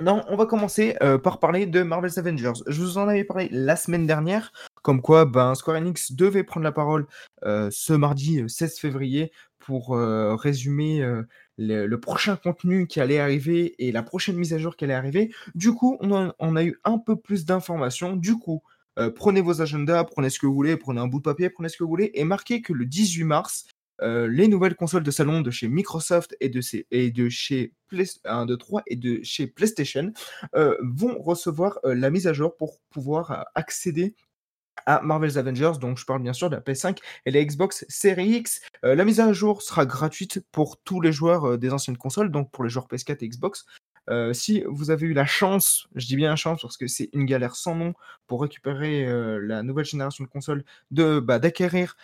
Non, 0.00 0.22
on 0.28 0.36
va 0.36 0.44
commencer 0.44 0.94
euh, 1.02 1.16
par 1.16 1.40
parler 1.40 1.64
de 1.64 1.82
Marvel's 1.82 2.18
Avengers. 2.18 2.52
Je 2.66 2.82
vous 2.82 2.98
en 2.98 3.08
avais 3.08 3.24
parlé 3.24 3.48
la 3.50 3.76
semaine 3.76 4.06
dernière, 4.06 4.52
comme 4.82 5.00
quoi 5.00 5.24
ben, 5.24 5.54
Square 5.54 5.78
Enix 5.78 6.12
devait 6.12 6.44
prendre 6.44 6.64
la 6.64 6.72
parole 6.72 7.06
euh, 7.44 7.68
ce 7.72 7.94
mardi 7.94 8.42
euh, 8.42 8.48
16 8.48 8.78
février 8.78 9.32
pour 9.58 9.94
euh, 9.96 10.34
résumer 10.34 11.02
euh, 11.02 11.22
le, 11.58 11.96
prochain 11.96 12.36
contenu 12.36 12.86
qui 12.86 13.00
allait 13.00 13.18
arriver 13.18 13.74
et 13.78 13.92
la 13.92 14.02
prochaine 14.02 14.36
mise 14.36 14.54
à 14.54 14.58
jour 14.58 14.76
qui 14.76 14.84
allait 14.84 14.94
arriver. 14.94 15.32
Du 15.54 15.72
coup, 15.72 15.98
on 16.00 16.12
a, 16.56 16.64
eu 16.64 16.78
un 16.84 16.98
peu 16.98 17.16
plus 17.16 17.44
d'informations. 17.44 18.16
Du 18.16 18.38
coup, 18.38 18.62
euh, 18.98 19.10
prenez 19.10 19.40
vos 19.40 19.60
agendas, 19.60 20.04
prenez 20.04 20.30
ce 20.30 20.38
que 20.38 20.46
vous 20.46 20.54
voulez, 20.54 20.76
prenez 20.76 21.00
un 21.00 21.08
bout 21.08 21.18
de 21.18 21.24
papier, 21.24 21.50
prenez 21.50 21.68
ce 21.68 21.76
que 21.76 21.84
vous 21.84 21.90
voulez, 21.90 22.10
et 22.14 22.24
marquez 22.24 22.62
que 22.62 22.72
le 22.72 22.86
18 22.86 23.24
mars, 23.24 23.66
euh, 24.00 24.28
les 24.28 24.46
nouvelles 24.46 24.76
consoles 24.76 25.02
de 25.02 25.10
salon 25.10 25.40
de 25.40 25.50
chez 25.50 25.66
Microsoft 25.66 26.36
et 26.40 26.48
de, 26.48 26.60
et 26.92 27.10
de 27.10 27.28
chez 27.28 27.72
Play, 27.88 28.04
1, 28.24 28.46
2, 28.46 28.56
3 28.56 28.82
et 28.86 28.96
de 28.96 29.20
chez 29.24 29.48
PlayStation 29.48 30.12
euh, 30.54 30.76
vont 30.82 31.20
recevoir 31.20 31.80
la 31.82 32.10
mise 32.10 32.28
à 32.28 32.32
jour 32.32 32.56
pour 32.56 32.78
pouvoir 32.90 33.46
accéder 33.56 34.14
à 34.88 35.02
Marvel's 35.02 35.36
Avengers, 35.36 35.72
donc 35.78 35.98
je 35.98 36.06
parle 36.06 36.22
bien 36.22 36.32
sûr 36.32 36.48
de 36.48 36.56
la 36.56 36.62
PS5 36.62 36.96
et 37.26 37.30
la 37.30 37.44
Xbox 37.44 37.84
Series 37.90 38.36
X. 38.36 38.62
Euh, 38.86 38.94
la 38.94 39.04
mise 39.04 39.20
à 39.20 39.34
jour 39.34 39.60
sera 39.60 39.84
gratuite 39.84 40.42
pour 40.50 40.78
tous 40.78 41.02
les 41.02 41.12
joueurs 41.12 41.44
euh, 41.44 41.58
des 41.58 41.74
anciennes 41.74 41.98
consoles, 41.98 42.30
donc 42.30 42.50
pour 42.50 42.64
les 42.64 42.70
joueurs 42.70 42.88
PS4 42.88 43.18
et 43.20 43.28
Xbox. 43.28 43.66
Euh, 44.08 44.32
si 44.32 44.64
vous 44.66 44.90
avez 44.90 45.06
eu 45.06 45.12
la 45.12 45.26
chance, 45.26 45.88
je 45.94 46.06
dis 46.06 46.16
bien 46.16 46.30
la 46.30 46.36
chance 46.36 46.62
parce 46.62 46.78
que 46.78 46.86
c'est 46.86 47.10
une 47.12 47.26
galère 47.26 47.54
sans 47.54 47.74
nom 47.74 47.92
pour 48.28 48.42
récupérer 48.42 49.06
la 49.40 49.64
nouvelle 49.64 49.84
génération 49.84 50.22
de 50.22 50.28
consoles, 50.28 50.62
de 50.92 51.18
bah, 51.18 51.40
d'acquérir 51.40 51.96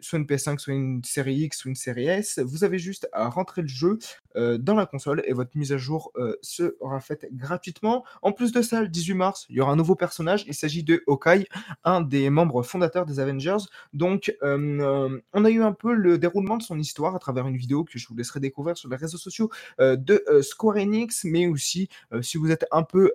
soit 0.00 0.18
une 0.18 0.24
PS5, 0.24 0.58
soit 0.58 0.72
une 0.72 1.04
série 1.04 1.34
X, 1.34 1.64
ou 1.64 1.68
une 1.68 1.74
série 1.74 2.06
S, 2.06 2.38
vous 2.38 2.64
avez 2.64 2.78
juste 2.78 3.08
à 3.12 3.28
rentrer 3.28 3.62
le 3.62 3.68
jeu 3.68 3.98
dans 4.34 4.74
la 4.74 4.86
console 4.86 5.22
et 5.26 5.32
votre 5.32 5.56
mise 5.56 5.72
à 5.72 5.78
jour 5.78 6.12
sera 6.40 7.00
faite 7.00 7.26
gratuitement. 7.32 8.04
En 8.22 8.32
plus 8.32 8.52
de 8.52 8.62
ça, 8.62 8.80
le 8.80 8.88
18 8.88 9.14
mars, 9.14 9.46
il 9.48 9.56
y 9.56 9.60
aura 9.60 9.72
un 9.72 9.76
nouveau 9.76 9.96
personnage. 9.96 10.44
Il 10.46 10.54
s'agit 10.54 10.84
de 10.84 11.02
Hawkeye, 11.08 11.46
un 11.84 12.00
des 12.00 12.30
membres 12.30 12.62
fondateurs 12.62 13.04
des 13.04 13.18
Avengers. 13.18 13.56
Donc, 13.92 14.32
on 14.42 15.44
a 15.44 15.50
eu 15.50 15.62
un 15.62 15.72
peu 15.72 15.92
le 15.92 16.16
déroulement 16.16 16.56
de 16.56 16.62
son 16.62 16.78
histoire 16.78 17.16
à 17.16 17.18
travers 17.18 17.48
une 17.48 17.56
vidéo 17.56 17.82
que 17.82 17.98
je 17.98 18.06
vous 18.06 18.14
laisserai 18.14 18.38
découvrir 18.38 18.76
sur 18.76 18.88
les 18.88 18.96
réseaux 18.96 19.18
sociaux 19.18 19.50
de 19.80 20.24
Square 20.42 20.76
Enix, 20.76 21.24
mais 21.24 21.48
aussi 21.48 21.88
si 22.20 22.36
vous 22.38 22.52
êtes 22.52 22.66
un 22.70 22.84
peu 22.84 23.12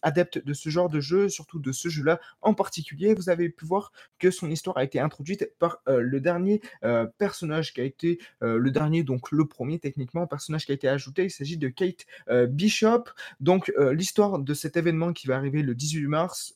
adepte 0.00 0.42
de 0.42 0.54
ce 0.54 0.70
genre 0.70 0.88
de 0.88 1.00
jeu, 1.00 1.28
surtout 1.28 1.58
de 1.58 1.72
ce 1.72 1.89
jeu-là 1.90 2.20
en 2.42 2.54
particulier, 2.54 3.14
vous 3.14 3.28
avez 3.28 3.48
pu 3.48 3.64
voir 3.64 3.92
que 4.18 4.30
son 4.30 4.50
histoire 4.50 4.76
a 4.78 4.84
été 4.84 5.00
introduite 5.00 5.52
par 5.58 5.82
euh, 5.88 6.00
le 6.00 6.20
dernier 6.20 6.60
euh, 6.84 7.06
personnage 7.18 7.72
qui 7.72 7.80
a 7.80 7.84
été 7.84 8.18
euh, 8.42 8.56
le 8.56 8.70
dernier, 8.70 9.02
donc 9.02 9.30
le 9.30 9.46
premier 9.46 9.78
techniquement 9.78 10.26
personnage 10.26 10.66
qui 10.66 10.72
a 10.72 10.74
été 10.74 10.88
ajouté. 10.88 11.24
Il 11.24 11.30
s'agit 11.30 11.58
de 11.58 11.68
Kate 11.68 12.06
Bishop. 12.48 13.04
Donc 13.40 13.72
l'histoire 13.92 14.38
de 14.38 14.54
cet 14.54 14.76
événement 14.76 15.12
qui 15.12 15.26
va 15.26 15.36
arriver 15.36 15.62
le 15.62 15.74
18 15.74 16.06
mars 16.06 16.54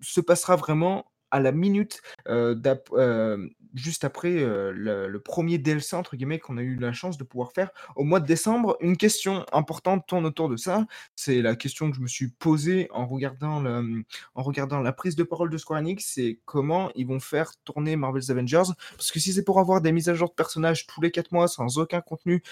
se 0.00 0.20
passera 0.20 0.56
vraiment 0.56 1.06
à 1.30 1.40
la 1.40 1.52
minute 1.52 2.02
euh, 2.28 2.54
euh, 2.92 3.48
juste 3.74 4.04
après 4.04 4.32
le, 4.32 5.18
premier 5.18 5.58
DLC 5.58 5.94
entre 5.94 6.16
guillemets 6.16 6.38
qu'on 6.38 6.56
a 6.56 6.62
eu 6.62 6.76
la 6.76 6.92
chance 6.92 7.18
de 7.18 7.24
pouvoir 7.24 7.52
faire 7.52 7.70
au 7.96 8.04
mois 8.04 8.20
de 8.20 8.26
décembre. 8.26 8.76
Une 8.80 8.96
question 8.96 9.44
importante 9.52 10.06
tourne 10.06 10.24
autour 10.26 10.48
de 10.48 10.56
ça. 10.56 10.86
C'est 11.16 11.42
la 11.42 11.56
question 11.56 11.90
que 11.90 11.96
je 11.96 12.00
me 12.00 12.06
suis 12.06 12.28
posée 12.28 12.88
en 12.92 13.06
regardant 13.06 13.60
le, 13.60 14.04
en 14.34 14.42
regardant 14.42 14.80
la 14.80 14.92
prise 14.92 15.16
de 15.16 15.22
parole 15.22 15.50
de 15.50 15.58
Square 15.58 15.80
Enix, 15.80 16.12
c'est 16.14 16.38
comment 16.44 16.90
ils 16.94 17.06
vont 17.06 17.20
faire 17.20 17.52
tourner 17.64 17.96
Marvel's 17.96 18.30
Avengers. 18.30 18.70
Parce 18.96 19.10
que 19.10 19.20
si 19.20 19.32
c'est 19.32 19.44
pour 19.44 19.60
avoir 19.60 19.80
des 19.80 19.92
mises 19.92 20.08
à 20.08 20.14
jour 20.14 20.28
de 20.28 20.34
personnages 20.34 20.86
tous 20.86 21.00
les 21.00 21.10
4 21.10 21.32
mois 21.32 21.48
sans 21.48 21.78
aucun 21.78 22.00
contenu 22.00 22.42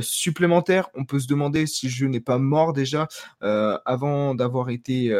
supplémentaire, 0.00 0.88
on 0.94 1.04
peut 1.04 1.18
se 1.18 1.26
demander 1.26 1.66
si 1.66 1.86
le 1.86 1.92
jeu 1.92 2.06
n'est 2.08 2.20
pas 2.20 2.38
mort 2.38 2.72
déjà 2.72 3.08
avant 3.40 4.34
d'avoir 4.34 4.70
été 4.70 5.14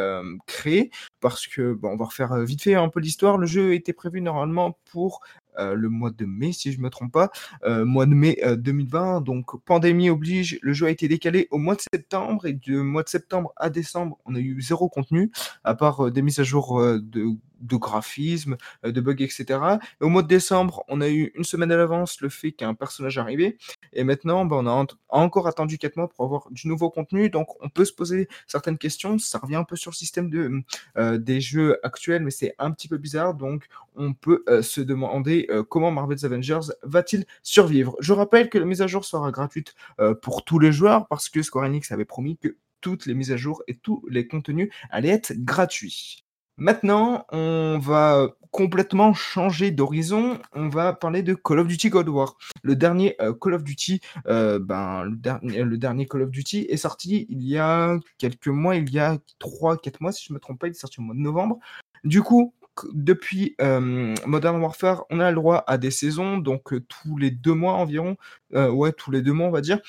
créé. 0.47 0.91
Parce 1.19 1.47
que, 1.47 1.73
bon, 1.73 1.89
on 1.89 1.97
va 1.97 2.05
refaire 2.05 2.35
vite 2.37 2.63
fait 2.63 2.75
un 2.75 2.89
peu 2.89 2.99
l'histoire. 2.99 3.37
Le 3.37 3.47
jeu 3.47 3.73
était 3.73 3.93
prévu 3.93 4.21
normalement 4.21 4.77
pour 4.91 5.21
le 5.57 5.89
mois 5.89 6.11
de 6.11 6.25
mai, 6.25 6.51
si 6.51 6.71
je 6.71 6.77
ne 6.77 6.83
me 6.83 6.89
trompe 6.89 7.11
pas, 7.11 7.31
euh, 7.63 7.85
mois 7.85 8.05
de 8.05 8.13
mai 8.13 8.37
euh, 8.43 8.55
2020. 8.55 9.21
Donc, 9.21 9.63
pandémie 9.65 10.09
oblige, 10.09 10.59
le 10.61 10.73
jeu 10.73 10.87
a 10.87 10.89
été 10.89 11.07
décalé 11.07 11.47
au 11.51 11.57
mois 11.57 11.75
de 11.75 11.81
septembre. 11.93 12.45
Et 12.45 12.53
du 12.53 12.77
mois 12.77 13.03
de 13.03 13.09
septembre 13.09 13.53
à 13.57 13.69
décembre, 13.69 14.17
on 14.25 14.35
a 14.35 14.39
eu 14.39 14.61
zéro 14.61 14.89
contenu, 14.89 15.31
à 15.63 15.75
part 15.75 16.07
euh, 16.07 16.11
des 16.11 16.21
mises 16.21 16.39
à 16.39 16.43
jour 16.43 16.79
euh, 16.79 16.99
de, 16.99 17.25
de 17.59 17.75
graphisme, 17.75 18.57
euh, 18.85 18.91
de 18.91 19.01
bugs, 19.01 19.15
etc. 19.19 19.45
Et 20.01 20.03
au 20.03 20.09
mois 20.09 20.23
de 20.23 20.27
décembre, 20.27 20.83
on 20.87 21.01
a 21.01 21.09
eu 21.09 21.31
une 21.35 21.43
semaine 21.43 21.71
à 21.71 21.77
l'avance 21.77 22.21
le 22.21 22.29
fait 22.29 22.51
qu'un 22.51 22.73
personnage 22.73 23.17
arrivait. 23.17 23.57
Et 23.93 24.03
maintenant, 24.03 24.45
bah, 24.45 24.57
on 24.59 24.67
a 24.67 24.85
encore 25.09 25.47
attendu 25.47 25.77
4 25.77 25.95
mois 25.97 26.09
pour 26.09 26.25
avoir 26.25 26.47
du 26.51 26.67
nouveau 26.67 26.89
contenu. 26.89 27.29
Donc, 27.29 27.47
on 27.63 27.69
peut 27.69 27.85
se 27.85 27.93
poser 27.93 28.27
certaines 28.47 28.77
questions. 28.77 29.17
Ça 29.19 29.39
revient 29.39 29.55
un 29.55 29.63
peu 29.63 29.75
sur 29.75 29.91
le 29.91 29.95
système 29.95 30.29
de, 30.29 30.63
euh, 30.97 31.17
des 31.17 31.41
jeux 31.41 31.79
actuels, 31.83 32.23
mais 32.23 32.31
c'est 32.31 32.53
un 32.59 32.71
petit 32.71 32.87
peu 32.87 32.97
bizarre. 32.97 33.33
Donc, 33.33 33.67
on 33.95 34.13
peut 34.13 34.43
euh, 34.49 34.61
se 34.61 34.81
demander 34.81 35.47
comment 35.69 35.91
Marvel's 35.91 36.23
Avengers 36.23 36.71
va-t-il 36.83 37.25
survivre? 37.43 37.95
Je 37.99 38.13
rappelle 38.13 38.49
que 38.49 38.57
la 38.57 38.65
mise 38.65 38.81
à 38.81 38.87
jour 38.87 39.05
sera 39.05 39.31
gratuite 39.31 39.73
pour 40.21 40.43
tous 40.43 40.59
les 40.59 40.71
joueurs 40.71 41.07
parce 41.07 41.29
que 41.29 41.41
Square 41.41 41.65
Enix 41.65 41.91
avait 41.91 42.05
promis 42.05 42.37
que 42.37 42.57
toutes 42.81 43.07
les 43.07 43.15
mises 43.15 43.31
à 43.31 43.37
jour 43.37 43.63
et 43.67 43.75
tous 43.75 44.05
les 44.09 44.27
contenus 44.27 44.69
allaient 44.91 45.09
être 45.09 45.33
gratuits. 45.43 46.24
Maintenant, 46.57 47.25
on 47.31 47.79
va 47.79 48.29
complètement 48.55 49.13
changer 49.13 49.71
d'horizon. 49.71 50.39
On 50.53 50.69
va 50.69 50.93
parler 50.93 51.23
de 51.23 51.33
Call 51.33 51.59
of 51.59 51.67
Duty 51.67 51.89
Cold 51.89 52.07
War. 52.07 52.37
Le 52.63 52.77
dernier 52.77 53.15
euh, 53.19 53.33
Call 53.33 53.55
of 53.55 53.65
Duty, 53.65 53.99
euh, 54.27 54.59
ben, 54.59 55.03
le, 55.03 55.77
dernier, 55.77 56.05
Call 56.05 56.21
of 56.21 56.31
Duty 56.31 56.67
est 56.69 56.77
sorti 56.77 57.25
il 57.27 57.43
y 57.43 57.57
a 57.57 57.97
quelques 58.17 58.47
mois, 58.47 58.77
il 58.77 58.89
y 58.89 58.99
a 58.99 59.17
3-4 59.41 59.95
mois, 59.99 60.13
si 60.13 60.23
je 60.23 60.31
ne 60.31 60.35
me 60.35 60.39
trompe 60.39 60.59
pas, 60.59 60.67
il 60.67 60.71
est 60.71 60.73
sorti 60.73 61.01
au 61.01 61.03
mois 61.03 61.15
de 61.15 61.19
novembre. 61.19 61.59
Du 62.05 62.21
coup, 62.21 62.53
depuis 62.93 63.55
euh, 63.59 64.15
Modern 64.25 64.61
Warfare, 64.61 65.03
on 65.09 65.19
a 65.19 65.31
le 65.31 65.35
droit 65.35 65.65
à 65.67 65.77
des 65.77 65.91
saisons, 65.91 66.37
donc 66.37 66.71
euh, 66.71 66.79
tous 66.79 67.17
les 67.17 67.31
deux 67.31 67.53
mois 67.53 67.73
environ, 67.73 68.15
ouais, 68.53 68.93
tous 68.93 69.11
les 69.11 69.21
deux 69.21 69.33
mois, 69.33 69.47
on 69.47 69.51
va 69.51 69.59
dire. 69.59 69.81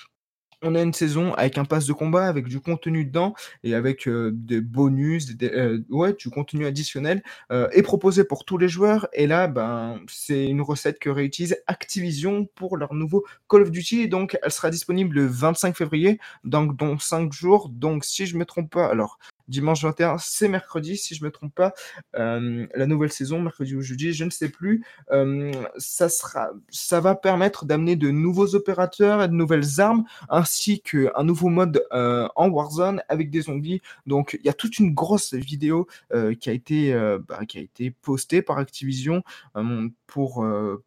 On 0.62 0.74
a 0.74 0.80
une 0.80 0.94
saison 0.94 1.34
avec 1.34 1.58
un 1.58 1.66
pass 1.66 1.86
de 1.86 1.92
combat, 1.92 2.26
avec 2.26 2.48
du 2.48 2.60
contenu 2.60 3.04
dedans 3.04 3.34
et 3.62 3.74
avec 3.74 4.08
euh, 4.08 4.30
des 4.32 4.62
bonus, 4.62 5.36
euh, 5.42 6.12
du 6.18 6.30
contenu 6.30 6.64
additionnel 6.64 7.22
euh, 7.52 7.68
est 7.72 7.82
proposé 7.82 8.24
pour 8.24 8.46
tous 8.46 8.56
les 8.56 8.68
joueurs. 8.68 9.06
Et 9.12 9.26
là, 9.26 9.48
ben, 9.48 10.00
c'est 10.08 10.46
une 10.46 10.62
recette 10.62 10.98
que 10.98 11.10
réutilise 11.10 11.56
Activision 11.66 12.46
pour 12.54 12.78
leur 12.78 12.94
nouveau 12.94 13.26
Call 13.50 13.62
of 13.62 13.70
Duty. 13.70 14.08
Donc, 14.08 14.38
elle 14.42 14.50
sera 14.50 14.70
disponible 14.70 15.16
le 15.16 15.26
25 15.26 15.76
février, 15.76 16.18
donc 16.44 16.74
dans 16.76 16.98
5 16.98 17.32
jours. 17.32 17.68
Donc, 17.68 18.04
si 18.04 18.26
je 18.26 18.38
me 18.38 18.46
trompe 18.46 18.70
pas, 18.70 18.86
alors 18.86 19.18
dimanche 19.48 19.82
21, 19.82 20.18
c'est 20.18 20.48
mercredi, 20.48 20.96
si 20.96 21.14
je 21.14 21.24
me 21.24 21.30
trompe 21.30 21.54
pas, 21.54 21.72
euh, 22.16 22.66
la 22.74 22.86
nouvelle 22.86 23.12
saison, 23.12 23.40
mercredi 23.40 23.74
ou 23.74 23.82
jeudi, 23.82 24.12
je 24.12 24.24
ne 24.24 24.30
sais 24.30 24.48
plus. 24.48 24.84
Euh, 25.10 25.52
ça 25.76 26.08
sera, 26.08 26.50
ça 26.70 27.00
va 27.00 27.14
permettre 27.14 27.64
d'amener 27.64 27.96
de 27.96 28.10
nouveaux 28.10 28.54
opérateurs 28.54 29.22
et 29.22 29.28
de 29.28 29.34
nouvelles 29.34 29.80
armes, 29.80 30.04
ainsi 30.28 30.80
qu'un 30.80 31.24
nouveau 31.24 31.48
mode 31.48 31.84
euh, 31.92 32.28
en 32.36 32.48
Warzone 32.48 33.02
avec 33.08 33.30
des 33.30 33.42
zombies. 33.42 33.80
Donc, 34.06 34.38
il 34.40 34.46
y 34.46 34.50
a 34.50 34.54
toute 34.54 34.78
une 34.78 34.94
grosse 34.94 35.34
vidéo 35.34 35.86
euh, 36.12 36.34
qui 36.34 36.50
a 36.50 36.52
été, 36.52 36.92
euh, 36.92 37.18
bah, 37.26 37.40
qui 37.46 37.58
a 37.58 37.60
été 37.60 37.90
postée 37.90 38.42
par 38.42 38.58
Activision 38.58 39.22
euh, 39.56 39.88
pour, 40.06 40.46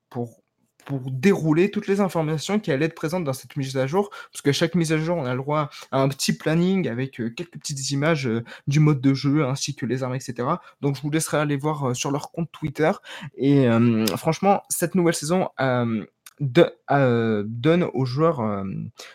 pour 0.10 0.39
pour 0.90 1.12
dérouler 1.12 1.70
toutes 1.70 1.86
les 1.86 2.02
informations 2.02 2.60
qui 2.60 2.72
allaient 2.72 2.88
être 2.88 2.96
présentes 2.96 3.24
dans 3.24 3.32
cette 3.34 3.56
mise 3.58 3.78
à 3.78 3.86
jour, 3.86 4.10
parce 4.32 4.42
que 4.42 4.52
chaque 4.52 4.74
mise 4.74 4.92
à 4.92 4.98
jour, 4.98 5.16
on 5.18 5.26
a 5.26 5.34
le 5.34 5.38
droit 5.40 5.70
à 5.92 6.02
un 6.02 6.10
petit 6.10 6.34
planning 6.36 6.88
avec 6.90 7.22
euh, 7.22 7.30
quelques 7.30 7.60
petites 7.60 7.92
images 7.92 8.26
euh, 8.28 8.44
du 8.68 8.80
mode 8.80 9.00
de 9.00 9.14
jeu 9.14 9.46
ainsi 9.46 9.76
que 9.76 9.86
les 9.86 10.02
armes, 10.02 10.16
etc. 10.16 10.48
Donc 10.82 10.96
je 10.96 11.02
vous 11.04 11.12
laisserai 11.12 11.38
aller 11.38 11.58
voir 11.58 11.90
euh, 11.90 11.94
sur 11.94 12.10
leur 12.10 12.32
compte 12.32 12.52
Twitter. 12.52 12.92
Et 13.38 13.68
franchement, 14.18 14.64
cette 14.70 14.96
nouvelle 14.96 15.14
saison 15.14 15.50
donne 16.40 17.84
aux 17.94 18.06
joueurs 18.06 18.64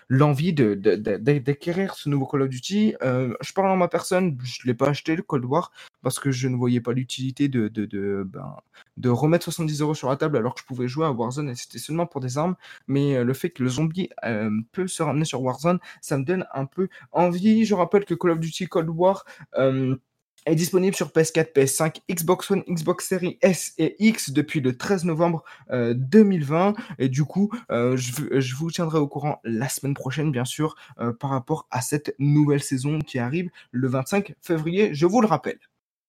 l'envie 0.09 0.53
de- 0.53 0.75
de- 0.75 0.97
d'acquérir 1.39 1.95
ce 1.95 2.09
nouveau 2.09 2.27
Call 2.27 2.43
of 2.43 2.49
Duty. 2.51 2.95
Je 3.03 3.53
parle 3.53 3.71
en 3.71 3.77
ma 3.77 3.89
personne, 3.89 4.39
je 4.45 4.61
ne 4.65 4.69
l'ai 4.69 4.75
pas 4.75 4.89
acheté 4.89 5.17
le 5.17 5.23
Cold 5.23 5.45
War 5.45 5.73
parce 6.05 6.21
que 6.21 6.31
je 6.31 6.47
ne 6.47 6.55
voyais 6.55 6.81
pas 6.81 6.93
l'utilité 6.93 7.49
de, 7.49 7.67
de, 7.69 7.87
de, 7.87 8.23
ben, 8.25 8.57
de 8.97 9.09
remettre 9.09 9.45
70 9.45 9.81
euros 9.81 9.95
sur 9.95 10.09
la 10.09 10.17
table 10.17 10.37
alors 10.37 10.55
que 10.55 10.61
je 10.61 10.67
pouvais 10.67 10.87
jouer 10.87 11.07
à 11.07 11.11
Warzone 11.11 11.49
et 11.49 11.55
c'était 11.57 11.79
seulement 11.79 12.07
pour 12.07 12.21
des 12.21 12.39
armes. 12.39 12.55
Mais 12.87 13.17
euh, 13.17 13.25
le 13.25 13.35
fait 13.35 13.51
que 13.51 13.63
le 13.63 13.69
zombie 13.71 14.11
euh, 14.25 14.51
peut 14.73 14.87
se 14.87 15.03
ramener 15.03 15.25
sur 15.25 15.43
Warzone, 15.43 15.81
ça 16.01 16.19
me 16.19 16.25
donne 16.25 16.47
un 16.53 16.67
peu 16.67 16.89
envie. 17.11 17.65
Je 17.65 17.75
rappelle 17.75 18.05
que 18.05 18.15
Call 18.15 18.33
of 18.33 18.39
Duty 18.39 18.69
Cold 18.69 18.91
War 18.91 19.25
euh, 19.57 19.97
est 20.47 20.55
disponible 20.55 20.95
sur 20.95 21.09
PS4, 21.09 21.55
PS5, 21.55 22.03
Xbox 22.11 22.51
One, 22.51 22.63
Xbox 22.69 23.09
Series 23.09 23.39
S 23.41 23.73
et 23.79 23.97
X 23.99 24.31
depuis 24.31 24.61
le 24.61 24.77
13 24.77 25.07
novembre 25.07 25.43
euh, 25.71 25.95
2020. 25.97 26.75
Et 26.99 27.09
du 27.09 27.25
coup, 27.25 27.51
je, 27.71 28.41
je 28.41 28.55
vous 28.55 28.71
tiendrai 28.71 28.99
au 28.99 29.09
courant 29.09 29.41
la 29.43 29.71
semaine 29.71 29.95
prochaine, 29.95 30.31
bien 30.31 30.45
sûr, 30.45 30.77
par 31.19 31.31
rapport 31.31 31.67
à 31.71 31.81
cette 31.81 32.15
nouvelle 32.19 32.63
saison 32.63 32.99
qui 32.99 33.19
arrive 33.19 33.49
le 33.71 33.89
25 33.89 34.35
février, 34.43 34.95
je 34.95 35.07
vous 35.07 35.23
le 35.23 35.27
rappelle. 35.27 35.59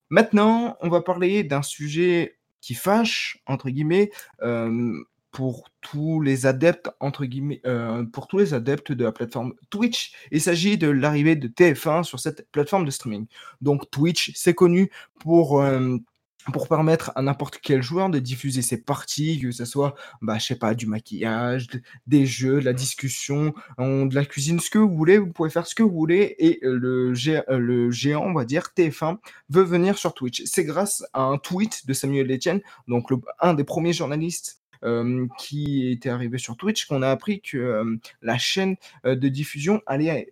Maintenant, 0.09 0.77
on 0.81 0.89
va 0.89 1.01
parler 1.01 1.43
d'un 1.43 1.61
sujet 1.61 2.37
qui 2.61 2.73
fâche, 2.73 3.37
entre 3.47 3.69
guillemets, 3.69 4.11
euh, 4.41 5.03
pour 5.31 5.69
tous 5.81 6.21
les 6.21 6.45
adeptes, 6.45 6.89
guillemets, 7.21 7.59
euh, 7.65 8.05
pour 8.05 8.27
tous 8.27 8.37
les 8.37 8.53
adeptes 8.53 8.91
de 8.93 9.03
la 9.03 9.11
plateforme 9.11 9.53
Twitch. 9.69 10.13
Il 10.31 10.39
s'agit 10.41 10.77
de 10.77 10.87
l'arrivée 10.87 11.35
de 11.35 11.47
TF1 11.47 12.03
sur 12.03 12.19
cette 12.19 12.49
plateforme 12.51 12.85
de 12.85 12.91
streaming. 12.91 13.27
Donc 13.59 13.91
Twitch, 13.91 14.31
c'est 14.33 14.53
connu 14.53 14.89
pour 15.19 15.61
euh, 15.61 15.97
pour 16.53 16.67
permettre 16.67 17.11
à 17.15 17.21
n'importe 17.21 17.59
quel 17.61 17.81
joueur 17.81 18.09
de 18.09 18.19
diffuser 18.19 18.61
ses 18.61 18.81
parties, 18.81 19.39
que 19.39 19.51
ce 19.51 19.65
soit, 19.65 19.95
bah, 20.21 20.37
je 20.37 20.45
sais 20.45 20.55
pas, 20.55 20.73
du 20.75 20.85
maquillage, 20.85 21.67
des 22.07 22.25
jeux, 22.25 22.59
de 22.59 22.65
la 22.65 22.73
discussion, 22.73 23.53
on- 23.77 24.05
de 24.05 24.15
la 24.15 24.25
cuisine, 24.25 24.59
ce 24.59 24.69
que 24.69 24.77
vous 24.79 24.95
voulez, 24.95 25.17
vous 25.17 25.31
pouvez 25.31 25.49
faire 25.49 25.65
ce 25.67 25.75
que 25.75 25.83
vous 25.83 25.91
voulez, 25.91 26.35
et 26.39 26.59
le, 26.61 27.13
euh, 27.49 27.91
géant, 27.91 28.23
on 28.25 28.33
va 28.33 28.45
dire, 28.45 28.73
TF1, 28.73 29.19
veut 29.49 29.63
venir 29.63 29.97
sur 29.97 30.13
Twitch. 30.13 30.43
C'est 30.45 30.63
grâce 30.65 31.03
à 31.13 31.21
un 31.23 31.37
tweet 31.37 31.85
de 31.87 31.93
Samuel 31.93 32.31
Etienne, 32.31 32.61
donc 32.87 33.09
un 33.39 33.53
des 33.53 33.63
premiers 33.63 33.93
journalistes 33.93 34.59
euh, 34.83 35.27
qui 35.37 35.91
était 35.91 36.09
arrivé 36.09 36.37
sur 36.37 36.57
Twitch, 36.57 36.85
qu'on 36.85 37.01
a 37.01 37.09
appris 37.09 37.41
que 37.41 37.57
euh, 37.57 37.97
la 38.21 38.37
chaîne 38.37 38.75
euh, 39.05 39.15
de 39.15 39.27
diffusion 39.27 39.81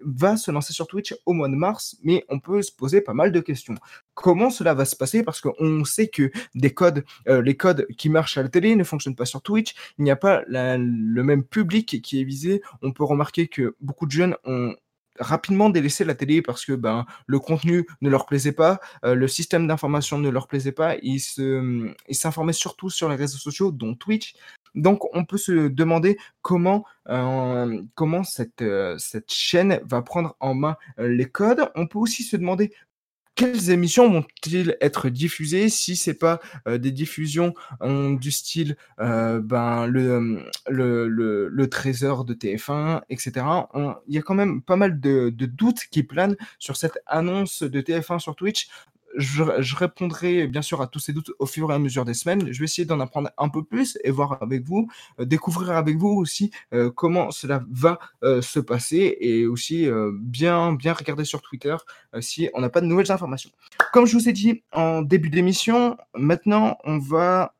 va 0.02 0.38
se 0.38 0.52
lancer 0.52 0.74
sur 0.74 0.88
Twitch 0.88 1.16
au 1.26 1.34
mois 1.34 1.50
de 1.50 1.56
mars, 1.56 1.98
mais 2.04 2.26
on 2.30 2.40
peut 2.40 2.62
se 2.62 2.72
poser 2.72 3.02
pas 3.02 3.14
mal 3.14 3.32
de 3.32 3.40
questions. 3.40 3.76
Comment 4.14 4.50
cela 4.50 4.74
va 4.74 4.86
se 4.86 4.96
passer? 4.96 5.24
Parce 5.24 5.42
qu'on 5.42 5.84
sait 5.86 6.08
que 6.08 6.32
les 6.54 6.74
codes 6.74 7.88
qui 7.98 8.10
marchent 8.10 8.38
à 8.38 8.44
la 8.44 8.50
télé 8.50 8.76
ne 8.76 8.84
fonctionnent 8.84 9.16
pas 9.16 9.26
sur 9.26 9.42
Twitch. 9.42 9.74
Il 9.98 10.04
n'y 10.04 10.12
a 10.12 10.16
pas 10.16 10.44
le 10.48 11.22
même 11.24 11.44
public 11.44 12.02
qui 12.02 12.22
est 12.22 12.24
visé. 12.24 12.62
On 12.82 12.92
peut 12.92 13.04
remarquer 13.04 13.48
que 13.48 13.76
beaucoup 13.82 14.06
de 14.06 14.12
jeunes 14.12 14.36
ont 14.44 14.76
rapidement 15.20 15.70
délaissé 15.70 16.04
la 16.04 16.16
télé 16.16 16.42
parce 16.42 16.66
que 16.66 16.74
ben 16.74 17.06
le 17.28 17.40
contenu 17.40 17.86
ne 18.02 18.10
leur 18.10 18.26
plaisait 18.26 18.52
pas, 18.52 18.80
euh, 19.06 19.16
le 19.16 19.28
système 19.28 19.68
d'information 19.68 20.18
ne 20.18 20.30
leur 20.30 20.48
plaisait 20.48 20.72
pas, 20.72 20.96
ils 21.02 21.20
se 21.20 21.94
ils 22.08 22.16
s'informaient 22.16 22.54
surtout 22.54 22.90
sur 22.90 23.10
les 23.10 23.16
réseaux 23.16 23.38
sociaux 23.38 23.72
dont 23.72 23.96
Twitch. 23.96 24.36
Donc 24.76 25.04
on 25.16 25.24
peut 25.26 25.38
se 25.38 25.68
demander 25.68 26.18
comment 26.42 26.86
euh, 27.10 27.82
comment 27.96 28.24
cette 28.24 28.62
euh, 28.62 28.98
cette 28.98 29.32
chaîne 29.32 29.80
va 29.84 30.02
prendre 30.02 30.36
en 30.40 30.54
main 30.56 30.78
les 30.98 31.30
codes. 31.30 31.70
On 31.76 31.88
peut 31.88 32.00
aussi 32.00 32.24
se 32.24 32.38
demander 32.38 32.74
quelles 33.36 33.72
émissions 33.72 34.12
vont-ils 34.12 34.78
être 34.80 35.10
diffusées 35.10 35.70
si 35.70 35.96
c'est 35.96 36.14
pas 36.14 36.40
euh, 36.68 36.78
des 36.78 36.92
diffusions 36.92 37.54
euh, 37.82 38.16
du 38.18 38.32
style 38.32 38.78
euh, 39.00 39.42
ben 39.42 39.88
le, 39.88 40.44
le 40.70 41.70
trésor 41.70 42.26
de 42.26 42.34
TF1, 42.34 43.02
etc. 43.10 43.46
Il 44.08 44.16
y 44.16 44.18
a 44.18 44.22
quand 44.22 44.36
même 44.36 44.62
pas 44.62 44.76
mal 44.76 45.00
de 45.00 45.30
doutes 45.30 45.82
qui 45.92 46.04
planent 46.04 46.36
sur 46.60 46.76
cette 46.76 47.00
annonce 47.08 47.64
de 47.64 47.82
TF1 47.82 48.20
sur 48.20 48.36
Twitch. 48.36 48.68
Je, 49.16 49.44
je 49.60 49.76
répondrai 49.76 50.48
bien 50.48 50.62
sûr 50.62 50.82
à 50.82 50.88
tous 50.88 51.00
ces 51.00 51.14
doutes 51.14 51.32
au 51.40 51.46
fur 51.46 51.72
et 51.72 51.74
à 51.74 51.80
mesure 51.80 52.06
des 52.06 52.14
semaines. 52.14 52.52
Je 52.52 52.60
vais 52.60 52.66
essayer 52.66 52.86
d'en 52.86 53.00
apprendre 53.00 53.30
un 53.38 53.50
peu 53.50 53.64
plus 53.64 53.98
et 54.04 54.12
voir 54.12 54.42
avec 54.42 54.64
vous, 54.64 54.90
euh, 55.20 55.26
découvrir 55.26 55.72
avec 55.72 55.98
vous 55.98 56.10
aussi 56.10 56.52
euh, 56.74 56.90
comment 56.90 57.32
cela 57.32 57.64
va 57.72 58.00
euh, 58.24 58.42
se 58.42 58.60
passer 58.60 59.18
et 59.20 59.46
aussi 59.46 59.88
euh, 59.88 60.12
bien, 60.14 60.74
bien 60.74 60.94
regarder 60.94 61.26
sur 61.26 61.42
Twitter 61.42 61.76
euh, 62.16 62.22
si 62.22 62.50
on 62.54 62.62
n'a 62.62 62.70
pas 62.70 62.82
de 62.82 62.88
nouvelles 62.88 63.12
informations. 63.12 63.52
Comme 63.92 64.06
je 64.06 64.18
vous 64.18 64.30
ai 64.30 64.34
dit 64.34 64.64
en 64.72 65.02
début 65.02 65.30
d'émission, 65.30 65.98
maintenant 66.16 66.78
on 66.84 66.98
va 66.98 67.54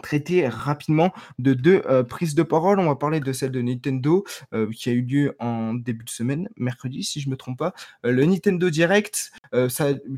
traiter 0.00 0.48
rapidement 0.48 1.12
de 1.38 1.54
deux 1.54 1.82
euh, 1.86 2.02
prises 2.02 2.34
de 2.34 2.42
parole. 2.42 2.80
On 2.80 2.86
va 2.86 2.96
parler 2.96 3.20
de 3.20 3.32
celle 3.32 3.50
de 3.50 3.60
Nintendo 3.60 4.24
euh, 4.54 4.70
qui 4.70 4.88
a 4.88 4.92
eu 4.92 5.02
lieu 5.02 5.36
en 5.38 5.74
début 5.74 6.04
de 6.04 6.10
semaine, 6.10 6.48
mercredi 6.56 7.02
si 7.04 7.20
je 7.20 7.28
me 7.28 7.36
trompe 7.36 7.58
pas. 7.58 7.74
Euh, 8.06 8.12
le 8.12 8.24
Nintendo 8.24 8.70
Direct 8.70 9.32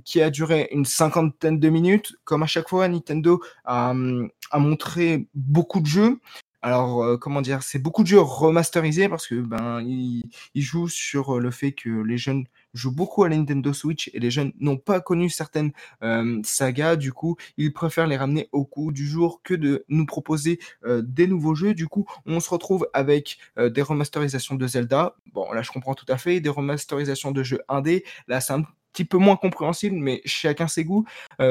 qui 0.04 0.22
a 0.22 0.30
duré 0.30 0.68
une 0.70 0.84
cinquantaine 0.84 1.58
de 1.58 1.68
minutes. 1.68 2.14
Comme 2.24 2.42
à 2.42 2.46
chaque 2.46 2.68
fois, 2.68 2.86
Nintendo 2.88 3.42
a, 3.64 3.90
hum, 3.90 4.30
a 4.50 4.58
montré 4.58 5.26
beaucoup 5.34 5.80
de 5.80 5.86
jeux. 5.86 6.20
Alors, 6.62 7.18
comment 7.18 7.42
dire, 7.42 7.62
c'est 7.62 7.78
beaucoup 7.78 8.02
de 8.04 8.08
jeux 8.08 8.20
remasterisés 8.20 9.08
parce 9.08 9.26
que 9.26 9.34
ben 9.34 9.82
ils, 9.82 10.22
ils 10.54 10.62
jouent 10.62 10.88
sur 10.88 11.38
le 11.38 11.50
fait 11.50 11.72
que 11.72 11.90
les 11.90 12.16
jeunes 12.16 12.46
jouent 12.74 12.94
beaucoup 12.94 13.24
à 13.24 13.28
la 13.28 13.36
Nintendo 13.36 13.72
Switch 13.72 14.10
et 14.12 14.20
les 14.20 14.30
jeunes 14.30 14.52
n'ont 14.58 14.76
pas 14.76 15.00
connu 15.00 15.30
certaines 15.30 15.72
euh, 16.02 16.40
sagas. 16.42 16.96
Du 16.96 17.12
coup, 17.12 17.36
ils 17.56 17.72
préfèrent 17.72 18.06
les 18.06 18.16
ramener 18.16 18.48
au 18.52 18.64
coup 18.64 18.92
du 18.92 19.06
jour 19.06 19.40
que 19.42 19.54
de 19.54 19.84
nous 19.88 20.06
proposer 20.06 20.58
euh, 20.84 21.02
des 21.04 21.26
nouveaux 21.26 21.54
jeux. 21.54 21.74
Du 21.74 21.88
coup, 21.88 22.06
on 22.26 22.40
se 22.40 22.50
retrouve 22.50 22.88
avec 22.92 23.38
euh, 23.58 23.70
des 23.70 23.82
remasterisations 23.82 24.56
de 24.56 24.66
Zelda. 24.66 25.16
Bon, 25.32 25.50
là, 25.52 25.62
je 25.62 25.70
comprends 25.70 25.94
tout 25.94 26.06
à 26.08 26.18
fait. 26.18 26.40
Des 26.40 26.48
remasterisations 26.48 27.30
de 27.30 27.42
jeux 27.42 27.60
indés. 27.68 28.04
Là, 28.28 28.40
c'est 28.40 28.52
un 28.52 28.64
petit 28.92 29.04
peu 29.04 29.18
moins 29.18 29.34
compréhensible, 29.34 29.96
mais 29.96 30.20
chacun 30.24 30.68
ses 30.68 30.84
goûts, 30.84 31.04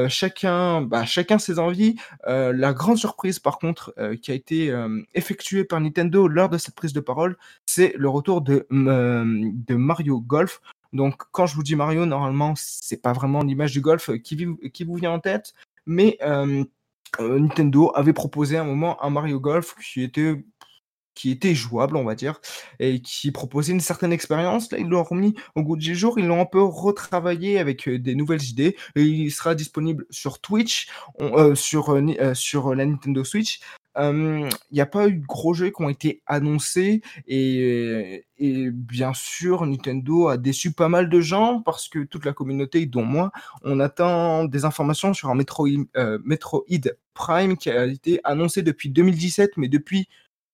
chacun, 0.07 0.81
bah, 0.81 1.03
chacun 1.03 1.37
ses 1.37 1.59
envies. 1.59 1.97
La 2.25 2.71
grande 2.71 2.97
surprise, 2.97 3.39
par 3.39 3.59
contre, 3.59 3.93
qui 4.21 4.31
a 4.31 4.33
été 4.33 4.73
effectuée 5.13 5.65
par 5.65 5.81
Nintendo 5.81 6.29
lors 6.29 6.47
de 6.47 6.57
cette 6.57 6.73
prise 6.73 6.93
de 6.93 7.01
parole, 7.01 7.35
c'est 7.65 7.95
le 7.97 8.07
retour 8.07 8.43
de 8.43 8.65
Mario 8.69 10.21
Golf. 10.21 10.61
Donc, 10.94 11.24
quand 11.32 11.48
je 11.48 11.56
vous 11.56 11.64
dis 11.64 11.76
Mario, 11.76 12.06
normalement, 12.06 12.53
c'est 12.56 13.02
pas 13.02 13.14
vraiment 13.14 13.41
l'image 13.41 13.72
du 13.72 13.82
golf 13.82 14.11
qui, 14.22 14.36
vous 14.86 14.95
vient 14.95 15.11
en 15.11 15.20
tête, 15.20 15.53
mais 15.86 16.18
euh, 16.22 16.64
euh, 17.20 17.40
Nintendo 17.40 17.91
avait 17.95 18.14
proposé 18.14 18.57
à 18.57 18.61
un 18.61 18.65
moment 18.65 19.03
un 19.03 19.10
Mario 19.10 19.40
Golf 19.40 19.76
qui 19.76 20.03
était 20.03 20.44
qui 21.15 21.30
était 21.30 21.53
jouable, 21.53 21.95
on 21.95 22.03
va 22.03 22.15
dire, 22.15 22.41
et 22.80 22.99
qui 22.99 23.32
proposait 23.32 23.72
une 23.72 23.80
certaine 23.82 24.11
expérience. 24.11 24.72
Là, 24.72 24.80
ils 24.80 24.88
l'ont 24.88 25.03
remis 25.03 25.36
au 25.56 25.61
goût 25.61 25.78
du 25.78 25.95
jour, 25.95 26.18
ils 26.18 26.26
l'ont 26.26 26.41
un 26.41 26.45
peu 26.48 26.64
retravaillé 26.64 27.60
avec 27.60 27.88
euh, 27.88 27.99
des 27.99 28.15
nouvelles 28.15 28.44
idées, 28.44 28.76
et 28.95 29.03
il 29.03 29.30
sera 29.32 29.53
disponible 29.53 30.07
sur 30.10 30.40
Twitch, 30.40 30.90
sur, 31.53 32.02
sur 32.34 32.76
la 32.76 32.86
Nintendo 32.86 33.24
Switch. 33.24 33.60
Il 33.98 34.49
n'y 34.72 34.82
a 34.82 34.86
pas 34.86 35.07
eu 35.07 35.14
de 35.15 35.26
gros 35.26 35.53
jeux 35.53 35.70
qui 35.70 35.82
ont 35.82 35.90
été 35.90 36.22
annoncés, 36.26 37.02
et, 37.28 38.26
et 38.38 38.72
bien 38.72 39.14
sûr, 39.14 39.65
Nintendo 39.65 40.28
a 40.28 40.38
déçu 40.38 40.72
pas 40.72 40.90
mal 40.90 41.10
de 41.10 41.22
gens, 41.22 41.61
parce 41.61 41.88
que 41.90 41.99
toute 42.03 42.26
la 42.26 42.34
communauté, 42.34 42.86
dont 42.86 43.06
moi, 43.06 43.32
on 43.64 43.80
attend 43.80 44.45
des 44.45 44.65
informations 44.65 45.14
sur 45.14 45.30
un 45.30 45.36
Metroid, 45.36 45.86
euh, 45.98 46.20
Metroid 46.24 46.64
Prime 47.14 47.57
qui 47.57 47.70
a 47.70 47.86
été 47.86 48.20
annoncé 48.24 48.64
depuis 48.64 48.90
2017, 48.90 49.57
mais 49.57 49.68
depuis 49.68 50.07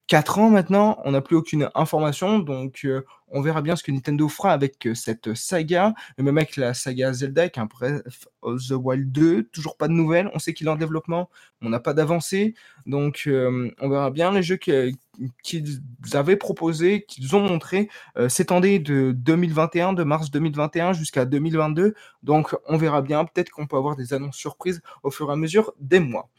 4 0.09 0.39
ans 0.39 0.49
maintenant, 0.49 0.99
on 1.05 1.11
n'a 1.11 1.21
plus 1.21 1.35
aucune 1.35 1.69
information, 1.75 2.39
donc 2.39 2.81
euh, 2.83 3.05
on 3.27 3.41
verra 3.41 3.61
bien 3.61 3.75
ce 3.75 3.83
que 3.83 3.91
Nintendo 3.91 4.27
fera 4.27 4.53
avec 4.53 4.87
euh, 4.87 4.95
cette 4.95 5.35
saga, 5.35 5.93
et 6.17 6.23
même 6.23 6.35
avec 6.39 6.57
la 6.57 6.73
saga 6.73 7.13
Zelda, 7.13 7.43
avec 7.43 7.59
un 7.59 7.67
Breath 7.67 8.03
of 8.41 8.59
the 8.67 8.71
Wild 8.71 9.11
2, 9.11 9.43
toujours 9.43 9.77
pas 9.77 9.87
de 9.87 9.93
nouvelles, 9.93 10.31
on 10.33 10.39
sait 10.39 10.55
qu'il 10.55 10.65
est 10.65 10.71
en 10.71 10.77
développement, 10.77 11.29
on 11.61 11.69
n'a 11.69 11.79
pas 11.79 11.93
d'avancée, 11.93 12.55
donc 12.87 13.25
euh, 13.27 13.69
on 13.79 13.87
verra 13.87 14.09
bien 14.09 14.31
les 14.31 14.41
jeux 14.41 14.57
qu'ils 14.57 14.95
avaient 16.13 16.37
proposés, 16.37 17.05
qu'ils 17.07 17.35
ont 17.35 17.41
montrés, 17.41 17.87
s'étendaient 18.29 18.79
de 18.79 19.11
2021, 19.11 19.93
de 19.93 20.03
mars 20.03 20.31
2021 20.31 20.93
jusqu'à 20.93 21.25
2022, 21.25 21.93
donc 22.23 22.55
on 22.67 22.77
verra 22.77 23.03
bien, 23.03 23.25
peut-être 23.25 23.51
qu'on 23.51 23.67
peut 23.67 23.77
avoir 23.77 23.95
des 23.95 24.15
annonces 24.15 24.37
surprises 24.37 24.81
au 25.03 25.11
fur 25.11 25.29
et 25.29 25.33
à 25.33 25.35
mesure 25.35 25.71
des 25.79 25.99
mois. 25.99 26.31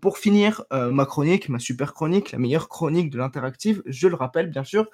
Pour 0.00 0.18
finir 0.18 0.64
euh, 0.72 0.90
ma 0.90 1.04
chronique, 1.04 1.48
ma 1.48 1.58
super 1.58 1.92
chronique, 1.92 2.32
la 2.32 2.38
meilleure 2.38 2.68
chronique 2.68 3.10
de 3.10 3.18
l'interactive, 3.18 3.82
je 3.86 4.08
le 4.08 4.14
rappelle 4.14 4.48
bien 4.48 4.64
sûr, 4.64 4.86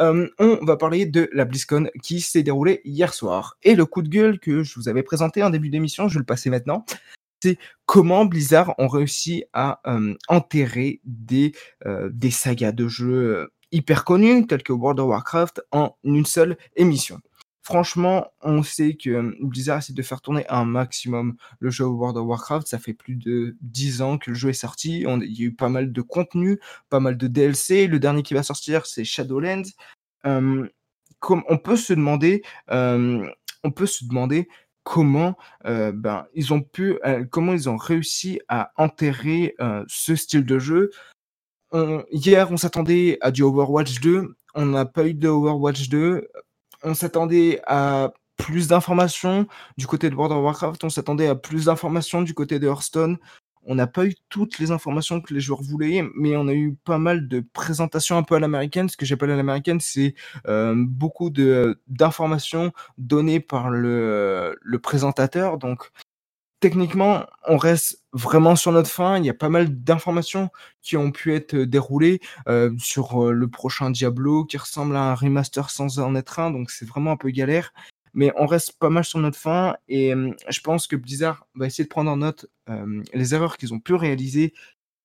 euh, 0.00 0.28
on 0.38 0.58
va 0.64 0.76
parler 0.76 1.06
de 1.06 1.28
la 1.32 1.44
BlizzCon 1.44 1.88
qui 2.02 2.20
s'est 2.20 2.42
déroulée 2.42 2.80
hier 2.84 3.12
soir. 3.12 3.56
Et 3.62 3.74
le 3.74 3.84
coup 3.84 4.02
de 4.02 4.08
gueule 4.08 4.38
que 4.38 4.62
je 4.62 4.74
vous 4.76 4.88
avais 4.88 5.02
présenté 5.02 5.42
en 5.42 5.50
début 5.50 5.68
d'émission, 5.68 6.08
je 6.08 6.14
vais 6.14 6.20
le 6.20 6.26
passer 6.26 6.50
maintenant, 6.50 6.84
c'est 7.42 7.58
comment 7.86 8.24
Blizzard 8.24 8.74
ont 8.78 8.88
réussi 8.88 9.44
à 9.52 9.80
euh, 9.86 10.14
enterrer 10.28 11.00
des, 11.04 11.52
des 12.10 12.30
sagas 12.30 12.72
de 12.72 12.88
jeux 12.88 13.50
hyper 13.70 14.04
connus 14.04 14.46
tels 14.46 14.62
que 14.62 14.72
World 14.72 14.98
of 15.00 15.08
Warcraft 15.08 15.62
en 15.72 15.96
une 16.04 16.24
seule 16.24 16.56
émission. 16.74 17.20
Franchement, 17.68 18.28
on 18.40 18.62
sait 18.62 18.94
que 18.94 19.10
euh, 19.10 19.36
Blizzard 19.42 19.76
essaie 19.80 19.92
de 19.92 20.00
faire 20.02 20.22
tourner 20.22 20.48
un 20.48 20.64
maximum 20.64 21.36
le 21.60 21.68
jeu 21.68 21.84
World 21.84 22.16
of 22.16 22.26
Warcraft. 22.26 22.66
Ça 22.66 22.78
fait 22.78 22.94
plus 22.94 23.14
de 23.14 23.58
10 23.60 24.00
ans 24.00 24.16
que 24.16 24.30
le 24.30 24.34
jeu 24.36 24.48
est 24.48 24.52
sorti. 24.54 25.04
On- 25.06 25.20
il 25.20 25.38
y 25.38 25.42
a 25.42 25.46
eu 25.48 25.52
pas 25.54 25.68
mal 25.68 25.92
de 25.92 26.00
contenu, 26.00 26.58
pas 26.88 26.98
mal 26.98 27.18
de 27.18 27.26
DLC. 27.26 27.86
Le 27.86 27.98
dernier 27.98 28.22
qui 28.22 28.32
va 28.32 28.42
sortir, 28.42 28.86
c'est 28.86 29.04
Shadowlands. 29.04 29.68
Euh, 30.24 30.66
comme 31.18 31.42
on 31.50 31.58
peut 31.58 31.76
se 31.76 31.92
demander, 31.92 32.40
euh, 32.70 33.28
on 33.64 33.70
peut 33.70 33.84
se 33.84 34.06
demander 34.06 34.48
comment 34.82 35.36
euh, 35.66 35.92
ben, 35.92 36.26
ils 36.32 36.54
ont 36.54 36.62
pu, 36.62 36.98
euh, 37.04 37.22
comment 37.30 37.52
ils 37.52 37.68
ont 37.68 37.76
réussi 37.76 38.40
à 38.48 38.72
enterrer 38.78 39.54
ce 39.88 40.16
style 40.16 40.46
de 40.46 40.58
jeu. 40.58 40.90
Hier, 42.10 42.50
on 42.50 42.56
s'attendait 42.56 43.18
à 43.20 43.30
du 43.30 43.42
Overwatch 43.42 44.00
2. 44.00 44.34
On 44.54 44.64
n'a 44.64 44.86
pas 44.86 45.06
eu 45.06 45.12
de 45.12 45.28
Overwatch 45.28 45.90
2 45.90 46.28
on 46.82 46.94
s'attendait 46.94 47.60
à 47.66 48.12
plus 48.36 48.68
d'informations 48.68 49.46
du 49.76 49.86
côté 49.86 50.08
de 50.08 50.14
World 50.14 50.32
of 50.32 50.42
Warcraft, 50.42 50.84
on 50.84 50.88
s'attendait 50.88 51.26
à 51.26 51.34
plus 51.34 51.66
d'informations 51.66 52.22
du 52.22 52.34
côté 52.34 52.58
de 52.58 52.66
Hearthstone. 52.66 53.18
On 53.70 53.74
n'a 53.74 53.86
pas 53.86 54.06
eu 54.06 54.14
toutes 54.30 54.58
les 54.58 54.70
informations 54.70 55.20
que 55.20 55.34
les 55.34 55.40
joueurs 55.40 55.60
voulaient, 55.60 56.02
mais 56.14 56.36
on 56.36 56.48
a 56.48 56.54
eu 56.54 56.74
pas 56.84 56.96
mal 56.96 57.28
de 57.28 57.44
présentations 57.52 58.16
un 58.16 58.22
peu 58.22 58.36
à 58.36 58.40
l'américaine. 58.40 58.88
Ce 58.88 58.96
que 58.96 59.04
j'appelle 59.04 59.30
à 59.30 59.36
l'américaine, 59.36 59.80
c'est 59.80 60.14
euh, 60.46 60.74
beaucoup 60.78 61.28
d'informations 61.30 62.72
données 62.96 63.40
par 63.40 63.68
le, 63.68 64.56
le 64.62 64.78
présentateur. 64.78 65.58
Donc, 65.58 65.90
techniquement, 66.60 67.26
on 67.46 67.56
reste 67.56 68.02
vraiment 68.12 68.56
sur 68.56 68.72
notre 68.72 68.90
fin. 68.90 69.18
Il 69.18 69.24
y 69.24 69.30
a 69.30 69.34
pas 69.34 69.48
mal 69.48 69.82
d'informations 69.82 70.50
qui 70.82 70.96
ont 70.96 71.10
pu 71.10 71.34
être 71.34 71.54
euh, 71.54 71.66
déroulées 71.66 72.20
euh, 72.48 72.70
sur 72.78 73.24
euh, 73.24 73.32
le 73.32 73.48
prochain 73.48 73.90
Diablo 73.90 74.44
qui 74.44 74.56
ressemble 74.56 74.96
à 74.96 75.02
un 75.02 75.14
remaster 75.14 75.70
sans 75.70 75.98
en 75.98 76.14
être 76.14 76.38
un, 76.38 76.50
donc 76.50 76.70
c'est 76.70 76.86
vraiment 76.86 77.12
un 77.12 77.16
peu 77.16 77.30
galère. 77.30 77.72
mais 78.14 78.32
on 78.36 78.46
reste 78.46 78.78
pas 78.78 78.90
mal 78.90 79.04
sur 79.04 79.18
notre 79.20 79.38
fin 79.38 79.76
et 79.88 80.12
je 80.48 80.60
pense 80.60 80.86
que 80.86 80.96
Blizzard 80.96 81.46
va 81.54 81.66
essayer 81.66 81.84
de 81.84 81.88
prendre 81.88 82.10
en 82.10 82.16
note 82.16 82.46
les 83.14 83.34
erreurs 83.34 83.56
qu'ils 83.58 83.74
ont 83.74 83.80
pu 83.80 83.94
réaliser 83.94 84.54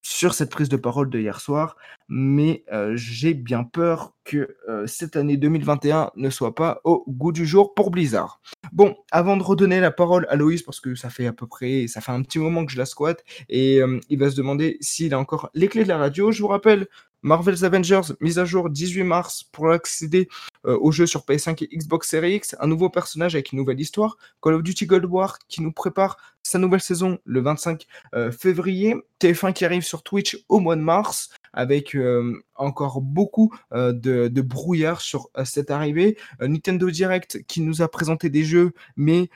sur 0.01 0.33
cette 0.33 0.49
prise 0.49 0.69
de 0.69 0.77
parole 0.77 1.09
de 1.09 1.19
hier 1.19 1.39
soir, 1.41 1.75
mais 2.07 2.63
j'ai 2.95 3.33
bien 3.33 3.63
peur 3.65 4.12
que 4.23 4.55
euh, 4.69 4.87
cette 4.87 5.15
année 5.15 5.37
2021 5.37 6.11
ne 6.15 6.29
soit 6.29 6.55
pas 6.55 6.81
au 6.83 7.03
goût 7.07 7.31
du 7.31 7.45
jour 7.45 7.73
pour 7.73 7.91
Blizzard. 7.91 8.41
Bon, 8.71 8.95
avant 9.11 9.37
de 9.37 9.43
redonner 9.43 9.79
la 9.79 9.91
parole 9.91 10.25
à 10.29 10.35
Loïs, 10.35 10.61
parce 10.61 10.79
que 10.79 10.95
ça 10.95 11.09
fait 11.09 11.27
à 11.27 11.33
peu 11.33 11.47
près, 11.47 11.87
ça 11.87 12.01
fait 12.01 12.11
un 12.11 12.21
petit 12.21 12.39
moment 12.39 12.65
que 12.65 12.71
je 12.71 12.77
la 12.77 12.85
squatte, 12.85 13.23
et 13.49 13.81
euh, 13.81 13.99
il 14.09 14.19
va 14.19 14.29
se 14.29 14.35
demander 14.35 14.77
s'il 14.81 15.13
a 15.13 15.19
encore 15.19 15.49
les 15.53 15.67
clés 15.67 15.83
de 15.83 15.89
la 15.89 15.97
radio. 15.97 16.31
Je 16.31 16.41
vous 16.41 16.47
rappelle, 16.47 16.87
Marvel's 17.23 17.63
Avengers, 17.63 18.13
mise 18.19 18.37
à 18.37 18.45
jour 18.45 18.69
18 18.69 19.03
mars 19.03 19.43
pour 19.43 19.71
accéder 19.71 20.27
euh, 20.65 20.77
au 20.81 20.91
jeu 20.91 21.05
sur 21.05 21.21
PS5 21.21 21.63
et 21.63 21.77
Xbox 21.77 22.09
Series 22.09 22.35
X, 22.35 22.55
un 22.59 22.67
nouveau 22.67 22.89
personnage 22.89 23.33
avec 23.33 23.53
une 23.53 23.59
nouvelle 23.59 23.79
histoire, 23.79 24.17
Call 24.41 24.55
of 24.55 24.63
Duty 24.63 24.85
Gold 24.85 25.05
War 25.05 25.39
qui 25.47 25.61
nous 25.61 25.71
prépare 25.71 26.17
sa 26.43 26.59
nouvelle 26.59 26.81
saison 26.81 27.17
le 27.23 27.41
25 27.41 27.87
euh, 28.13 28.31
février, 28.31 28.95
TF1 29.21 29.53
qui 29.53 29.63
arrive 29.63 29.83
sur 29.83 30.03
Twitch 30.03 30.43
au 30.49 30.59
mois 30.59 30.75
de 30.75 30.81
mars, 30.81 31.29
avec 31.53 31.95
euh, 31.95 32.43
encore 32.55 33.01
beaucoup 33.01 33.53
euh, 33.73 33.93
de, 33.93 34.41
brouillard 34.41 35.01
sur 35.01 35.29
euh, 35.37 35.45
cette 35.45 35.71
arrivée, 35.71 36.17
Nintendo 36.41 36.89
Direct 36.89 37.43
qui 37.47 37.61
nous 37.61 37.81
a 37.81 37.87
présenté 37.87 38.29
des 38.29 38.43
jeux, 38.43 38.73
mais 38.97 39.29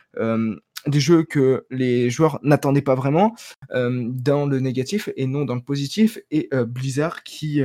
des 0.85 0.99
jeux 0.99 1.23
que 1.23 1.65
les 1.69 2.09
joueurs 2.09 2.39
n'attendaient 2.43 2.81
pas 2.81 2.95
vraiment 2.95 3.35
dans 3.71 4.45
le 4.45 4.59
négatif 4.59 5.09
et 5.15 5.27
non 5.27 5.45
dans 5.45 5.55
le 5.55 5.61
positif, 5.61 6.19
et 6.31 6.49
Blizzard 6.67 7.23
qui... 7.23 7.61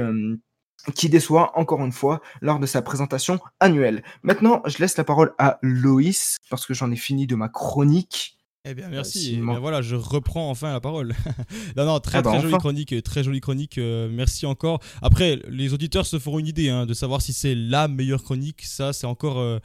qui 0.95 1.09
déçoit 1.09 1.57
encore 1.59 1.85
une 1.85 1.93
fois 1.93 2.21
lors 2.41 2.59
de 2.59 2.67
sa 2.67 2.83
présentation 2.83 3.39
annuelle. 3.61 4.03
Maintenant, 4.23 4.63
je 4.67 4.79
laisse 4.79 4.97
la 4.97 5.05
parole 5.05 5.33
à 5.39 5.59
Loïs 5.63 6.37
parce 6.51 6.67
que 6.67 6.75
j'en 6.75 6.91
ai 6.91 6.97
fini 6.97 7.27
de 7.27 7.37
ma 7.37 7.49
chronique. 7.49 8.42
Eh 8.65 8.75
bien, 8.75 8.89
merci. 8.89 9.35
Et 9.35 9.37
manque- 9.39 9.55
bien 9.55 9.61
voilà, 9.61 9.83
je 9.83 9.97
reprends 9.97 10.49
enfin 10.49 10.73
la 10.73 10.81
parole. 10.81 11.15
non, 11.77 11.85
non, 11.85 11.99
très 11.99 12.19
Ah 12.19 12.23
bah, 12.23 12.31
très 12.31 12.41
jolie 12.43 12.55
enfin. 12.55 12.61
chronique, 12.61 12.93
euh, 12.93 13.01
très 13.03 13.25
jolie 13.25 13.41
chronique. 13.41 13.77
euh, 13.79 14.09
merci 14.11 14.47
encore. 14.47 14.79
Après, 15.03 15.41
les 15.49 15.75
auditeurs 15.75 16.07
se 16.07 16.19
feront 16.21 16.39
une 16.39 16.47
idée 16.47 16.69
hein, 16.69 16.87
de 16.87 16.95
savoir 16.95 17.23
si 17.23 17.33
c'est 17.33 17.57
la 17.57 17.89
meilleure 17.89 18.23
chronique. 18.23 18.63
Ça, 18.65 18.93
c'est 18.93 19.07
encore. 19.07 19.39
euh, 19.41 19.59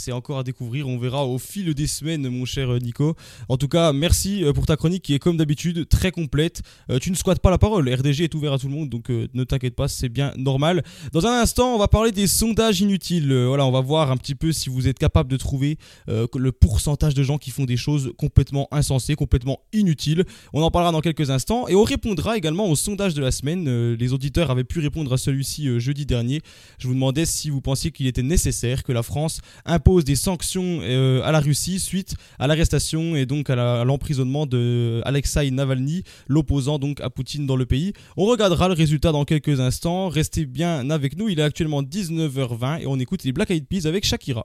c'est 0.00 0.12
encore 0.12 0.38
à 0.38 0.42
découvrir, 0.42 0.88
on 0.88 0.98
verra 0.98 1.26
au 1.26 1.38
fil 1.38 1.74
des 1.74 1.86
semaines, 1.86 2.26
mon 2.28 2.46
cher 2.46 2.72
Nico. 2.80 3.14
En 3.48 3.58
tout 3.58 3.68
cas, 3.68 3.92
merci 3.92 4.42
euh, 4.44 4.52
pour 4.54 4.64
ta 4.64 4.76
chronique 4.76 5.02
qui 5.02 5.14
est 5.14 5.18
comme 5.18 5.36
d'habitude 5.36 5.86
très 5.88 6.10
complète. 6.10 6.62
Euh, 6.90 6.98
tu 6.98 7.10
ne 7.10 7.16
squattes 7.16 7.40
pas 7.40 7.50
la 7.50 7.58
parole, 7.58 7.86
RDG 7.92 8.24
est 8.24 8.34
ouvert 8.34 8.54
à 8.54 8.58
tout 8.58 8.66
le 8.66 8.72
monde, 8.72 8.88
donc 8.88 9.10
euh, 9.10 9.28
ne 9.34 9.44
t'inquiète 9.44 9.76
pas, 9.76 9.88
c'est 9.88 10.08
bien 10.08 10.32
normal. 10.38 10.82
Dans 11.12 11.26
un 11.26 11.42
instant, 11.42 11.74
on 11.74 11.78
va 11.78 11.86
parler 11.86 12.12
des 12.12 12.26
sondages 12.26 12.80
inutiles. 12.80 13.32
Voilà, 13.46 13.66
on 13.66 13.70
va 13.70 13.82
voir 13.82 14.10
un 14.10 14.16
petit 14.16 14.34
peu 14.34 14.52
si 14.52 14.70
vous 14.70 14.88
êtes 14.88 14.98
capable 14.98 15.30
de 15.30 15.36
trouver 15.36 15.76
le 16.08 16.50
pourcentage 16.50 17.14
de 17.14 17.22
gens 17.22 17.38
qui 17.38 17.50
font 17.50 17.64
des 17.64 17.76
choses 17.76 18.12
complètement 18.16 18.68
insensées, 18.70 19.14
complètement 19.14 19.60
inutiles. 19.72 20.24
On 20.52 20.62
en 20.62 20.70
parlera 20.70 20.92
dans 20.92 21.00
quelques 21.00 21.30
instants 21.30 21.68
et 21.68 21.74
on 21.74 21.84
répondra 21.84 22.36
également 22.36 22.68
au 22.68 22.76
sondage 22.76 23.14
de 23.14 23.20
la 23.20 23.30
semaine. 23.30 23.94
Les 23.94 24.12
auditeurs 24.12 24.50
avaient 24.50 24.64
pu 24.64 24.80
répondre 24.80 25.12
à 25.12 25.18
celui-ci 25.18 25.78
jeudi 25.78 26.06
dernier. 26.06 26.40
Je 26.78 26.88
vous 26.88 26.94
demandais 26.94 27.26
si 27.26 27.50
vous 27.50 27.60
pensiez 27.60 27.90
qu'il 27.90 28.06
était 28.06 28.22
nécessaire 28.22 28.82
que 28.82 28.92
la 28.92 29.02
France 29.02 29.40
impose 29.64 29.89
des 29.98 30.16
sanctions 30.16 30.80
euh, 30.82 31.20
à 31.24 31.32
la 31.32 31.40
Russie 31.40 31.80
suite 31.80 32.14
à 32.38 32.46
l'arrestation 32.46 33.16
et 33.16 33.26
donc 33.26 33.50
à 33.50 33.84
l'emprisonnement 33.84 34.46
de 34.46 35.02
Alexei 35.04 35.50
Navalny, 35.50 36.04
l'opposant 36.28 36.78
donc 36.78 37.00
à 37.00 37.10
Poutine 37.10 37.46
dans 37.46 37.56
le 37.56 37.66
pays. 37.66 37.92
On 38.16 38.26
regardera 38.26 38.68
le 38.68 38.74
résultat 38.74 39.12
dans 39.12 39.24
quelques 39.24 39.60
instants. 39.60 40.08
Restez 40.08 40.46
bien 40.46 40.88
avec 40.90 41.16
nous. 41.16 41.28
Il 41.28 41.40
est 41.40 41.42
actuellement 41.42 41.82
19h20 41.82 42.82
et 42.82 42.86
on 42.86 42.98
écoute 42.98 43.24
les 43.24 43.32
Black 43.32 43.50
Eyed 43.50 43.66
Peas 43.66 43.86
avec 43.86 44.04
Shakira. 44.04 44.44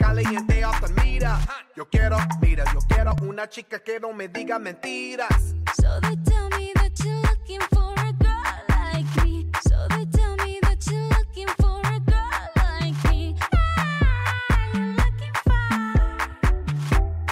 Caliente 0.00 0.62
the 0.80 0.88
mira. 1.02 1.38
Yo 1.76 1.84
quiero, 1.88 2.16
mira, 2.40 2.64
yo 2.72 2.80
quiero 2.88 3.14
una 3.22 3.48
chica 3.48 3.78
que 3.80 4.00
no 4.00 4.12
me 4.14 4.28
diga 4.28 4.58
mentiras. 4.58 5.54
So 5.76 6.00
they 6.00 6.16
tell 6.24 6.48
me 6.58 6.72
that 6.74 6.98
you're 7.04 7.20
looking 7.20 7.60
for 7.70 7.92
a 7.98 8.12
girl 8.14 8.64
like 8.68 9.24
me. 9.24 9.46
So 9.68 9.76
they 9.90 10.06
tell 10.06 10.36
me 10.36 10.58
that 10.62 10.84
you're 10.90 11.08
looking 11.18 11.48
for 11.58 11.80
a 11.84 12.00
girl 12.00 12.50
like 12.56 12.96
me. 13.10 13.36
Ah, 13.52 14.70
you're 14.74 14.94
looking 14.96 15.34
for 15.44 15.52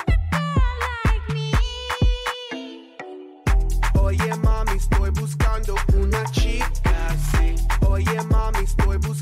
a 0.07 0.17
girl 0.31 0.77
like 0.85 1.27
me. 1.35 1.53
Oye 3.95 4.35
mami, 4.43 4.77
estoy 4.77 5.11
buscando 5.11 5.75
una 5.97 6.23
chica, 6.31 7.17
sí. 7.33 7.57
Oye 7.87 8.23
mami, 8.31 8.59
estoy 8.65 8.99
buscando 8.99 9.18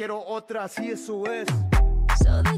quiero 0.00 0.24
otra, 0.26 0.64
así 0.64 0.92
eso 0.92 1.26
es. 1.26 1.46
So 2.24 2.42
they 2.42 2.56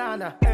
big 0.00 0.49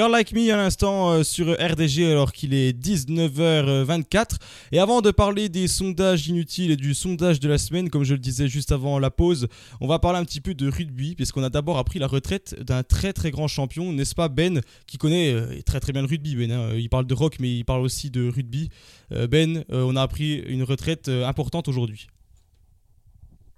Girl 0.00 0.12
Like 0.12 0.32
Me 0.32 0.50
à 0.50 0.56
l'instant 0.56 1.10
euh, 1.10 1.22
sur 1.22 1.52
RDG 1.60 2.10
alors 2.10 2.32
qu'il 2.32 2.54
est 2.54 2.72
19h24. 2.72 4.36
Et 4.72 4.78
avant 4.78 5.02
de 5.02 5.10
parler 5.10 5.50
des 5.50 5.68
sondages 5.68 6.26
inutiles 6.26 6.70
et 6.70 6.76
du 6.76 6.94
sondage 6.94 7.38
de 7.38 7.46
la 7.50 7.58
semaine, 7.58 7.90
comme 7.90 8.02
je 8.02 8.14
le 8.14 8.18
disais 8.18 8.48
juste 8.48 8.72
avant 8.72 8.98
la 8.98 9.10
pause, 9.10 9.46
on 9.78 9.86
va 9.86 9.98
parler 9.98 10.18
un 10.18 10.24
petit 10.24 10.40
peu 10.40 10.54
de 10.54 10.70
rugby, 10.70 11.16
puisqu'on 11.16 11.42
a 11.42 11.50
d'abord 11.50 11.76
appris 11.76 11.98
la 11.98 12.06
retraite 12.06 12.58
d'un 12.62 12.82
très 12.82 13.12
très 13.12 13.30
grand 13.30 13.46
champion, 13.46 13.92
n'est-ce 13.92 14.14
pas 14.14 14.30
Ben, 14.30 14.62
qui 14.86 14.96
connaît 14.96 15.34
euh, 15.34 15.60
très 15.66 15.80
très 15.80 15.92
bien 15.92 16.00
le 16.00 16.08
rugby, 16.08 16.34
Ben. 16.34 16.50
hein. 16.50 16.70
Il 16.76 16.88
parle 16.88 17.04
de 17.06 17.12
rock, 17.12 17.36
mais 17.38 17.54
il 17.58 17.64
parle 17.66 17.82
aussi 17.82 18.10
de 18.10 18.26
rugby. 18.26 18.70
Euh, 19.12 19.26
ben, 19.26 19.64
on 19.68 19.96
a 19.96 20.00
appris 20.00 20.36
une 20.46 20.62
retraite 20.62 21.10
importante 21.10 21.68
aujourd'hui. 21.68 22.06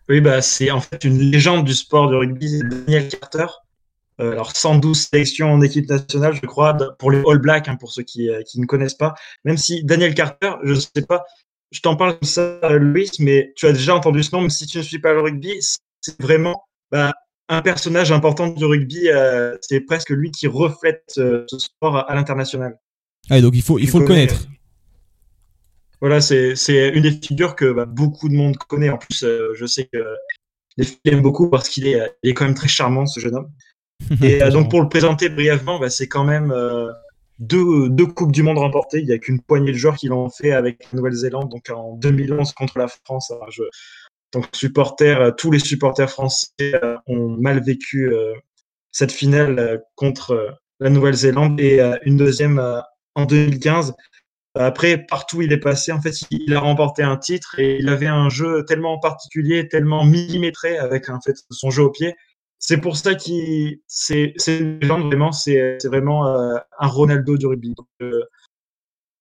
Oui, 0.09 0.21
bah, 0.21 0.43
c'est 0.43 0.73
en 0.73 0.81
fait 0.81 1.05
une 1.05 1.21
légende 1.21 1.65
du 1.65 1.75
sport 1.75 2.11
de 2.11 2.17
rugby, 2.17 2.63
Daniel 2.69 3.09
Carter. 3.11 3.47
Euh, 4.23 4.33
alors, 4.33 4.57
112 4.57 5.09
sélections 5.11 5.53
en 5.53 5.61
équipe 5.61 5.89
nationale, 5.89 6.35
je 6.35 6.47
crois, 6.47 6.77
pour 6.99 7.11
les 7.11 7.23
All 7.29 7.39
Blacks, 7.39 7.69
hein, 7.69 7.77
pour 7.77 7.93
ceux 7.93 8.05
qui, 8.05 8.31
euh, 8.31 8.43
qui 8.43 8.61
ne 8.61 8.67
connaissent 8.67 8.95
pas. 8.95 9.15
Même 9.45 9.59
si 9.59 9.85
Daniel 9.85 10.15
Carter, 10.15 10.53
je 10.63 10.75
ne 10.75 10.81
sais 10.81 11.03
pas, 11.07 11.25
je 11.73 11.81
t'en 11.81 11.97
parle 11.97 12.19
comme 12.19 12.29
ça, 12.29 12.61
euh, 12.65 12.79
Louis, 12.79 13.11
mais 13.19 13.53
tu 13.57 13.67
as 13.67 13.73
déjà 13.73 13.97
entendu 13.97 14.23
ce 14.23 14.35
nom, 14.35 14.43
même 14.43 14.51
si 14.51 14.67
tu 14.67 14.79
ne 14.79 14.83
suis 14.83 15.01
pas 15.01 15.13
le 15.13 15.21
rugby, 15.21 15.59
c'est 16.01 16.21
vraiment 16.21 16.65
bah, 16.91 17.13
un 17.49 17.63
personnage 17.63 18.13
important 18.13 18.49
du 18.49 18.65
rugby. 18.65 19.09
euh, 19.09 19.57
c'est 19.63 19.81
presque 19.81 20.11
lui 20.11 20.31
qui 20.31 20.47
reflète 20.47 21.13
euh, 21.19 21.45
ce 21.49 21.59
sport 21.59 21.97
à, 22.09 22.15
l'international. 22.15 22.79
Ah, 23.31 23.41
donc 23.41 23.55
il 23.55 23.63
faut, 23.63 23.79
il 23.79 23.89
faut 23.89 24.01
le 24.01 24.07
connaître. 24.07 24.47
Voilà, 26.01 26.21
c'est 26.21 26.55
une 26.95 27.03
des 27.03 27.13
figures 27.13 27.55
que 27.55 27.73
bah, 27.73 27.87
beaucoup 27.87 28.29
de 28.29 28.35
monde 28.35 28.57
connaît. 28.57 28.91
En 28.91 28.99
plus, 28.99 29.23
euh, 29.23 29.53
je 29.55 29.67
sais 29.67 29.89
que 29.93 30.05
les 30.77 30.85
filles 30.85 30.99
l'aiment 31.05 31.23
beaucoup 31.23 31.49
parce 31.49 31.69
qu'il 31.69 31.87
est, 31.87 32.01
il 32.23 32.31
est 32.31 32.35
quand 32.35 32.45
même 32.45 32.55
très 32.55 32.69
charmant, 32.69 33.07
ce 33.07 33.21
jeune 33.21 33.37
homme. 33.37 33.51
Et 34.23 34.43
euh, 34.43 34.51
donc, 34.51 34.71
pour 34.71 34.81
le 34.81 34.89
présenter 34.89 35.29
brièvement, 35.29 35.79
bah, 35.79 35.91
c'est 35.91 36.09
quand 36.09 36.25
même 36.25 36.51
euh, 36.51 36.91
deux, 37.39 37.89
deux 37.89 38.07
Coupes 38.07 38.33
du 38.33 38.43
Monde 38.43 38.59
remportées. 38.59 39.01
Il 39.01 39.07
n'y 39.07 39.13
a 39.13 39.19
qu'une 39.19 39.41
poignée 39.41 39.73
de 39.73 39.77
joueurs 39.77 39.97
qui 39.97 40.09
l'ont 40.09 40.31
fait 40.31 40.53
avec 40.53 40.87
la 40.93 40.99
Nouvelle-Zélande, 40.99 41.49
donc 41.49 41.71
en 41.71 41.97
2011 41.97 42.53
contre 42.53 42.79
la 42.79 42.89
France. 42.89 43.31
Alors, 43.31 43.51
je, 43.51 43.63
en 43.63 43.67
tant 44.31 44.41
que 44.43 44.57
supporter, 44.57 45.21
euh, 45.21 45.31
tous 45.31 45.51
les 45.51 45.59
supporters 45.59 46.11
français 46.11 46.73
ont 47.07 47.37
mal 47.41 47.63
vécu 47.63 48.13
cette 48.91 49.13
finale 49.13 49.83
contre 49.95 50.57
la 50.81 50.91
Nouvelle-Zélande 50.91 51.61
et 51.61 51.81
une 52.05 52.17
deuxième 52.17 52.61
en 53.15 53.25
2015. 53.25 53.95
Après, 54.55 54.99
partout 54.99 55.39
où 55.39 55.43
il 55.43 55.53
est 55.53 55.59
passé, 55.59 55.93
en 55.93 56.01
fait, 56.01 56.15
il 56.31 56.55
a 56.55 56.61
remporté 56.61 57.03
un 57.03 57.17
titre 57.17 57.59
et 57.59 57.79
il 57.79 57.89
avait 57.89 58.07
un 58.07 58.29
jeu 58.29 58.65
tellement 58.67 58.99
particulier, 58.99 59.67
tellement 59.69 60.05
millimétré 60.05 60.77
avec 60.77 61.09
en 61.09 61.21
fait 61.21 61.37
son 61.51 61.71
jeu 61.71 61.85
au 61.85 61.91
pied. 61.91 62.15
C'est 62.65 62.77
pour 62.77 62.97
ça 62.97 63.17
qu'il, 63.17 63.81
c'est, 63.89 64.35
vraiment, 64.85 65.33
c'est, 65.33 65.79
c'est 65.81 65.89
vraiment 65.89 66.29
euh, 66.29 66.55
un 66.79 66.87
Ronaldo 66.87 67.37
du 67.37 67.47
rugby. 67.47 67.75
Euh, 68.01 68.23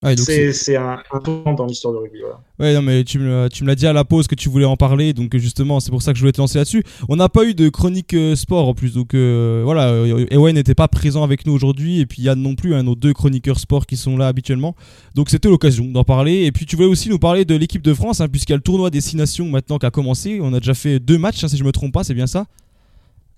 Ouais, 0.03 0.15
donc 0.15 0.25
c'est, 0.25 0.51
c'est- 0.51 0.63
c'est 0.63 0.75
un, 0.77 0.97
un 1.11 1.19
tournant 1.19 1.53
dans 1.53 1.67
l'histoire 1.67 1.93
du 1.93 1.99
rugby. 1.99 2.19
Voilà. 2.21 2.39
Ouais, 2.59 2.73
non, 2.73 2.81
mais 2.81 3.03
tu 3.03 3.19
me, 3.19 3.27
l'as- 3.43 3.49
tu 3.49 3.63
me 3.63 3.67
l'as 3.67 3.75
dit 3.75 3.85
à 3.85 3.93
la 3.93 4.03
pause 4.03 4.25
que 4.25 4.33
tu 4.33 4.49
voulais 4.49 4.65
en 4.65 4.75
parler, 4.75 5.13
donc 5.13 5.35
euh, 5.35 5.37
justement, 5.37 5.79
c'est 5.79 5.91
pour 5.91 6.01
ça 6.01 6.11
que 6.11 6.17
je 6.17 6.23
voulais 6.23 6.31
te 6.31 6.39
lancer 6.41 6.57
là-dessus. 6.57 6.83
On 7.07 7.15
n'a 7.17 7.29
pas 7.29 7.45
eu 7.45 7.53
de 7.53 7.69
chronique 7.69 8.15
euh, 8.15 8.35
sport 8.35 8.67
en 8.67 8.73
plus, 8.73 8.93
donc 8.95 9.13
euh, 9.13 9.61
voilà, 9.63 9.89
euh, 9.89 10.25
Ewen 10.31 10.55
n'était 10.55 10.73
pas 10.73 10.87
présent 10.87 11.23
avec 11.23 11.45
nous 11.45 11.53
aujourd'hui, 11.53 11.99
et 11.99 12.07
puis 12.07 12.23
Yann 12.23 12.39
non 12.41 12.55
plus, 12.55 12.73
hein, 12.73 12.81
nos 12.81 12.95
deux 12.95 13.13
chroniqueurs 13.13 13.59
sport 13.59 13.85
qui 13.85 13.95
sont 13.95 14.17
là 14.17 14.27
habituellement. 14.27 14.75
Donc 15.13 15.29
c'était 15.29 15.49
l'occasion 15.49 15.85
d'en 15.85 16.03
parler. 16.03 16.45
Et 16.45 16.51
puis 16.51 16.65
tu 16.65 16.75
voulais 16.75 16.87
aussi 16.87 17.07
nous 17.09 17.19
parler 17.19 17.45
de 17.45 17.55
l'équipe 17.55 17.83
de 17.83 17.93
France, 17.93 18.21
hein, 18.21 18.27
puisqu'il 18.27 18.53
y 18.53 18.55
a 18.55 18.57
le 18.57 18.63
tournoi 18.63 18.89
des 18.89 19.01
Six 19.01 19.17
Nations 19.17 19.47
maintenant 19.49 19.77
qui 19.77 19.85
a 19.85 19.91
commencé. 19.91 20.39
On 20.41 20.51
a 20.55 20.59
déjà 20.59 20.73
fait 20.73 20.99
deux 20.99 21.19
matchs, 21.19 21.43
hein, 21.43 21.47
si 21.47 21.57
je 21.57 21.63
me 21.63 21.71
trompe 21.71 21.93
pas, 21.93 22.03
c'est 22.03 22.15
bien 22.15 22.25
ça? 22.27 22.47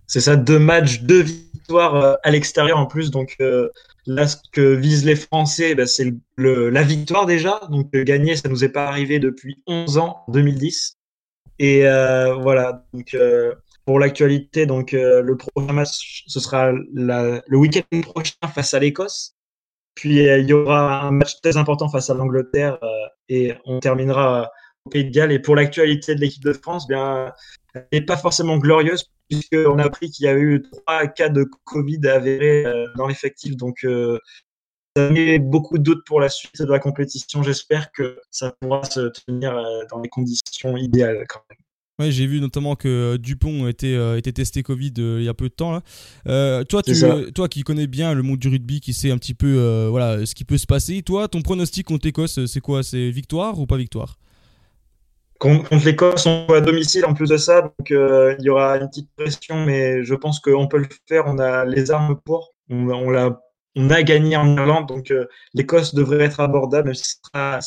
C'est 0.08 0.22
ça, 0.22 0.36
deux 0.36 0.60
matchs, 0.60 1.02
deux 1.02 1.22
victoires 1.22 1.96
euh, 1.96 2.16
à 2.24 2.32
l'extérieur 2.32 2.78
en 2.78 2.86
plus. 2.86 3.12
Donc 3.12 3.36
euh, 3.40 3.70
là, 4.06 4.28
ce 4.28 4.38
que 4.52 4.74
visent 4.76 5.06
les 5.06 5.16
Français, 5.16 5.76
bah, 5.76 5.86
c'est 5.86 6.14
la 6.38 6.84
victoire 6.84 7.26
déjà. 7.26 7.62
Donc 7.70 7.90
euh, 7.96 8.04
gagner, 8.04 8.36
ça 8.36 8.50
nous 8.50 8.64
est 8.64 8.70
pas 8.70 8.88
arrivé 8.88 9.20
depuis 9.20 9.62
11 9.68 9.98
ans, 9.98 10.24
en 10.28 10.32
2010. 10.32 10.98
Et 11.60 11.84
voilà, 11.84 12.84
donc 12.94 13.16
pour 13.86 14.00
l'actualité, 14.00 14.66
donc 14.66 14.92
le 14.92 15.36
prochain 15.36 15.72
match, 15.72 16.24
ce 16.28 16.40
sera 16.40 16.72
le 16.72 17.58
week-end 17.58 18.02
prochain 18.02 18.34
face 18.54 18.74
à 18.74 18.80
l'Écosse. 18.80 19.36
Puis 19.96 20.18
il 20.18 20.46
y 20.50 20.54
aura 20.54 21.04
un 21.04 21.12
match 21.12 21.40
très 21.42 21.56
important 21.56 21.88
face 21.90 22.10
à 22.10 22.16
l'Angleterre 22.16 22.80
et 23.30 23.54
on 23.66 23.80
terminera 23.80 24.52
au 24.86 24.90
Pays 24.90 25.06
de 25.06 25.12
Galles. 25.12 25.32
Et 25.32 25.40
pour 25.40 25.56
l'actualité 25.56 26.16
de 26.16 26.22
l'équipe 26.22 26.44
de 26.44 26.54
France, 26.54 26.88
bien, 26.88 27.32
elle 27.76 27.86
n'est 27.94 28.02
pas 28.02 28.18
forcément 28.18 28.58
glorieuse 28.58 29.06
puisqu'on 29.30 29.80
a 29.80 29.84
appris 29.84 30.10
qu'il 30.10 30.26
y 30.26 30.30
a 30.30 30.38
eu 30.38 30.62
trois 30.62 31.08
cas 31.08 31.30
de 31.30 31.46
Covid 31.64 32.08
avérés 32.08 32.66
euh, 32.66 32.88
dans 32.96 33.08
l'effectif. 33.08 33.56
Donc 33.56 33.84
euh, 33.84 34.20
ça 34.96 35.10
met 35.10 35.40
beaucoup 35.40 35.78
de 35.78 35.84
doutes 35.84 36.06
pour 36.06 36.20
la 36.20 36.30
suite 36.30 36.62
de 36.62 36.72
la 36.72 36.80
compétition. 36.80 37.44
J'espère 37.44 37.92
que 37.92 38.20
ça 38.30 38.54
pourra 38.60 38.84
se 38.84 39.10
tenir 39.26 39.58
euh, 39.58 39.82
dans 39.90 40.00
les 40.00 40.10
conditions 40.10 40.78
idéales 40.78 41.26
quand 41.28 41.42
même. 41.50 41.60
Ouais, 42.00 42.12
j'ai 42.12 42.26
vu 42.26 42.42
notamment 42.42 42.76
que 42.76 43.18
Dupont 43.18 43.68
était, 43.68 43.94
euh, 43.94 44.18
était 44.18 44.32
testé 44.32 44.64
Covid 44.64 44.94
euh, 44.98 45.18
il 45.20 45.26
y 45.26 45.30
a 45.30 45.36
peu 45.36 45.48
de 45.48 45.54
temps. 45.54 45.72
Là. 45.72 45.84
Euh, 46.28 46.64
toi, 46.64 46.82
tu, 46.82 46.94
toi 47.36 47.48
qui 47.48 47.62
connais 47.62 47.86
bien 47.86 48.16
le 48.16 48.24
monde 48.24 48.40
du 48.40 48.48
rugby, 48.48 48.82
qui 48.82 48.94
sait 48.94 49.12
un 49.12 49.18
petit 49.20 49.36
peu 49.36 49.88
voilà, 49.90 50.26
ce 50.26 50.34
qui 50.34 50.44
peut 50.44 50.58
se 50.58 50.66
passer, 50.66 51.04
toi, 51.04 51.28
ton 51.28 51.44
pronostic 51.44 51.86
contre 51.86 52.08
l'Écosse, 52.08 52.46
c'est 52.46 52.62
quoi? 52.62 52.82
C'est 52.82 53.12
victoire 53.12 53.60
ou 53.60 53.68
pas 53.68 53.78
victoire? 53.78 54.18
Contre, 55.44 55.76
l'Écosse, 55.76 56.26
on 56.26 56.48
joue 56.48 56.54
à 56.54 56.62
domicile 56.62 57.04
en 57.06 57.14
plus 57.14 57.28
de 57.28 57.36
ça, 57.36 57.64
donc 57.64 57.92
euh, 57.92 58.34
il 58.40 58.46
y 58.46 58.50
aura 58.50 58.78
une 58.78 58.88
petite 58.88 59.10
pression, 59.14 59.66
mais 59.66 60.02
je 60.02 60.16
pense 60.16 60.40
qu'on 60.40 60.70
peut 60.70 60.78
le 60.78 60.88
faire. 61.10 61.26
On 61.28 61.38
a 61.38 61.66
les 61.66 61.92
armes 61.92 62.18
pour. 62.24 62.54
On, 62.70 63.14
a 63.90 64.04
gagné 64.04 64.38
en 64.38 64.56
Irlande, 64.56 64.88
donc 64.88 65.12
euh, 65.12 65.26
l'Écosse 65.54 65.96
devrait 65.96 66.24
être 66.24 66.40
abordable. 66.40 66.96
Ce 66.96 67.18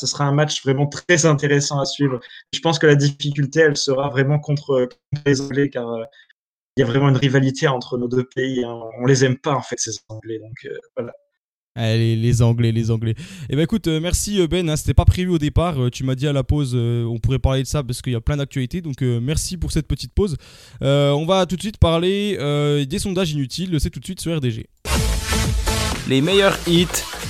sera, 0.07 0.23
un 0.23 0.31
match 0.31 0.63
vraiment 0.63 0.87
très 0.87 1.27
intéressant 1.27 1.79
à 1.79 1.85
suivre. 1.85 2.19
Je 2.51 2.59
pense 2.61 2.79
que 2.79 2.87
la 2.87 2.95
difficulté, 2.95 3.59
elle 3.59 3.77
sera 3.77 4.09
vraiment 4.09 4.39
contre, 4.39 4.87
contre 5.11 5.23
les 5.27 5.39
Anglais, 5.39 5.69
car 5.69 5.87
euh, 5.87 6.03
il 6.77 6.81
y 6.81 6.83
a 6.83 6.87
vraiment 6.87 7.09
une 7.09 7.17
rivalité 7.17 7.67
entre 7.67 7.99
nos 7.99 8.07
deux 8.07 8.23
pays. 8.23 8.63
hein. 8.63 8.79
On 8.99 9.05
les 9.05 9.23
aime 9.23 9.37
pas 9.37 9.53
en 9.53 9.61
fait 9.61 9.77
ces 9.77 9.91
Anglais, 10.09 10.39
donc 10.39 10.65
euh, 10.65 10.75
voilà. 10.95 11.13
Allez, 11.79 12.15
les 12.15 12.41
Anglais, 12.41 12.71
les 12.71 12.89
Anglais. 12.89 13.13
Eh 13.51 13.55
ben 13.55 13.61
écoute, 13.61 13.85
euh, 13.87 13.99
merci 13.99 14.41
euh, 14.41 14.47
Ben, 14.47 14.67
hein, 14.67 14.75
c'était 14.75 14.95
pas 14.95 15.05
prévu 15.05 15.29
au 15.29 15.37
départ. 15.37 15.79
euh, 15.79 15.91
tu 15.91 16.03
m'as 16.03 16.15
dit 16.15 16.27
à 16.27 16.33
la 16.33 16.43
pause, 16.43 16.71
euh, 16.73 17.05
on 17.05 17.19
pourrait 17.19 17.37
parler 17.37 17.61
de 17.61 17.67
ça 17.67 17.83
parce 17.83 18.01
qu'il 18.01 18.13
y 18.13 18.15
a 18.15 18.19
plein 18.21 18.37
d'actualités. 18.37 18.81
Donc 18.81 19.01
merci 19.01 19.57
pour 19.57 19.71
cette 19.71 19.87
petite 19.87 20.11
pause. 20.11 20.37
On 20.81 21.25
va 21.27 21.45
tout 21.45 21.55
de 21.55 21.61
suite 21.61 21.77
parler 21.77 22.35
des 22.89 22.99
sondages 22.99 23.31
inutiles. 23.31 23.77
C'est 23.79 23.91
tout 23.91 23.99
de 23.99 24.05
suite 24.05 24.19
sur 24.19 24.35
RDG. 24.35 24.65
Les 26.09 26.21
meilleurs 26.21 26.57
hits, 26.67 26.87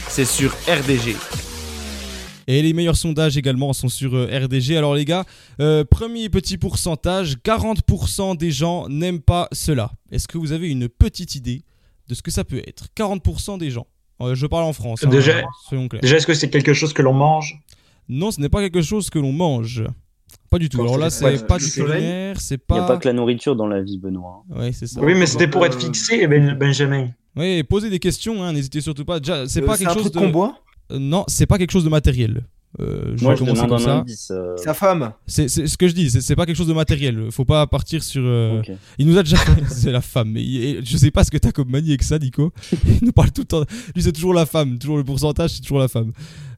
c'est 0.08 0.24
sur 0.26 0.52
RDG. 0.68 1.16
Et 2.48 2.62
les 2.62 2.72
meilleurs 2.72 2.96
sondages 2.96 3.36
également 3.36 3.74
sont 3.74 3.90
sur 3.90 4.14
RDG. 4.14 4.78
Alors 4.78 4.96
les 4.96 5.04
gars, 5.04 5.26
euh, 5.60 5.84
premier 5.84 6.30
petit 6.30 6.58
pourcentage, 6.58 7.36
40% 7.44 8.38
des 8.38 8.52
gens 8.52 8.88
n'aiment 8.88 9.20
pas 9.22 9.50
cela. 9.52 9.92
Est-ce 10.10 10.30
que 10.30 10.38
vous 10.38 10.54
avez 10.54 10.70
une 10.70 10.88
petite 10.88 11.36
idée 11.36 11.64
de 12.08 12.16
ce 12.16 12.22
que 12.22 12.32
ça 12.32 12.46
peut 12.46 12.62
être? 12.66 12.88
40% 12.96 13.58
des 13.58 13.70
gens. 13.72 13.88
Euh, 14.22 14.36
je 14.36 14.48
parle 14.48 14.64
en 14.64 14.74
France. 14.74 15.04
hein, 15.04 15.10
Déjà, 15.10 15.44
soyons 15.68 15.88
clairs. 15.88 16.02
déjà 16.02 16.18
est-ce 16.18 16.28
que 16.28 16.34
c'est 16.34 16.50
quelque 16.50 16.74
chose 16.74 16.94
que 16.94 17.02
l'on 17.02 17.14
mange? 17.14 17.60
Non, 18.10 18.32
ce 18.32 18.40
n'est 18.42 18.50
pas 18.50 18.62
quelque 18.62 18.82
chose 18.82 19.10
que 19.10 19.20
l'on 19.20 19.32
mange. 19.34 19.84
Pas 20.50 20.60
du 20.60 20.70
tout. 20.70 20.78
Quand 20.78 20.84
Alors 20.86 20.98
là, 20.98 21.10
c'est 21.10 21.46
pas 21.46 21.58
du 21.58 21.70
culinaire, 21.70 22.40
c'est 22.40 22.56
Il 22.56 22.60
pas. 22.60 22.76
n'y 22.76 22.82
a 22.82 22.88
pas 22.88 22.98
que 22.98 23.08
la 23.08 23.14
nourriture 23.14 23.56
dans 23.56 23.68
la 23.68 23.82
vie, 23.82 23.98
Benoît. 23.98 24.44
Ouais, 24.50 24.72
c'est 24.72 24.88
ça. 24.88 25.02
Oui, 25.02 25.14
mais 25.14 25.26
c'était 25.26 25.48
pour 25.48 25.66
être 25.66 25.78
fixé, 25.80 26.26
Ben- 26.28 26.54
Benjamin. 26.58 27.10
Oui, 27.36 27.62
posez 27.64 27.90
des 27.90 28.00
questions, 28.00 28.42
hein, 28.44 28.54
n'hésitez 28.54 28.82
surtout 28.82 29.04
pas. 29.06 29.20
Déjà, 29.20 29.46
c'est 29.48 29.62
Euh, 29.62 29.66
pas 29.66 29.76
c'est 29.76 29.84
quelque 29.84 29.92
un 29.92 29.94
chose 29.96 30.04
truc 30.12 30.14
de. 30.16 30.20
qu'on 30.20 30.30
boit? 30.32 30.58
Euh, 30.92 31.00
Non, 31.00 31.26
c'est 31.28 31.46
pas 31.46 31.58
quelque 31.58 31.72
chose 31.72 31.84
de 31.84 31.90
matériel. 31.90 32.44
Euh, 32.80 33.14
je 33.18 33.24
Moi, 33.24 33.34
vais 33.34 33.40
je 33.40 33.44
commencer 33.44 33.62
demande 33.64 33.70
comme 33.70 33.80
ça. 33.80 33.98
indice. 34.00 34.32
euh, 34.32 34.56
Sa 34.58 34.74
femme. 34.74 35.12
C'est 35.26 35.48
c'est 35.48 35.66
ce 35.68 35.78
que 35.78 35.88
je 35.88 35.94
dis, 35.94 36.12
c'est 36.12 36.22
c'est 36.22 36.36
pas 36.36 36.46
quelque 36.46 36.56
chose 36.58 36.68
de 36.68 36.74
matériel. 36.74 37.28
Faut 37.32 37.46
pas 37.46 37.66
partir 37.68 38.04
sur. 38.04 38.22
euh. 38.24 38.62
Il 38.98 39.08
nous 39.08 39.18
a 39.18 39.24
déjà. 39.24 39.38
c'est 39.70 39.92
la 39.92 40.02
femme. 40.02 40.32
Mais 40.32 40.44
il- 40.44 40.64
et 40.64 40.80
je 40.86 40.98
sais 40.98 41.12
pas 41.12 41.24
ce 41.24 41.32
que 41.32 41.38
t'as 41.38 41.52
comme 41.52 41.70
manie 41.70 41.90
avec 41.90 42.04
ça, 42.04 42.20
Nico. 42.20 42.52
Il 43.02 43.06
nous 43.06 43.12
parle 43.14 43.32
tout 43.32 43.42
le 43.42 43.48
temps. 43.48 43.64
Lui, 43.96 44.04
c'est 44.04 44.12
toujours 44.12 44.34
la 44.34 44.46
femme. 44.46 44.78
Toujours 44.78 44.98
le 44.98 45.04
pourcentage, 45.04 45.52
c'est 45.52 45.62
toujours 45.62 45.80
la 45.80 45.88
femme. 45.88 46.12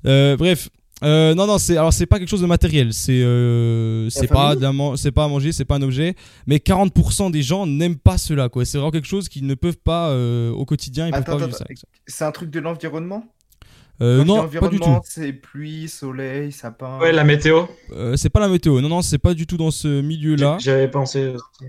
Euh, 0.05 0.35
bref. 0.37 0.69
Euh, 1.01 1.33
non, 1.33 1.47
non, 1.47 1.57
c'est 1.59 1.77
alors 1.77 1.93
c'est 1.93 2.05
pas 2.05 2.19
quelque 2.19 2.27
chose 2.27 2.41
de 2.41 2.45
matériel. 2.45 2.91
C'est 2.93 3.23
euh, 3.23 4.09
c'est 4.09 4.27
pas 4.27 4.53
c'est 4.97 5.11
pas 5.13 5.23
à 5.23 5.27
manger, 5.29 5.53
c'est 5.53 5.63
pas 5.63 5.75
un 5.75 5.81
objet. 5.81 6.13
Mais 6.45 6.57
40% 6.57 7.31
des 7.31 7.41
gens 7.41 7.65
n'aiment 7.65 7.95
pas 7.97 8.17
cela. 8.17 8.49
Quoi. 8.49 8.65
C'est 8.65 8.77
vraiment 8.77 8.91
quelque 8.91 9.07
chose 9.07 9.29
qu'ils 9.29 9.45
ne 9.47 9.53
peuvent 9.53 9.77
pas 9.81 10.09
euh, 10.09 10.51
au 10.51 10.65
quotidien. 10.65 11.07
Ils 11.07 11.11
peuvent 11.11 11.21
Attends, 11.21 11.37
pas 11.37 11.45
attends, 11.45 11.45
vivre 11.45 11.57
ça. 11.57 11.65
c'est 12.05 12.25
un 12.25 12.31
truc 12.31 12.49
de 12.49 12.59
l'environnement? 12.59 13.23
Euh, 14.01 14.23
non, 14.23 14.41
pas 14.43 14.47
du 14.47 14.57
tout. 14.57 14.63
environnement, 14.65 15.01
C'est 15.03 15.33
pluie, 15.33 15.89
soleil, 15.89 16.51
sapin. 16.51 16.97
Ouais, 16.99 17.11
la 17.11 17.23
météo. 17.23 17.65
Euh, 17.91 18.15
c'est 18.15 18.29
pas 18.29 18.39
la 18.39 18.47
météo. 18.47 18.79
Non, 18.81 18.87
non, 18.89 19.01
c'est 19.01 19.17
pas 19.17 19.33
du 19.33 19.45
tout 19.45 19.57
dans 19.57 19.71
ce 19.71 20.01
milieu-là. 20.01 20.57
J'avais 20.59 20.87
pensé. 20.89 21.27
aussi. 21.29 21.65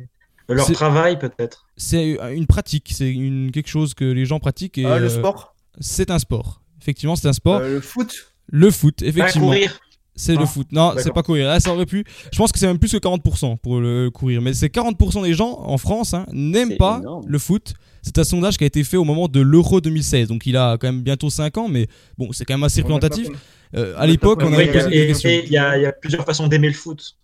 Leur 0.48 0.66
C'est- 0.66 0.72
travail, 0.72 1.18
peut-être. 1.18 1.66
C'est 1.76 2.18
une 2.34 2.46
pratique, 2.46 2.90
c'est 2.92 3.10
une, 3.10 3.50
quelque 3.52 3.68
chose 3.68 3.94
que 3.94 4.04
les 4.04 4.24
gens 4.26 4.40
pratiquent. 4.40 4.78
Et, 4.78 4.84
Ah, 4.86 4.98
le 4.98 5.06
euh, 5.06 5.08
sport? 5.08 5.54
C'est 5.80 6.10
un 6.10 6.18
sport. 6.18 6.60
Effectivement, 6.80 7.14
c'est 7.16 7.28
un 7.28 7.32
sport. 7.32 7.60
Euh, 7.60 7.74
Le 7.74 7.80
foot? 7.80 8.32
Le 8.50 8.70
foot, 8.70 9.02
effectivement. 9.02 9.46
courir. 9.46 9.78
C'est 10.16 10.34
le 10.34 10.42
Ah, 10.42 10.46
foot. 10.46 10.66
Non, 10.72 10.92
c'est 10.98 11.12
pas 11.14 11.22
courir. 11.22 11.46
Là, 11.46 11.60
ça 11.60 11.72
aurait 11.72 11.86
pu. 11.86 12.04
Je 12.32 12.36
pense 12.36 12.52
que 12.52 12.58
c'est 12.58 12.66
même 12.66 12.78
plus 12.78 12.92
que 12.92 12.98
40% 12.98 13.56
pour 13.58 13.80
le 13.80 14.10
courir. 14.10 14.42
Mais 14.42 14.52
c'est 14.52 14.68
40% 14.68 15.22
des 15.22 15.32
gens 15.34 15.58
en 15.64 15.78
France 15.78 16.12
hein, 16.14 16.26
n'aiment 16.32 16.76
pas 16.76 16.98
énorme. 17.00 17.24
le 17.26 17.38
foot. 17.38 17.72
C'est 18.02 18.18
un 18.18 18.24
sondage 18.24 18.58
qui 18.58 18.64
a 18.64 18.66
été 18.66 18.82
fait 18.84 18.96
au 18.96 19.04
moment 19.04 19.28
de 19.28 19.40
l'Euro 19.40 19.80
2016. 19.80 20.28
Donc 20.28 20.46
il 20.46 20.56
a 20.56 20.76
quand 20.78 20.88
même 20.88 21.02
bientôt 21.02 21.30
5 21.30 21.56
ans, 21.58 21.68
mais 21.68 21.86
bon, 22.18 22.32
c'est 22.32 22.44
quand 22.44 22.54
même 22.54 22.64
assez 22.64 22.80
représentatif. 22.82 23.28
Euh, 23.76 23.94
à 23.96 24.06
l'époque, 24.06 24.40
on 24.42 24.52
avait 24.52 24.66
il 24.66 24.74
y 24.74 24.78
a- 24.78 24.84
posé 24.84 24.90
des 24.96 25.02
et- 25.02 25.06
questions. 25.06 25.30
et 25.30 25.42
il 25.46 25.52
y, 25.52 25.56
a 25.58 25.76
il 25.78 25.82
y 25.82 25.86
a 25.86 25.92
plusieurs 25.92 26.24
façons 26.24 26.48
d'aimer 26.48 26.68
le 26.68 26.74
foot. 26.74 27.16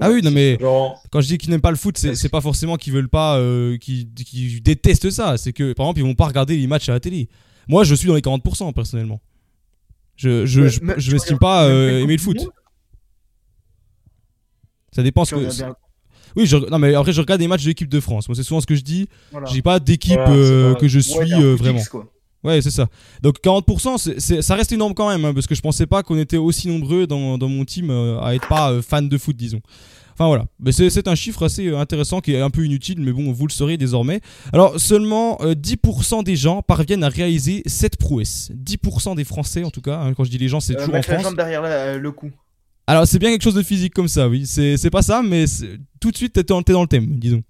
Ah 0.00 0.10
oui, 0.10 0.20
non 0.22 0.30
mais 0.30 0.58
Genre, 0.60 1.02
quand 1.10 1.20
je 1.20 1.28
dis 1.28 1.38
qu'ils 1.38 1.50
n'aiment 1.50 1.60
pas 1.62 1.70
le 1.70 1.76
foot, 1.76 1.96
c'est 1.98 2.28
pas 2.28 2.40
forcément 2.40 2.76
qu'ils 2.76 2.92
veulent 2.92 3.08
pas, 3.08 3.38
euh, 3.38 3.76
qu'ils 3.78 4.12
qu'ils 4.12 4.62
détestent 4.62 5.10
ça. 5.10 5.36
C'est 5.38 5.52
que 5.52 5.72
par 5.72 5.86
exemple, 5.86 6.00
ils 6.00 6.04
vont 6.04 6.14
pas 6.14 6.26
regarder 6.26 6.56
les 6.56 6.66
matchs 6.66 6.88
à 6.88 6.92
la 6.92 7.00
télé. 7.00 7.28
Moi, 7.68 7.84
je 7.84 7.94
suis 7.94 8.08
dans 8.08 8.14
les 8.14 8.20
40% 8.22 8.72
personnellement. 8.72 9.20
Je 10.18 10.44
je 10.44 10.60
Ouais, 10.60 10.68
je, 10.68 10.80
je 10.98 11.12
m'estime 11.12 11.38
pas 11.38 11.64
euh, 11.64 12.00
aimer 12.02 12.16
le 12.16 12.22
foot. 12.22 12.36
Ça 14.92 15.02
dépend 15.02 15.24
ce 15.24 15.34
que. 15.34 15.48
Oui, 16.36 16.46
je, 16.46 16.56
non 16.56 16.78
mais 16.78 16.94
après 16.94 17.12
je 17.12 17.20
regarde 17.20 17.40
des 17.40 17.48
matchs 17.48 17.62
de 17.62 17.68
l'équipe 17.68 17.88
de 17.88 18.00
France. 18.00 18.28
Moi, 18.28 18.36
c'est 18.36 18.42
souvent 18.42 18.60
ce 18.60 18.66
que 18.66 18.74
je 18.74 18.82
dis. 18.82 19.08
Voilà. 19.32 19.48
J'ai 19.48 19.62
pas 19.62 19.80
d'équipe 19.80 20.14
Voilà, 20.14 20.30
euh, 20.32 20.74
que 20.74 20.86
je 20.86 20.98
suis 20.98 21.32
euh, 21.34 21.54
vraiment. 21.56 21.78
X. 21.78 21.90
Ouais, 22.44 22.60
c'est 22.62 22.70
ça. 22.70 22.86
Donc 23.22 23.40
40%, 23.42 23.98
c'est- 23.98 24.20
c'est- 24.20 24.42
ça 24.42 24.54
reste 24.54 24.70
énorme 24.72 24.94
quand 24.94 25.08
même, 25.08 25.24
hein, 25.24 25.34
parce 25.34 25.46
que 25.48 25.54
je 25.56 25.60
pensais 25.60 25.86
pas 25.86 26.02
qu'on 26.04 26.16
était 26.18 26.36
aussi 26.36 26.68
nombreux 26.68 27.06
dans, 27.06 27.36
dans 27.38 27.48
mon 27.48 27.64
team 27.64 27.90
euh, 27.90 28.20
à 28.20 28.34
être 28.34 28.46
pas 28.46 28.80
fan 28.82 29.08
de 29.08 29.18
foot, 29.18 29.36
disons. 29.36 29.60
Enfin 30.18 30.26
voilà, 30.26 30.46
mais 30.58 30.72
c'est 30.72 30.90
c'est 30.90 31.06
un 31.06 31.14
chiffre 31.14 31.44
assez 31.44 31.68
euh, 31.68 31.78
intéressant 31.78 32.20
qui 32.20 32.32
est 32.34 32.40
un 32.40 32.50
peu 32.50 32.64
inutile, 32.64 33.00
mais 33.00 33.12
bon, 33.12 33.30
vous 33.30 33.46
le 33.46 33.52
saurez 33.52 33.76
désormais. 33.76 34.20
Alors 34.52 34.80
seulement 34.80 35.38
euh, 35.42 35.54
10% 35.54 36.24
des 36.24 36.34
gens 36.34 36.60
parviennent 36.60 37.04
à 37.04 37.08
réaliser 37.08 37.62
cette 37.66 37.96
prouesse. 37.96 38.50
10% 38.52 39.14
des 39.14 39.22
Français, 39.22 39.62
en 39.62 39.70
tout 39.70 39.80
cas, 39.80 40.00
hein, 40.00 40.14
quand 40.14 40.24
je 40.24 40.30
dis 40.30 40.38
les 40.38 40.48
gens, 40.48 40.58
c'est 40.58 40.72
Euh, 40.74 40.78
toujours 40.80 40.94
en 40.94 40.96
mettre 40.96 41.08
la 41.10 41.14
France. 41.18 41.26
jambe 41.28 41.36
derrière 41.36 41.62
la- 41.62 41.68
euh, 41.68 41.98
le 42.00 42.10
cou. 42.10 42.32
Alors 42.88 43.06
c'est 43.06 43.20
bien 43.20 43.30
quelque 43.30 43.42
chose 43.44 43.54
de 43.54 43.62
physique 43.62 43.94
comme 43.94 44.08
ça, 44.08 44.28
oui. 44.28 44.44
C'est 44.44 44.76
c'est 44.76 44.90
pas 44.90 45.02
ça, 45.02 45.22
mais 45.22 45.46
c'est- 45.46 45.78
tout 46.00 46.10
de 46.10 46.16
suite 46.16 46.32
t'es 46.32 46.42
dans, 46.42 46.62
t'es 46.62 46.72
dans 46.72 46.82
le 46.82 46.88
thème, 46.88 47.06
disons. 47.18 47.42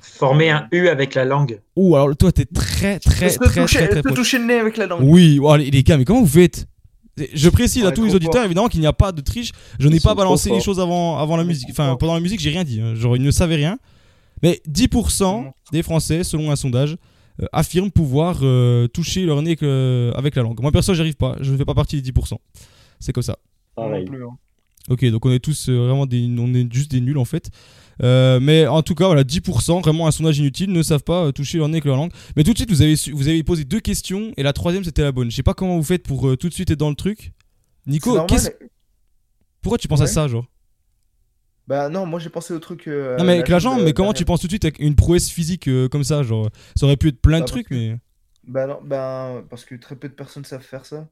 former 0.00 0.50
un 0.50 0.66
U 0.72 0.88
avec 0.88 1.14
la 1.14 1.24
langue. 1.24 1.60
Ouh, 1.76 1.94
alors 1.94 2.16
toi 2.16 2.32
t'es 2.32 2.46
très 2.46 2.98
très 2.98 3.28
Se 3.30 3.38
très 3.38 3.60
toucher, 3.62 3.88
très 3.88 4.02
très 4.02 4.12
toucher 4.14 4.38
le 4.38 4.44
nez 4.46 4.58
avec 4.58 4.76
la 4.76 4.86
langue. 4.86 5.02
Oui, 5.04 5.38
oh, 5.42 5.54
les, 5.56 5.70
les 5.70 5.82
gars, 5.82 5.96
mais 5.98 6.04
comment 6.04 6.20
vous 6.22 6.26
faites? 6.26 6.66
Je 7.32 7.48
précise 7.48 7.84
à 7.84 7.92
tous 7.92 8.04
les 8.04 8.14
auditeurs 8.16 8.34
fort. 8.34 8.44
évidemment 8.44 8.68
qu'il 8.68 8.80
n'y 8.80 8.86
a 8.86 8.92
pas 8.92 9.10
de 9.12 9.20
triche. 9.22 9.52
Je 9.78 9.88
n'ai 9.88 10.00
pas 10.00 10.14
balancé 10.14 10.50
les 10.50 10.60
choses 10.64 10.80
avant, 10.80 11.18
avant 11.18 11.36
la 11.36 11.44
musique. 11.44 11.68
Enfin, 11.70 11.96
pendant 11.96 12.14
la 12.14 12.20
musique, 12.20 12.40
j'ai 12.40 12.50
rien 12.50 12.64
dit. 12.64 12.80
hein. 12.80 12.94
Genre, 12.94 13.16
ils 13.16 13.22
ne 13.22 13.30
savaient 13.30 13.56
rien. 13.56 13.78
Mais 14.42 14.60
10% 14.68 15.50
des 15.72 15.82
Français, 15.82 16.24
selon 16.24 16.50
un 16.50 16.56
sondage, 16.56 16.96
euh, 17.40 17.46
affirment 17.52 17.90
pouvoir 17.90 18.40
euh, 18.42 18.86
toucher 18.88 19.24
leur 19.24 19.40
nez 19.42 19.56
que- 19.56 20.12
avec 20.14 20.36
la 20.36 20.42
langue. 20.42 20.60
Moi, 20.60 20.70
perso, 20.72 20.92
j'y 20.94 21.00
arrive 21.00 21.16
pas. 21.16 21.36
Je 21.40 21.52
ne 21.52 21.56
fais 21.56 21.64
pas 21.64 21.74
partie 21.74 21.96
des 21.96 22.02
10%. 22.12 22.38
C'est 23.00 23.12
comme 23.12 23.22
ça. 23.22 23.38
Pareil. 23.74 24.06
hein. 24.12 24.36
Ok, 24.88 25.04
donc 25.06 25.24
on 25.26 25.32
est 25.32 25.40
tous 25.40 25.68
euh, 25.68 25.86
vraiment 25.86 26.06
des, 26.06 26.28
on 26.38 26.52
est 26.54 26.72
juste 26.72 26.90
des 26.90 27.00
nuls 27.00 27.18
en 27.18 27.24
fait. 27.24 27.50
Euh, 28.02 28.38
mais 28.40 28.66
en 28.66 28.82
tout 28.82 28.94
cas, 28.94 29.06
voilà, 29.06 29.24
10%, 29.24 29.80
vraiment 29.80 30.06
un 30.06 30.10
sondage 30.10 30.38
inutile, 30.38 30.70
ne 30.70 30.82
savent 30.82 31.02
pas 31.02 31.26
euh, 31.26 31.32
toucher 31.32 31.58
leur 31.58 31.68
nez 31.68 31.74
avec 31.76 31.84
leur 31.86 31.96
langue. 31.96 32.12
Mais 32.36 32.44
tout 32.44 32.52
de 32.52 32.58
suite, 32.58 32.70
vous 32.70 32.82
avez, 32.82 32.96
su- 32.96 33.12
vous 33.12 33.28
avez 33.28 33.42
posé 33.42 33.64
deux 33.64 33.80
questions 33.80 34.32
et 34.36 34.42
la 34.42 34.52
troisième 34.52 34.84
c'était 34.84 35.02
la 35.02 35.12
bonne. 35.12 35.30
Je 35.30 35.36
sais 35.36 35.42
pas 35.42 35.54
comment 35.54 35.76
vous 35.76 35.82
faites 35.82 36.02
pour 36.02 36.28
euh, 36.28 36.36
tout 36.36 36.48
de 36.48 36.54
suite 36.54 36.70
être 36.70 36.78
dans 36.78 36.90
le 36.90 36.94
truc. 36.96 37.32
Nico, 37.86 38.20
qu'est-ce- 38.26 38.50
mais- 38.60 38.68
pourquoi 39.62 39.78
tu 39.78 39.88
penses 39.88 40.00
à 40.02 40.06
ça, 40.06 40.28
genre? 40.28 40.46
Bah 41.66 41.88
non, 41.88 42.06
moi 42.06 42.20
j'ai 42.20 42.30
pensé 42.30 42.54
au 42.54 42.58
truc. 42.60 42.86
euh, 42.86 43.16
Non, 43.16 43.24
mais 43.24 43.32
avec 43.32 43.48
la 43.48 43.58
jambe, 43.58 43.82
mais 43.82 43.92
comment 43.92 44.10
derrière. 44.10 44.18
tu 44.18 44.24
penses 44.24 44.40
tout 44.40 44.46
de 44.46 44.52
suite 44.52 44.64
avec 44.64 44.78
une 44.78 44.94
prouesse 44.94 45.28
physique 45.30 45.68
comme 45.90 46.04
ça, 46.04 46.22
genre 46.22 46.48
Ça 46.76 46.86
aurait 46.86 46.96
pu 46.96 47.08
être 47.08 47.20
plein 47.20 47.38
de 47.38 47.42
Bah, 47.44 47.48
trucs, 47.48 47.68
que- 47.68 47.74
mais. 47.74 47.96
Bah 48.46 48.66
non, 48.68 48.78
bah 48.84 49.42
parce 49.50 49.64
que 49.64 49.74
très 49.74 49.96
peu 49.96 50.08
de 50.08 50.14
personnes 50.14 50.44
savent 50.44 50.62
faire 50.62 50.86
ça. 50.86 51.08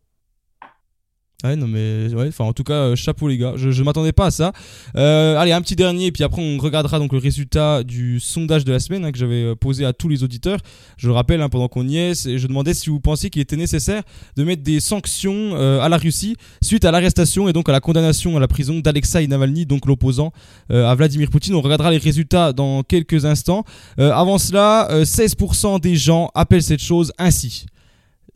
Non, 1.44 1.66
mais 1.66 2.12
ouais, 2.14 2.28
enfin, 2.28 2.44
en 2.44 2.52
tout 2.52 2.64
cas, 2.64 2.74
euh, 2.74 2.96
chapeau 2.96 3.28
les 3.28 3.38
gars. 3.38 3.54
Je, 3.56 3.70
je 3.70 3.82
m'attendais 3.82 4.12
pas 4.12 4.26
à 4.26 4.30
ça. 4.30 4.52
Euh, 4.96 5.36
allez, 5.36 5.52
un 5.52 5.60
petit 5.60 5.76
dernier, 5.76 6.10
puis 6.10 6.24
après, 6.24 6.40
on 6.40 6.58
regardera 6.58 6.98
donc 6.98 7.12
le 7.12 7.18
résultat 7.18 7.82
du 7.82 8.20
sondage 8.20 8.64
de 8.64 8.72
la 8.72 8.80
semaine 8.80 9.04
hein, 9.04 9.12
que 9.12 9.18
j'avais 9.18 9.44
euh, 9.44 9.54
posé 9.54 9.84
à 9.84 9.92
tous 9.92 10.08
les 10.08 10.22
auditeurs. 10.22 10.58
Je 10.96 11.08
le 11.08 11.14
rappelle, 11.14 11.40
hein, 11.42 11.48
pendant 11.48 11.68
qu'on 11.68 11.86
y 11.86 11.96
est, 11.96 12.38
je 12.38 12.46
demandais 12.46 12.74
si 12.74 12.90
vous 12.90 13.00
pensiez 13.00 13.30
qu'il 13.30 13.42
était 13.42 13.56
nécessaire 13.56 14.02
de 14.36 14.44
mettre 14.44 14.62
des 14.62 14.80
sanctions 14.80 15.54
à 15.54 15.88
la 15.88 15.96
Russie 15.96 16.36
suite 16.62 16.84
à 16.84 16.90
l'arrestation 16.90 17.48
et 17.48 17.52
donc 17.52 17.68
à 17.68 17.72
la 17.72 17.80
condamnation 17.80 18.36
à 18.36 18.40
la 18.40 18.48
prison 18.48 18.80
d'Alexei 18.80 19.26
Navalny, 19.26 19.66
donc 19.66 19.86
l'opposant 19.86 20.32
à 20.70 20.94
Vladimir 20.94 21.30
Poutine. 21.30 21.54
On 21.54 21.60
regardera 21.60 21.90
les 21.90 21.98
résultats 21.98 22.52
dans 22.52 22.82
quelques 22.82 23.24
instants. 23.24 23.64
Avant 23.98 24.38
cela, 24.38 24.90
euh, 24.90 25.04
16% 25.04 25.80
des 25.80 25.96
gens 25.96 26.30
appellent 26.34 26.62
cette 26.62 26.82
chose 26.82 27.12
ainsi. 27.18 27.66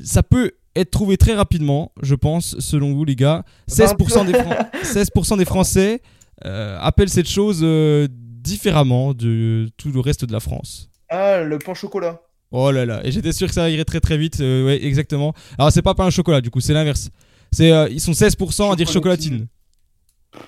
Ça 0.01 0.23
peut 0.23 0.53
être 0.77 0.91
trouvé 0.91 1.17
très 1.17 1.35
rapidement, 1.35 1.93
je 2.03 2.15
pense, 2.15 2.59
selon 2.61 2.95
vous 2.95 3.05
les 3.05 3.17
gars. 3.17 3.45
16% 3.71 4.27
des, 4.27 4.33
Fran- 4.35 4.57
16% 4.83 5.39
des 5.39 5.45
Français 5.45 6.01
euh, 6.45 6.79
appellent 6.81 7.09
cette 7.09 7.29
chose 7.29 7.61
euh, 7.63 8.07
différemment 8.11 9.13
de 9.15 9.69
tout 9.77 9.91
le 9.91 10.01
reste 10.01 10.25
de 10.25 10.33
la 10.33 10.41
France. 10.41 10.89
Ah, 11.09 11.41
le 11.43 11.59
pain 11.59 11.73
au 11.73 11.75
chocolat. 11.75 12.21
Oh 12.51 12.71
là 12.71 12.87
là, 12.87 13.01
et 13.05 13.11
j'étais 13.13 13.33
sûr 13.33 13.49
que 13.49 13.53
ça 13.55 13.69
irait 13.69 13.85
très 13.85 14.01
très 14.01 14.17
vite. 14.17 14.41
euh, 14.41 14.65
ouais, 14.67 14.83
exactement. 14.85 15.35
Alors 15.59 15.71
c'est 15.71 15.83
pas 15.83 15.95
pain 15.95 16.07
au 16.07 16.11
chocolat, 16.11 16.41
du 16.41 16.51
coup, 16.51 16.61
c'est 16.61 16.73
l'inverse. 16.73 17.11
C'est 17.53 17.73
euh, 17.73 17.89
ils 17.91 18.01
sont 18.01 18.13
16% 18.13 18.73
à 18.73 18.77
dire 18.77 18.89
chocolatine. 18.89 19.47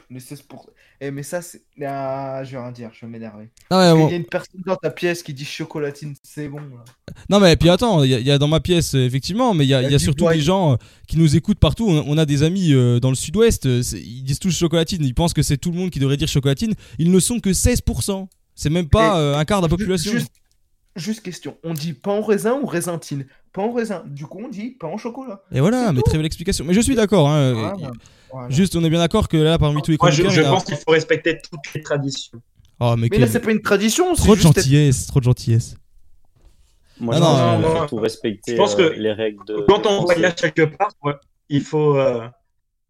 Mais 0.09 0.21
c'est 0.21 0.43
pour. 0.47 0.71
Eh, 1.03 1.11
mais 1.11 1.23
ça, 1.23 1.41
c'est. 1.41 1.63
Ah, 1.83 2.43
je 2.45 2.51
vais 2.53 2.59
rien 2.59 2.73
dire, 2.73 2.91
je 2.93 3.07
vais 3.07 3.11
m'énerver. 3.11 3.49
Parce 3.71 3.93
qu'il 3.93 4.01
bon. 4.03 4.09
y 4.11 4.13
a 4.13 4.17
une 4.17 4.27
personne 4.27 4.61
dans 4.67 4.77
ta 4.77 4.91
pièce 4.91 5.23
qui 5.23 5.33
dit 5.33 5.47
chocolatine, 5.47 6.15
c'est 6.23 6.47
bon. 6.49 6.59
Là. 6.59 6.85
Non 7.31 7.41
mais 7.41 7.57
puis 7.57 7.71
attends, 7.71 8.03
il 8.05 8.11
y, 8.11 8.15
a- 8.15 8.19
il 8.19 8.27
y 8.27 8.31
a 8.31 8.37
dans 8.39 8.49
ma 8.49 8.61
pièce 8.61 8.95
euh, 8.95 9.07
effectivement, 9.07 9.55
mais 9.55 9.65
il 9.65 9.69
y 9.69 9.75
a, 9.75 9.81
Il 9.81 9.85
y 9.85 9.87
a 9.87 9.89
il 9.89 9.93
y 9.93 9.95
a 9.95 9.99
du 9.99 10.05
surtout 10.05 10.29
des 10.29 10.41
gens 10.41 10.73
euh, 10.73 10.77
qui 11.09 11.17
nous 11.17 11.37
écoutent 11.37 11.59
partout. 11.59 11.89
On, 11.89 12.05
on 12.07 12.19
a 12.19 12.27
des 12.27 12.43
amis 12.43 12.75
euh, 12.75 13.01
dans 13.01 13.09
le 13.09 13.15
sud-ouest, 13.15 13.65
ils 13.65 14.23
disent 14.25 14.39
tous 14.41 14.51
chocolatine, 14.55 15.03
ils 15.03 15.15
pensent 15.15 15.33
que 15.33 15.43
c'est 15.43 15.57
tout 15.57 15.71
le 15.71 15.79
monde 15.79 15.89
qui 15.91 16.01
devrait 16.01 16.19
dire 16.19 16.29
chocolatine. 16.29 16.75
Ils 16.99 17.11
ne 17.11 17.19
sont 17.21 17.41
que 17.41 17.51
16%. 17.51 18.27
C'est 18.55 18.69
même 18.71 18.89
pas 18.91 19.19
euh, 19.19 19.39
un 19.39 19.45
quart 19.47 19.63
de 19.63 19.67
la 19.67 19.71
population. 19.71 20.13
Juste, 20.13 20.33
juste 20.97 21.23
question, 21.23 21.57
on 21.65 21.73
dit 21.73 21.95
pain 21.95 22.13
au 22.19 22.23
raisin 22.23 22.61
ou 22.63 22.67
raisintine 22.67 23.25
Pain 23.55 23.73
raisin. 23.75 24.05
Du 24.07 24.27
coup, 24.27 24.41
on 24.45 24.49
dit 24.49 24.77
pain 24.79 24.89
au 24.89 24.99
chocolat. 24.99 25.41
Et 25.51 25.61
voilà, 25.61 25.93
mais 25.93 26.03
très 26.03 26.19
belle 26.19 26.27
explication. 26.27 26.65
Mais 26.65 26.75
je 26.75 26.81
suis 26.81 26.95
d'accord. 26.95 27.29
hein, 27.29 27.53
Voilà, 27.55 27.77
voilà. 28.33 28.49
Juste, 28.51 28.77
on 28.77 28.85
est 28.85 28.91
bien 28.91 28.99
d'accord 28.99 29.29
que 29.29 29.37
là, 29.37 29.59
parmi 29.59 29.81
tous 29.83 29.91
les 29.93 29.97
Moi, 30.01 30.11
je, 30.11 30.23
a- 30.41 30.51
pense 30.51 30.65
qu'il 30.65 30.77
faut 30.77 30.91
respecter 30.93 31.39
toutes 31.41 31.73
les 31.75 31.83
traditions. 31.83 32.41
Oh, 32.81 32.95
mais, 32.97 33.09
Mais 33.11 33.19
là, 33.19 33.27
c'est 33.27 33.41
pas 33.41 33.51
une 33.53 33.61
tradition, 33.63 34.15
c'est 34.15 34.23
Trop 34.23 34.35
de 34.35 34.41
être- 34.41 34.43
gentillesse, 34.55 35.07
trop 35.07 35.21
de 35.21 35.25
gentillesse. 35.25 35.75
Moi, 36.99 37.15
Ah 37.17 37.19
je 37.19 37.23
non, 37.23 37.63
faut 37.63 37.69
non. 37.69 37.77
surtout 37.77 37.97
respecter 37.97 38.53
Je 38.53 38.57
pense 38.57 38.75
euh, 38.79 38.91
que 38.91 38.95
les 38.99 39.13
règles 39.13 39.45
de. 39.47 39.65
Quand 39.69 39.87
on 39.87 40.03
voyage 40.05 40.35
quelque 40.35 40.65
part, 40.65 40.91
ouais, 41.03 41.15
il 41.49 41.63
faut. 41.63 41.97
euh, 41.97 42.27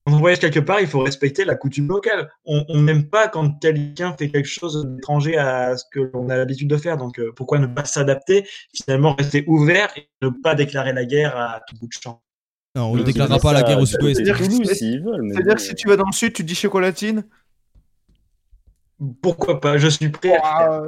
quand 0.04 0.14
on 0.14 0.18
voyage 0.18 0.38
quelque 0.40 0.58
part, 0.60 0.80
il 0.80 0.86
faut 0.88 1.00
respecter 1.00 1.44
la 1.44 1.54
coutume 1.54 1.86
locale. 1.88 2.28
On 2.44 2.64
on 2.68 2.82
n'aime 2.82 3.08
pas 3.08 3.28
quand 3.28 3.58
quelqu'un 3.60 4.14
fait 4.18 4.28
quelque 4.30 4.48
chose 4.48 4.84
d'étranger 4.86 5.36
à 5.36 5.76
ce 5.76 5.84
que 5.92 6.10
l'on 6.12 6.28
a 6.28 6.36
l'habitude 6.36 6.68
de 6.68 6.76
faire. 6.76 6.96
Donc, 6.96 7.18
euh, 7.20 7.32
pourquoi 7.36 7.58
ne 7.60 7.66
pas 7.66 7.84
s'adapter 7.84 8.46
Finalement, 8.74 9.14
rester 9.16 9.44
ouvert 9.46 9.88
et 9.96 10.08
ne 10.22 10.30
pas 10.30 10.54
déclarer 10.56 10.92
la 10.92 11.04
guerre 11.04 11.36
à 11.36 11.60
tout 11.68 11.76
bout 11.80 11.86
de 11.86 11.92
champ? 11.92 12.20
Non, 12.76 12.84
on 12.86 12.92
ne 12.94 12.98
Mais 12.98 13.04
déclarera 13.04 13.36
ça, 13.36 13.42
pas 13.42 13.52
la 13.52 13.62
guerre 13.62 13.80
au 13.80 13.86
sud-ouest. 13.86 14.16
c'est 14.18 14.24
C'est-à-dire 14.24 15.54
que 15.56 15.60
si- 15.60 15.74
tu 15.74 15.88
vas 15.88 15.96
dans 15.96 16.06
le 16.06 16.12
sud, 16.12 16.32
tu 16.32 16.44
dis 16.44 16.54
chocolatine? 16.54 17.24
Pourquoi 19.22 19.60
pas 19.62 19.78
Je 19.78 19.88
suis 19.88 20.10
prêt 20.10 20.34
à 20.36 20.58
faire. 20.58 20.80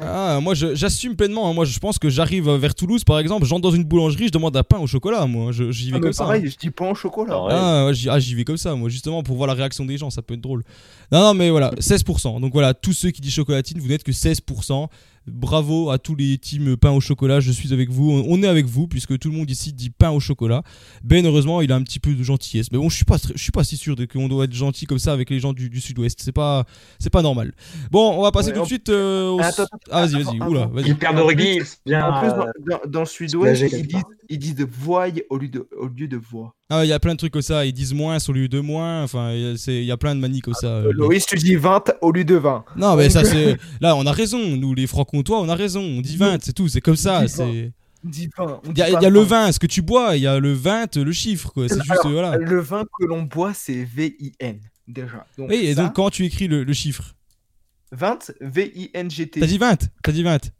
Ah, 0.00 0.40
moi, 0.40 0.54
j'assume 0.54 1.14
pleinement. 1.16 1.50
hein. 1.50 1.52
Moi, 1.52 1.66
je 1.66 1.78
pense 1.78 1.98
que 1.98 2.08
j'arrive 2.08 2.48
vers 2.50 2.74
Toulouse, 2.74 3.04
par 3.04 3.18
exemple, 3.18 3.44
j'entre 3.44 3.60
dans 3.60 3.70
une 3.70 3.84
boulangerie, 3.84 4.28
je 4.28 4.32
demande 4.32 4.56
un 4.56 4.62
pain 4.62 4.78
au 4.78 4.86
chocolat. 4.86 5.26
Moi, 5.26 5.52
Je- 5.52 5.70
j'y 5.70 5.90
vais 5.90 5.96
Ah, 5.96 5.98
mais 5.98 6.02
comme 6.04 6.12
ça. 6.14 6.22
hein. 6.24 6.26
pareil, 6.28 6.48
je 6.50 6.56
dis 6.56 6.70
pain 6.70 6.88
au 6.90 6.94
chocolat. 6.94 7.38
Ah, 7.50 7.86
ouais, 7.86 7.94
j'y 7.94 8.08
ah, 8.08 8.18
j'y 8.18 8.34
vais 8.34 8.44
comme 8.44 8.56
ça, 8.56 8.74
moi, 8.74 8.88
justement, 8.88 9.22
pour 9.22 9.36
voir 9.36 9.46
la 9.48 9.54
réaction 9.54 9.84
des 9.84 9.98
gens, 9.98 10.08
ça 10.08 10.22
peut 10.22 10.32
être 10.34 10.40
drôle. 10.40 10.64
Non, 11.12 11.20
non, 11.20 11.34
mais 11.34 11.50
voilà, 11.50 11.72
16%. 11.78 12.40
Donc 12.40 12.52
voilà, 12.54 12.72
tous 12.72 12.94
ceux 12.94 13.10
qui 13.10 13.20
disent 13.20 13.34
chocolatine, 13.34 13.78
vous 13.78 13.88
n'êtes 13.88 14.02
que 14.02 14.12
16%. 14.12 14.88
Bravo 15.26 15.90
à 15.90 15.98
tous 15.98 16.16
les 16.16 16.36
teams 16.38 16.76
pain 16.76 16.90
au 16.90 17.00
chocolat, 17.00 17.38
je 17.40 17.52
suis 17.52 17.72
avec 17.72 17.90
vous. 17.90 18.10
On 18.10 18.24
on 18.28 18.42
est 18.42 18.46
avec 18.48 18.66
vous 18.66 18.88
puisque 18.88 19.18
tout 19.18 19.30
le 19.30 19.36
monde 19.36 19.48
ici 19.50 19.72
dit 19.72 19.90
pain 19.90 20.10
au 20.10 20.18
chocolat. 20.20 20.62
Ben 21.04 21.24
heureusement, 21.24 21.60
il 21.60 21.70
a 21.70 21.76
un 21.76 21.82
petit 21.82 22.00
peu 22.00 22.12
de 22.14 22.22
gentillesse. 22.22 22.72
Mais 22.72 22.78
bon, 22.78 22.88
je 22.88 22.96
suis 22.96 23.04
pas 23.04 23.18
je 23.34 23.40
suis 23.40 23.52
pas 23.52 23.62
si 23.62 23.76
sûr 23.76 23.94
de 23.94 24.04
qu'on 24.04 24.28
doit 24.28 24.44
être 24.46 24.52
gentil 24.52 24.84
comme 24.86 24.98
ça 24.98 25.12
avec 25.12 25.30
les 25.30 25.38
gens 25.38 25.52
du, 25.52 25.70
du 25.70 25.80
sud-ouest. 25.80 26.18
C'est 26.22 26.32
pas 26.32 26.64
c'est 26.98 27.10
pas 27.10 27.22
normal. 27.22 27.52
Bon, 27.90 28.18
on 28.18 28.22
va 28.22 28.32
passer 28.32 28.48
Ouais, 28.50 28.54
tout 28.56 28.62
de 28.62 28.66
suite 28.66 28.88
euh, 28.88 29.30
au 29.30 29.40
Attends, 29.40 29.62
attends, 29.64 29.78
Ah, 29.90 30.06
vas-y, 30.06 30.20
attends, 30.22 30.30
vas-y. 30.32 30.36
attends. 30.40 30.48
Oula, 30.50 30.66
vas-y. 30.66 30.86
Il 30.88 30.96
perd 30.96 31.16
de 31.16 31.20
rugby, 31.22 31.58
bien. 31.86 32.04
En 32.08 32.20
plus, 32.20 32.28
euh, 32.30 32.32
dans, 32.66 32.76
dans- 32.78 32.90
dans 32.90 33.00
le 33.00 33.06
sud-ouest, 33.06 33.62
ils 33.72 33.86
disent, 33.86 34.02
ils 34.28 34.38
disent 34.38 34.54
de 34.56 34.64
voix 34.70 35.06
au 35.30 35.38
lieu 35.38 35.48
de, 35.48 35.68
au 35.78 35.86
lieu 35.86 36.08
de 36.08 36.16
voix. 36.16 36.54
Ah, 36.74 36.86
il 36.86 36.88
y 36.88 36.92
a 36.94 36.98
plein 36.98 37.12
de 37.12 37.18
trucs 37.18 37.34
comme 37.34 37.42
ça. 37.42 37.66
Ils 37.66 37.72
disent 37.74 37.92
moins 37.92 38.16
au 38.26 38.32
lieu 38.32 38.48
de 38.48 38.58
moins. 38.58 39.02
Enfin, 39.02 39.32
il 39.32 39.40
y 39.40 39.46
a- 39.50 39.56
c'est- 39.58 39.76
il 39.76 39.84
y 39.84 39.90
a 39.92 39.96
plein 39.98 40.14
de 40.14 40.20
manies 40.20 40.40
comme 40.40 40.54
ça. 40.54 40.68
euh, 40.68 40.92
Loïs, 40.94 41.26
tu 41.26 41.36
dis 41.36 41.54
20 41.54 41.92
au 42.00 42.12
lieu 42.12 42.24
de 42.24 42.34
20. 42.36 42.64
Non, 42.76 42.96
mais 42.96 43.10
ça 43.10 43.24
c'est. 43.24 43.58
Là, 43.82 43.94
on 43.94 44.06
a 44.06 44.12
raison. 44.12 44.38
Nous, 44.56 44.74
les 44.74 44.86
francs-comtois, 45.12 45.40
on 45.40 45.48
a 45.48 45.54
raison. 45.54 45.80
On 45.82 46.00
dit 46.00 46.16
20, 46.16 46.42
c'est 46.42 46.52
tout. 46.52 46.68
C'est 46.68 46.80
comme 46.80 46.96
ça. 46.96 47.22
dit 47.24 47.28
C'est. 47.28 47.72
On 48.04 48.08
dit 48.08 48.28
20. 48.36 48.44
on 48.64 48.70
Il 48.72 48.78
y 48.78 48.82
a, 48.82 48.86
dit 48.86 48.92
y 49.02 49.06
a 49.06 49.10
le 49.10 49.20
20. 49.20 49.46
20, 49.46 49.52
ce 49.52 49.58
que 49.58 49.66
tu 49.66 49.82
bois. 49.82 50.16
Il 50.16 50.22
y 50.22 50.26
a 50.26 50.38
le 50.38 50.52
20, 50.52 50.96
le 50.96 51.12
chiffre. 51.12 51.52
quoi. 51.52 51.68
C'est 51.68 51.76
juste. 51.76 51.90
Alors, 51.90 52.10
Voilà. 52.10 52.36
Le 52.36 52.60
vin 52.60 52.84
que 52.98 53.04
l'on 53.06 53.22
boit, 53.22 53.54
c'est 53.54 53.84
V-I-N, 53.84 54.58
déjà. 54.88 55.26
Donc, 55.38 55.50
Oui, 55.50 55.56
et 55.56 55.74
ça, 55.74 55.84
donc 55.84 55.94
quand 55.94 56.10
tu 56.10 56.24
écris 56.24 56.48
le, 56.48 56.64
le 56.64 56.72
chiffre 56.72 57.14
20, 57.92 58.32
V-I-N-G-T. 58.40 59.38
T'as 59.40 59.46
dit 59.46 59.58
20 59.58 59.88
T'as 60.02 60.12
dit 60.12 60.22
20 60.22 60.50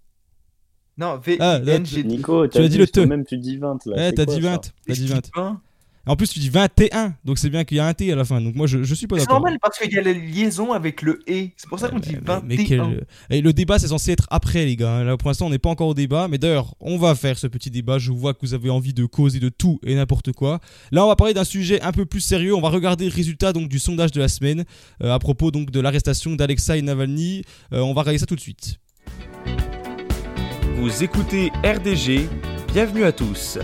Non, 0.99 1.21
Ah, 1.41 1.59
V-I-N-G-T. 1.59 2.05
Nico, 2.05 2.47
Tu 2.47 2.59
as 2.59 2.69
dit 2.69 2.79
le 2.79 2.87
te. 2.87 3.01
Même 3.01 3.25
tu 3.25 3.39
dis 3.39 3.57
20 3.57 3.87
là. 3.87 3.97
Ouais, 3.97 4.09
c'est 4.11 4.15
t'as 4.15 4.25
dit 4.27 4.43
ça 4.43 4.51
20. 4.51 4.59
T'as 4.87 4.93
dit 4.95 5.01
dis 5.01 5.07
20. 5.09 5.21
20. 5.35 5.61
En 6.05 6.17
plus, 6.17 6.29
tu 6.31 6.41
dis 6.41 6.49
21. 6.49 7.15
Donc 7.25 7.39
c'est 7.39 7.49
bien 7.49 7.63
qu'il 7.65 7.77
y 7.77 7.81
a 7.81 7.87
un 7.87 7.95
T 7.95 8.11
à 8.13 8.17
la 8.17 8.25
fin. 8.25 8.41
Donc 8.41 8.57
moi, 8.57 8.67
je, 8.67 8.83
je 8.83 8.93
suis 8.95 9.07
pas 9.07 9.17
C'est 9.17 9.23
d'accord. 9.23 9.37
normal 9.41 9.59
parce 9.63 9.79
qu'il 9.79 9.93
y 9.93 9.99
a 9.99 10.03
la 10.03 10.13
liaison 10.13 10.73
avec 10.73 11.01
le 11.03 11.21
E. 11.29 11.51
C'est 11.57 11.69
pour 11.69 11.79
ça 11.79 11.89
qu'on 11.89 12.01
dit 12.01 12.17
21. 12.21 12.43
Mais 12.45 12.65
quel- 12.65 13.07
Et 13.31 13.41
le 13.41 13.53
débat, 13.53 13.79
c'est 13.79 13.87
censé 13.87 14.11
être 14.11 14.27
après, 14.31 14.65
les 14.65 14.75
gars. 14.75 15.05
Là, 15.05 15.17
pour 15.17 15.29
l'instant, 15.31 15.47
on 15.47 15.51
n'est 15.51 15.61
pas 15.61 15.71
encore 15.71 15.87
au 15.89 15.95
débat. 15.95 16.27
Mais 16.29 16.39
d'ailleurs, 16.39 16.75
on 16.81 16.99
va 16.99 17.15
faire 17.15 17.39
ce 17.39 17.47
petit 17.47 17.71
débat. 17.71 17.99
Je 17.99 18.11
vois 18.11 18.35
que 18.35 18.41
vous 18.43 18.53
avez 18.55 18.69
envie 18.69 18.93
de 18.93 19.05
causer 19.07 19.39
de 19.39 19.49
tout 19.49 19.79
et 19.87 19.95
n'importe 19.95 20.33
quoi. 20.33 20.59
Là, 20.91 21.05
on 21.05 21.09
va 21.09 21.15
parler 21.15 21.35
d'un 21.35 21.45
sujet 21.45 21.81
un 21.83 21.93
peu 21.93 22.05
plus 22.05 22.21
sérieux. 22.21 22.55
On 22.55 22.61
va 22.61 22.69
regarder 22.71 23.05
le 23.09 23.15
résultat 23.15 23.53
donc, 23.53 23.69
du 23.69 23.79
sondage 23.79 24.11
de 24.11 24.21
la 24.21 24.29
semaine 24.29 24.65
euh, 25.05 25.13
à 25.15 25.21
propos 25.21 25.53
donc, 25.53 25.71
de 25.71 25.79
l'arrestation 25.79 26.35
d'Alexei 26.35 26.83
Navalny. 26.83 27.45
Euh, 27.73 27.79
on 27.81 27.95
va 27.95 28.01
regarder 28.01 28.19
ça 28.19 28.27
tout 28.27 28.35
de 28.37 28.41
suite. 28.41 28.81
Vous 30.77 31.05
écoutez 31.05 31.53
RDG, 31.65 32.29
bienvenue 32.73 33.05
à 33.05 33.13
tous. 33.13 33.59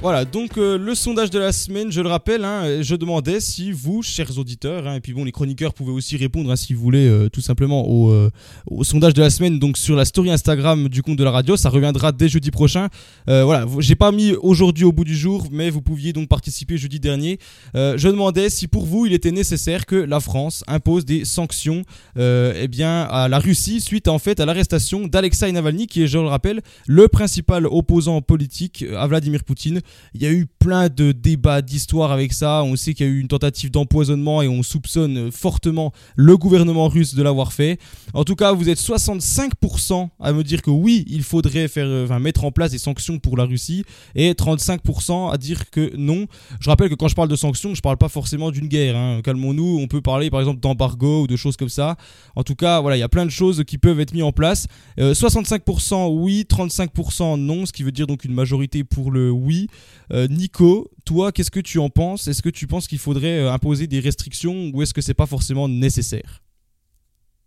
Voilà, 0.00 0.24
donc 0.24 0.58
euh, 0.58 0.78
le 0.78 0.94
sondage 0.94 1.28
de 1.30 1.40
la 1.40 1.50
semaine, 1.50 1.90
je 1.90 2.00
le 2.00 2.08
rappelle, 2.08 2.44
hein, 2.44 2.82
je 2.82 2.94
demandais 2.94 3.40
si 3.40 3.72
vous, 3.72 4.00
chers 4.00 4.38
auditeurs, 4.38 4.86
hein, 4.86 4.94
et 4.94 5.00
puis 5.00 5.12
bon, 5.12 5.24
les 5.24 5.32
chroniqueurs 5.32 5.74
pouvaient 5.74 5.90
aussi 5.90 6.16
répondre 6.16 6.52
hein, 6.52 6.56
si 6.56 6.72
vous 6.72 6.80
voulez, 6.80 7.08
euh, 7.08 7.28
tout 7.28 7.40
simplement 7.40 7.84
au, 7.84 8.12
euh, 8.12 8.30
au 8.68 8.84
sondage 8.84 9.12
de 9.12 9.20
la 9.20 9.28
semaine, 9.28 9.58
donc 9.58 9.76
sur 9.76 9.96
la 9.96 10.04
story 10.04 10.30
Instagram 10.30 10.88
du 10.88 11.02
compte 11.02 11.16
de 11.16 11.24
la 11.24 11.32
radio, 11.32 11.56
ça 11.56 11.68
reviendra 11.68 12.12
dès 12.12 12.28
jeudi 12.28 12.52
prochain. 12.52 12.90
Euh, 13.28 13.42
voilà, 13.42 13.66
j'ai 13.80 13.96
pas 13.96 14.12
mis 14.12 14.34
aujourd'hui 14.34 14.84
au 14.84 14.92
bout 14.92 15.02
du 15.02 15.16
jour, 15.16 15.48
mais 15.50 15.68
vous 15.68 15.82
pouviez 15.82 16.12
donc 16.12 16.28
participer 16.28 16.78
jeudi 16.78 17.00
dernier. 17.00 17.40
Euh, 17.74 17.98
je 17.98 18.08
demandais 18.08 18.50
si 18.50 18.68
pour 18.68 18.86
vous 18.86 19.04
il 19.04 19.12
était 19.12 19.32
nécessaire 19.32 19.84
que 19.84 19.96
la 19.96 20.20
France 20.20 20.62
impose 20.68 21.06
des 21.06 21.24
sanctions, 21.24 21.82
euh, 22.16 22.54
eh 22.56 22.68
bien, 22.68 23.02
à 23.02 23.26
la 23.26 23.40
Russie 23.40 23.80
suite 23.80 24.06
en 24.06 24.20
fait 24.20 24.38
à 24.38 24.46
l'arrestation 24.46 25.08
d'Alexei 25.08 25.50
Navalny, 25.50 25.88
qui 25.88 26.04
est, 26.04 26.06
je 26.06 26.18
le 26.18 26.28
rappelle, 26.28 26.60
le 26.86 27.08
principal 27.08 27.66
opposant 27.66 28.22
politique 28.22 28.84
à 28.96 29.04
Vladimir 29.08 29.42
Poutine. 29.42 29.80
Il 30.14 30.22
y 30.22 30.26
a 30.26 30.30
eu 30.30 30.46
plein 30.46 30.88
de 30.88 31.12
débats 31.12 31.62
d'histoire 31.62 32.12
avec 32.12 32.32
ça. 32.32 32.62
On 32.64 32.76
sait 32.76 32.94
qu'il 32.94 33.06
y 33.06 33.08
a 33.08 33.12
eu 33.12 33.20
une 33.20 33.28
tentative 33.28 33.70
d'empoisonnement 33.70 34.42
et 34.42 34.48
on 34.48 34.62
soupçonne 34.62 35.30
fortement 35.30 35.92
le 36.16 36.36
gouvernement 36.36 36.88
russe 36.88 37.14
de 37.14 37.22
l'avoir 37.22 37.52
fait. 37.52 37.78
En 38.14 38.24
tout 38.24 38.34
cas, 38.34 38.52
vous 38.52 38.68
êtes 38.68 38.78
65% 38.78 40.08
à 40.20 40.32
me 40.32 40.42
dire 40.42 40.62
que 40.62 40.70
oui, 40.70 41.04
il 41.08 41.22
faudrait 41.22 41.68
faire, 41.68 41.86
euh, 41.86 42.18
mettre 42.18 42.44
en 42.44 42.50
place 42.50 42.70
des 42.70 42.78
sanctions 42.78 43.18
pour 43.18 43.36
la 43.36 43.44
Russie 43.44 43.84
et 44.14 44.32
35% 44.32 45.32
à 45.32 45.36
dire 45.36 45.70
que 45.70 45.94
non. 45.96 46.26
Je 46.60 46.68
rappelle 46.70 46.88
que 46.88 46.94
quand 46.94 47.08
je 47.08 47.14
parle 47.14 47.28
de 47.28 47.36
sanctions, 47.36 47.74
je 47.74 47.80
parle 47.82 47.96
pas 47.96 48.08
forcément 48.08 48.50
d'une 48.50 48.68
guerre. 48.68 48.96
hein. 48.96 49.20
Calmons-nous. 49.22 49.78
On 49.80 49.86
peut 49.86 50.00
parler 50.00 50.30
par 50.30 50.40
exemple 50.40 50.60
d'embargo 50.60 51.22
ou 51.22 51.26
de 51.26 51.36
choses 51.36 51.56
comme 51.56 51.68
ça. 51.68 51.96
En 52.36 52.42
tout 52.42 52.54
cas, 52.54 52.80
voilà, 52.80 52.96
il 52.96 53.00
y 53.00 53.04
a 53.04 53.08
plein 53.08 53.24
de 53.24 53.30
choses 53.30 53.62
qui 53.66 53.78
peuvent 53.78 54.00
être 54.00 54.12
mises 54.12 54.22
en 54.22 54.32
place. 54.32 54.66
Euh, 54.98 55.14
65% 55.14 56.08
oui, 56.10 56.44
35% 56.48 57.38
non, 57.38 57.66
ce 57.66 57.72
qui 57.72 57.82
veut 57.82 57.92
dire 57.92 58.06
donc 58.06 58.24
une 58.24 58.34
majorité 58.34 58.84
pour 58.84 59.10
le 59.10 59.30
oui. 59.30 59.68
Euh, 60.12 60.26
Nico, 60.28 60.90
toi, 61.04 61.32
qu'est-ce 61.32 61.50
que 61.50 61.60
tu 61.60 61.78
en 61.78 61.90
penses? 61.90 62.28
Est-ce 62.28 62.42
que 62.42 62.48
tu 62.48 62.66
penses 62.66 62.86
qu'il 62.86 62.98
faudrait 62.98 63.40
euh, 63.40 63.52
imposer 63.52 63.86
des 63.86 64.00
restrictions 64.00 64.70
ou 64.72 64.82
est-ce 64.82 64.94
que 64.94 65.00
c'est 65.00 65.14
pas 65.14 65.26
forcément 65.26 65.68
nécessaire? 65.68 66.42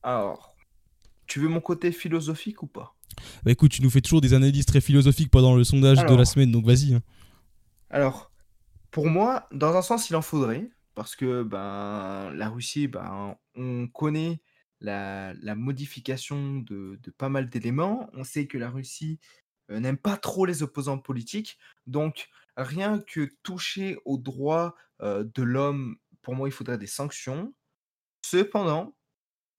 Alors, 0.04 0.56
tu 1.28 1.40
veux 1.40 1.48
mon 1.48 1.62
côté 1.62 1.92
philosophique 1.92 2.64
ou 2.64 2.68
pas? 2.68 2.96
Bah 3.44 3.52
écoute, 3.52 3.72
tu 3.72 3.82
nous 3.82 3.90
fais 3.90 4.02
toujours 4.02 4.22
des 4.22 4.34
analyses 4.34 4.66
très 4.66 4.82
philosophiques 4.82 5.30
pendant 5.32 5.56
le 5.56 5.64
sondage 5.64 6.06
de 6.06 6.16
la 6.16 6.26
semaine, 6.26 6.52
donc 6.52 6.66
vas-y. 6.66 6.94
hein. 6.94 7.02
Alors, 7.90 8.32
pour 8.90 9.08
moi, 9.08 9.48
dans 9.52 9.76
un 9.76 9.82
sens, 9.82 10.10
il 10.10 10.16
en 10.16 10.22
faudrait, 10.22 10.70
parce 10.96 11.16
que 11.16 11.44
ben, 11.44 12.32
la 12.34 12.50
Russie, 12.50 12.88
ben, 12.88 13.36
on 13.56 13.88
connaît 13.88 14.42
la, 14.80 15.34
la 15.42 15.56
modification 15.56 16.60
de, 16.60 17.00
de 17.02 17.12
pas 17.12 17.30
mal 17.30 17.50
d'éléments. 17.50 18.10
On 18.14 18.24
sait 18.24 18.48
que 18.48 18.58
la 18.58 18.70
Russie 18.70 19.20
n'aime 19.70 19.98
pas 19.98 20.18
trop 20.18 20.46
les 20.46 20.64
opposants 20.64 20.98
politiques. 20.98 21.58
Donc, 21.88 22.30
rien 22.58 23.00
que 23.00 23.30
toucher 23.44 23.98
aux 24.06 24.18
droits 24.18 24.76
euh, 25.02 25.24
de 25.24 25.44
l'homme, 25.44 25.98
pour 26.22 26.36
moi, 26.36 26.48
il 26.48 26.52
faudrait 26.52 26.78
des 26.78 26.88
sanctions. 26.88 27.54
Cependant, 28.24 28.96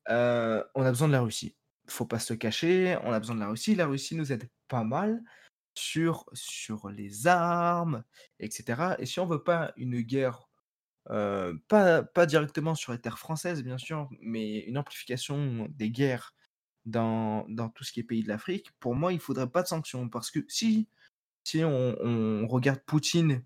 euh, 0.09 0.62
on 0.74 0.83
a 0.85 0.91
besoin 0.91 1.09
de 1.09 1.12
la 1.12 1.20
Russie. 1.20 1.57
Faut 1.89 2.07
pas 2.07 2.19
se 2.19 2.35
cacher, 2.35 2.97
on 3.05 3.12
a 3.12 3.19
besoin 3.19 3.35
de 3.35 3.41
la 3.41 3.49
Russie. 3.49 3.74
La 3.74 3.87
Russie 3.87 4.15
nous 4.15 4.33
aide 4.33 4.49
pas 4.69 4.85
mal 4.85 5.23
sur, 5.74 6.27
sur 6.33 6.89
les 6.91 7.27
armes, 7.27 8.05
etc. 8.41 8.95
Et 8.99 9.07
si 9.07 9.20
on 9.20 9.27
veut 9.27 9.43
pas 9.43 9.73
une 9.77 10.01
guerre, 10.01 10.49
euh, 11.11 11.55
pas, 11.69 12.03
pas 12.03 12.27
directement 12.27 12.74
sur 12.74 12.93
les 12.93 13.01
terres 13.01 13.19
françaises, 13.19 13.62
bien 13.62 13.79
sûr, 13.79 14.09
mais 14.20 14.61
une 14.61 14.79
amplification 14.79 15.66
des 15.70 15.91
guerres 15.91 16.35
dans, 16.86 17.46
tout 17.74 17.84
ce 17.84 17.92
qui 17.92 18.00
est 18.00 18.04
pays 18.04 18.22
de 18.22 18.28
l'Afrique, 18.28 18.70
pour 18.80 18.94
moi, 18.94 19.12
il 19.12 19.20
faudrait 19.20 19.48
pas 19.50 19.62
de 19.62 19.68
sanctions. 19.68 20.09
Parce 20.09 20.30
que 20.30 20.40
si, 20.48 20.88
si 21.44 21.62
on, 21.64 22.46
regarde 22.48 22.80
Poutine 22.80 23.42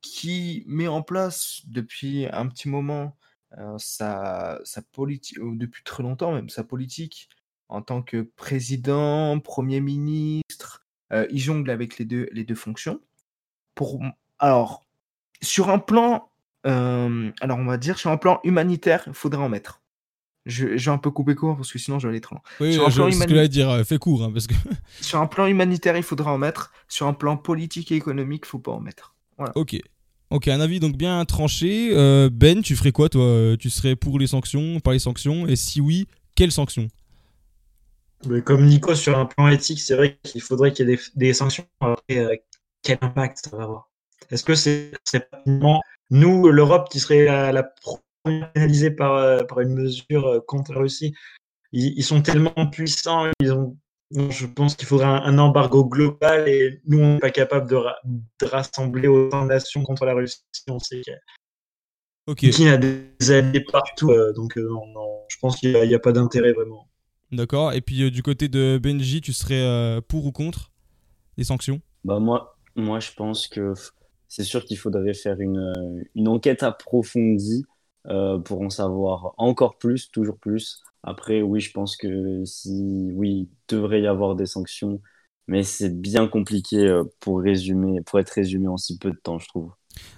qui 0.00 0.64
met 0.66 0.88
en 0.88 1.02
place 1.02 1.62
depuis 1.66 2.26
un 2.26 2.46
petit 2.48 2.68
moment 2.68 3.16
euh, 3.58 3.76
sa, 3.78 4.60
sa 4.64 4.82
politique, 4.82 5.38
depuis 5.40 5.82
très 5.82 6.02
longtemps 6.02 6.32
même, 6.32 6.48
sa 6.48 6.64
politique 6.64 7.28
en 7.68 7.82
tant 7.82 8.02
que 8.02 8.22
président, 8.22 9.38
premier 9.40 9.80
ministre, 9.80 10.86
euh, 11.12 11.26
il 11.30 11.40
jongle 11.40 11.70
avec 11.70 11.98
les 11.98 12.04
deux, 12.04 12.28
les 12.32 12.44
deux 12.44 12.54
fonctions. 12.54 13.00
Pour, 13.74 14.00
alors, 14.38 14.86
sur 15.42 15.70
un 15.70 15.78
plan, 15.78 16.30
euh, 16.66 17.30
alors 17.40 17.58
on 17.58 17.64
va 17.64 17.76
dire, 17.76 17.98
sur 17.98 18.10
un 18.10 18.16
plan 18.16 18.40
humanitaire, 18.44 19.04
il 19.06 19.14
faudrait 19.14 19.42
en 19.42 19.48
mettre. 19.48 19.82
Je, 20.46 20.76
je 20.76 20.84
vais 20.90 20.94
un 20.94 20.98
peu 20.98 21.10
couper 21.10 21.34
court 21.34 21.56
parce 21.56 21.72
que 21.72 21.78
sinon 21.78 21.98
je 21.98 22.06
vais 22.06 22.12
aller 22.12 22.20
trop 22.20 22.36
loin. 22.36 22.42
Oui, 22.60 22.72
sur, 22.72 22.86
un 22.86 22.90
je, 22.90 22.96
plan 22.96 23.10
c'est 23.10 23.12
ce 23.12 23.18
que 23.18 23.24
humani- 23.24 23.34
j'allais 23.34 23.48
dire, 23.48 23.68
euh, 23.70 23.84
fais 23.84 23.98
court, 23.98 24.22
hein, 24.22 24.30
parce 24.32 24.46
que. 24.46 24.54
sur 25.00 25.20
un 25.20 25.26
plan 25.26 25.46
humanitaire, 25.46 25.96
il 25.96 26.02
faudra 26.04 26.32
en 26.32 26.38
mettre. 26.38 26.72
Sur 26.88 27.06
un 27.08 27.12
plan 27.14 27.36
politique 27.36 27.90
et 27.92 27.96
économique, 27.96 28.42
il 28.46 28.48
faut 28.48 28.58
pas 28.60 28.72
en 28.72 28.80
mettre. 28.80 29.14
Voilà. 29.36 29.52
Ok. 29.56 29.76
Ok, 30.30 30.48
un 30.48 30.60
avis 30.60 30.80
donc 30.80 30.96
bien 30.96 31.24
tranché. 31.24 31.90
Euh, 31.92 32.30
ben, 32.32 32.62
tu 32.62 32.74
ferais 32.76 32.92
quoi 32.92 33.08
toi? 33.08 33.22
Euh, 33.22 33.56
Tu 33.56 33.70
serais 33.70 33.96
pour 33.96 34.18
les 34.18 34.26
sanctions, 34.26 34.80
pas 34.80 34.92
les 34.92 34.98
sanctions? 34.98 35.46
Et 35.46 35.56
si 35.56 35.80
oui, 35.80 36.06
quelles 36.34 36.52
sanctions? 36.52 36.88
Mais 38.26 38.42
comme 38.42 38.64
Nico, 38.66 38.94
sur 38.94 39.16
un 39.18 39.26
plan 39.26 39.48
éthique, 39.48 39.80
c'est 39.80 39.94
vrai 39.94 40.18
qu'il 40.24 40.40
faudrait 40.40 40.72
qu'il 40.72 40.88
y 40.88 40.92
ait 40.92 40.96
des, 40.96 41.02
des 41.14 41.34
sanctions. 41.34 41.64
Après, 41.80 42.18
euh, 42.18 42.34
quel 42.82 42.98
impact 43.02 43.38
ça 43.50 43.56
va 43.56 43.64
avoir? 43.64 43.90
Est-ce 44.30 44.42
que 44.42 44.54
c'est 44.54 44.92
c'est 45.04 45.30
pas 45.30 45.40
finalement 45.44 45.80
nous, 46.10 46.48
l'Europe, 46.48 46.88
qui 46.90 47.00
serait 47.00 47.24
la, 47.24 47.52
la 47.52 47.62
pénalisée 48.26 48.90
par, 48.90 49.14
euh, 49.14 49.44
par 49.44 49.60
une 49.60 49.74
mesure 49.74 50.26
euh, 50.26 50.40
contre 50.40 50.72
la 50.72 50.80
Russie 50.80 51.14
ils, 51.72 51.94
ils 51.96 52.04
sont 52.04 52.22
tellement 52.22 52.70
puissants, 52.70 53.30
ils 53.40 53.52
ont, 53.52 53.76
je 54.10 54.46
pense 54.46 54.76
qu'il 54.76 54.86
faudrait 54.86 55.06
un, 55.06 55.22
un 55.22 55.38
embargo 55.38 55.84
global 55.84 56.48
et 56.48 56.80
nous, 56.86 57.00
on 57.00 57.14
n'est 57.14 57.20
pas 57.20 57.30
capable 57.30 57.68
de, 57.68 57.76
ra- 57.76 57.98
de 58.04 58.46
rassembler 58.46 59.08
autant 59.08 59.42
de 59.42 59.48
nations 59.48 59.82
contre 59.82 60.04
la 60.04 60.14
Russie. 60.14 60.38
On 60.68 60.78
sait 60.78 61.02
Ok. 62.26 62.40
Poutine 62.40 62.68
a 62.68 62.76
des 62.76 63.30
alliés 63.30 63.60
partout, 63.60 64.10
euh, 64.10 64.32
donc 64.32 64.58
euh, 64.58 64.68
non, 64.68 64.86
non, 64.88 65.20
je 65.28 65.36
pense 65.40 65.56
qu'il 65.56 65.70
n'y 65.70 65.76
a, 65.76 65.84
y 65.84 65.98
pas 65.98 66.12
d'intérêt 66.12 66.52
vraiment. 66.52 66.88
D'accord. 67.30 67.72
Et 67.72 67.80
puis 67.80 68.02
euh, 68.02 68.10
du 68.10 68.22
côté 68.22 68.48
de 68.48 68.80
Benji, 68.82 69.20
tu 69.20 69.32
serais 69.32 69.62
euh, 69.62 70.00
pour 70.00 70.26
ou 70.26 70.32
contre 70.32 70.72
les 71.36 71.44
sanctions? 71.44 71.80
Bah 72.04 72.18
moi, 72.18 72.56
moi 72.74 72.98
je 72.98 73.12
pense 73.12 73.46
que 73.46 73.74
c'est 74.28 74.42
sûr 74.42 74.64
qu'il 74.64 74.76
faudrait 74.76 75.14
faire 75.14 75.40
une, 75.40 76.04
une 76.16 76.26
enquête 76.26 76.64
approfondie 76.64 77.64
pour 78.44 78.60
en 78.62 78.70
savoir 78.70 79.34
encore 79.38 79.78
plus, 79.78 80.10
toujours 80.10 80.38
plus. 80.38 80.82
Après, 81.02 81.42
oui, 81.42 81.60
je 81.60 81.72
pense 81.72 81.96
que 81.96 82.44
si, 82.44 83.10
oui, 83.14 83.48
il 83.48 83.74
devrait 83.76 84.02
y 84.02 84.06
avoir 84.06 84.34
des 84.36 84.46
sanctions, 84.46 85.00
mais 85.48 85.62
c'est 85.62 85.90
bien 86.00 86.26
compliqué 86.28 86.78
euh, 86.88 87.04
pour 87.20 87.40
résumer, 87.40 88.00
pour 88.02 88.18
être 88.20 88.30
résumé 88.30 88.68
en 88.68 88.76
si 88.76 88.98
peu 88.98 89.10
de 89.12 89.16
temps, 89.18 89.38
je 89.38 89.48
trouve. 89.48 89.72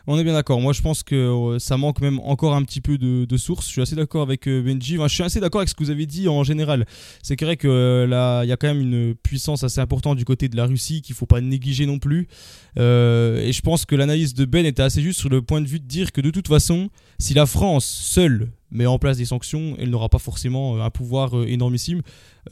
On 0.06 0.18
est 0.18 0.24
bien 0.24 0.32
d'accord. 0.32 0.60
Moi, 0.60 0.72
je 0.72 0.80
pense 0.80 1.02
que 1.02 1.14
euh, 1.14 1.58
ça 1.58 1.76
manque 1.76 2.00
même 2.00 2.18
encore 2.20 2.54
un 2.54 2.62
petit 2.62 2.80
peu 2.80 2.98
de, 2.98 3.36
sources. 3.36 3.66
Je 3.66 3.72
suis 3.72 3.82
assez 3.82 3.94
d'accord 3.94 4.22
avec 4.22 4.48
euh, 4.48 4.62
Benji. 4.62 4.96
Je 5.00 5.08
suis 5.08 5.22
assez 5.22 5.40
d'accord 5.40 5.60
avec 5.60 5.68
ce 5.68 5.74
que 5.74 5.84
vous 5.84 5.90
avez 5.90 6.06
dit 6.06 6.28
en 6.28 6.44
général. 6.44 6.86
C'est 7.22 7.40
vrai 7.40 7.56
que 7.56 7.68
euh, 7.68 8.06
là, 8.06 8.42
il 8.44 8.48
y 8.48 8.52
a 8.52 8.56
quand 8.56 8.68
même 8.68 8.80
une 8.80 9.14
puissance 9.14 9.64
assez 9.64 9.80
importante 9.80 10.16
du 10.16 10.24
côté 10.24 10.48
de 10.48 10.56
la 10.56 10.66
Russie 10.66 11.02
qu'il 11.02 11.14
faut 11.14 11.26
pas 11.26 11.40
négliger 11.40 11.86
non 11.86 11.98
plus. 11.98 12.28
Et 12.76 13.50
je 13.52 13.60
pense 13.60 13.84
que 13.84 13.96
l'analyse 13.96 14.34
de 14.34 14.44
Ben 14.44 14.64
était 14.64 14.82
assez 14.82 15.02
juste 15.02 15.18
sur 15.18 15.28
le 15.28 15.42
point 15.42 15.60
de 15.60 15.66
vue 15.66 15.80
de 15.80 15.86
dire 15.86 16.12
que 16.12 16.20
de 16.20 16.30
toute 16.30 16.46
façon, 16.46 16.90
si 17.18 17.34
la 17.34 17.44
France 17.44 17.84
seule 17.84 18.50
met 18.70 18.86
en 18.86 18.98
place 18.98 19.16
des 19.16 19.24
sanctions, 19.24 19.76
elle 19.78 19.90
n'aura 19.90 20.08
pas 20.08 20.18
forcément 20.18 20.76
euh, 20.76 20.82
un 20.82 20.90
pouvoir 20.90 21.36
euh, 21.36 21.46
énormissime. 21.46 22.02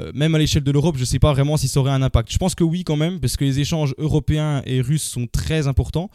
Euh, 0.01 0.13
même 0.15 0.35
à 0.35 0.39
l'échelle 0.39 0.63
de 0.63 0.71
l'Europe, 0.71 0.97
je 0.97 1.03
ne 1.03 1.07
sais 1.07 1.19
pas 1.19 1.33
vraiment 1.33 1.57
si 1.57 1.69
ça 1.69 1.81
aurait 1.81 1.93
un 1.93 2.03
impact. 2.03 2.31
Je 2.31 2.39
pense 2.39 2.55
que 2.55 2.65
oui 2.65 2.85
quand 2.85 2.97
même, 2.97 3.21
parce 3.21 3.37
que 3.37 3.45
les 3.45 3.61
échanges 3.61 3.95
européens 3.99 4.63
et 4.67 4.81
russes 4.81 5.05
sont 5.05 5.27
très 5.27 5.67
importants. 5.67 6.11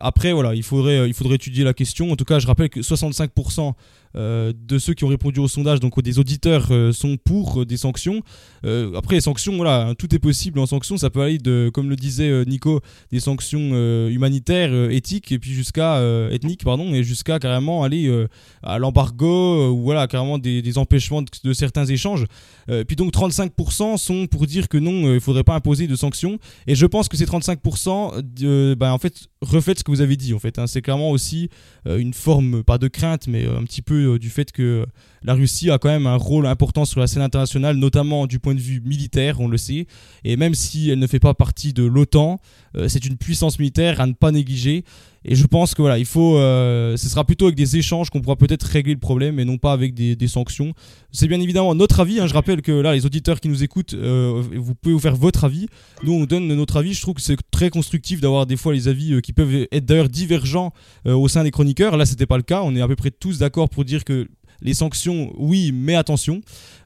Après, 0.00 0.32
voilà, 0.32 0.54
il 0.54 0.62
faudrait, 0.62 1.08
il 1.08 1.14
faudrait 1.14 1.36
étudier 1.36 1.64
la 1.64 1.72
question. 1.72 2.10
En 2.12 2.16
tout 2.16 2.26
cas, 2.26 2.38
je 2.38 2.46
rappelle 2.46 2.68
que 2.68 2.80
65% 2.80 3.60
euh, 3.60 3.72
de 4.16 4.78
ceux 4.78 4.94
qui 4.94 5.04
ont 5.04 5.08
répondu 5.08 5.40
au 5.40 5.48
sondage, 5.48 5.80
donc 5.80 6.00
des 6.00 6.18
auditeurs, 6.18 6.68
euh, 6.70 6.92
sont 6.92 7.16
pour 7.16 7.60
euh, 7.60 7.66
des 7.66 7.76
sanctions. 7.76 8.22
Euh, 8.64 8.94
après, 8.96 9.16
les 9.16 9.20
sanctions, 9.20 9.56
voilà, 9.56 9.88
hein, 9.88 9.94
tout 9.94 10.14
est 10.14 10.18
possible 10.18 10.58
en 10.58 10.66
sanctions. 10.66 10.96
Ça 10.96 11.10
peut 11.10 11.20
aller 11.20 11.38
de, 11.38 11.70
comme 11.72 11.90
le 11.90 11.96
disait 11.96 12.30
euh, 12.30 12.44
Nico, 12.44 12.80
des 13.12 13.20
sanctions 13.20 13.70
euh, 13.72 14.08
humanitaires, 14.08 14.70
euh, 14.72 14.90
éthiques, 14.90 15.32
et 15.32 15.38
puis 15.38 15.52
jusqu'à 15.52 15.96
euh, 15.96 16.30
ethniques, 16.30 16.64
pardon, 16.64 16.94
et 16.94 17.04
jusqu'à 17.04 17.38
carrément 17.38 17.84
aller 17.84 18.08
euh, 18.08 18.28
à 18.62 18.78
l'embargo 18.78 19.26
euh, 19.26 19.68
ou 19.70 19.82
voilà, 19.82 20.06
carrément 20.06 20.38
des, 20.38 20.62
des 20.62 20.78
empêchements 20.78 21.22
de 21.22 21.52
certains 21.52 21.86
échanges. 21.86 22.24
Euh, 22.68 22.84
puis 22.84 22.96
donc 22.96 23.12
35% 23.12 23.96
sont 23.96 24.26
pour 24.26 24.46
dire 24.46 24.68
que 24.68 24.78
non, 24.78 25.06
euh, 25.06 25.14
il 25.14 25.20
faudrait 25.20 25.44
pas 25.44 25.54
imposer 25.54 25.86
de 25.86 25.96
sanctions. 25.96 26.38
Et 26.66 26.74
je 26.74 26.86
pense 26.86 27.08
que 27.08 27.16
ces 27.16 27.26
35%, 27.26 28.22
de, 28.22 28.74
bah, 28.78 28.92
en 28.92 28.98
fait, 28.98 29.28
reflètent 29.40 29.78
ce 29.78 29.84
que 29.84 29.90
vous 29.90 30.00
avez 30.00 30.16
dit. 30.16 30.34
En 30.34 30.38
fait, 30.38 30.58
hein. 30.58 30.66
c'est 30.66 30.82
clairement 30.82 31.10
aussi 31.10 31.48
euh, 31.86 31.98
une 31.98 32.14
forme, 32.14 32.62
pas 32.62 32.78
de 32.78 32.88
crainte, 32.88 33.26
mais 33.28 33.44
euh, 33.44 33.58
un 33.58 33.64
petit 33.64 33.82
peu 33.82 34.14
euh, 34.14 34.18
du 34.18 34.30
fait 34.30 34.52
que 34.52 34.86
la 35.22 35.34
Russie 35.34 35.70
a 35.70 35.78
quand 35.78 35.88
même 35.88 36.06
un 36.06 36.16
rôle 36.16 36.46
important 36.46 36.84
sur 36.84 37.00
la 37.00 37.06
scène 37.06 37.22
internationale, 37.22 37.76
notamment 37.76 38.26
du 38.26 38.38
point 38.38 38.54
de 38.54 38.60
vue 38.60 38.80
militaire, 38.80 39.40
on 39.40 39.48
le 39.48 39.56
sait. 39.56 39.86
Et 40.24 40.36
même 40.36 40.54
si 40.54 40.90
elle 40.90 40.98
ne 40.98 41.06
fait 41.06 41.18
pas 41.18 41.34
partie 41.34 41.72
de 41.72 41.84
l'OTAN, 41.84 42.34
euh, 42.34 42.40
c'est 42.88 43.04
une 43.06 43.16
puissance 43.16 43.58
militaire 43.58 44.00
à 44.00 44.06
ne 44.06 44.12
pas 44.12 44.30
négliger. 44.32 44.84
Et 45.28 45.34
je 45.34 45.44
pense 45.46 45.74
que 45.74 45.82
voilà, 45.82 45.98
il 45.98 46.04
faut, 46.04 46.38
euh, 46.38 46.96
ce 46.96 47.08
sera 47.08 47.24
plutôt 47.24 47.46
avec 47.46 47.56
des 47.56 47.76
échanges 47.76 48.10
qu'on 48.10 48.20
pourra 48.20 48.36
peut-être 48.36 48.62
régler 48.62 48.92
le 48.94 49.00
problème 49.00 49.40
et 49.40 49.44
non 49.44 49.58
pas 49.58 49.72
avec 49.72 49.92
des, 49.92 50.14
des 50.14 50.28
sanctions. 50.28 50.72
C'est 51.10 51.26
bien 51.26 51.40
évidemment 51.40 51.74
notre 51.74 51.98
avis. 51.98 52.20
hein. 52.20 52.28
Je 52.28 52.34
rappelle 52.34 52.62
que 52.62 52.70
là, 52.70 52.94
les 52.94 53.06
auditeurs 53.06 53.40
qui 53.40 53.48
nous 53.48 53.64
écoutent, 53.64 53.94
euh, 53.94 54.40
vous 54.54 54.76
pouvez 54.76 54.94
vous 54.94 55.00
faire 55.00 55.16
votre 55.16 55.42
avis. 55.42 55.66
Nous, 56.04 56.12
on 56.12 56.26
donne 56.26 56.46
notre 56.46 56.76
avis. 56.76 56.94
Je 56.94 57.00
trouve 57.00 57.14
que 57.14 57.20
c'est 57.22 57.36
très 57.50 57.70
constructif 57.70 58.20
d'avoir 58.20 58.46
des 58.46 58.56
fois 58.56 58.72
les 58.72 58.86
avis 58.86 59.14
euh, 59.14 59.20
qui 59.20 59.32
peuvent 59.32 59.66
être 59.72 59.84
d'ailleurs 59.84 60.08
divergents 60.08 60.72
euh, 61.08 61.14
au 61.14 61.26
sein 61.26 61.42
des 61.42 61.50
chroniqueurs. 61.50 61.96
Là, 61.96 62.06
c'était 62.06 62.26
pas 62.26 62.36
le 62.36 62.44
cas. 62.44 62.62
On 62.62 62.76
est 62.76 62.80
à 62.80 62.86
peu 62.86 62.94
près 62.96 63.10
tous 63.10 63.38
d'accord 63.38 63.68
pour 63.68 63.84
dire 63.84 64.04
que 64.04 64.28
les 64.62 64.74
sanctions, 64.74 65.32
oui, 65.36 65.72
mais 65.72 65.94
attention. 65.94 66.40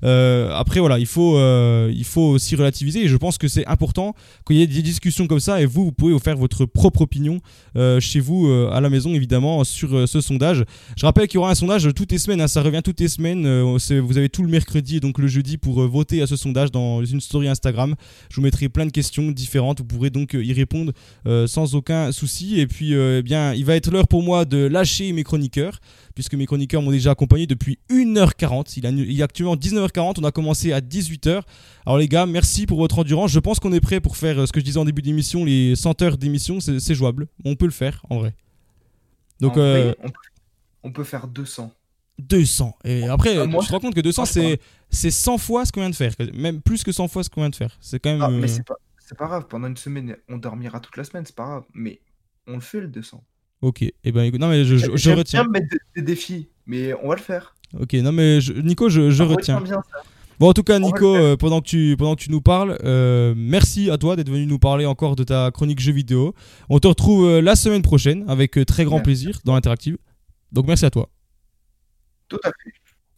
Euh, 0.05 0.51
après, 0.55 0.81
voilà, 0.81 0.99
il 0.99 1.07
faut, 1.07 1.37
euh, 1.37 1.93
il 1.95 2.05
faut 2.05 2.33
relativiser. 2.33 3.05
Et 3.05 3.09
je 3.09 3.17
pense 3.17 3.39
que 3.39 3.49
c'est 3.49 3.67
important 3.67 4.15
qu'il 4.47 4.57
y 4.57 4.63
ait 4.63 4.67
des 4.67 4.83
discussions 4.83 5.27
comme 5.27 5.41
ça. 5.41 5.61
Et 5.61 5.67
vous, 5.67 5.85
vous 5.85 5.93
pouvez 5.93 6.13
vous 6.13 6.19
faire 6.19 6.37
votre 6.37 6.67
propre 6.67 7.03
opinion 7.03 7.41
euh, 7.77 8.01
chez 8.01 8.21
vous, 8.21 8.47
euh, 8.49 8.71
à 8.73 8.81
la 8.81 8.91
maison, 8.91 9.15
évidemment, 9.15 9.65
sur 9.65 10.09
ce 10.09 10.21
sondage. 10.21 10.65
Je 10.97 11.05
rappelle 11.05 11.29
qu'il 11.29 11.37
y 11.37 11.39
aura 11.39 11.51
un 11.51 11.55
sondage 11.55 11.89
toutes 11.95 12.13
les 12.13 12.19
semaines. 12.19 12.41
hein, 12.41 12.49
ça 12.49 12.63
revient 12.63 12.83
toutes 12.83 13.01
les 13.01 13.09
semaines. 13.09 13.47
Vous 14.01 14.19
avez 14.19 14.29
tout 14.29 14.43
le 14.43 14.49
mercredi 14.49 14.97
et 14.97 15.01
donc 15.01 15.19
le 15.19 15.27
jeudi 15.27 15.57
pour 15.59 15.87
voter 15.87 16.23
à 16.23 16.27
ce 16.27 16.37
sondage 16.37 16.71
dans 16.71 17.05
une 17.05 17.21
story 17.21 17.49
Instagram. 17.49 17.95
Je 18.31 18.37
vous 18.37 18.43
mettrai 18.43 18.69
plein 18.69 18.87
de 18.87 18.91
questions 18.91 19.31
différentes. 19.31 19.81
Vous 19.81 19.87
pourrez 19.87 20.11
donc 20.11 20.35
y 20.35 20.53
répondre 20.53 20.93
sans 21.47 21.75
aucun 21.75 22.13
souci. 22.13 22.61
Et 22.61 22.67
puis, 22.67 22.93
eh 22.95 23.23
bien, 23.23 23.55
il 23.55 23.65
va 23.65 23.77
être 23.77 23.91
l'heure 23.91 24.09
pour 24.09 24.23
moi 24.23 24.45
de 24.45 24.67
lâcher 24.67 25.13
mes 25.13 25.25
chroniqueurs 25.25 25.81
puisque 26.15 26.35
mes 26.35 26.47
chroniqueurs 26.47 26.83
m'ont 26.83 26.91
déjà 26.91 27.13
accompagné 27.13 27.47
depuis 27.47 27.60
1h40. 27.91 28.75
Il, 28.77 28.87
a- 28.87 28.91
il 28.91 29.21
est 29.21 29.23
actuellement 29.23 29.57
19h40, 29.57 30.15
on 30.21 30.25
a 30.25 30.33
commencé 30.33 30.73
à 30.73 30.81
18h. 30.81 31.43
Alors 31.87 31.99
les 31.99 32.09
gars, 32.09 32.27
merci 32.27 32.67
pour 32.67 32.79
votre 32.79 32.99
endurance. 32.99 33.31
Je 33.31 33.39
pense 33.41 33.61
qu'on 33.61 33.73
est 33.73 33.81
prêt 33.81 34.01
pour 34.01 34.17
faire 34.17 34.39
euh, 34.41 34.47
ce 34.47 34.53
que 34.53 34.61
je 34.61 34.65
disais 34.65 34.79
en 34.79 34.85
début 34.85 35.03
d'émission, 35.03 35.45
les 35.45 35.77
100 35.77 36.03
heures 36.03 36.19
d'émission, 36.19 36.59
c'est 36.61 36.95
jouable. 36.95 37.29
On 37.45 37.57
peut 37.57 37.67
le 37.67 37.71
faire, 37.73 38.05
en 38.11 38.19
vrai. 38.19 38.35
Donc, 39.41 39.53
En 39.53 39.55
vrai, 39.61 39.65
euh, 39.89 39.95
on, 40.03 40.09
peut, 40.09 40.21
on 40.85 40.93
peut 40.93 41.05
faire 41.05 41.27
200. 41.27 41.73
200. 42.19 42.77
Et 42.85 43.05
après, 43.09 43.37
Ah, 43.39 43.47
moi, 43.47 43.63
tu 43.63 43.69
te 43.69 43.73
rends 43.73 43.81
compte 43.81 43.95
que 43.95 44.01
200, 44.01 44.25
franchement. 44.27 44.43
c'est 44.51 44.61
c'est 44.91 45.11
100 45.11 45.39
fois 45.39 45.65
ce 45.65 45.73
qu'on 45.73 45.81
vient 45.81 45.91
de 45.91 45.95
faire. 45.95 46.13
Même 46.35 46.61
plus 46.61 46.83
que 46.83 46.93
100 46.93 47.09
fois 47.09 47.23
ce 47.25 47.31
qu'on 47.31 47.41
vient 47.43 47.51
de 47.51 47.57
faire. 47.57 47.77
C'est 47.81 47.99
quand 48.01 48.11
même... 48.11 48.23
Ah, 48.23 48.29
euh, 48.29 48.39
mais 48.41 48.49
c'est 48.49 48.65
pas, 48.65 48.75
c'est 48.99 49.17
pas 49.17 49.27
grave, 49.27 49.47
pendant 49.49 49.69
une 49.69 49.77
semaine, 49.77 50.17
on 50.29 50.37
dormira 50.37 50.81
toute 50.81 50.97
la 50.97 51.05
semaine, 51.05 51.25
c'est 51.25 51.35
pas 51.35 51.45
grave. 51.45 51.65
Mais 51.75 52.01
on 52.47 52.55
le 52.55 52.61
fait 52.61 52.81
le 52.81 52.89
200. 52.89 53.23
Ok, 53.63 53.83
et 53.83 54.13
ben 54.13 54.23
écoute, 54.23 54.41
non 54.41 54.49
mais 54.49 54.65
je, 54.65 54.77
je, 54.77 54.97
je 54.97 55.11
retiens. 55.11 55.41
bien 55.43 55.49
me 55.49 55.53
mettre 55.53 55.69
des, 55.71 56.01
des 56.01 56.03
défis, 56.03 56.49
mais 56.67 56.95
on 57.03 57.09
va 57.09 57.17
le 57.17 57.21
faire. 57.21 57.55
Ok, 57.79 57.93
non 57.95 58.11
mais 58.13 58.41
je- 58.41 58.53
Nico, 58.55 58.89
je, 58.89 59.11
je 59.11 59.23
retiens. 59.23 59.61
bien. 59.61 59.83
Bon, 60.39 60.49
en 60.49 60.53
tout 60.55 60.63
cas, 60.63 60.77
On 60.79 60.81
Nico, 60.81 61.15
euh, 61.15 61.37
pendant, 61.37 61.61
que 61.61 61.67
tu, 61.67 61.95
pendant 61.99 62.17
que 62.17 62.23
tu 62.23 62.31
nous 62.31 62.41
parles, 62.41 62.79
euh, 62.85 63.35
merci 63.37 63.91
à 63.91 63.99
toi 63.99 64.17
d'être 64.17 64.31
venu 64.31 64.47
nous 64.47 64.59
parler 64.59 64.87
encore 64.87 65.15
de 65.15 65.23
ta 65.25 65.51
chronique 65.51 65.81
jeux 65.81 65.93
vidéo. 65.93 66.35
On 66.71 66.79
te 66.79 66.89
retrouve 66.89 67.27
euh, 67.29 67.43
la 67.43 67.55
semaine 67.57 67.83
prochaine 67.83 68.25
avec 68.27 68.53
très 68.67 68.85
grand 68.87 68.97
Merci. 68.97 69.05
plaisir 69.05 69.41
dans 69.45 69.55
l'Interactive. 69.55 69.99
Donc 70.51 70.67
merci 70.67 70.87
à 70.87 70.91
toi. 70.91 71.11
Tout 72.29 72.41
à 72.43 72.49
fait. 72.49 72.73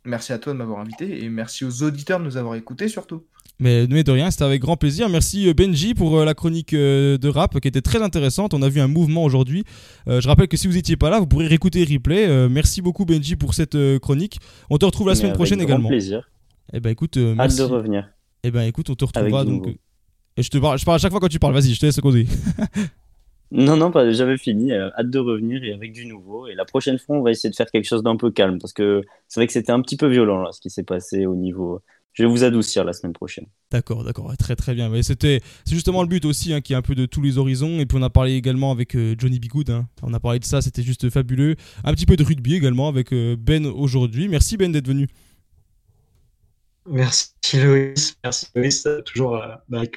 Merci 0.04 0.32
à 0.32 0.38
toi 0.40 0.52
de 0.52 0.58
m'avoir 0.58 0.80
invité 0.80 1.22
et 1.22 1.28
merci 1.28 1.64
aux 1.64 1.84
auditeurs 1.84 2.18
de 2.18 2.24
nous 2.24 2.36
avoir 2.36 2.56
écoutés 2.56 2.88
surtout. 2.88 3.22
Mais, 3.62 3.86
mais 3.88 4.02
de 4.02 4.10
rien, 4.10 4.28
c'était 4.32 4.42
avec 4.42 4.60
grand 4.60 4.76
plaisir. 4.76 5.08
Merci 5.08 5.48
euh, 5.48 5.54
Benji 5.54 5.94
pour 5.94 6.18
euh, 6.18 6.24
la 6.24 6.34
chronique 6.34 6.72
euh, 6.72 7.16
de 7.16 7.28
rap 7.28 7.60
qui 7.60 7.68
était 7.68 7.80
très 7.80 8.02
intéressante. 8.02 8.54
On 8.54 8.62
a 8.62 8.68
vu 8.68 8.80
un 8.80 8.88
mouvement 8.88 9.22
aujourd'hui. 9.22 9.62
Je 10.08 10.26
rappelle 10.26 10.48
que 10.48 10.56
si 10.56 10.66
vous 10.66 10.72
n'étiez 10.74 10.96
pas 10.96 11.10
là, 11.10 11.20
vous 11.20 11.28
pourrez 11.28 11.46
réécouter 11.46 11.84
replay. 11.84 12.48
Merci 12.48 12.82
beaucoup 12.82 13.04
Benji 13.04 13.36
pour 13.36 13.54
cette 13.54 13.76
chronique. 14.00 14.38
On 14.68 14.78
te 14.78 14.84
retrouve 14.84 15.06
la 15.06 15.12
Mais 15.12 15.16
semaine 15.16 15.30
avec 15.30 15.36
prochaine 15.36 15.58
grand 15.58 15.68
également. 15.68 15.88
plaisir. 15.88 16.28
Eh 16.72 16.80
ben 16.80 16.90
écoute, 16.90 17.16
Hâte 17.16 17.36
merci. 17.36 17.58
de 17.58 17.62
revenir. 17.62 18.08
Eh 18.42 18.50
ben 18.50 18.62
écoute, 18.62 18.90
on 18.90 18.94
te 18.96 19.04
retrouvera 19.04 19.44
donc. 19.44 19.68
Et 20.36 20.42
je 20.42 20.48
te 20.48 20.58
parle, 20.58 20.78
je 20.78 20.84
parle 20.84 20.96
à 20.96 20.98
chaque 20.98 21.12
fois 21.12 21.20
quand 21.20 21.28
tu 21.28 21.38
parles. 21.38 21.54
Vas-y, 21.54 21.74
je 21.74 21.80
te 21.80 21.86
laisse 21.86 22.00
causer. 22.00 22.26
Non, 23.54 23.76
non, 23.76 23.90
pas, 23.90 24.10
j'avais 24.12 24.38
fini. 24.38 24.72
euh, 24.72 24.88
hâte 24.98 25.10
de 25.10 25.18
revenir 25.18 25.62
et 25.62 25.72
avec 25.74 25.92
du 25.92 26.06
nouveau. 26.06 26.46
Et 26.46 26.54
la 26.54 26.64
prochaine 26.64 26.98
fois, 26.98 27.16
on 27.18 27.22
va 27.22 27.30
essayer 27.30 27.50
de 27.50 27.54
faire 27.54 27.70
quelque 27.70 27.84
chose 27.86 28.02
d'un 28.02 28.16
peu 28.16 28.30
calme 28.30 28.58
parce 28.58 28.72
que 28.72 29.02
c'est 29.28 29.40
vrai 29.40 29.46
que 29.46 29.52
c'était 29.52 29.72
un 29.72 29.82
petit 29.82 29.96
peu 29.98 30.08
violent 30.08 30.40
là, 30.42 30.52
ce 30.52 30.60
qui 30.60 30.70
s'est 30.70 30.82
passé 30.84 31.26
au 31.26 31.34
niveau. 31.34 31.80
Je 32.14 32.22
vais 32.22 32.28
vous 32.28 32.44
adoucir 32.44 32.84
la 32.84 32.92
semaine 32.94 33.12
prochaine. 33.12 33.46
D'accord, 33.70 34.04
d'accord, 34.04 34.34
très 34.38 34.56
très 34.56 34.74
bien. 34.74 34.88
Mais 34.88 35.02
c'était, 35.02 35.40
c'est 35.64 35.74
justement 35.74 36.02
le 36.02 36.08
but 36.08 36.24
aussi, 36.24 36.52
hein, 36.52 36.60
qui 36.60 36.72
est 36.72 36.76
un 36.76 36.82
peu 36.82 36.94
de 36.94 37.06
tous 37.06 37.20
les 37.22 37.38
horizons. 37.38 37.78
Et 37.78 37.86
puis 37.86 37.98
on 37.98 38.02
a 38.02 38.10
parlé 38.10 38.34
également 38.34 38.70
avec 38.70 38.94
euh, 38.96 39.14
Johnny 39.18 39.38
Bigood. 39.38 39.70
hein. 39.70 39.86
On 40.02 40.12
a 40.14 40.20
parlé 40.20 40.38
de 40.38 40.44
ça, 40.44 40.62
c'était 40.62 40.82
juste 40.82 41.08
fabuleux. 41.10 41.56
Un 41.84 41.92
petit 41.92 42.06
peu 42.06 42.16
de 42.16 42.24
rugby 42.24 42.54
également 42.54 42.88
avec 42.88 43.12
euh, 43.12 43.36
Ben 43.38 43.66
aujourd'hui. 43.66 44.28
Merci 44.28 44.56
Ben 44.56 44.72
d'être 44.72 44.88
venu. 44.88 45.08
Merci 46.86 47.32
Loïs, 47.54 48.16
merci 48.24 48.46
Loïs, 48.54 48.88
toujours 49.06 49.36
euh, 49.36 49.54
bah, 49.68 49.78
avec 49.78 49.96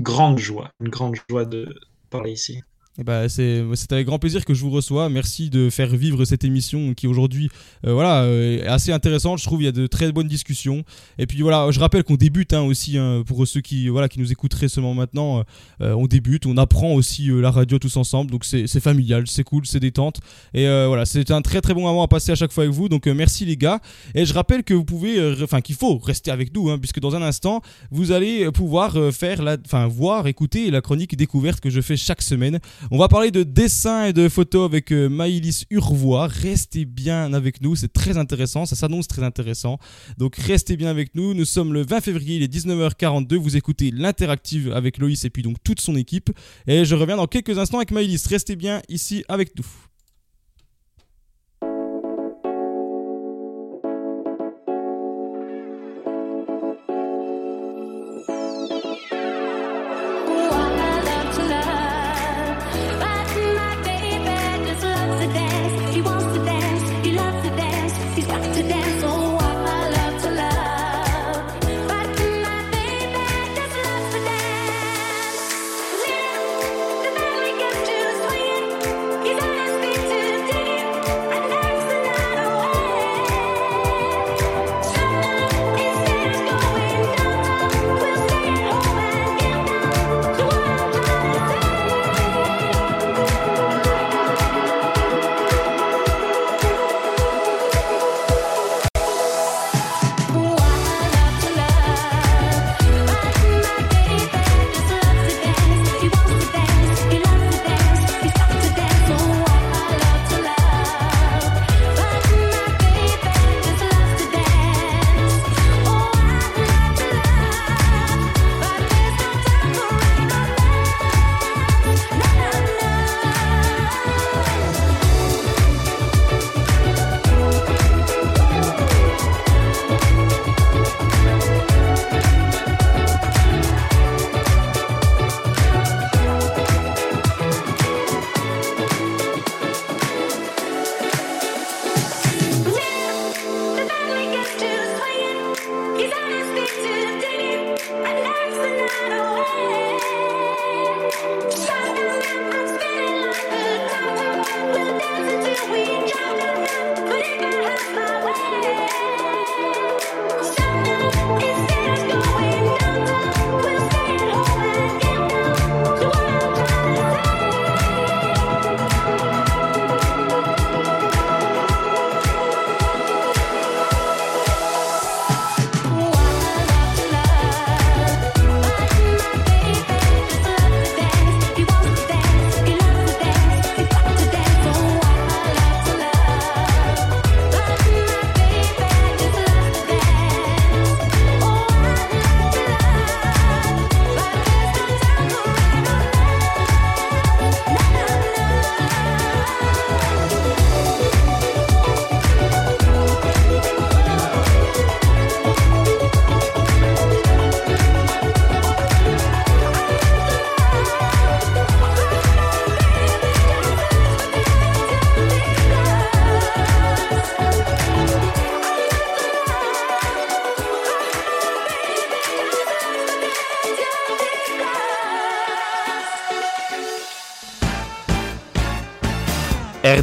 grande 0.00 0.38
joie, 0.38 0.72
une 0.80 0.88
grande 0.88 1.14
joie 1.30 1.44
de 1.44 1.72
parler 2.10 2.32
ici. 2.32 2.60
Eh 2.96 3.02
ben, 3.02 3.28
c'est 3.28 3.64
avec 3.90 4.06
grand 4.06 4.20
plaisir 4.20 4.44
que 4.44 4.54
je 4.54 4.60
vous 4.60 4.70
reçois. 4.70 5.08
Merci 5.08 5.50
de 5.50 5.68
faire 5.68 5.88
vivre 5.88 6.24
cette 6.24 6.44
émission 6.44 6.94
qui 6.94 7.08
aujourd'hui 7.08 7.50
euh, 7.84 7.92
voilà, 7.92 8.22
euh, 8.22 8.58
est 8.58 8.66
assez 8.68 8.92
intéressante. 8.92 9.40
Je 9.40 9.44
trouve 9.44 9.62
il 9.62 9.64
y 9.64 9.68
a 9.68 9.72
de 9.72 9.88
très 9.88 10.12
bonnes 10.12 10.28
discussions. 10.28 10.84
Et 11.18 11.26
puis 11.26 11.42
voilà, 11.42 11.72
je 11.72 11.80
rappelle 11.80 12.04
qu'on 12.04 12.14
débute 12.14 12.52
hein, 12.52 12.62
aussi 12.62 12.96
hein, 12.96 13.24
pour 13.26 13.48
ceux 13.48 13.62
qui, 13.62 13.88
voilà, 13.88 14.08
qui 14.08 14.20
nous 14.20 14.30
écouteraient 14.30 14.68
seulement 14.68 14.94
maintenant. 14.94 15.42
euh, 15.80 15.92
on 15.94 16.06
débute, 16.06 16.46
on 16.46 16.56
apprend 16.56 16.92
aussi 16.92 17.30
la 17.32 17.50
radio 17.50 17.80
tous 17.80 17.96
ensemble. 17.96 18.30
Donc 18.30 18.44
c'est 18.44 18.68
familial, 18.78 19.26
c'est 19.26 19.42
cool, 19.42 19.66
c'est 19.66 19.80
détente. 19.80 20.20
Et 20.52 20.64
voilà, 20.64 21.04
c'est 21.04 21.32
un 21.32 21.42
très 21.42 21.60
très 21.60 21.74
bon 21.74 21.82
moment 21.82 22.04
à 22.04 22.08
passer 22.08 22.30
à 22.30 22.36
chaque 22.36 22.52
fois 22.52 22.62
avec 22.62 22.76
vous. 22.76 22.88
Donc 22.88 23.08
merci 23.08 23.44
les 23.44 23.56
gars. 23.56 23.80
Et 24.14 24.24
je 24.24 24.32
rappelle 24.32 24.62
que 24.62 24.72
vous 24.72 24.84
pouvez, 24.84 25.42
enfin 25.42 25.60
qu'il 25.62 25.74
faut 25.74 25.98
rester 25.98 26.30
avec 26.30 26.54
nous, 26.54 26.70
hein, 26.70 26.78
puisque 26.78 27.00
dans 27.00 27.16
un 27.16 27.22
instant, 27.22 27.60
vous 27.90 28.12
allez 28.12 28.52
pouvoir 28.52 28.96
faire 29.12 29.40
enfin 29.66 29.88
voir, 29.88 30.28
écouter 30.28 30.70
la 30.70 30.80
chronique 30.80 31.16
découverte 31.16 31.58
que 31.58 31.70
je 31.70 31.80
fais 31.80 31.96
chaque 31.96 32.22
semaine. 32.22 32.60
On 32.90 32.98
va 32.98 33.08
parler 33.08 33.30
de 33.30 33.44
dessin 33.44 34.06
et 34.06 34.12
de 34.12 34.28
photos 34.28 34.66
avec 34.66 34.92
euh, 34.92 35.08
Maïlis 35.08 35.64
Urvois. 35.70 36.26
Restez 36.26 36.84
bien 36.84 37.32
avec 37.32 37.62
nous, 37.62 37.76
c'est 37.76 37.92
très 37.92 38.18
intéressant, 38.18 38.66
ça 38.66 38.76
s'annonce 38.76 39.08
très 39.08 39.22
intéressant. 39.22 39.78
Donc 40.18 40.36
restez 40.36 40.76
bien 40.76 40.90
avec 40.90 41.14
nous. 41.14 41.32
Nous 41.32 41.46
sommes 41.46 41.72
le 41.72 41.82
20 41.82 42.02
février, 42.02 42.36
il 42.36 42.42
est 42.42 42.52
19h42. 42.52 43.36
Vous 43.36 43.56
écoutez 43.56 43.90
l'interactive 43.90 44.72
avec 44.72 44.98
Loïs 44.98 45.24
et 45.24 45.30
puis 45.30 45.42
donc 45.42 45.56
toute 45.64 45.80
son 45.80 45.96
équipe. 45.96 46.30
Et 46.66 46.84
je 46.84 46.94
reviens 46.94 47.16
dans 47.16 47.26
quelques 47.26 47.58
instants 47.58 47.78
avec 47.78 47.90
Maïlis. 47.90 48.22
Restez 48.28 48.56
bien 48.56 48.82
ici 48.88 49.24
avec 49.28 49.56
nous. 49.56 49.66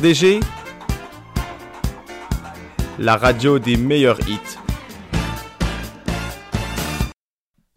RDG, 0.01 0.39
la 2.97 3.17
radio 3.17 3.59
des 3.59 3.77
meilleurs 3.77 4.19
hits. 4.27 4.57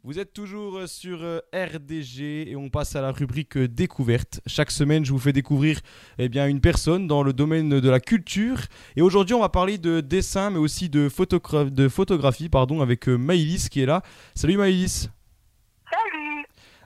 Vous 0.02 0.18
êtes 0.18 0.32
toujours 0.32 0.88
sur 0.88 1.18
euh, 1.22 1.40
RDG 1.52 2.50
et 2.50 2.56
on 2.56 2.70
passe 2.70 2.96
à 2.96 3.02
la 3.02 3.12
rubrique 3.12 3.58
euh, 3.58 3.68
découverte. 3.68 4.40
Chaque 4.46 4.70
semaine, 4.70 5.04
je 5.04 5.12
vous 5.12 5.18
fais 5.18 5.34
découvrir 5.34 5.80
eh 6.16 6.30
bien, 6.30 6.48
une 6.48 6.62
personne 6.62 7.06
dans 7.06 7.22
le 7.22 7.34
domaine 7.34 7.78
de 7.78 7.90
la 7.90 8.00
culture. 8.00 8.58
Et 8.96 9.02
aujourd'hui, 9.02 9.34
on 9.34 9.40
va 9.40 9.50
parler 9.50 9.76
de 9.76 10.00
dessin, 10.00 10.48
mais 10.48 10.58
aussi 10.58 10.88
de, 10.88 11.10
de 11.68 11.88
photographie 11.90 12.48
pardon, 12.48 12.80
avec 12.80 13.06
euh, 13.06 13.18
Maïlis 13.18 13.68
qui 13.70 13.82
est 13.82 13.86
là. 13.86 14.00
Salut 14.34 14.56
Maïlis. 14.56 15.10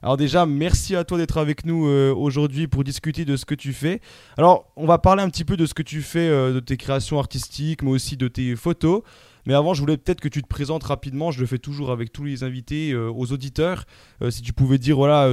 Alors 0.02 0.16
déjà, 0.16 0.46
merci 0.46 0.94
à 0.94 1.04
toi 1.04 1.18
d'être 1.18 1.38
avec 1.38 1.64
nous 1.64 1.88
euh, 1.88 2.14
aujourd'hui 2.14 2.68
pour 2.68 2.84
discuter 2.84 3.24
de 3.24 3.36
ce 3.36 3.44
que 3.44 3.54
tu 3.54 3.72
fais. 3.72 4.00
Alors, 4.36 4.70
on 4.76 4.86
va 4.86 4.98
parler 4.98 5.22
un 5.22 5.28
petit 5.28 5.44
peu 5.44 5.56
de 5.56 5.66
ce 5.66 5.74
que 5.74 5.82
tu 5.82 6.02
fais, 6.02 6.28
euh, 6.28 6.52
de 6.52 6.60
tes 6.60 6.76
créations 6.76 7.18
artistiques, 7.18 7.82
mais 7.82 7.90
aussi 7.90 8.16
de 8.16 8.28
tes 8.28 8.54
photos. 8.54 9.02
Mais 9.46 9.54
avant, 9.54 9.74
je 9.74 9.80
voulais 9.80 9.96
peut-être 9.96 10.20
que 10.20 10.28
tu 10.28 10.42
te 10.42 10.46
présentes 10.46 10.84
rapidement. 10.84 11.30
Je 11.30 11.40
le 11.40 11.46
fais 11.46 11.58
toujours 11.58 11.90
avec 11.90 12.12
tous 12.12 12.24
les 12.24 12.44
invités, 12.44 12.92
euh, 12.92 13.10
aux 13.10 13.32
auditeurs. 13.32 13.84
Si 14.30 14.42
tu 14.42 14.52
pouvais 14.52 14.78
dire, 14.78 14.96
voilà, 14.96 15.30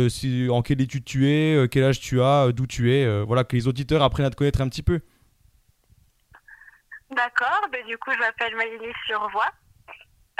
en 0.49 0.61
quelle 0.61 0.81
étude 0.81 1.03
tu 1.03 1.27
es, 1.27 1.67
quel 1.69 1.83
âge 1.83 1.99
tu 1.99 2.21
as, 2.21 2.51
d'où 2.51 2.65
tu 2.65 2.93
es. 2.93 3.23
voilà, 3.23 3.43
que 3.43 3.55
les 3.55 3.67
auditeurs 3.67 4.01
apprennent 4.01 4.25
à 4.25 4.29
te 4.29 4.35
connaître 4.35 4.61
un 4.61 4.69
petit 4.69 4.83
peu. 4.83 5.01
D'accord, 7.11 7.67
ben, 7.71 7.85
du 7.85 7.97
coup 7.97 8.11
je 8.13 8.19
m'appelle 8.19 8.55
Maïlis 8.55 8.93
Survoix. 9.05 9.51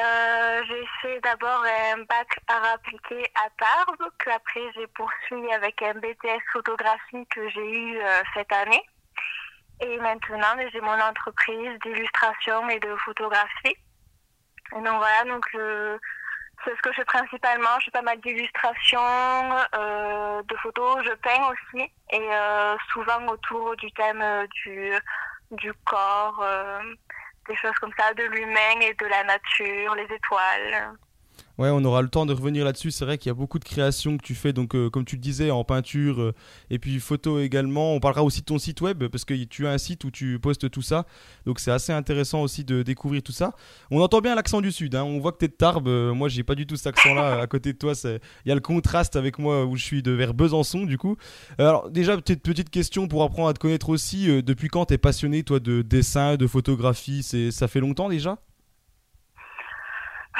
Euh, 0.01 0.61
j'ai 0.67 0.85
fait 1.01 1.19
d'abord 1.21 1.63
un 1.63 1.97
bac 1.99 2.39
art 2.47 2.73
appliqué 2.73 3.25
à 3.35 3.49
Tarbes, 3.57 4.09
que 4.19 4.29
après 4.29 4.61
j'ai 4.75 4.87
poursuivi 4.87 5.51
avec 5.53 5.81
un 5.81 5.93
BTS 5.93 6.41
photographie 6.51 7.25
que 7.29 7.47
j'ai 7.49 7.71
eu 7.71 7.97
euh, 7.97 8.21
cette 8.33 8.51
année. 8.51 8.83
Et 9.81 9.97
maintenant 9.99 10.55
j'ai 10.71 10.81
mon 10.81 10.99
entreprise 10.99 11.79
d'illustration 11.83 12.69
et 12.69 12.79
de 12.79 12.95
photographie. 12.97 13.77
Et 14.75 14.81
donc 14.81 14.97
voilà, 14.97 15.23
donc 15.25 15.45
c'est 16.63 16.75
ce 16.75 16.81
que 16.81 16.91
je 16.91 16.97
fais 16.97 17.05
principalement. 17.05 17.79
Je 17.79 17.85
fais 17.85 17.91
pas 17.91 18.01
mal 18.01 18.19
d'illustrations, 18.21 18.99
euh, 19.75 20.41
de 20.43 20.55
photos, 20.57 21.03
je 21.03 21.13
peins 21.15 21.51
aussi, 21.51 21.83
et 22.11 22.33
euh, 22.33 22.75
souvent 22.91 23.25
autour 23.27 23.75
du 23.77 23.91
thème 23.91 24.21
euh, 24.21 24.47
du 24.63 24.93
du 25.51 25.71
corps, 25.85 26.43
des 27.47 27.55
choses 27.55 27.75
comme 27.79 27.93
ça, 27.97 28.13
de 28.13 28.23
l'humain 28.23 28.79
et 28.81 28.93
de 28.93 29.05
la 29.05 29.23
nature, 29.23 29.95
les 29.95 30.13
étoiles. 30.13 30.97
Ouais, 31.57 31.69
on 31.71 31.85
aura 31.85 32.01
le 32.01 32.09
temps 32.09 32.25
de 32.25 32.33
revenir 32.33 32.65
là-dessus. 32.65 32.91
C'est 32.91 33.05
vrai 33.05 33.17
qu'il 33.17 33.29
y 33.29 33.31
a 33.31 33.33
beaucoup 33.33 33.59
de 33.59 33.63
créations 33.63 34.17
que 34.17 34.23
tu 34.23 34.35
fais, 34.35 34.51
donc 34.51 34.75
euh, 34.75 34.89
comme 34.89 35.05
tu 35.05 35.15
le 35.15 35.21
disais, 35.21 35.51
en 35.51 35.63
peinture 35.63 36.19
euh, 36.21 36.33
et 36.69 36.79
puis 36.79 36.99
photo 36.99 37.39
également. 37.39 37.93
On 37.93 38.01
parlera 38.01 38.23
aussi 38.23 38.41
de 38.41 38.45
ton 38.45 38.57
site 38.59 38.81
web 38.81 39.05
parce 39.07 39.23
que 39.23 39.33
tu 39.45 39.65
as 39.65 39.71
un 39.71 39.77
site 39.77 40.03
où 40.03 40.11
tu 40.11 40.37
postes 40.37 40.69
tout 40.69 40.81
ça. 40.81 41.05
Donc 41.45 41.61
c'est 41.61 41.71
assez 41.71 41.93
intéressant 41.93 42.41
aussi 42.41 42.65
de 42.65 42.83
découvrir 42.83 43.23
tout 43.23 43.31
ça. 43.31 43.53
On 43.89 44.01
entend 44.01 44.19
bien 44.19 44.35
l'accent 44.35 44.59
du 44.59 44.71
sud. 44.71 44.95
hein. 44.95 45.03
On 45.05 45.19
voit 45.19 45.31
que 45.31 45.37
tu 45.37 45.45
es 45.45 45.47
de 45.47 45.53
Tarbes. 45.53 45.87
Euh, 45.87 46.13
moi, 46.13 46.27
j'ai 46.27 46.43
pas 46.43 46.55
du 46.55 46.67
tout 46.67 46.75
cet 46.75 46.87
accent-là 46.87 47.39
à 47.41 47.47
côté 47.47 47.71
de 47.71 47.77
toi. 47.77 47.93
Il 48.03 48.49
y 48.49 48.51
a 48.51 48.55
le 48.55 48.61
contraste 48.61 49.15
avec 49.15 49.39
moi 49.39 49.65
où 49.65 49.77
je 49.77 49.83
suis 49.83 50.03
de 50.03 50.11
vers 50.11 50.33
Besançon 50.33 50.85
du 50.85 50.97
coup. 50.97 51.15
Alors 51.57 51.89
déjà 51.89 52.17
petite 52.17 52.43
petite 52.43 52.69
question 52.69 53.07
pour 53.07 53.23
apprendre 53.23 53.47
à 53.47 53.53
te 53.53 53.59
connaître 53.59 53.87
aussi. 53.89 54.27
Depuis 54.43 54.67
quand 54.67 54.85
t'es 54.85 54.97
passionné 54.97 55.43
toi 55.43 55.61
de 55.61 55.81
dessin, 55.81 56.35
de 56.35 56.47
photographie? 56.47 57.23
C'est 57.23 57.51
ça 57.51 57.69
fait 57.69 57.79
longtemps 57.79 58.09
déjà? 58.09 58.39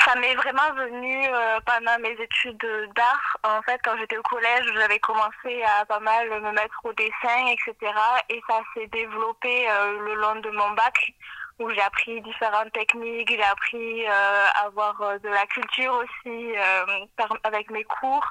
Ça 0.05 0.13
m'est 0.19 0.35
vraiment 0.35 0.71
venu 0.75 1.25
euh, 1.27 1.59
pendant 1.65 1.97
mes 1.99 2.11
études 2.11 2.67
d'art. 2.95 3.37
En 3.43 3.61
fait, 3.63 3.79
quand 3.83 3.97
j'étais 3.97 4.17
au 4.17 4.21
collège, 4.21 4.65
j'avais 4.75 4.99
commencé 4.99 5.63
à 5.63 5.83
pas 5.85 5.99
mal 5.99 6.29
me 6.29 6.51
mettre 6.51 6.79
au 6.83 6.93
dessin, 6.93 7.47
etc. 7.47 7.91
Et 8.29 8.39
ça 8.47 8.59
s'est 8.73 8.87
développé 8.87 9.67
euh, 9.67 9.99
le 9.99 10.13
long 10.15 10.35
de 10.41 10.49
mon 10.51 10.69
bac, 10.71 11.13
où 11.59 11.69
j'ai 11.71 11.81
appris 11.81 12.21
différentes 12.21 12.71
techniques, 12.73 13.29
j'ai 13.29 13.43
appris 13.43 14.05
euh, 14.05 14.45
à 14.55 14.65
avoir 14.65 15.01
euh, 15.01 15.17
de 15.19 15.29
la 15.29 15.45
culture 15.47 15.93
aussi 15.93 16.55
euh, 16.55 17.05
avec 17.43 17.71
mes 17.71 17.83
cours, 17.85 18.27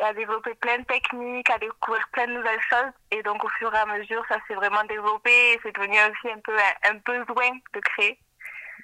et 0.00 0.02
à 0.02 0.12
développer 0.12 0.54
plein 0.54 0.78
de 0.78 0.84
techniques, 0.84 1.48
à 1.50 1.58
découvrir 1.58 2.06
plein 2.12 2.26
de 2.26 2.32
nouvelles 2.32 2.60
choses. 2.68 2.92
Et 3.12 3.22
donc, 3.22 3.44
au 3.44 3.48
fur 3.48 3.72
et 3.72 3.78
à 3.78 3.86
mesure, 3.86 4.22
ça 4.28 4.36
s'est 4.48 4.54
vraiment 4.54 4.84
développé 4.84 5.30
et 5.30 5.60
c'est 5.62 5.74
devenu 5.74 5.96
aussi 6.10 6.34
un 6.34 6.40
peu 6.40 6.56
un, 6.56 6.90
un 6.90 6.94
besoin 6.94 7.50
de 7.72 7.80
créer. 7.80 8.18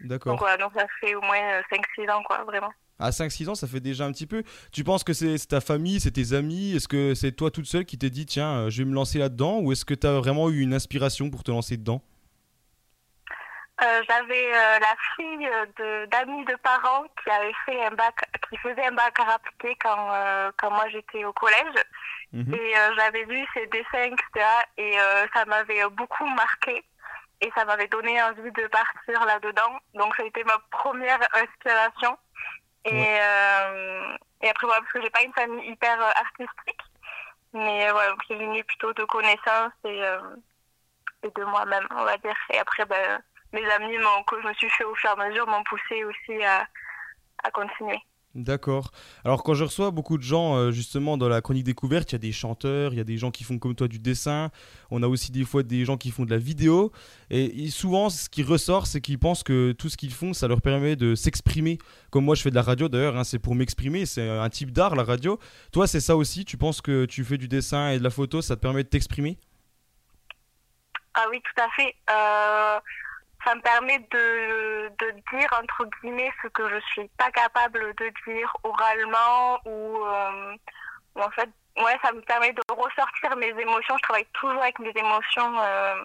D'accord. 0.01 0.33
Donc 0.33 0.41
voilà, 0.41 0.57
donc 0.57 0.73
ça 0.75 0.87
fait 1.01 1.15
au 1.15 1.21
moins 1.21 1.41
euh, 1.41 1.63
5-6 1.71 2.11
ans, 2.11 2.23
quoi, 2.23 2.45
vraiment. 2.45 2.73
À 2.99 3.11
5-6 3.11 3.49
ans, 3.49 3.55
ça 3.55 3.67
fait 3.67 3.81
déjà 3.81 4.05
un 4.05 4.13
petit 4.13 4.27
peu. 4.27 4.43
Tu 4.73 4.85
penses 4.85 5.05
que 5.05 5.13
c'est 5.15 5.37
ta 5.49 5.61
famille, 5.61 6.01
c'est 6.01 6.11
tes 6.11 6.35
amis? 6.35 6.77
Est-ce 6.77 6.87
que 6.89 7.15
c'est 7.15 7.33
toi 7.33 7.51
toute 7.51 7.67
seule 7.67 7.87
qui 7.87 7.97
t'es 7.97 8.11
dit, 8.11 8.27
tiens, 8.27 8.53
euh, 8.67 8.71
je 8.71 8.83
vais 8.83 8.89
me 8.89 8.95
lancer 8.95 9.19
là-dedans? 9.19 9.61
Ou 9.61 9.73
est-ce 9.73 9.85
que 9.87 9.95
tu 9.95 10.07
as 10.07 10.13
vraiment 10.19 10.51
eu 10.51 10.61
une 10.61 10.75
inspiration 10.75 11.31
pour 11.31 11.43
te 11.43 11.51
lancer 11.51 11.77
dedans? 11.79 12.03
Euh, 13.83 14.03
J'avais 14.07 14.53
euh, 14.53 14.79
la 14.79 14.95
fille 15.17 15.47
euh, 15.47 15.65
de- 15.79 16.07
d'amis 16.11 16.45
de, 16.45 16.55
parents 16.57 17.05
qui 17.25 17.31
avait 17.31 17.55
fait 17.65 17.83
un 17.87 17.91
bac, 17.93 18.15
qui 18.51 18.59
faisait 18.59 18.85
un 18.85 18.93
bac 18.93 19.19
à 19.19 19.33
appliqué 19.35 19.75
quand, 19.83 20.13
euh, 20.13 20.51
quand 20.59 20.71
moi 20.71 20.87
j'étais 20.91 21.25
au 21.25 21.33
collège. 21.33 21.83
Mhm. 22.33 22.55
Et 22.55 22.77
euh, 22.77 22.95
j'avais 22.97 23.25
vu 23.25 23.43
ses 23.55 23.67
dessins, 23.69 24.13
etc. 24.13 24.47
Et 24.77 25.01
euh, 25.01 25.27
ça 25.33 25.47
m'avait 25.47 25.83
euh, 25.83 25.89
beaucoup 25.89 26.27
marqué. 26.27 26.85
Et 27.43 27.51
ça 27.55 27.65
m'avait 27.65 27.89
donné 27.89 28.23
envie 28.23 28.51
de 28.53 28.67
partir 28.67 29.25
là-dedans. 29.25 29.79
Donc 29.95 30.15
ça 30.17 30.23
a 30.23 30.27
été 30.27 30.45
ma 30.45 30.59
première 30.71 31.21
inspiration. 31.35 32.17
Et, 32.85 33.07
euh, 33.21 34.17
et 34.43 34.49
après, 34.49 34.67
voilà, 34.67 34.81
parce 34.81 34.93
que 34.93 35.03
j'ai 35.03 35.11
pas 35.11 35.23
une 35.23 35.33
famille 35.35 35.71
hyper 35.71 36.01
euh, 36.01 36.11
artistique. 36.17 36.81
Mais 37.53 37.89
euh, 37.89 37.93
voilà, 37.93 38.11
donc 38.11 38.21
c'est 38.29 38.37
venu 38.37 38.63
plutôt 38.65 38.93
de 38.93 39.05
connaissances 39.05 39.73
et, 39.85 40.05
euh, 40.05 40.21
et 41.23 41.31
de 41.31 41.45
moi-même, 41.45 41.87
on 41.91 42.05
va 42.05 42.17
dire. 42.19 42.37
Et 42.53 42.59
après, 42.59 42.85
ben, 42.87 43.21
mes 43.53 43.69
amis 43.73 43.99
m'ont- 43.99 44.23
que 44.25 44.41
je 44.41 44.47
me 44.47 44.55
suis 44.55 44.71
fait 44.71 44.85
au 44.85 44.95
fur 44.95 45.11
et 45.11 45.13
à 45.21 45.29
mesure 45.29 45.47
m'ont 45.47 45.65
poussé 45.65 46.05
aussi 46.05 46.45
à, 46.45 46.67
à 47.43 47.51
continuer. 47.51 48.01
D'accord. 48.37 48.93
Alors 49.25 49.43
quand 49.43 49.55
je 49.55 49.65
reçois 49.65 49.91
beaucoup 49.91 50.17
de 50.17 50.23
gens 50.23 50.55
euh, 50.55 50.71
justement 50.71 51.19
dans 51.19 51.29
la 51.29 51.41
chronique 51.41 51.65
découverte, 51.65 52.13
il 52.13 52.15
y 52.15 52.17
a 52.17 52.19
des 52.21 52.31
chanteurs, 52.31 52.93
il 52.93 52.97
y 52.97 53.01
a 53.01 53.05
des 53.05 53.17
gens 53.17 53.33
qui 53.33 53.43
font 53.43 53.59
comme 53.59 53.75
toi 53.75 53.89
du 53.89 53.99
dessin, 53.99 54.51
on 54.93 55.03
a 55.03 55.09
aussi 55.09 55.33
des 55.33 55.45
fois 55.45 55.65
des 55.65 55.85
gens 55.85 55.97
qui 55.97 56.13
font 56.13 56.25
de 56.25 56.31
la 56.31 56.39
vidéo, 56.39 56.93
et, 57.31 57.69
souvent 57.71 58.09
ce 58.09 58.29
qui 58.29 58.45
ressort 58.45 58.87
c'est 58.87 59.01
qu'ils 59.01 59.19
pensent 59.19 59.43
que 59.43 59.73
tout 59.73 59.89
ce 59.89 59.97
qu'ils 59.97 60.13
font 60.13 60.33
ça 60.33 60.47
leur 60.47 60.63
permet 60.63 60.95
de 60.95 61.17
s'exprimer. 61.17 61.79
Comme 62.11 62.25
moi 62.25 62.37
je 62.37 62.43
fais 62.43 62.51
de 62.51 62.55
la 62.55 62.63
radio 62.63 62.89
d'ailleurs, 62.89 63.17
hein, 63.17 63.25
c'est 63.25 63.41
pour 63.41 63.57
m'exprimer, 63.57 64.07
c'est 64.07 64.29
un 64.29 64.49
type 64.49 64.71
d'art 64.71 64.95
la 64.95 65.03
radio. 65.03 65.41
Toi 65.73 65.89
c'est 65.89 66.01
ça 66.01 66.17
aussi, 66.17 66.45
tu 66.45 66.57
penses 66.57 66.81
que 66.81 67.07
tu 67.07 67.25
fais 67.25 67.37
du 67.37 67.49
dessin 67.49 67.91
et 67.91 67.99
de 67.99 68.05
la 68.05 68.11
photo, 68.11 68.43
ça 68.43 68.55
te 68.55 68.61
permet 68.61 68.85
de 68.85 68.89
t'exprimer? 68.89 69.39
Ah 71.15 71.27
oui, 71.31 71.41
tout 71.43 71.61
à 71.61 71.69
fait. 71.77 71.97
Euh, 72.09 72.79
ça 73.45 73.55
me 73.55 73.61
permet 73.63 73.99
de, 73.99 74.89
de 74.99 75.11
dire, 75.33 75.49
entre 75.63 75.87
guillemets, 76.01 76.33
ce 76.43 76.49
que 76.49 76.69
je 76.69 76.81
suis 76.93 77.09
pas 77.17 77.31
capable 77.31 77.95
de 77.95 78.13
dire 78.27 78.55
oralement 78.65 79.59
ou, 79.65 80.05
euh, 80.05 80.57
en 81.15 81.31
fait, 81.31 81.49
ouais, 81.79 81.99
ça 82.03 82.13
me 82.13 82.21
permet 82.21 82.53
de 82.53 82.63
ressortir 82.69 83.37
mes 83.37 83.49
émotions. 83.59 83.97
Je 83.97 84.03
travaille 84.03 84.27
toujours 84.35 84.63
avec 84.63 84.79
mes 84.79 84.93
émotions. 84.95 85.59
euh, 85.59 86.05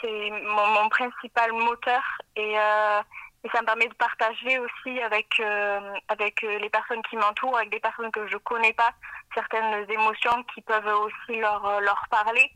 c'est 0.00 0.30
mon, 0.30 0.66
mon 0.68 0.88
principal 0.88 1.52
moteur 1.52 2.02
et, 2.36 2.58
euh, 2.58 3.00
et 3.44 3.48
ça 3.50 3.60
me 3.60 3.66
permet 3.66 3.88
de 3.88 3.94
partager 3.94 4.58
aussi 4.58 5.00
avec, 5.00 5.28
euh, 5.40 5.94
avec 6.08 6.42
euh, 6.44 6.58
les 6.58 6.68
personnes 6.68 7.02
qui 7.08 7.16
m'entourent, 7.16 7.56
avec 7.56 7.70
des 7.70 7.80
personnes 7.80 8.10
que 8.10 8.26
je 8.26 8.36
connais 8.38 8.72
pas, 8.72 8.92
certaines 9.34 9.90
émotions 9.90 10.42
qui 10.54 10.60
peuvent 10.62 10.86
aussi 10.86 11.38
leur, 11.40 11.80
leur 11.80 12.02
parler 12.10 12.50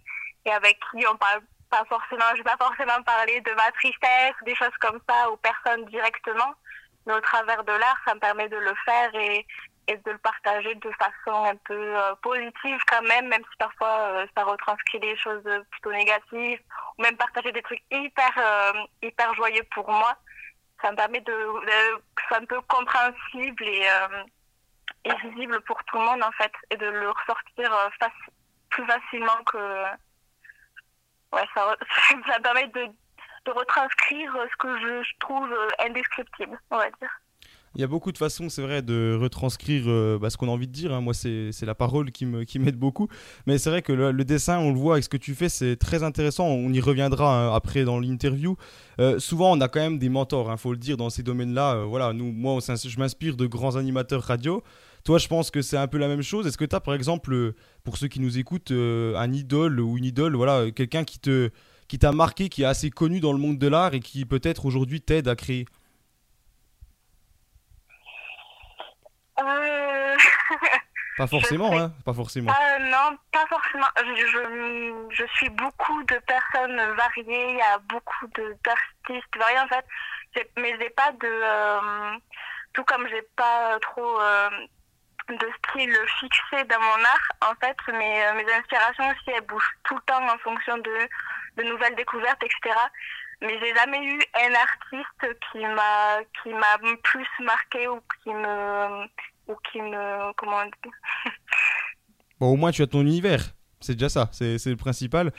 et 0.44 0.50
avec 0.50 0.78
qui 0.90 1.06
on 1.06 1.16
parle 1.16 1.40
pas 1.70 1.84
forcément, 1.88 2.24
je 2.32 2.38
vais 2.38 2.50
pas 2.50 2.56
forcément 2.58 3.02
parler 3.02 3.40
de 3.40 3.52
ma 3.52 3.70
tristesse, 3.72 4.34
des 4.44 4.54
choses 4.54 4.76
comme 4.80 5.00
ça 5.08 5.30
aux 5.30 5.36
personnes 5.36 5.84
directement, 5.86 6.52
mais 7.06 7.14
au 7.14 7.20
travers 7.20 7.64
de 7.64 7.72
l'art, 7.72 7.96
ça 8.04 8.14
me 8.14 8.20
permet 8.20 8.48
de 8.48 8.56
le 8.56 8.74
faire 8.84 9.14
et, 9.14 9.46
et 9.88 9.96
de 9.96 10.10
le 10.10 10.18
partager 10.18 10.74
de 10.74 10.90
façon 10.92 11.44
un 11.44 11.56
peu 11.64 11.96
euh, 11.96 12.14
positive 12.22 12.78
quand 12.88 13.02
même, 13.02 13.28
même 13.28 13.42
si 13.50 13.56
parfois 13.58 13.98
euh, 14.00 14.26
ça 14.36 14.44
retranscrit 14.44 15.00
des 15.00 15.16
choses 15.16 15.42
plutôt 15.70 15.92
négatives, 15.92 16.60
ou 16.98 17.02
même 17.02 17.16
partager 17.16 17.52
des 17.52 17.62
trucs 17.62 17.82
hyper, 17.90 18.30
euh, 18.36 18.72
hyper 19.02 19.34
joyeux 19.34 19.64
pour 19.72 19.88
moi. 19.90 20.14
Ça 20.82 20.90
me 20.90 20.96
permet 20.96 21.20
de, 21.20 21.32
de 21.32 21.96
que 22.14 22.22
ce 22.22 22.28
soit 22.28 22.38
un 22.38 22.46
peu 22.46 22.60
compréhensible 22.62 23.64
et, 23.64 23.86
visible 25.24 25.60
pour 25.62 25.82
tout 25.84 25.98
le 25.98 26.04
monde 26.04 26.22
en 26.22 26.32
fait, 26.32 26.52
et 26.70 26.76
de 26.76 26.86
le 26.86 27.10
ressortir 27.10 27.70
plus 28.70 28.86
facilement 28.86 29.42
que 29.44 29.84
ouais, 31.32 31.46
ça, 31.54 31.76
me 32.16 32.42
permet 32.42 32.68
de, 32.68 32.88
retranscrire 33.50 34.32
ce 34.50 34.56
que 34.58 34.78
je, 34.78 35.18
trouve 35.18 35.50
euh, 35.50 35.86
indescriptible, 35.86 36.58
on 36.70 36.76
va 36.76 36.90
dire. 37.00 37.10
Il 37.76 37.80
y 37.80 37.84
a 37.84 37.86
beaucoup 37.86 38.10
de 38.10 38.18
façons, 38.18 38.48
c'est 38.48 38.62
vrai, 38.62 38.82
de 38.82 39.16
retranscrire 39.20 39.84
euh, 39.86 40.18
bah, 40.20 40.28
ce 40.28 40.36
qu'on 40.36 40.48
a 40.48 40.50
envie 40.50 40.66
de 40.66 40.72
dire. 40.72 40.92
hein. 40.92 41.00
Moi, 41.00 41.14
c'est 41.14 41.62
la 41.62 41.76
parole 41.76 42.10
qui 42.10 42.26
m'aide 42.26 42.76
beaucoup. 42.76 43.06
Mais 43.46 43.58
c'est 43.58 43.70
vrai 43.70 43.80
que 43.80 43.92
le, 43.92 44.24
dessin, 44.24 44.58
on 44.58 44.72
le 44.72 44.78
voit 44.78 44.94
avec 44.94 45.04
ce 45.04 45.08
que 45.08 45.16
tu 45.16 45.36
fais, 45.36 45.48
c'est 45.48 45.76
très 45.76 46.02
intéressant. 46.02 46.46
On 46.46 46.72
y 46.72 46.80
reviendra 46.80 47.32
hein, 47.32 47.54
après 47.54 47.84
dans 47.84 48.00
l'interview. 48.00 48.56
Euh, 48.98 49.20
souvent, 49.20 49.56
on 49.56 49.60
a 49.60 49.68
quand 49.68 49.78
même 49.78 49.98
des 49.98 50.08
mentors, 50.08 50.50
il 50.50 50.58
faut 50.58 50.72
le 50.72 50.78
dire, 50.78 50.96
dans 50.96 51.10
ces 51.10 51.22
domaines-là. 51.22 51.84
Voilà, 51.84 52.12
moi, 52.12 52.58
je 52.60 52.98
m'inspire 52.98 53.36
de 53.36 53.46
grands 53.46 53.76
animateurs 53.76 54.22
radio. 54.22 54.64
Toi, 55.04 55.18
je 55.18 55.28
pense 55.28 55.50
que 55.50 55.62
c'est 55.62 55.76
un 55.76 55.86
peu 55.88 55.98
la 55.98 56.08
même 56.08 56.22
chose. 56.22 56.46
Est-ce 56.46 56.58
que 56.58 56.64
tu 56.64 56.76
as, 56.76 56.80
par 56.80 56.94
exemple, 56.94 57.32
euh, 57.32 57.54
pour 57.84 57.96
ceux 57.96 58.08
qui 58.08 58.20
nous 58.20 58.38
écoutent, 58.38 58.70
euh, 58.70 59.16
un 59.16 59.32
idole 59.32 59.80
ou 59.80 59.96
une 59.98 60.04
idole, 60.04 60.36
voilà, 60.36 60.58
euh, 60.58 60.70
quelqu'un 60.70 61.04
qui 61.04 61.18
te 61.18 61.50
qui 61.88 61.98
t'a 61.98 62.12
marqué, 62.12 62.48
qui 62.48 62.62
est 62.62 62.66
assez 62.66 62.88
connu 62.90 63.18
dans 63.18 63.32
le 63.32 63.38
monde 63.38 63.58
de 63.58 63.66
l'art 63.66 63.94
et 63.94 64.00
qui 64.00 64.24
peut-être 64.24 64.64
aujourd'hui 64.66 65.00
t'aide 65.00 65.26
à 65.26 65.34
créer? 65.34 65.64
Euh, 69.40 70.16
Pas 71.16 71.26
forcément, 71.26 71.76
hein 71.78 71.92
Pas 72.04 72.14
forcément. 72.14 72.50
Euh, 72.50 72.78
non, 72.78 73.16
pas 73.32 73.44
forcément. 73.48 73.86
Je, 73.98 74.26
je, 74.26 75.06
je 75.10 75.24
suis 75.34 75.50
beaucoup 75.50 76.02
de 76.04 76.18
personnes 76.26 76.76
variées. 76.96 77.50
Il 77.50 77.56
y 77.56 77.60
a 77.60 77.78
beaucoup 77.90 78.26
d'artistes 78.64 79.36
variés 79.38 79.58
en 79.58 79.68
fait. 79.68 79.84
Mais 80.56 80.74
j'ai 80.80 80.90
pas 80.90 81.12
de. 81.12 81.26
euh, 81.26 82.16
tout 82.72 82.84
comme 82.84 83.06
j'ai 83.08 83.22
pas 83.36 83.78
trop 83.80 84.18
de 85.32 85.46
style 85.58 85.96
fixé 86.20 86.64
dans 86.64 86.80
mon 86.80 87.04
art, 87.04 87.50
en 87.50 87.54
fait, 87.60 87.76
mes, 87.92 88.24
euh, 88.24 88.34
mes 88.34 88.52
inspirations 88.52 89.08
aussi 89.08 89.36
elles 89.36 89.46
bougent 89.46 89.76
tout 89.84 89.94
le 89.94 90.02
temps 90.02 90.22
en 90.22 90.38
fonction 90.38 90.76
de, 90.78 90.92
de 91.56 91.68
nouvelles 91.68 91.94
découvertes, 91.96 92.42
etc. 92.42 92.76
Mais 93.42 93.58
j'ai 93.60 93.74
jamais 93.74 94.04
eu 94.04 94.20
un 94.34 94.54
artiste 94.54 95.40
qui 95.50 95.58
m'a 95.60 96.78
plus 97.02 97.26
marqué 97.40 97.88
ou 97.88 98.00
qui 98.22 98.30
me 98.34 99.06
ou 99.48 99.56
qui 99.72 99.80
me 99.80 100.32
comment 100.34 100.58
on 102.40 102.46
au 102.52 102.56
moins 102.56 102.70
tu 102.70 102.82
as 102.82 102.86
ton 102.86 103.00
univers. 103.00 103.40
C'est 103.80 103.94
déjà 103.94 104.10
ça, 104.10 104.28
c'est 104.32 104.64
le 104.66 104.76
principal. 104.76 105.32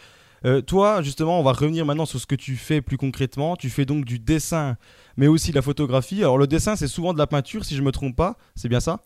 Euh, 0.44 0.62
toi, 0.62 1.04
justement, 1.04 1.40
on 1.40 1.44
va 1.44 1.52
revenir 1.52 1.86
maintenant 1.86 2.08
sur 2.08 2.20
ce 2.20 2.26
que 2.26 2.34
tu 2.34 2.56
fais 2.56 2.82
plus 2.82 2.98
concrètement. 2.98 3.56
Tu 3.56 3.70
fais 3.70 3.86
donc 3.86 4.06
du 4.06 4.18
dessin, 4.18 4.78
mais 5.16 5.28
aussi 5.28 5.52
de 5.52 5.56
la 5.56 5.62
photographie. 5.62 6.22
Alors 6.22 6.40
le 6.40 6.48
dessin, 6.48 6.76
c'est 6.76 6.88
souvent 6.88 7.14
de 7.14 7.20
la 7.20 7.28
peinture, 7.28 7.64
si 7.64 7.76
je 7.76 7.84
me 7.84 7.92
trompe 7.92 8.16
pas. 8.16 8.38
C'est 8.56 8.70
bien 8.70 8.80
ça? 8.80 9.00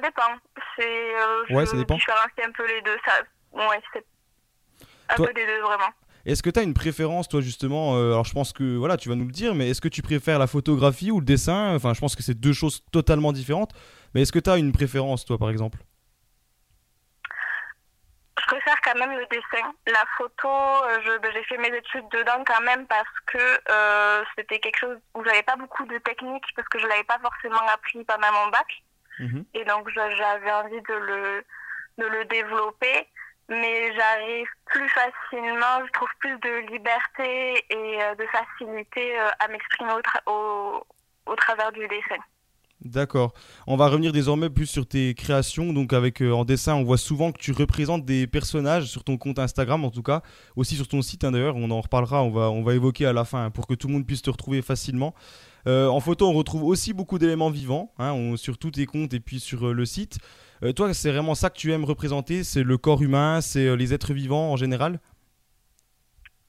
Ça 0.00 0.08
dépend. 0.08 0.62
C'est. 0.76 1.14
Euh, 1.16 1.54
Ouais, 1.54 1.66
je 1.66 1.70
ça 1.70 1.76
dépend. 1.76 1.94
différencie 1.96 2.46
un 2.46 2.52
peu 2.52 2.66
les 2.66 2.80
deux. 2.82 2.96
Ça, 3.04 3.12
ouais, 3.52 3.80
c'est 3.92 4.04
un 5.10 5.14
Toi- 5.16 5.26
peu 5.26 5.34
des 5.34 5.46
deux 5.46 5.60
vraiment. 5.60 5.88
Est-ce 6.26 6.42
que 6.42 6.50
tu 6.50 6.60
as 6.60 6.62
une 6.62 6.74
préférence, 6.74 7.28
toi, 7.28 7.40
justement 7.40 7.96
euh, 7.96 8.12
Alors 8.12 8.24
je 8.26 8.32
pense 8.34 8.52
que 8.52 8.76
voilà, 8.76 8.96
tu 8.98 9.08
vas 9.08 9.14
nous 9.14 9.24
le 9.24 9.32
dire, 9.32 9.54
mais 9.54 9.70
est-ce 9.70 9.80
que 9.80 9.88
tu 9.88 10.02
préfères 10.02 10.38
la 10.38 10.46
photographie 10.46 11.10
ou 11.10 11.18
le 11.20 11.24
dessin? 11.24 11.74
Enfin, 11.74 11.94
je 11.94 12.00
pense 12.00 12.14
que 12.14 12.22
c'est 12.22 12.34
deux 12.38 12.52
choses 12.52 12.84
totalement 12.92 13.32
différentes. 13.32 13.72
Mais 14.14 14.22
est-ce 14.22 14.32
que 14.32 14.38
tu 14.38 14.50
as 14.50 14.56
une 14.58 14.70
préférence, 14.72 15.24
toi, 15.24 15.38
par 15.38 15.48
exemple? 15.50 15.78
Je 18.38 18.46
préfère 18.46 18.80
quand 18.82 18.98
même 18.98 19.12
le 19.16 19.26
dessin. 19.30 19.72
La 19.86 20.02
photo, 20.18 20.48
euh, 20.48 20.98
je- 21.04 21.18
ben, 21.18 21.30
j'ai 21.32 21.44
fait 21.44 21.58
mes 21.58 21.68
études 21.76 22.08
dedans 22.12 22.42
quand 22.46 22.60
même 22.62 22.86
parce 22.86 23.08
que 23.26 23.38
euh, 23.70 24.24
c'était 24.36 24.58
quelque 24.58 24.78
chose 24.78 24.98
où 25.14 25.24
j'avais 25.24 25.42
pas 25.42 25.56
beaucoup 25.56 25.84
de 25.86 25.98
technique 25.98 26.44
parce 26.56 26.68
que 26.68 26.78
je 26.78 26.86
l'avais 26.86 27.04
pas 27.04 27.18
forcément 27.20 27.60
appris 27.72 28.02
pendant 28.04 28.32
mon 28.32 28.48
bac. 28.50 28.82
Et 29.54 29.64
donc 29.64 29.88
j'avais 29.94 30.52
envie 30.52 30.80
de 30.88 30.94
le, 30.94 31.44
de 31.98 32.06
le 32.06 32.24
développer. 32.26 33.06
Mais 33.52 33.92
j'arrive 33.96 34.46
plus 34.66 34.88
facilement, 34.90 35.84
je 35.84 35.90
trouve 35.92 36.08
plus 36.20 36.38
de 36.38 36.70
liberté 36.72 37.64
et 37.68 38.00
euh, 38.00 38.14
de 38.14 38.24
facilité 38.26 39.18
euh, 39.18 39.28
à 39.40 39.48
m'exprimer 39.48 39.90
au, 39.90 40.00
tra- 40.00 40.22
au, 40.26 40.84
au 41.26 41.34
travers 41.34 41.72
du 41.72 41.80
dessin. 41.88 42.22
D'accord. 42.82 43.34
On 43.66 43.76
va 43.76 43.88
revenir 43.88 44.12
désormais 44.12 44.50
plus 44.50 44.66
sur 44.66 44.86
tes 44.86 45.14
créations. 45.14 45.72
Donc 45.72 45.92
avec 45.92 46.22
euh, 46.22 46.30
en 46.30 46.44
dessin, 46.44 46.76
on 46.76 46.84
voit 46.84 46.96
souvent 46.96 47.32
que 47.32 47.38
tu 47.38 47.50
représentes 47.50 48.04
des 48.04 48.28
personnages 48.28 48.84
sur 48.84 49.02
ton 49.02 49.18
compte 49.18 49.40
Instagram, 49.40 49.84
en 49.84 49.90
tout 49.90 50.04
cas, 50.04 50.22
aussi 50.54 50.76
sur 50.76 50.86
ton 50.86 51.02
site. 51.02 51.24
hein, 51.24 51.32
D'ailleurs, 51.32 51.56
on 51.56 51.72
en 51.72 51.80
reparlera. 51.80 52.22
On 52.22 52.30
va 52.30 52.50
on 52.50 52.62
va 52.62 52.74
évoquer 52.74 53.04
à 53.06 53.12
la 53.12 53.24
fin 53.24 53.46
hein, 53.46 53.50
pour 53.50 53.66
que 53.66 53.74
tout 53.74 53.88
le 53.88 53.94
monde 53.94 54.06
puisse 54.06 54.22
te 54.22 54.30
retrouver 54.30 54.62
facilement. 54.62 55.12
Euh, 55.66 55.88
en 55.88 56.00
photo, 56.00 56.28
on 56.28 56.32
retrouve 56.32 56.64
aussi 56.64 56.92
beaucoup 56.92 57.18
d'éléments 57.18 57.50
vivants 57.50 57.92
hein, 57.98 58.36
sur 58.36 58.58
tous 58.58 58.72
tes 58.72 58.86
comptes 58.86 59.12
et 59.14 59.20
puis 59.20 59.40
sur 59.40 59.68
euh, 59.68 59.72
le 59.72 59.84
site. 59.84 60.18
Euh, 60.62 60.72
toi, 60.72 60.92
c'est 60.94 61.10
vraiment 61.10 61.34
ça 61.34 61.50
que 61.50 61.58
tu 61.58 61.72
aimes 61.72 61.84
représenter 61.84 62.44
C'est 62.44 62.62
le 62.62 62.78
corps 62.78 63.02
humain, 63.02 63.40
c'est 63.40 63.76
les 63.76 63.94
êtres 63.94 64.12
vivants 64.12 64.52
en 64.52 64.56
général? 64.56 65.00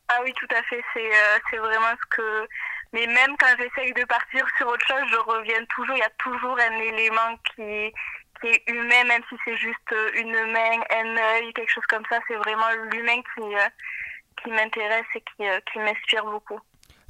Ah 0.08 0.20
oui, 0.24 0.34
tout 0.34 0.48
à 0.56 0.62
fait. 0.64 0.84
C'est 0.94 1.58
vraiment 1.58 1.94
ce 2.02 2.18
que. 2.18 2.48
Mais 2.94 3.08
même 3.08 3.38
quand 3.40 3.56
j'essaye 3.58 3.94
de 3.94 4.04
partir 4.04 4.46
sur 4.58 4.68
autre 4.68 4.86
chose, 4.86 5.04
je 5.10 5.16
reviens 5.16 5.64
toujours. 5.74 5.96
Il 5.96 6.00
y 6.00 6.04
a 6.04 6.10
toujours 6.18 6.58
un 6.60 6.80
élément 6.82 7.38
qui, 7.56 7.62
est 7.62 8.64
humain, 8.68 9.04
même 9.06 9.22
si 9.30 9.36
c'est 9.46 9.56
juste 9.56 9.96
une 10.16 10.52
main, 10.52 10.84
un 10.90 11.18
œil, 11.18 11.54
quelque 11.54 11.72
chose 11.72 11.86
comme 11.88 12.04
ça. 12.10 12.20
C'est 12.28 12.36
vraiment 12.36 12.70
l'humain 12.92 13.22
qui, 13.34 14.50
m'intéresse 14.50 15.06
et 15.16 15.24
qui 15.38 15.80
m'inspire 15.80 16.26
beaucoup. 16.26 16.60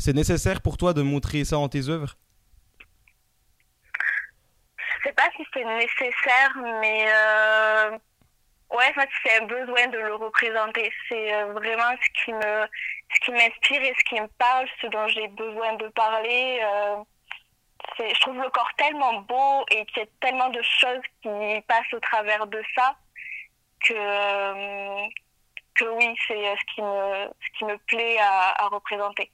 C'est 0.02 0.14
nécessaire 0.14 0.62
pour 0.62 0.78
toi 0.78 0.94
de 0.94 1.04
montrer 1.04 1.46
ça 1.46 1.60
en 1.60 1.70
tes 1.70 1.88
œuvres? 1.88 2.16
Je 4.76 5.04
sais 5.04 5.14
pas 5.14 5.30
si 5.38 5.46
c'est 5.54 5.64
nécessaire, 5.64 6.58
mais 6.82 7.06
euh, 7.08 7.92
ouais, 8.72 8.92
en 8.98 9.04
c'est 9.22 9.40
un 9.40 9.46
besoin 9.46 9.86
de 9.90 10.00
le 10.00 10.16
représenter. 10.16 10.92
C'est 11.08 11.36
euh, 11.36 11.54
vraiment 11.54 11.94
ce 12.02 12.24
qui 12.24 12.34
me, 12.34 12.66
ce 13.14 13.20
qui 13.26 13.32
m'inspire 13.32 13.84
et 13.84 13.94
ce 13.96 14.04
qui 14.10 14.20
me 14.20 14.26
parle, 14.40 14.68
ce 14.82 14.88
dont 14.88 15.08
j'ai 15.08 15.28
besoin 15.28 15.76
de 15.76 15.88
parler. 15.90 16.60
euh, 16.64 17.04
je 18.00 18.20
trouve 18.22 18.42
le 18.42 18.50
corps 18.50 18.72
tellement 18.78 19.22
beau 19.22 19.66
et 19.70 19.86
qu'il 19.86 20.02
y 20.02 20.06
a 20.06 20.10
tellement 20.20 20.50
de 20.50 20.64
choses 20.64 21.04
qui 21.22 21.62
passent 21.68 21.94
au 21.94 22.00
travers 22.00 22.48
de 22.48 22.64
ça 22.76 22.96
que, 23.82 23.94
que 25.76 25.86
oui, 25.86 26.16
c'est 26.28 26.56
ce 26.56 26.74
qui 26.74 26.82
me, 26.82 27.28
ce 27.28 27.60
qui 27.60 27.66
me 27.66 27.78
plaît 27.86 28.18
à 28.20 28.68
représenter. 28.72 29.30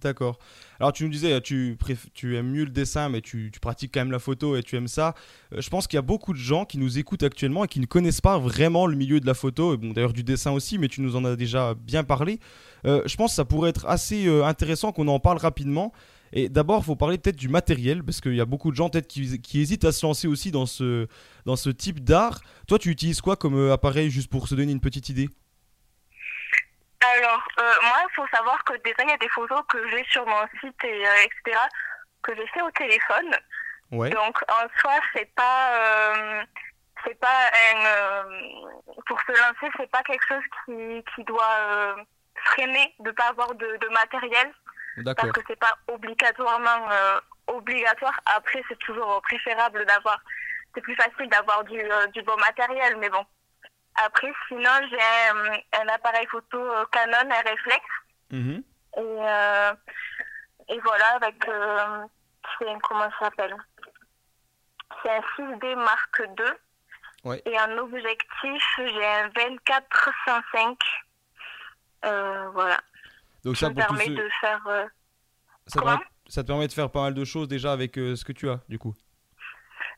D'accord. 0.00 0.38
Alors 0.78 0.92
tu 0.92 1.02
nous 1.04 1.10
disais, 1.10 1.40
tu, 1.40 1.76
aimes 2.22 2.50
mieux 2.50 2.64
le 2.64 2.70
dessin, 2.70 3.08
mais 3.08 3.20
tu, 3.20 3.50
pratiques 3.60 3.92
quand 3.92 4.00
même 4.00 4.12
la 4.12 4.20
photo 4.20 4.56
et 4.56 4.62
tu 4.62 4.76
aimes 4.76 4.86
ça. 4.86 5.14
Euh, 5.52 5.60
je 5.60 5.68
pense 5.70 5.88
qu'il 5.88 5.96
y 5.96 5.98
a 5.98 6.02
beaucoup 6.02 6.32
de 6.32 6.38
gens 6.38 6.64
qui 6.64 6.78
nous 6.78 6.98
écoutent 6.98 7.24
actuellement 7.24 7.64
et 7.64 7.68
qui 7.68 7.80
ne 7.80 7.86
connaissent 7.86 8.20
pas 8.20 8.38
vraiment 8.38 8.86
le 8.86 8.96
milieu 8.96 9.18
de 9.18 9.26
la 9.26 9.34
photo, 9.34 9.74
et 9.74 9.76
bon 9.76 9.92
d'ailleurs 9.92 10.12
du 10.12 10.22
dessin 10.22 10.52
aussi, 10.52 10.78
mais 10.78 10.88
tu 10.88 11.00
nous 11.00 11.16
en 11.16 11.24
as 11.24 11.34
déjà 11.34 11.74
bien 11.74 12.04
parlé. 12.04 12.38
Euh, 12.86 13.02
je 13.06 13.16
pense 13.16 13.32
que 13.32 13.36
ça 13.36 13.44
pourrait 13.44 13.70
être 13.70 13.86
assez 13.86 14.26
euh, 14.26 14.44
intéressant 14.44 14.92
qu'on 14.92 15.08
en 15.08 15.18
parle 15.18 15.38
rapidement. 15.38 15.92
Et 16.32 16.50
d'abord, 16.50 16.80
il 16.82 16.84
faut 16.84 16.94
parler 16.94 17.16
peut-être 17.16 17.38
du 17.38 17.48
matériel, 17.48 18.04
parce 18.04 18.20
qu'il 18.20 18.34
y 18.34 18.40
a 18.40 18.44
beaucoup 18.44 18.70
de 18.70 18.76
gens 18.76 18.90
peut-être 18.90 19.08
qui, 19.08 19.40
qui 19.40 19.60
hésitent 19.60 19.84
à 19.84 19.92
se 19.92 20.04
lancer 20.06 20.28
aussi 20.28 20.50
dans 20.50 20.66
ce, 20.66 21.08
dans 21.46 21.56
ce 21.56 21.70
type 21.70 22.04
d'art. 22.04 22.40
Toi, 22.66 22.78
tu 22.78 22.90
utilises 22.90 23.22
quoi 23.22 23.34
comme 23.34 23.70
appareil, 23.70 24.10
juste 24.10 24.28
pour 24.28 24.46
se 24.46 24.54
donner 24.54 24.72
une 24.72 24.80
petite 24.80 25.08
idée? 25.08 25.30
Alors, 27.00 27.42
euh, 27.60 27.74
moi, 27.82 27.96
il 28.08 28.14
faut 28.14 28.26
savoir 28.34 28.62
que 28.64 28.74
déjà, 28.78 29.02
il 29.04 29.10
y 29.10 29.12
a 29.12 29.18
des 29.18 29.28
photos 29.28 29.62
que 29.68 29.88
j'ai 29.88 30.04
sur 30.04 30.26
mon 30.26 30.46
site, 30.60 30.84
et, 30.84 31.06
euh, 31.06 31.24
etc., 31.24 31.58
que 32.22 32.34
j'ai 32.34 32.46
fait 32.48 32.62
au 32.62 32.70
téléphone. 32.72 33.36
Ouais. 33.92 34.10
Donc, 34.10 34.38
en 34.48 34.66
soi, 34.80 34.94
c'est 35.14 35.32
pas, 35.34 35.70
euh, 35.74 36.42
c'est 37.04 37.18
pas 37.20 37.50
un, 37.74 38.24
pour 39.06 39.18
se 39.20 39.32
lancer, 39.32 39.72
c'est 39.76 39.90
pas 39.90 40.02
quelque 40.02 40.26
chose 40.26 40.42
qui, 40.64 41.04
qui 41.14 41.24
doit 41.24 41.96
freiner 42.44 42.94
de 42.98 43.10
pas 43.12 43.28
avoir 43.28 43.54
de, 43.54 43.76
de 43.76 43.88
matériel. 43.88 44.52
D'accord. 44.98 45.30
Parce 45.32 45.32
que 45.32 45.40
c'est 45.46 45.58
pas 45.58 45.78
obligatoirement 45.86 46.88
obligatoire. 47.46 48.20
Après, 48.36 48.62
c'est 48.68 48.78
toujours 48.80 49.22
préférable 49.22 49.86
d'avoir, 49.86 50.20
c'est 50.74 50.80
plus 50.80 50.96
facile 50.96 51.28
d'avoir 51.30 51.62
du, 51.64 51.80
du 52.12 52.22
bon 52.22 52.36
matériel, 52.36 52.96
mais 52.98 53.08
bon. 53.08 53.24
Après, 54.04 54.32
sinon, 54.48 54.70
j'ai 54.90 55.00
un, 55.00 55.82
un 55.82 55.88
appareil 55.88 56.26
photo 56.26 56.58
euh, 56.58 56.84
Canon, 56.92 57.30
un 57.30 57.40
réflexe. 57.50 57.94
Mhm. 58.30 58.62
Et, 58.96 59.00
euh, 59.00 59.72
et 60.68 60.78
voilà, 60.80 61.06
avec. 61.16 61.48
euh, 61.48 62.04
comment 62.82 63.08
ça 63.10 63.26
s'appelle? 63.26 63.54
C'est 65.02 65.10
un 65.10 65.20
6D 65.36 65.74
Mark 65.76 66.20
II. 66.20 66.44
Ouais. 67.24 67.42
Et 67.46 67.58
en 67.60 67.78
objectif, 67.78 68.64
j'ai 68.78 69.06
un 69.06 69.28
24-105. 69.28 70.76
Euh, 72.04 72.48
voilà. 72.50 72.78
Donc 73.44 73.56
ça 73.56 73.66
ça, 73.66 73.72
pour 73.72 73.76
permet 73.84 74.04
ceux- 74.06 74.14
de 74.16 74.28
faire. 74.40 74.60
Ça 75.66 75.80
te, 75.80 75.84
permet, 75.84 76.04
ça 76.28 76.42
te 76.42 76.46
permet 76.46 76.66
de 76.68 76.72
faire 76.72 76.90
pas 76.90 77.02
mal 77.02 77.14
de 77.14 77.24
choses 77.24 77.48
déjà 77.48 77.72
avec 77.72 77.94
ce 77.96 78.24
que 78.24 78.32
tu 78.32 78.48
as, 78.48 78.60
du 78.68 78.78
coup. 78.78 78.94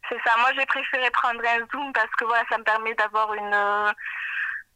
C'est 0.08 0.20
ça. 0.24 0.36
Moi, 0.38 0.50
j'ai 0.56 0.66
préféré 0.66 1.10
prendre 1.10 1.40
un 1.46 1.66
zoom 1.72 1.92
parce 1.92 2.10
que 2.18 2.24
voilà, 2.24 2.42
ça 2.50 2.58
me 2.58 2.64
permet 2.64 2.94
d'avoir 2.94 3.32
une 3.34 3.54
euh, 3.54 3.92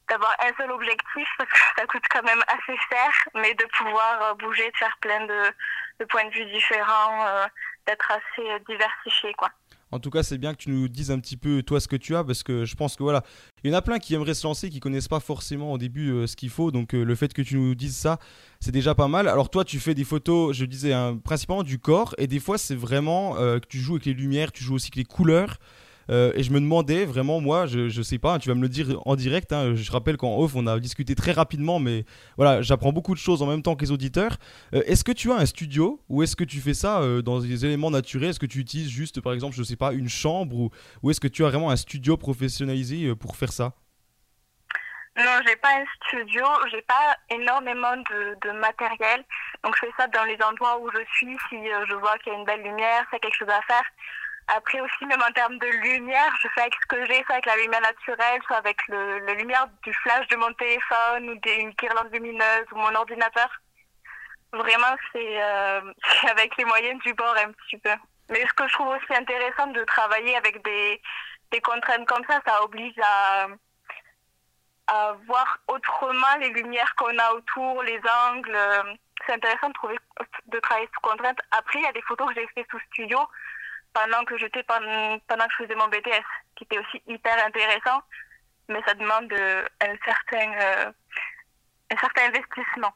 d'avoir 0.08 0.36
un 0.40 0.52
seul 0.56 0.70
objectif 0.70 1.28
parce 1.38 1.50
que 1.50 1.58
ça 1.78 1.86
coûte 1.86 2.04
quand 2.10 2.22
même 2.22 2.42
assez 2.48 2.76
cher, 2.90 3.10
mais 3.34 3.54
de 3.54 3.64
pouvoir 3.76 4.22
euh, 4.22 4.34
bouger, 4.34 4.70
de 4.70 4.76
faire 4.76 4.96
plein 5.00 5.24
de, 5.26 5.52
de 6.00 6.04
points 6.04 6.24
de 6.26 6.30
vue 6.30 6.44
différents, 6.46 7.26
euh, 7.26 7.46
d'être 7.86 8.10
assez 8.10 8.50
euh, 8.50 8.58
diversifié, 8.68 9.32
quoi. 9.34 9.50
En 9.90 10.00
tout 10.00 10.10
cas, 10.10 10.22
c'est 10.22 10.38
bien 10.38 10.54
que 10.54 10.58
tu 10.58 10.70
nous 10.70 10.88
dises 10.88 11.10
un 11.10 11.20
petit 11.20 11.36
peu 11.36 11.62
toi 11.62 11.80
ce 11.80 11.88
que 11.88 11.96
tu 11.96 12.16
as 12.16 12.24
parce 12.24 12.42
que 12.42 12.64
je 12.64 12.74
pense 12.74 12.96
que 12.96 13.02
voilà, 13.02 13.22
il 13.62 13.70
y 13.70 13.74
en 13.74 13.76
a 13.76 13.82
plein 13.82 13.98
qui 13.98 14.14
aimeraient 14.14 14.34
se 14.34 14.46
lancer, 14.46 14.68
qui 14.70 14.80
connaissent 14.80 15.08
pas 15.08 15.20
forcément 15.20 15.72
au 15.72 15.78
début 15.78 16.10
euh, 16.10 16.26
ce 16.26 16.36
qu'il 16.36 16.50
faut. 16.50 16.70
Donc 16.70 16.94
euh, 16.94 17.04
le 17.04 17.14
fait 17.14 17.32
que 17.32 17.42
tu 17.42 17.56
nous 17.56 17.74
dises 17.74 17.96
ça, 17.96 18.18
c'est 18.60 18.72
déjà 18.72 18.94
pas 18.94 19.08
mal. 19.08 19.28
Alors 19.28 19.50
toi, 19.50 19.64
tu 19.64 19.78
fais 19.78 19.94
des 19.94 20.04
photos, 20.04 20.56
je 20.56 20.64
disais 20.64 20.92
hein, 20.92 21.18
principalement 21.22 21.62
du 21.62 21.78
corps 21.78 22.14
et 22.18 22.26
des 22.26 22.40
fois 22.40 22.58
c'est 22.58 22.74
vraiment 22.74 23.36
euh, 23.38 23.58
que 23.58 23.66
tu 23.66 23.78
joues 23.78 23.94
avec 23.94 24.06
les 24.06 24.14
lumières, 24.14 24.52
tu 24.52 24.64
joues 24.64 24.74
aussi 24.74 24.86
avec 24.86 24.96
les 24.96 25.04
couleurs. 25.04 25.58
Euh, 26.10 26.32
et 26.34 26.42
je 26.42 26.52
me 26.52 26.60
demandais 26.60 27.04
vraiment, 27.04 27.40
moi, 27.40 27.66
je, 27.66 27.88
je 27.88 28.02
sais 28.02 28.18
pas, 28.18 28.38
tu 28.38 28.48
vas 28.48 28.54
me 28.54 28.62
le 28.62 28.68
dire 28.68 29.00
en 29.06 29.16
direct. 29.16 29.52
hein, 29.52 29.74
je 29.74 29.90
rappelle 29.90 30.16
qu'en 30.16 30.36
off, 30.38 30.54
on 30.54 30.66
a 30.66 30.78
discuté 30.78 31.14
très 31.14 31.32
rapidement, 31.32 31.78
mais 31.78 32.04
voilà, 32.36 32.62
j'apprends 32.62 32.92
beaucoup 32.92 33.14
de 33.14 33.18
choses 33.18 33.42
en 33.42 33.46
même 33.46 33.62
temps 33.62 33.76
que 33.76 33.84
les 33.84 33.90
auditeurs. 33.90 34.36
Euh, 34.74 34.82
est-ce 34.86 35.04
que 35.04 35.12
tu 35.12 35.32
as 35.32 35.36
un 35.36 35.46
studio 35.46 36.00
ou 36.08 36.22
est-ce 36.22 36.36
que 36.36 36.44
tu 36.44 36.60
fais 36.60 36.74
ça 36.74 37.00
euh, 37.00 37.22
dans 37.22 37.40
des 37.40 37.64
éléments 37.64 37.90
naturels? 37.90 38.30
Est-ce 38.30 38.40
que 38.40 38.46
tu 38.46 38.58
utilises 38.58 38.90
juste, 38.90 39.20
par 39.20 39.32
exemple, 39.32 39.54
je 39.54 39.62
sais 39.62 39.76
pas, 39.76 39.92
une 39.92 40.08
chambre 40.08 40.70
ou, 41.02 41.10
est-ce 41.10 41.20
que 41.20 41.28
tu 41.28 41.44
as 41.44 41.48
vraiment 41.48 41.70
un 41.70 41.76
studio 41.76 42.16
professionnalisé 42.16 43.14
pour 43.14 43.36
faire 43.36 43.52
ça? 43.52 43.72
Non, 45.16 45.40
j'ai 45.46 45.54
pas 45.56 45.68
un 45.68 45.84
studio, 45.96 46.44
j'ai 46.72 46.82
pas 46.82 47.16
énormément 47.30 47.96
de, 47.96 48.50
matériel. 48.52 49.24
Donc 49.62 49.76
je 49.76 49.86
fais 49.86 49.92
ça 49.96 50.08
dans 50.08 50.24
les 50.24 50.36
endroits 50.42 50.80
où 50.80 50.90
je 50.90 50.98
suis, 51.16 51.38
si 51.48 51.56
je 51.88 51.94
vois 51.94 52.18
qu'il 52.18 52.32
y 52.32 52.36
a 52.36 52.38
une 52.38 52.44
belle 52.44 52.62
lumière, 52.62 53.04
s'il 53.04 53.12
y 53.12 53.16
a 53.16 53.18
quelque 53.20 53.36
chose 53.36 53.48
à 53.48 53.62
faire. 53.62 53.84
Après 54.48 54.80
aussi, 54.80 55.06
même 55.06 55.22
en 55.22 55.32
termes 55.32 55.58
de 55.58 55.66
lumière, 55.66 56.32
je 56.42 56.48
fais 56.54 56.60
avec 56.62 56.74
ce 56.74 56.86
que 56.86 57.06
j'ai, 57.06 57.24
soit 57.24 57.34
avec 57.36 57.46
la 57.46 57.56
lumière 57.56 57.80
naturelle, 57.80 58.40
soit 58.46 58.56
avec 58.58 58.76
le, 58.88 59.20
la 59.20 59.34
lumière 59.34 59.66
du 59.82 59.92
flash 59.94 60.26
de 60.28 60.36
mon 60.36 60.52
téléphone 60.54 61.30
ou 61.30 61.34
des- 61.36 61.54
une 61.56 61.70
guirlande 61.70 62.12
lumineuse 62.12 62.66
ou 62.72 62.76
mon 62.76 62.94
ordinateur. 62.94 63.48
Vraiment, 64.52 64.94
c'est 65.12 65.42
euh, 65.42 65.80
avec 66.30 66.56
les 66.58 66.64
moyens 66.66 67.00
du 67.02 67.14
bord 67.14 67.34
un 67.38 67.52
petit 67.52 67.78
peu. 67.78 67.90
Mais 68.30 68.46
ce 68.46 68.52
que 68.52 68.68
je 68.68 68.74
trouve 68.74 68.88
aussi 68.88 69.14
intéressant 69.14 69.66
de 69.68 69.82
travailler 69.84 70.36
avec 70.36 70.62
des, 70.62 71.00
des 71.50 71.60
contraintes 71.60 72.06
comme 72.06 72.24
ça, 72.28 72.40
ça 72.46 72.62
oblige 72.62 72.94
à, 73.02 73.46
à 74.88 75.12
voir 75.26 75.58
autrement 75.68 76.36
les 76.40 76.50
lumières 76.50 76.94
qu'on 76.96 77.16
a 77.18 77.32
autour, 77.32 77.82
les 77.82 78.00
angles. 78.28 78.58
C'est 79.26 79.32
intéressant 79.34 79.68
de, 79.68 79.72
trouver, 79.74 79.98
de 80.46 80.58
travailler 80.60 80.88
sous 80.94 81.00
contrainte. 81.00 81.38
Après, 81.50 81.78
il 81.78 81.82
y 81.82 81.86
a 81.88 81.92
des 81.92 82.02
photos 82.02 82.28
que 82.28 82.34
j'ai 82.40 82.46
fait 82.48 82.66
sous 82.70 82.78
studio 82.92 83.18
pendant 83.94 84.24
que 84.24 84.36
je 84.36 84.46
faisais 84.46 85.74
mon 85.74 85.88
BTS, 85.88 86.24
qui 86.56 86.64
était 86.64 86.78
aussi 86.78 87.02
hyper 87.06 87.34
intéressant, 87.46 88.02
mais 88.68 88.80
ça 88.86 88.94
demande 88.94 89.32
euh, 89.32 89.64
un 89.80 89.94
certain 90.04 90.52
euh, 90.60 90.92
un 91.90 91.96
certain 91.98 92.28
investissement. 92.28 92.92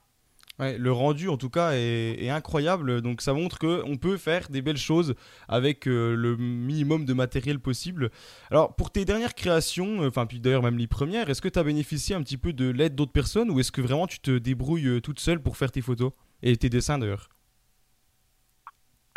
Le 0.61 0.91
rendu 0.91 1.29
en 1.29 1.37
tout 1.37 1.51
cas 1.51 1.71
est, 1.75 2.31
incroyable, 2.31 3.01
donc 3.01 3.23
ça 3.23 3.33
montre 3.33 3.61
que 3.61 3.81
on 3.87 3.97
peut 3.97 4.17
faire 4.17 4.49
des 4.49 4.61
belles 4.61 4.77
choses 4.77 5.15
avec 5.47 5.87
euh, 5.87 6.17
le 6.17 6.37
minimum 6.37 7.05
de 7.05 7.13
matériel 7.13 7.61
possible. 7.61 8.11
Alors 8.51 8.75
pour 8.75 8.91
tes 8.91 9.05
dernières 9.05 9.37
créations, 9.37 10.05
enfin 10.05 10.27
puis 10.27 10.41
d'ailleurs 10.41 10.65
même 10.65 10.77
les 10.77 10.89
premières, 10.89 11.31
est-ce 11.31 11.41
que 11.41 11.49
tu 11.49 11.61
as 11.61 11.63
bénéficié 11.63 12.17
un 12.17 12.23
petit 12.25 12.39
peu 12.39 12.53
de 12.53 12.69
l'aide 12.71 12.97
d'autres 12.97 13.13
personnes 13.13 13.53
ou 13.53 13.61
est-ce 13.61 13.71
que 13.71 13.81
vraiment 13.81 14.09
tu 14.09 14.19
te 14.19 14.37
débrouilles 14.37 15.01
toute 15.01 15.21
seule 15.21 15.41
pour 15.41 15.57
faire 15.57 15.71
tes 15.71 15.81
photos 15.81 16.11
et 16.43 16.57
tes 16.57 16.69
dessins 16.69 16.99
d'ailleurs? 16.99 17.29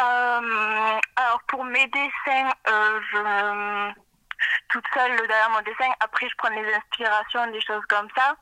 Alors 0.02 1.42
pour 1.48 1.64
mes 1.64 1.88
dessins, 1.88 2.52
euh, 2.70 3.00
je, 3.12 3.94
suis 4.40 4.64
toute 4.70 4.86
seule 4.94 5.16
derrière 5.28 5.50
mon 5.52 5.62
dessin. 5.62 5.92
Après, 6.00 6.28
je 6.28 6.36
prends 6.38 6.50
les 6.50 6.74
inspirations, 6.74 7.52
des 7.52 7.62
choses 7.62 7.86
comme 7.88 8.08
ça. 8.16 8.36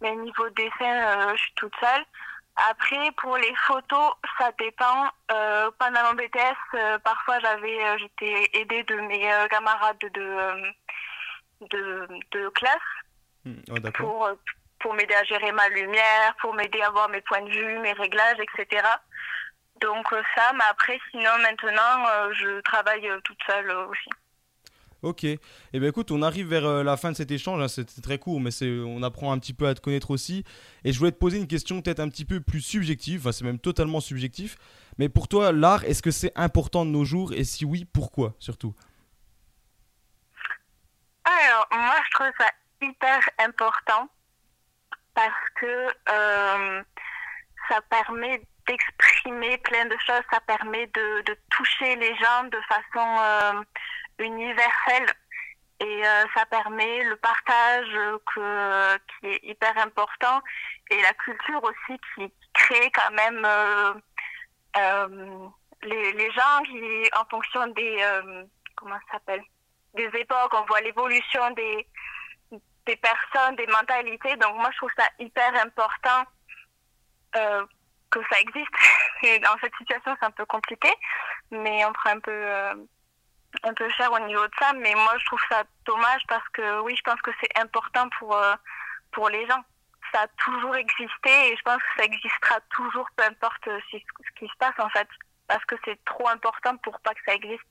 Mais 0.00 0.14
niveau 0.16 0.48
dessin, 0.50 0.72
euh, 0.82 1.32
je 1.36 1.42
suis 1.42 1.54
toute 1.54 1.74
seule. 1.80 2.04
Après, 2.68 3.10
pour 3.16 3.36
les 3.38 3.54
photos, 3.66 4.12
ça 4.38 4.50
dépend. 4.58 5.08
Euh, 5.30 5.70
pendant 5.78 6.04
mon 6.04 6.14
BTS, 6.14 6.56
euh, 6.74 6.98
parfois 6.98 7.38
j'avais, 7.40 7.82
euh, 7.84 7.96
j'étais 7.98 8.50
aidée 8.52 8.82
de 8.84 8.96
mes 8.96 9.32
euh, 9.32 9.46
camarades 9.48 9.96
de, 10.00 10.20
euh, 10.20 10.70
de, 11.70 12.08
de 12.32 12.48
classe 12.50 12.78
Oh, 13.46 13.78
d'accord. 13.78 14.06
pour, 14.06 14.26
euh, 14.26 14.34
pour 14.80 14.94
m'aider 14.94 15.14
à 15.14 15.24
gérer 15.24 15.52
ma 15.52 15.68
lumière, 15.68 16.34
pour 16.40 16.54
m'aider 16.54 16.80
à 16.82 16.90
voir 16.90 17.08
mes 17.08 17.20
points 17.22 17.42
de 17.42 17.50
vue, 17.50 17.78
mes 17.78 17.92
réglages, 17.92 18.38
etc. 18.38 18.86
Donc 19.82 20.12
euh, 20.12 20.22
ça, 20.36 20.52
mais 20.54 20.64
après, 20.70 20.98
sinon, 21.10 21.30
maintenant, 21.42 22.06
euh, 22.08 22.32
je 22.34 22.60
travaille 22.60 23.06
euh, 23.08 23.20
toute 23.24 23.38
seule 23.46 23.70
aussi. 23.70 24.08
Ok. 25.02 25.24
Eh 25.24 25.40
ben 25.72 25.88
écoute, 25.88 26.12
on 26.12 26.22
arrive 26.22 26.46
vers 26.46 26.84
la 26.84 26.96
fin 26.96 27.10
de 27.10 27.16
cet 27.16 27.32
échange. 27.32 27.60
hein, 27.60 27.66
C'était 27.66 28.00
très 28.00 28.18
court, 28.18 28.40
mais 28.40 28.50
on 28.62 29.02
apprend 29.02 29.32
un 29.32 29.38
petit 29.40 29.52
peu 29.52 29.66
à 29.66 29.74
te 29.74 29.80
connaître 29.80 30.12
aussi. 30.12 30.44
Et 30.84 30.92
je 30.92 30.98
voulais 31.00 31.10
te 31.10 31.18
poser 31.18 31.38
une 31.38 31.48
question 31.48 31.82
peut-être 31.82 31.98
un 31.98 32.08
petit 32.08 32.24
peu 32.24 32.40
plus 32.40 32.60
subjective. 32.60 33.22
Enfin, 33.22 33.32
c'est 33.32 33.44
même 33.44 33.58
totalement 33.58 33.98
subjectif. 33.98 34.56
Mais 34.98 35.08
pour 35.08 35.26
toi, 35.26 35.50
l'art, 35.50 35.82
est-ce 35.82 36.02
que 36.02 36.12
c'est 36.12 36.30
important 36.36 36.84
de 36.84 36.90
nos 36.90 37.04
jours? 37.04 37.32
Et 37.32 37.42
si 37.42 37.64
oui, 37.64 37.84
pourquoi 37.84 38.34
surtout? 38.38 38.76
Alors, 41.24 41.66
moi, 41.72 41.96
je 42.04 42.10
trouve 42.12 42.30
ça 42.38 42.48
hyper 42.80 43.18
important 43.40 44.08
parce 45.14 45.50
que 45.60 45.88
euh, 46.10 46.82
ça 47.68 47.80
permet 47.90 48.40
d'exprimer 48.66 49.58
plein 49.58 49.86
de 49.86 49.96
choses, 50.06 50.22
ça 50.30 50.40
permet 50.40 50.86
de, 50.88 51.36
toucher 51.50 51.96
les 51.96 52.14
gens 52.16 52.44
de 52.44 52.60
façon 52.68 53.16
euh, 53.20 53.62
universelle 54.18 55.06
et 55.80 56.06
euh, 56.06 56.24
ça 56.34 56.46
permet 56.46 57.04
le 57.04 57.16
partage 57.16 57.88
euh, 58.38 58.98
qui 59.20 59.26
est 59.26 59.44
hyper 59.44 59.76
important 59.78 60.40
et 60.90 61.00
la 61.02 61.12
culture 61.14 61.62
aussi 61.62 62.00
qui 62.14 62.32
crée 62.52 62.90
quand 62.92 63.10
même 63.12 63.46
les, 65.82 66.30
gens 66.30 66.62
qui, 66.64 67.10
en 67.18 67.24
fonction 67.28 67.66
des, 67.68 68.04
comment 68.76 68.98
des 69.94 70.10
époques, 70.18 70.54
on 70.54 70.64
voit 70.66 70.80
l'évolution 70.80 71.50
des, 71.50 71.86
des 72.86 72.96
personnes, 72.96 73.56
des 73.56 73.66
mentalités. 73.66 74.36
Donc 74.36 74.56
moi, 74.56 74.70
je 74.72 74.76
trouve 74.78 74.90
ça 74.96 75.08
hyper 75.18 75.54
important 75.62 76.24
que 78.12 78.20
ça 78.30 78.40
existe. 78.40 78.74
Et 79.22 79.38
dans 79.40 79.56
cette 79.60 79.74
situation, 79.76 80.14
c'est 80.18 80.26
un 80.26 80.30
peu 80.30 80.46
compliqué, 80.46 80.90
mais 81.50 81.84
on 81.84 81.92
prend 81.92 82.10
un 82.10 82.20
peu, 82.20 82.30
euh, 82.30 82.74
un 83.64 83.74
peu 83.74 83.88
cher 83.90 84.12
au 84.12 84.18
niveau 84.20 84.46
de 84.46 84.52
ça. 84.58 84.72
Mais 84.74 84.94
moi, 84.94 85.14
je 85.18 85.24
trouve 85.26 85.40
ça 85.50 85.64
dommage 85.86 86.22
parce 86.28 86.48
que 86.50 86.80
oui, 86.82 86.94
je 86.96 87.02
pense 87.02 87.20
que 87.22 87.30
c'est 87.40 87.58
important 87.58 88.08
pour, 88.18 88.36
euh, 88.36 88.54
pour 89.12 89.28
les 89.28 89.46
gens. 89.46 89.62
Ça 90.12 90.22
a 90.22 90.28
toujours 90.44 90.76
existé 90.76 91.30
et 91.48 91.56
je 91.56 91.62
pense 91.62 91.78
que 91.78 92.02
ça 92.02 92.04
existera 92.04 92.60
toujours, 92.70 93.08
peu 93.16 93.24
importe 93.24 93.66
euh, 93.68 93.80
ce 93.90 93.96
qui 94.36 94.46
se 94.46 94.56
passe 94.58 94.78
en 94.78 94.90
fait, 94.90 95.08
parce 95.48 95.64
que 95.64 95.74
c'est 95.84 95.98
trop 96.04 96.28
important 96.28 96.76
pour 96.78 97.00
pas 97.00 97.14
que 97.14 97.20
ça 97.24 97.34
existe. 97.34 97.64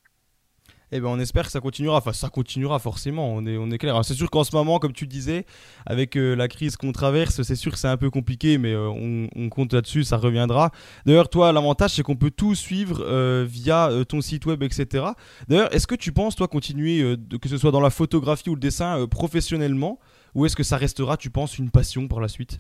Eh 0.94 1.00
ben, 1.00 1.08
on 1.08 1.20
espère 1.20 1.46
que 1.46 1.52
ça 1.52 1.62
continuera. 1.62 1.98
Enfin, 1.98 2.12
ça 2.12 2.30
continuera 2.30 2.78
forcément. 2.80 3.34
On 3.34 3.46
est, 3.46 3.58
on 3.58 3.72
est 3.72 3.78
clair. 3.78 3.94
Alors, 3.94 4.04
c'est 4.04 4.14
sûr 4.14 4.30
qu'en 4.30 4.44
ce 4.44 4.54
moment, 4.54 4.78
comme 4.78 4.92
tu 4.92 5.08
disais, 5.08 5.46
avec 5.86 6.18
euh, 6.18 6.36
la 6.36 6.50
crise 6.50 6.76
qu'on 6.76 6.92
traverse, 6.92 7.42
c'est 7.44 7.56
sûr 7.56 7.72
que 7.72 7.78
c'est 7.78 7.88
un 7.88 7.96
peu 7.96 8.10
compliqué, 8.10 8.58
mais 8.58 8.74
euh, 8.74 8.90
on, 8.90 9.50
compte 9.50 9.72
là-dessus. 9.72 10.04
Ça 10.04 10.18
reviendra. 10.18 10.72
D'ailleurs, 11.06 11.30
toi, 11.30 11.54
l'avantage, 11.54 11.92
c'est 11.92 12.04
qu'on 12.04 12.18
peut 12.18 12.32
tout 12.32 12.56
suivre 12.56 13.02
euh, 13.06 13.46
via 13.48 13.90
ton 14.08 14.20
site 14.20 14.46
web, 14.46 14.64
etc. 14.64 15.06
D'ailleurs, 15.48 15.74
est-ce 15.74 15.88
que 15.88 15.96
tu 15.96 16.12
penses, 16.12 16.36
toi, 16.36 16.50
continuer, 16.50 17.16
que 17.42 17.48
ce 17.48 17.58
soit 17.58 17.72
dans 17.72 17.80
la 17.80 17.90
photographie 17.90 18.50
ou 18.50 18.56
le 18.56 18.60
dessin, 18.60 19.08
professionnellement, 19.08 20.00
ou 20.36 20.46
est-ce 20.46 20.58
que 20.58 20.64
ça 20.64 20.76
restera, 20.76 21.16
tu 21.16 21.30
penses, 21.30 21.58
une 21.58 21.72
passion 21.72 22.08
par 22.10 22.20
la 22.20 22.28
suite? 22.28 22.60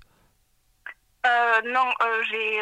Non, 1.63 1.91
j'ai, 2.31 2.59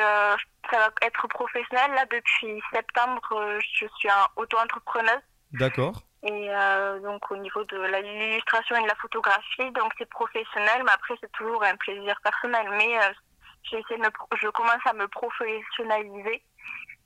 ça 0.70 0.78
va 0.78 0.90
être 1.04 1.28
professionnel. 1.30 1.92
Là, 1.96 2.06
depuis 2.12 2.62
septembre, 2.74 3.22
je 3.60 3.86
suis 3.98 4.10
un 4.10 4.28
auto-entrepreneuse. 4.36 5.22
D'accord. 5.52 6.02
Et 6.24 6.50
euh, 6.50 7.00
donc, 7.00 7.32
au 7.32 7.38
niveau 7.38 7.64
de 7.64 7.78
l'illustration 7.78 8.76
et 8.76 8.84
de 8.84 8.88
la 8.88 8.96
photographie, 8.96 9.72
donc 9.72 9.94
c'est 9.98 10.10
professionnel, 10.10 10.84
mais 10.84 10.92
après, 10.92 11.16
c'est 11.22 11.32
toujours 11.32 11.64
un 11.64 11.76
plaisir 11.78 12.16
personnel. 12.24 12.68
Mais 12.72 13.00
euh, 13.00 14.10
pro- 14.12 14.28
je 14.42 14.48
commence 14.50 14.86
à 14.86 14.94
me 14.94 15.08
professionnaliser 15.08 16.44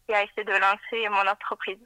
et 0.10 0.14
à 0.16 0.24
essayer 0.24 0.44
de 0.44 0.52
lancer 0.52 1.10
mon 1.10 1.30
entreprise. 1.30 1.80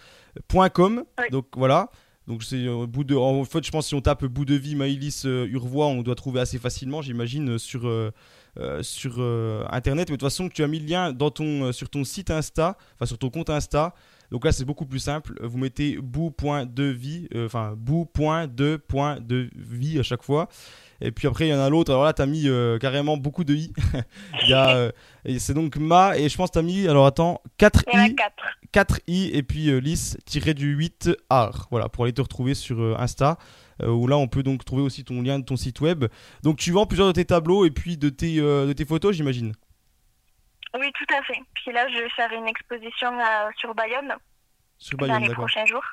.com, 0.73 1.05
donc 1.31 1.45
voilà. 1.55 1.89
Donc 2.27 2.43
c'est 2.43 2.67
euh, 2.67 2.85
bout 2.85 3.03
de, 3.03 3.15
en 3.15 3.43
fait, 3.45 3.65
je 3.65 3.71
pense 3.71 3.85
que 3.85 3.89
si 3.89 3.95
on 3.95 4.01
tape 4.01 4.25
bout 4.25 4.45
de 4.45 4.55
vie 4.55 4.75
Maïlis 4.75 5.23
euh, 5.25 5.47
Urvois, 5.47 5.87
on 5.87 6.03
doit 6.03 6.15
trouver 6.15 6.39
assez 6.39 6.59
facilement, 6.59 7.01
j'imagine, 7.01 7.51
euh, 7.51 7.57
sur 7.57 7.81
sur 8.81 9.19
internet. 9.71 10.09
Mais 10.09 10.17
de 10.17 10.19
toute 10.19 10.29
façon, 10.29 10.49
tu 10.49 10.63
as 10.63 10.67
mis 10.67 10.79
le 10.79 10.85
lien 10.85 11.13
dans 11.13 11.31
ton 11.31 11.71
sur 11.71 11.89
ton 11.89 12.03
site 12.03 12.31
Insta, 12.31 12.77
enfin 12.95 13.05
sur 13.05 13.17
ton 13.17 13.29
compte 13.29 13.49
Insta. 13.49 13.93
Donc 14.31 14.45
là, 14.45 14.51
c'est 14.53 14.65
beaucoup 14.65 14.85
plus 14.85 14.99
simple. 14.99 15.33
Vous 15.43 15.57
mettez 15.57 15.97
bout.devie, 15.97 17.27
euh, 17.35 17.45
enfin 17.45 17.73
bout.de.devie 17.77 18.39
à 19.99 20.03
chaque 20.03 20.23
fois. 20.23 20.47
Et 21.01 21.11
puis 21.11 21.27
après, 21.27 21.47
il 21.47 21.49
y 21.49 21.53
en 21.53 21.59
a 21.59 21.69
l'autre. 21.69 21.91
Alors 21.91 22.03
là, 22.03 22.13
tu 22.13 22.21
as 22.21 22.25
mis 22.25 22.47
euh, 22.47 22.77
carrément 22.77 23.17
beaucoup 23.17 23.43
de 23.43 23.53
i. 23.55 23.73
il 24.43 24.49
y 24.49 24.53
a, 24.53 24.75
euh, 24.75 24.91
et 25.25 25.39
c'est 25.39 25.53
donc 25.53 25.75
ma, 25.77 26.17
et 26.17 26.29
je 26.29 26.37
pense 26.37 26.49
que 26.49 26.53
tu 26.53 26.59
as 26.59 26.63
mis, 26.63 26.87
alors 26.87 27.05
attends, 27.05 27.41
4 27.57 27.83
Il 27.91 27.97
y 27.97 27.99
en 27.99 28.03
a 28.03 28.07
i. 28.07 28.15
quatre. 28.15 28.43
4 28.71 28.99
i 29.07 29.31
et 29.33 29.43
puis 29.43 29.69
euh, 29.69 29.79
lys 29.79 30.17
tiré 30.25 30.53
du 30.53 30.73
8 30.73 31.09
art. 31.29 31.67
Voilà, 31.71 31.89
pour 31.89 32.03
aller 32.03 32.13
te 32.13 32.21
retrouver 32.21 32.53
sur 32.53 32.79
euh, 32.79 32.95
Insta. 32.99 33.37
où 33.83 34.07
là, 34.07 34.17
on 34.17 34.27
peut 34.27 34.43
donc 34.43 34.63
trouver 34.63 34.83
aussi 34.83 35.03
ton 35.03 35.21
lien 35.21 35.39
de 35.39 35.45
ton 35.45 35.55
site 35.55 35.81
web. 35.81 36.05
Donc 36.43 36.57
tu 36.57 36.71
vends 36.71 36.85
plusieurs 36.85 37.07
de 37.07 37.13
tes 37.13 37.25
tableaux 37.25 37.65
et 37.65 37.71
puis 37.71 37.97
de 37.97 38.09
tes, 38.09 38.37
de 38.37 38.73
tes 38.73 38.85
photos, 38.85 39.15
j'imagine. 39.15 39.53
Oui, 40.79 40.89
tout 40.93 41.13
à 41.13 41.21
fait. 41.23 41.39
Puis 41.55 41.73
là, 41.73 41.87
je 41.89 41.97
vais 41.97 42.09
faire 42.11 42.31
une 42.31 42.47
exposition 42.47 43.11
sur 43.57 43.73
Bayonne 43.75 44.13
Sur 44.77 44.97
dans 44.97 45.07
Bayonne, 45.07 45.23
les 45.23 45.27
d'accord. 45.29 45.45
prochains 45.45 45.65
jours. 45.65 45.83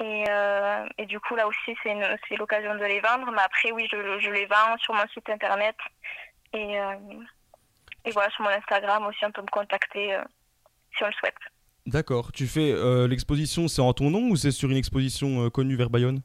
Et, 0.00 0.24
euh, 0.28 0.86
et 0.96 1.06
du 1.06 1.18
coup, 1.18 1.34
là 1.34 1.46
aussi, 1.46 1.76
c'est 1.82 2.36
l'occasion 2.36 2.74
de 2.74 2.84
les 2.84 3.00
vendre. 3.00 3.30
Mais 3.32 3.42
après, 3.42 3.72
oui, 3.72 3.88
je, 3.90 4.18
je 4.20 4.30
les 4.30 4.46
vends 4.46 4.76
sur 4.78 4.94
mon 4.94 5.06
site 5.08 5.28
internet. 5.28 5.76
Et, 6.52 6.78
euh, 6.78 6.94
et 8.04 8.10
voilà, 8.12 8.30
sur 8.30 8.44
mon 8.44 8.50
Instagram 8.50 9.06
aussi, 9.06 9.24
on 9.24 9.32
peut 9.32 9.42
me 9.42 9.50
contacter 9.50 10.14
euh, 10.14 10.22
si 10.96 11.02
on 11.02 11.08
le 11.08 11.12
souhaite. 11.14 11.34
D'accord. 11.86 12.32
Tu 12.32 12.46
fais 12.46 12.74
l'exposition, 13.08 13.66
c'est 13.66 13.80
en 13.80 13.94
ton 13.94 14.10
nom 14.10 14.28
ou 14.28 14.36
c'est 14.36 14.50
sur 14.50 14.70
une 14.70 14.76
exposition 14.76 15.48
connue 15.48 15.74
vers 15.74 15.88
Bayonne? 15.88 16.20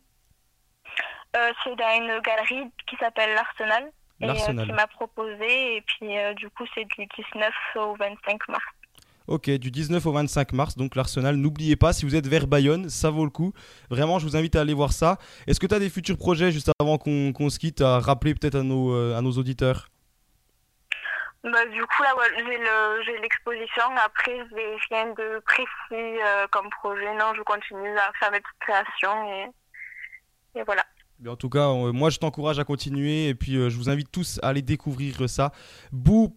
C'est 1.34 1.76
dans 1.76 1.95
une 1.95 2.20
galerie 2.20 2.70
qui 2.86 2.98
s'appelle 2.98 3.34
l'Arsenal 3.34 3.90
et 4.20 4.28
qui 4.34 4.72
m'a 4.74 4.88
proposé 4.88 5.78
et 5.78 5.82
puis 5.82 6.10
du 6.36 6.50
coup 6.50 6.66
c'est 6.76 6.84
du 6.84 7.06
19 7.06 7.54
au 7.78 7.95
25 7.95 8.48
mars. 8.50 8.64
Ok, 9.28 9.50
du 9.50 9.72
19 9.72 10.06
au 10.06 10.12
25 10.12 10.52
mars, 10.52 10.76
donc 10.76 10.95
l'Arsenal. 10.95 11.38
N'oubliez 11.38 11.76
pas, 11.76 11.94
si 11.94 12.06
vous 12.06 12.16
êtes 12.16 12.28
vers 12.28 12.45
Bayonne, 12.45 12.90
ça 12.90 13.10
vaut 13.10 13.24
le 13.24 13.32
coup. 13.32 13.54
Vraiment, 13.90 14.20
je 14.20 14.26
vous 14.26 14.36
invite 14.36 14.56
à 14.56 14.62
aller 14.62 14.74
voir 14.74 14.91
ça. 14.91 15.18
Est-ce 15.48 15.60
que 15.60 15.68
tu 15.68 15.76
as 15.76 15.80
des 15.80 15.90
futurs 15.90 16.18
projets, 16.18 16.52
juste 16.52 16.70
avant 16.80 16.98
qu'on 16.98 17.50
se 17.50 17.58
quitte, 17.60 17.82
à 17.82 18.00
rappeler 18.00 18.36
peut-être 18.36 18.56
à 18.56 18.64
nos, 18.64 18.94
euh, 18.94 19.18
à 19.18 19.22
nos 19.22 19.32
auditeurs? 19.32 19.88
Bah, 21.44 21.66
du 21.66 21.82
coup 21.82 22.04
là 22.04 22.16
j'ai 22.38 22.58
le 22.58 23.04
j'ai 23.04 23.18
l'exposition 23.18 23.84
après 24.06 24.48
j'ai 24.50 24.78
rien 24.90 25.08
de 25.08 25.41
précis 25.45 25.68
euh, 25.91 26.48
comme 26.52 26.70
projet 26.70 27.14
non 27.16 27.34
je 27.36 27.41
continue 27.41 27.98
à 27.98 28.14
faire 28.18 28.32
mes 28.32 28.40
petites 28.40 28.60
créations 28.62 29.30
et, 29.30 30.60
et 30.60 30.64
voilà. 30.64 30.86
Mais 31.19 31.30
en 31.30 31.35
tout 31.35 31.49
cas, 31.49 31.69
euh, 31.69 31.91
moi 31.94 32.10
je 32.10 32.18
t'encourage 32.18 32.60
à 32.60 32.64
continuer 32.64 33.30
et 33.30 33.35
puis 33.35 33.56
euh, 33.56 33.69
je 33.69 33.77
vous 33.77 33.90
invite 33.90 34.11
tous 34.11 34.40
à 34.44 34.49
aller 34.49 34.61
découvrir 34.61 35.30
ça. 35.30 35.52
Boo.de.vie, 35.91 36.30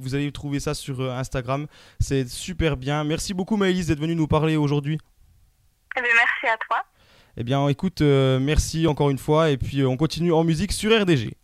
vous 0.00 0.14
allez 0.14 0.32
trouver 0.32 0.60
ça 0.60 0.74
sur 0.74 1.00
euh, 1.00 1.10
Instagram. 1.12 1.66
C'est 2.00 2.28
super 2.28 2.76
bien. 2.76 3.04
Merci 3.04 3.34
beaucoup 3.34 3.56
Maëlys 3.56 3.86
d'être 3.86 4.00
venue 4.00 4.16
nous 4.16 4.26
parler 4.26 4.56
aujourd'hui. 4.56 4.98
Eh 5.96 6.00
bien, 6.00 6.10
merci 6.14 6.46
à 6.46 6.56
toi. 6.66 6.84
Eh 7.36 7.44
bien 7.44 7.66
écoute, 7.68 8.00
euh, 8.00 8.38
merci 8.40 8.86
encore 8.86 9.10
une 9.10 9.18
fois 9.18 9.50
et 9.50 9.56
puis 9.56 9.80
euh, 9.80 9.88
on 9.88 9.96
continue 9.96 10.32
en 10.32 10.44
musique 10.44 10.72
sur 10.72 10.90
RDG. 10.90 11.36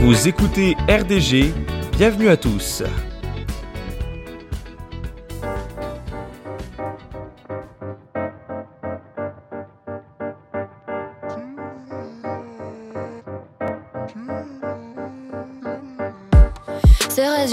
Vous 0.00 0.28
écoutez 0.28 0.76
RDG, 0.88 1.52
bienvenue 1.96 2.28
à 2.28 2.36
tous. 2.36 2.82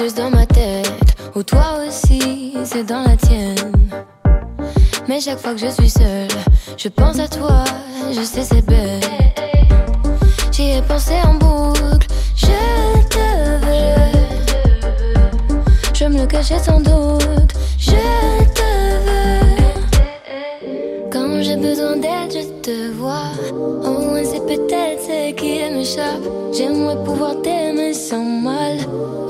Dans 0.09 0.31
ma 0.31 0.47
tête, 0.47 1.15
ou 1.35 1.43
toi 1.43 1.77
aussi, 1.87 2.55
c'est 2.63 2.83
dans 2.83 3.03
la 3.03 3.15
tienne. 3.15 3.71
Mais 5.07 5.21
chaque 5.21 5.37
fois 5.37 5.53
que 5.53 5.59
je 5.59 5.67
suis 5.67 5.91
seule, 5.91 6.27
je 6.75 6.87
pense 6.89 7.19
à 7.19 7.27
toi, 7.27 7.63
je 8.11 8.21
sais 8.21 8.43
c'est 8.43 8.65
bête. 8.65 9.07
J'y 10.51 10.71
ai 10.71 10.81
pensé 10.81 11.13
en 11.23 11.35
boucle, 11.35 12.07
je 12.35 12.47
te 13.09 13.19
veux. 13.63 14.11
Je 15.93 16.05
me 16.05 16.21
le 16.21 16.25
cachais 16.25 16.57
sans 16.57 16.79
doute, 16.79 17.53
je 17.77 17.91
te 18.55 18.71
veux. 19.05 19.59
Quand 21.11 21.43
j'ai 21.43 21.57
besoin 21.57 21.97
d'aide, 21.97 22.31
je 22.33 22.61
te 22.61 22.91
vois. 22.93 23.33
J'aimerais 25.83 27.03
pouvoir 27.03 27.41
t'aimer 27.41 27.93
sans 27.95 28.23
mal. 28.23 28.77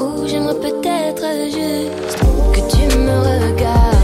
Ou 0.02 0.28
j'aimerais 0.28 0.56
peut-être 0.56 1.26
juste 1.46 2.20
que 2.54 2.60
tu 2.70 2.98
me 2.98 3.52
regardes. 3.54 4.01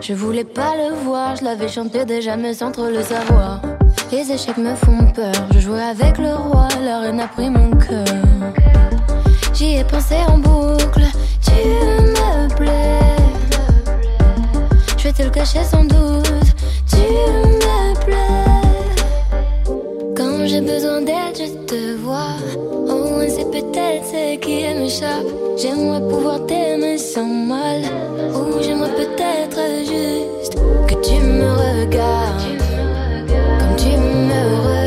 Je 0.00 0.14
voulais 0.14 0.44
pas 0.44 0.74
le 0.76 0.94
voir, 1.04 1.36
je 1.36 1.44
l'avais 1.44 1.68
chanté 1.68 2.04
déjà 2.04 2.36
mais 2.36 2.54
sans 2.54 2.70
trop 2.70 2.86
le 2.86 3.02
savoir. 3.02 3.60
Les 4.10 4.30
échecs 4.32 4.56
me 4.56 4.74
font 4.74 5.06
peur, 5.14 5.32
je 5.54 5.60
jouais 5.60 5.82
avec 5.82 6.18
le 6.18 6.34
roi, 6.34 6.68
la 6.82 7.00
reine 7.00 7.20
a 7.20 7.28
pris 7.28 7.50
mon 7.50 7.70
cœur. 7.70 8.04
J'y 9.52 9.76
ai 9.76 9.84
pensé 9.84 10.16
en 10.28 10.38
boucle, 10.38 11.06
tu 11.44 11.52
me 11.52 12.48
plais. 12.56 13.00
Je 14.96 15.04
vais 15.04 15.12
te 15.12 15.22
le 15.22 15.30
cacher 15.30 15.64
sans 15.64 15.84
doute, 15.84 16.32
tu 16.90 16.96
me 16.96 17.94
plais. 18.04 18.52
Quand 20.16 20.46
j'ai 20.46 20.60
besoin 20.60 21.02
d'aide, 21.02 21.36
je 21.36 21.52
te 21.66 21.96
vois. 21.96 22.36
Moins 22.86 23.28
c'est 23.28 23.50
peut-être 23.50 24.04
ce 24.06 24.36
qui 24.38 24.64
m'échappe. 24.78 25.26
J'aimerais 25.56 26.00
pouvoir 26.08 26.46
t'aimer 26.46 26.96
sans 26.98 27.26
mal. 27.26 27.82
Me 31.22 31.50
regardes. 31.50 32.58
Comme 33.58 33.76
tu 33.76 33.96
me 33.96 34.40
regardais 34.66 34.81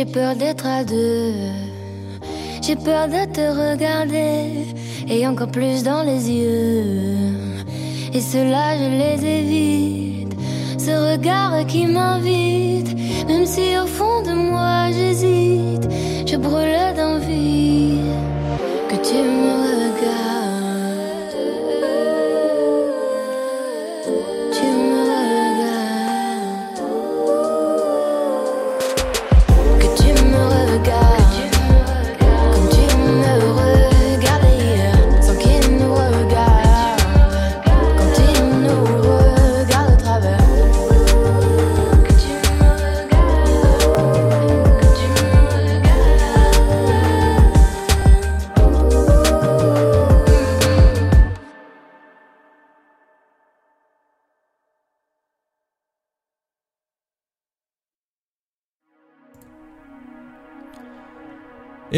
j'ai 0.00 0.06
peur 0.06 0.34
d'être 0.34 0.66
à 0.66 0.82
deux. 0.82 1.34
J'ai 2.62 2.74
peur 2.74 3.06
de 3.06 3.22
te 3.36 3.44
regarder 3.62 4.64
et 5.06 5.26
encore 5.26 5.50
plus 5.50 5.82
dans 5.82 6.02
les 6.02 6.30
yeux. 6.30 7.34
Et 8.14 8.22
cela, 8.22 8.78
je 8.78 8.88
les 9.02 9.18
évite. 9.38 10.32
Ce 10.78 10.92
regard 11.12 11.66
qui 11.66 11.84
m'invite, 11.84 12.96
même 13.28 13.44
si 13.44 13.76
au 13.78 13.86
fond 13.86 14.22
de 14.22 14.32
moi 14.32 14.90
j'hésite, 14.90 15.86
je 16.26 16.36
brûle 16.36 16.94
d'envie 16.96 18.00
que 18.88 18.96
tu 19.06 19.16
me 19.16 19.59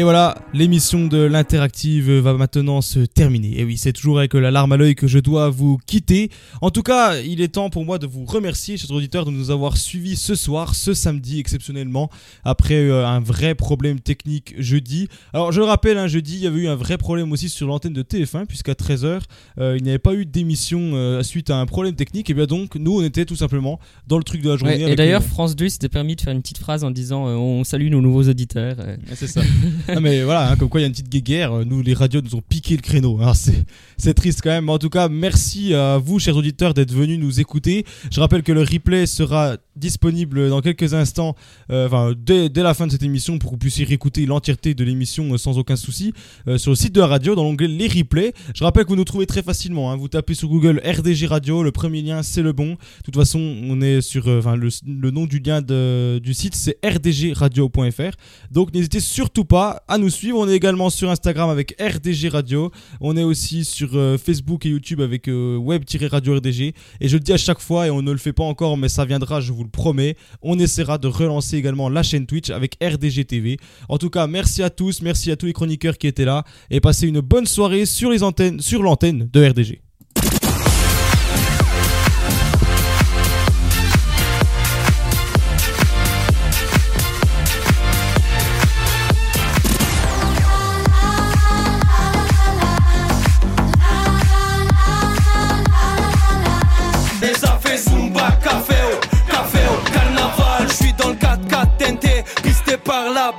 Et 0.03 0.05
voilà, 0.05 0.35
l'émission 0.53 1.07
de 1.07 1.17
l'interactive 1.17 2.11
va 2.11 2.33
maintenant 2.33 2.81
se 2.81 2.99
terminer. 2.99 3.61
Et 3.61 3.63
oui, 3.63 3.77
c'est 3.77 3.93
toujours 3.93 4.17
avec 4.19 4.33
la 4.33 4.51
larme 4.51 4.73
à 4.73 4.75
l'œil 4.75 4.95
que 4.95 5.07
je 5.07 5.17
dois 5.17 5.49
vous 5.49 5.77
quitter. 5.85 6.29
En 6.59 6.71
tout 6.71 6.83
cas, 6.83 7.21
il 7.21 7.39
est 7.39 7.47
temps 7.47 7.69
pour 7.69 7.85
moi 7.85 7.99
de 7.99 8.05
vous 8.05 8.25
remercier, 8.25 8.75
chers 8.75 8.91
auditeurs, 8.91 9.23
de 9.23 9.31
nous 9.31 9.49
avoir 9.49 9.77
suivis 9.77 10.17
ce 10.17 10.35
soir, 10.35 10.75
ce 10.75 10.93
samedi 10.93 11.39
exceptionnellement, 11.39 12.09
après 12.43 12.81
euh, 12.81 13.07
un 13.07 13.21
vrai 13.21 13.55
problème 13.55 14.01
technique 14.01 14.53
jeudi. 14.57 15.07
Alors, 15.31 15.53
je 15.53 15.61
le 15.61 15.65
rappelle, 15.67 15.97
un 15.97 16.07
jeudi, 16.07 16.35
il 16.35 16.41
y 16.41 16.47
avait 16.47 16.59
eu 16.59 16.67
un 16.67 16.75
vrai 16.75 16.97
problème 16.97 17.31
aussi 17.31 17.47
sur 17.47 17.67
l'antenne 17.67 17.93
de 17.93 18.03
TF1, 18.03 18.45
puisqu'à 18.45 18.73
13h, 18.73 19.21
euh, 19.59 19.77
il 19.77 19.83
n'y 19.83 19.89
avait 19.89 19.99
pas 19.99 20.15
eu 20.15 20.25
d'émission 20.25 20.81
euh, 20.95 21.23
suite 21.23 21.49
à 21.49 21.61
un 21.61 21.65
problème 21.65 21.95
technique. 21.95 22.29
Et 22.29 22.33
bien 22.33 22.45
donc, 22.45 22.75
nous, 22.75 22.99
on 22.99 23.03
était 23.03 23.23
tout 23.23 23.37
simplement 23.37 23.79
dans 24.07 24.17
le 24.17 24.25
truc 24.25 24.41
de 24.41 24.49
la 24.49 24.57
journée. 24.57 24.83
Ouais, 24.83 24.91
et 24.91 24.95
d'ailleurs, 24.97 25.23
France 25.23 25.55
2 25.55 25.69
s'était 25.69 25.87
permis 25.87 26.17
de 26.17 26.21
faire 26.21 26.33
une 26.33 26.41
petite 26.41 26.57
phrase 26.57 26.83
en 26.83 26.91
disant 26.91 27.25
euh, 27.25 27.35
On 27.35 27.63
salue 27.63 27.87
nos 27.87 28.01
nouveaux 28.01 28.27
auditeurs. 28.27 28.75
Ouais, 28.79 28.97
c'est 29.15 29.27
ça. 29.27 29.41
Mais 30.01 30.23
voilà, 30.23 30.51
hein, 30.51 30.55
comme 30.55 30.69
quoi 30.69 30.79
il 30.79 30.83
y 30.83 30.85
a 30.85 30.87
une 30.87 30.93
petite 30.93 31.09
guéguerre. 31.09 31.65
Nous, 31.65 31.81
les 31.81 31.93
radios 31.93 32.21
nous 32.21 32.35
ont 32.35 32.41
piqué 32.41 32.75
le 32.75 32.81
créneau. 32.81 33.19
Alors, 33.21 33.35
c'est, 33.35 34.13
triste 34.13 34.41
quand 34.43 34.49
même. 34.49 34.69
En 34.69 34.77
tout 34.77 34.89
cas, 34.89 35.09
merci 35.09 35.73
à 35.73 35.97
vous, 35.97 36.19
chers 36.19 36.35
auditeurs, 36.35 36.73
d'être 36.73 36.91
venus 36.91 37.19
nous 37.19 37.39
écouter. 37.39 37.85
Je 38.11 38.19
rappelle 38.19 38.43
que 38.43 38.51
le 38.51 38.61
replay 38.61 39.05
sera 39.05 39.57
disponible 39.75 40.49
dans 40.49 40.61
quelques 40.61 40.93
instants, 40.93 41.35
euh, 41.71 41.87
enfin 41.87 42.13
dès, 42.17 42.49
la 42.55 42.73
fin 42.73 42.87
de 42.87 42.91
cette 42.91 43.03
émission 43.03 43.39
pour 43.39 43.51
que 43.51 43.55
vous 43.55 43.59
puissiez 43.59 43.85
réécouter 43.85 44.25
l'entièreté 44.25 44.73
de 44.73 44.83
l'émission 44.83 45.33
euh, 45.33 45.37
sans 45.37 45.57
aucun 45.57 45.75
souci 45.75 46.13
euh, 46.47 46.57
sur 46.57 46.71
le 46.71 46.75
site 46.75 46.93
de 46.93 47.01
la 47.01 47.07
radio 47.07 47.35
dans 47.35 47.43
l'onglet 47.43 47.67
les 47.67 47.87
replays. 47.87 48.33
Je 48.55 48.63
rappelle 48.63 48.83
que 48.85 48.89
vous 48.89 48.95
nous 48.95 49.03
trouvez 49.03 49.25
très 49.25 49.43
facilement. 49.43 49.91
hein. 49.91 49.97
Vous 49.97 50.07
tapez 50.07 50.33
sur 50.33 50.47
Google 50.47 50.81
RDG 50.85 51.27
Radio, 51.27 51.63
le 51.63 51.71
premier 51.71 52.01
lien 52.01 52.23
c'est 52.23 52.41
le 52.41 52.53
bon. 52.53 52.71
De 52.71 53.03
toute 53.03 53.15
façon, 53.15 53.39
on 53.39 53.81
est 53.81 54.01
sur, 54.01 54.27
enfin 54.27 54.55
le, 54.55 55.11
nom 55.11 55.25
du 55.25 55.39
lien 55.39 55.61
du 55.61 56.33
site 56.33 56.55
c'est 56.55 56.77
rdgradio.fr. 56.83 58.15
Donc 58.51 58.73
n'hésitez 58.73 58.99
surtout 58.99 59.45
pas 59.45 59.83
à 59.87 59.97
nous 59.97 60.09
suivre. 60.09 60.39
On 60.39 60.47
est 60.47 60.55
également 60.55 60.89
sur 60.89 61.09
Instagram 61.09 61.49
avec 61.49 61.75
RDG 61.79 62.29
Radio. 62.29 62.71
On 63.01 63.17
est 63.17 63.23
aussi 63.23 63.65
sur 63.65 63.89
Facebook 64.23 64.65
et 64.65 64.69
YouTube 64.69 65.01
avec 65.01 65.27
euh, 65.27 65.57
web-radio 65.57 66.35
RDG. 66.35 66.73
Et 67.01 67.07
je 67.07 67.15
le 67.15 67.19
dis 67.19 67.33
à 67.33 67.37
chaque 67.37 67.59
fois 67.59 67.87
et 67.87 67.91
on 67.91 68.01
ne 68.01 68.11
le 68.11 68.17
fait 68.17 68.33
pas 68.33 68.43
encore, 68.43 68.77
mais 68.77 68.89
ça 68.89 69.05
viendra, 69.05 69.41
je 69.41 69.51
vous 69.51 69.62
le 69.63 69.69
promets. 69.69 70.15
On 70.41 70.59
essaiera 70.59 70.97
de 70.97 71.07
relancer 71.07 71.57
également 71.57 71.89
la 71.89 72.03
chaîne 72.03 72.25
Twitch 72.25 72.49
avec 72.49 72.77
RDG 72.83 73.25
TV. 73.25 73.57
En 73.89 73.97
tout 73.97 74.09
cas, 74.09 74.27
merci 74.27 74.63
à 74.63 74.69
tous, 74.69 75.01
merci 75.01 75.31
à 75.31 75.35
tous 75.35 75.45
les 75.45 75.53
chroniqueurs 75.53 75.97
qui 75.97 76.07
étaient 76.07 76.25
là 76.25 76.43
et 76.69 76.79
passez 76.79 77.07
une 77.07 77.21
bonne 77.21 77.45
soirée 77.45 77.85
sur 77.85 78.11
les 78.11 78.23
antennes, 78.23 78.59
sur 78.59 78.83
l'antenne 78.83 79.29
de 79.31 79.49
RDG. 79.49 79.81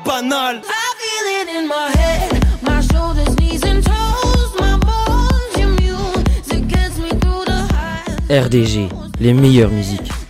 Par 0.03 0.23
la 0.23 0.23
banale. 0.23 0.62
I 0.65 0.95
feel 1.01 1.27
it 1.41 1.49
in 1.59 1.69
my 1.69 1.91
head, 1.91 2.62
my 2.62 2.81
shoulders, 2.81 3.37
knees 3.39 3.62
and 3.65 3.83
toes, 3.85 4.55
my 4.59 4.79
bones, 4.79 5.57
your 5.59 5.69
music 5.69 6.66
gets 6.69 6.99
me 6.99 7.11
through 7.11 7.45
the 7.45 7.69
high. 7.73 8.45
RDG, 8.47 8.89
les 9.21 9.33
meilleures 9.33 9.71
musiques. 9.71 10.23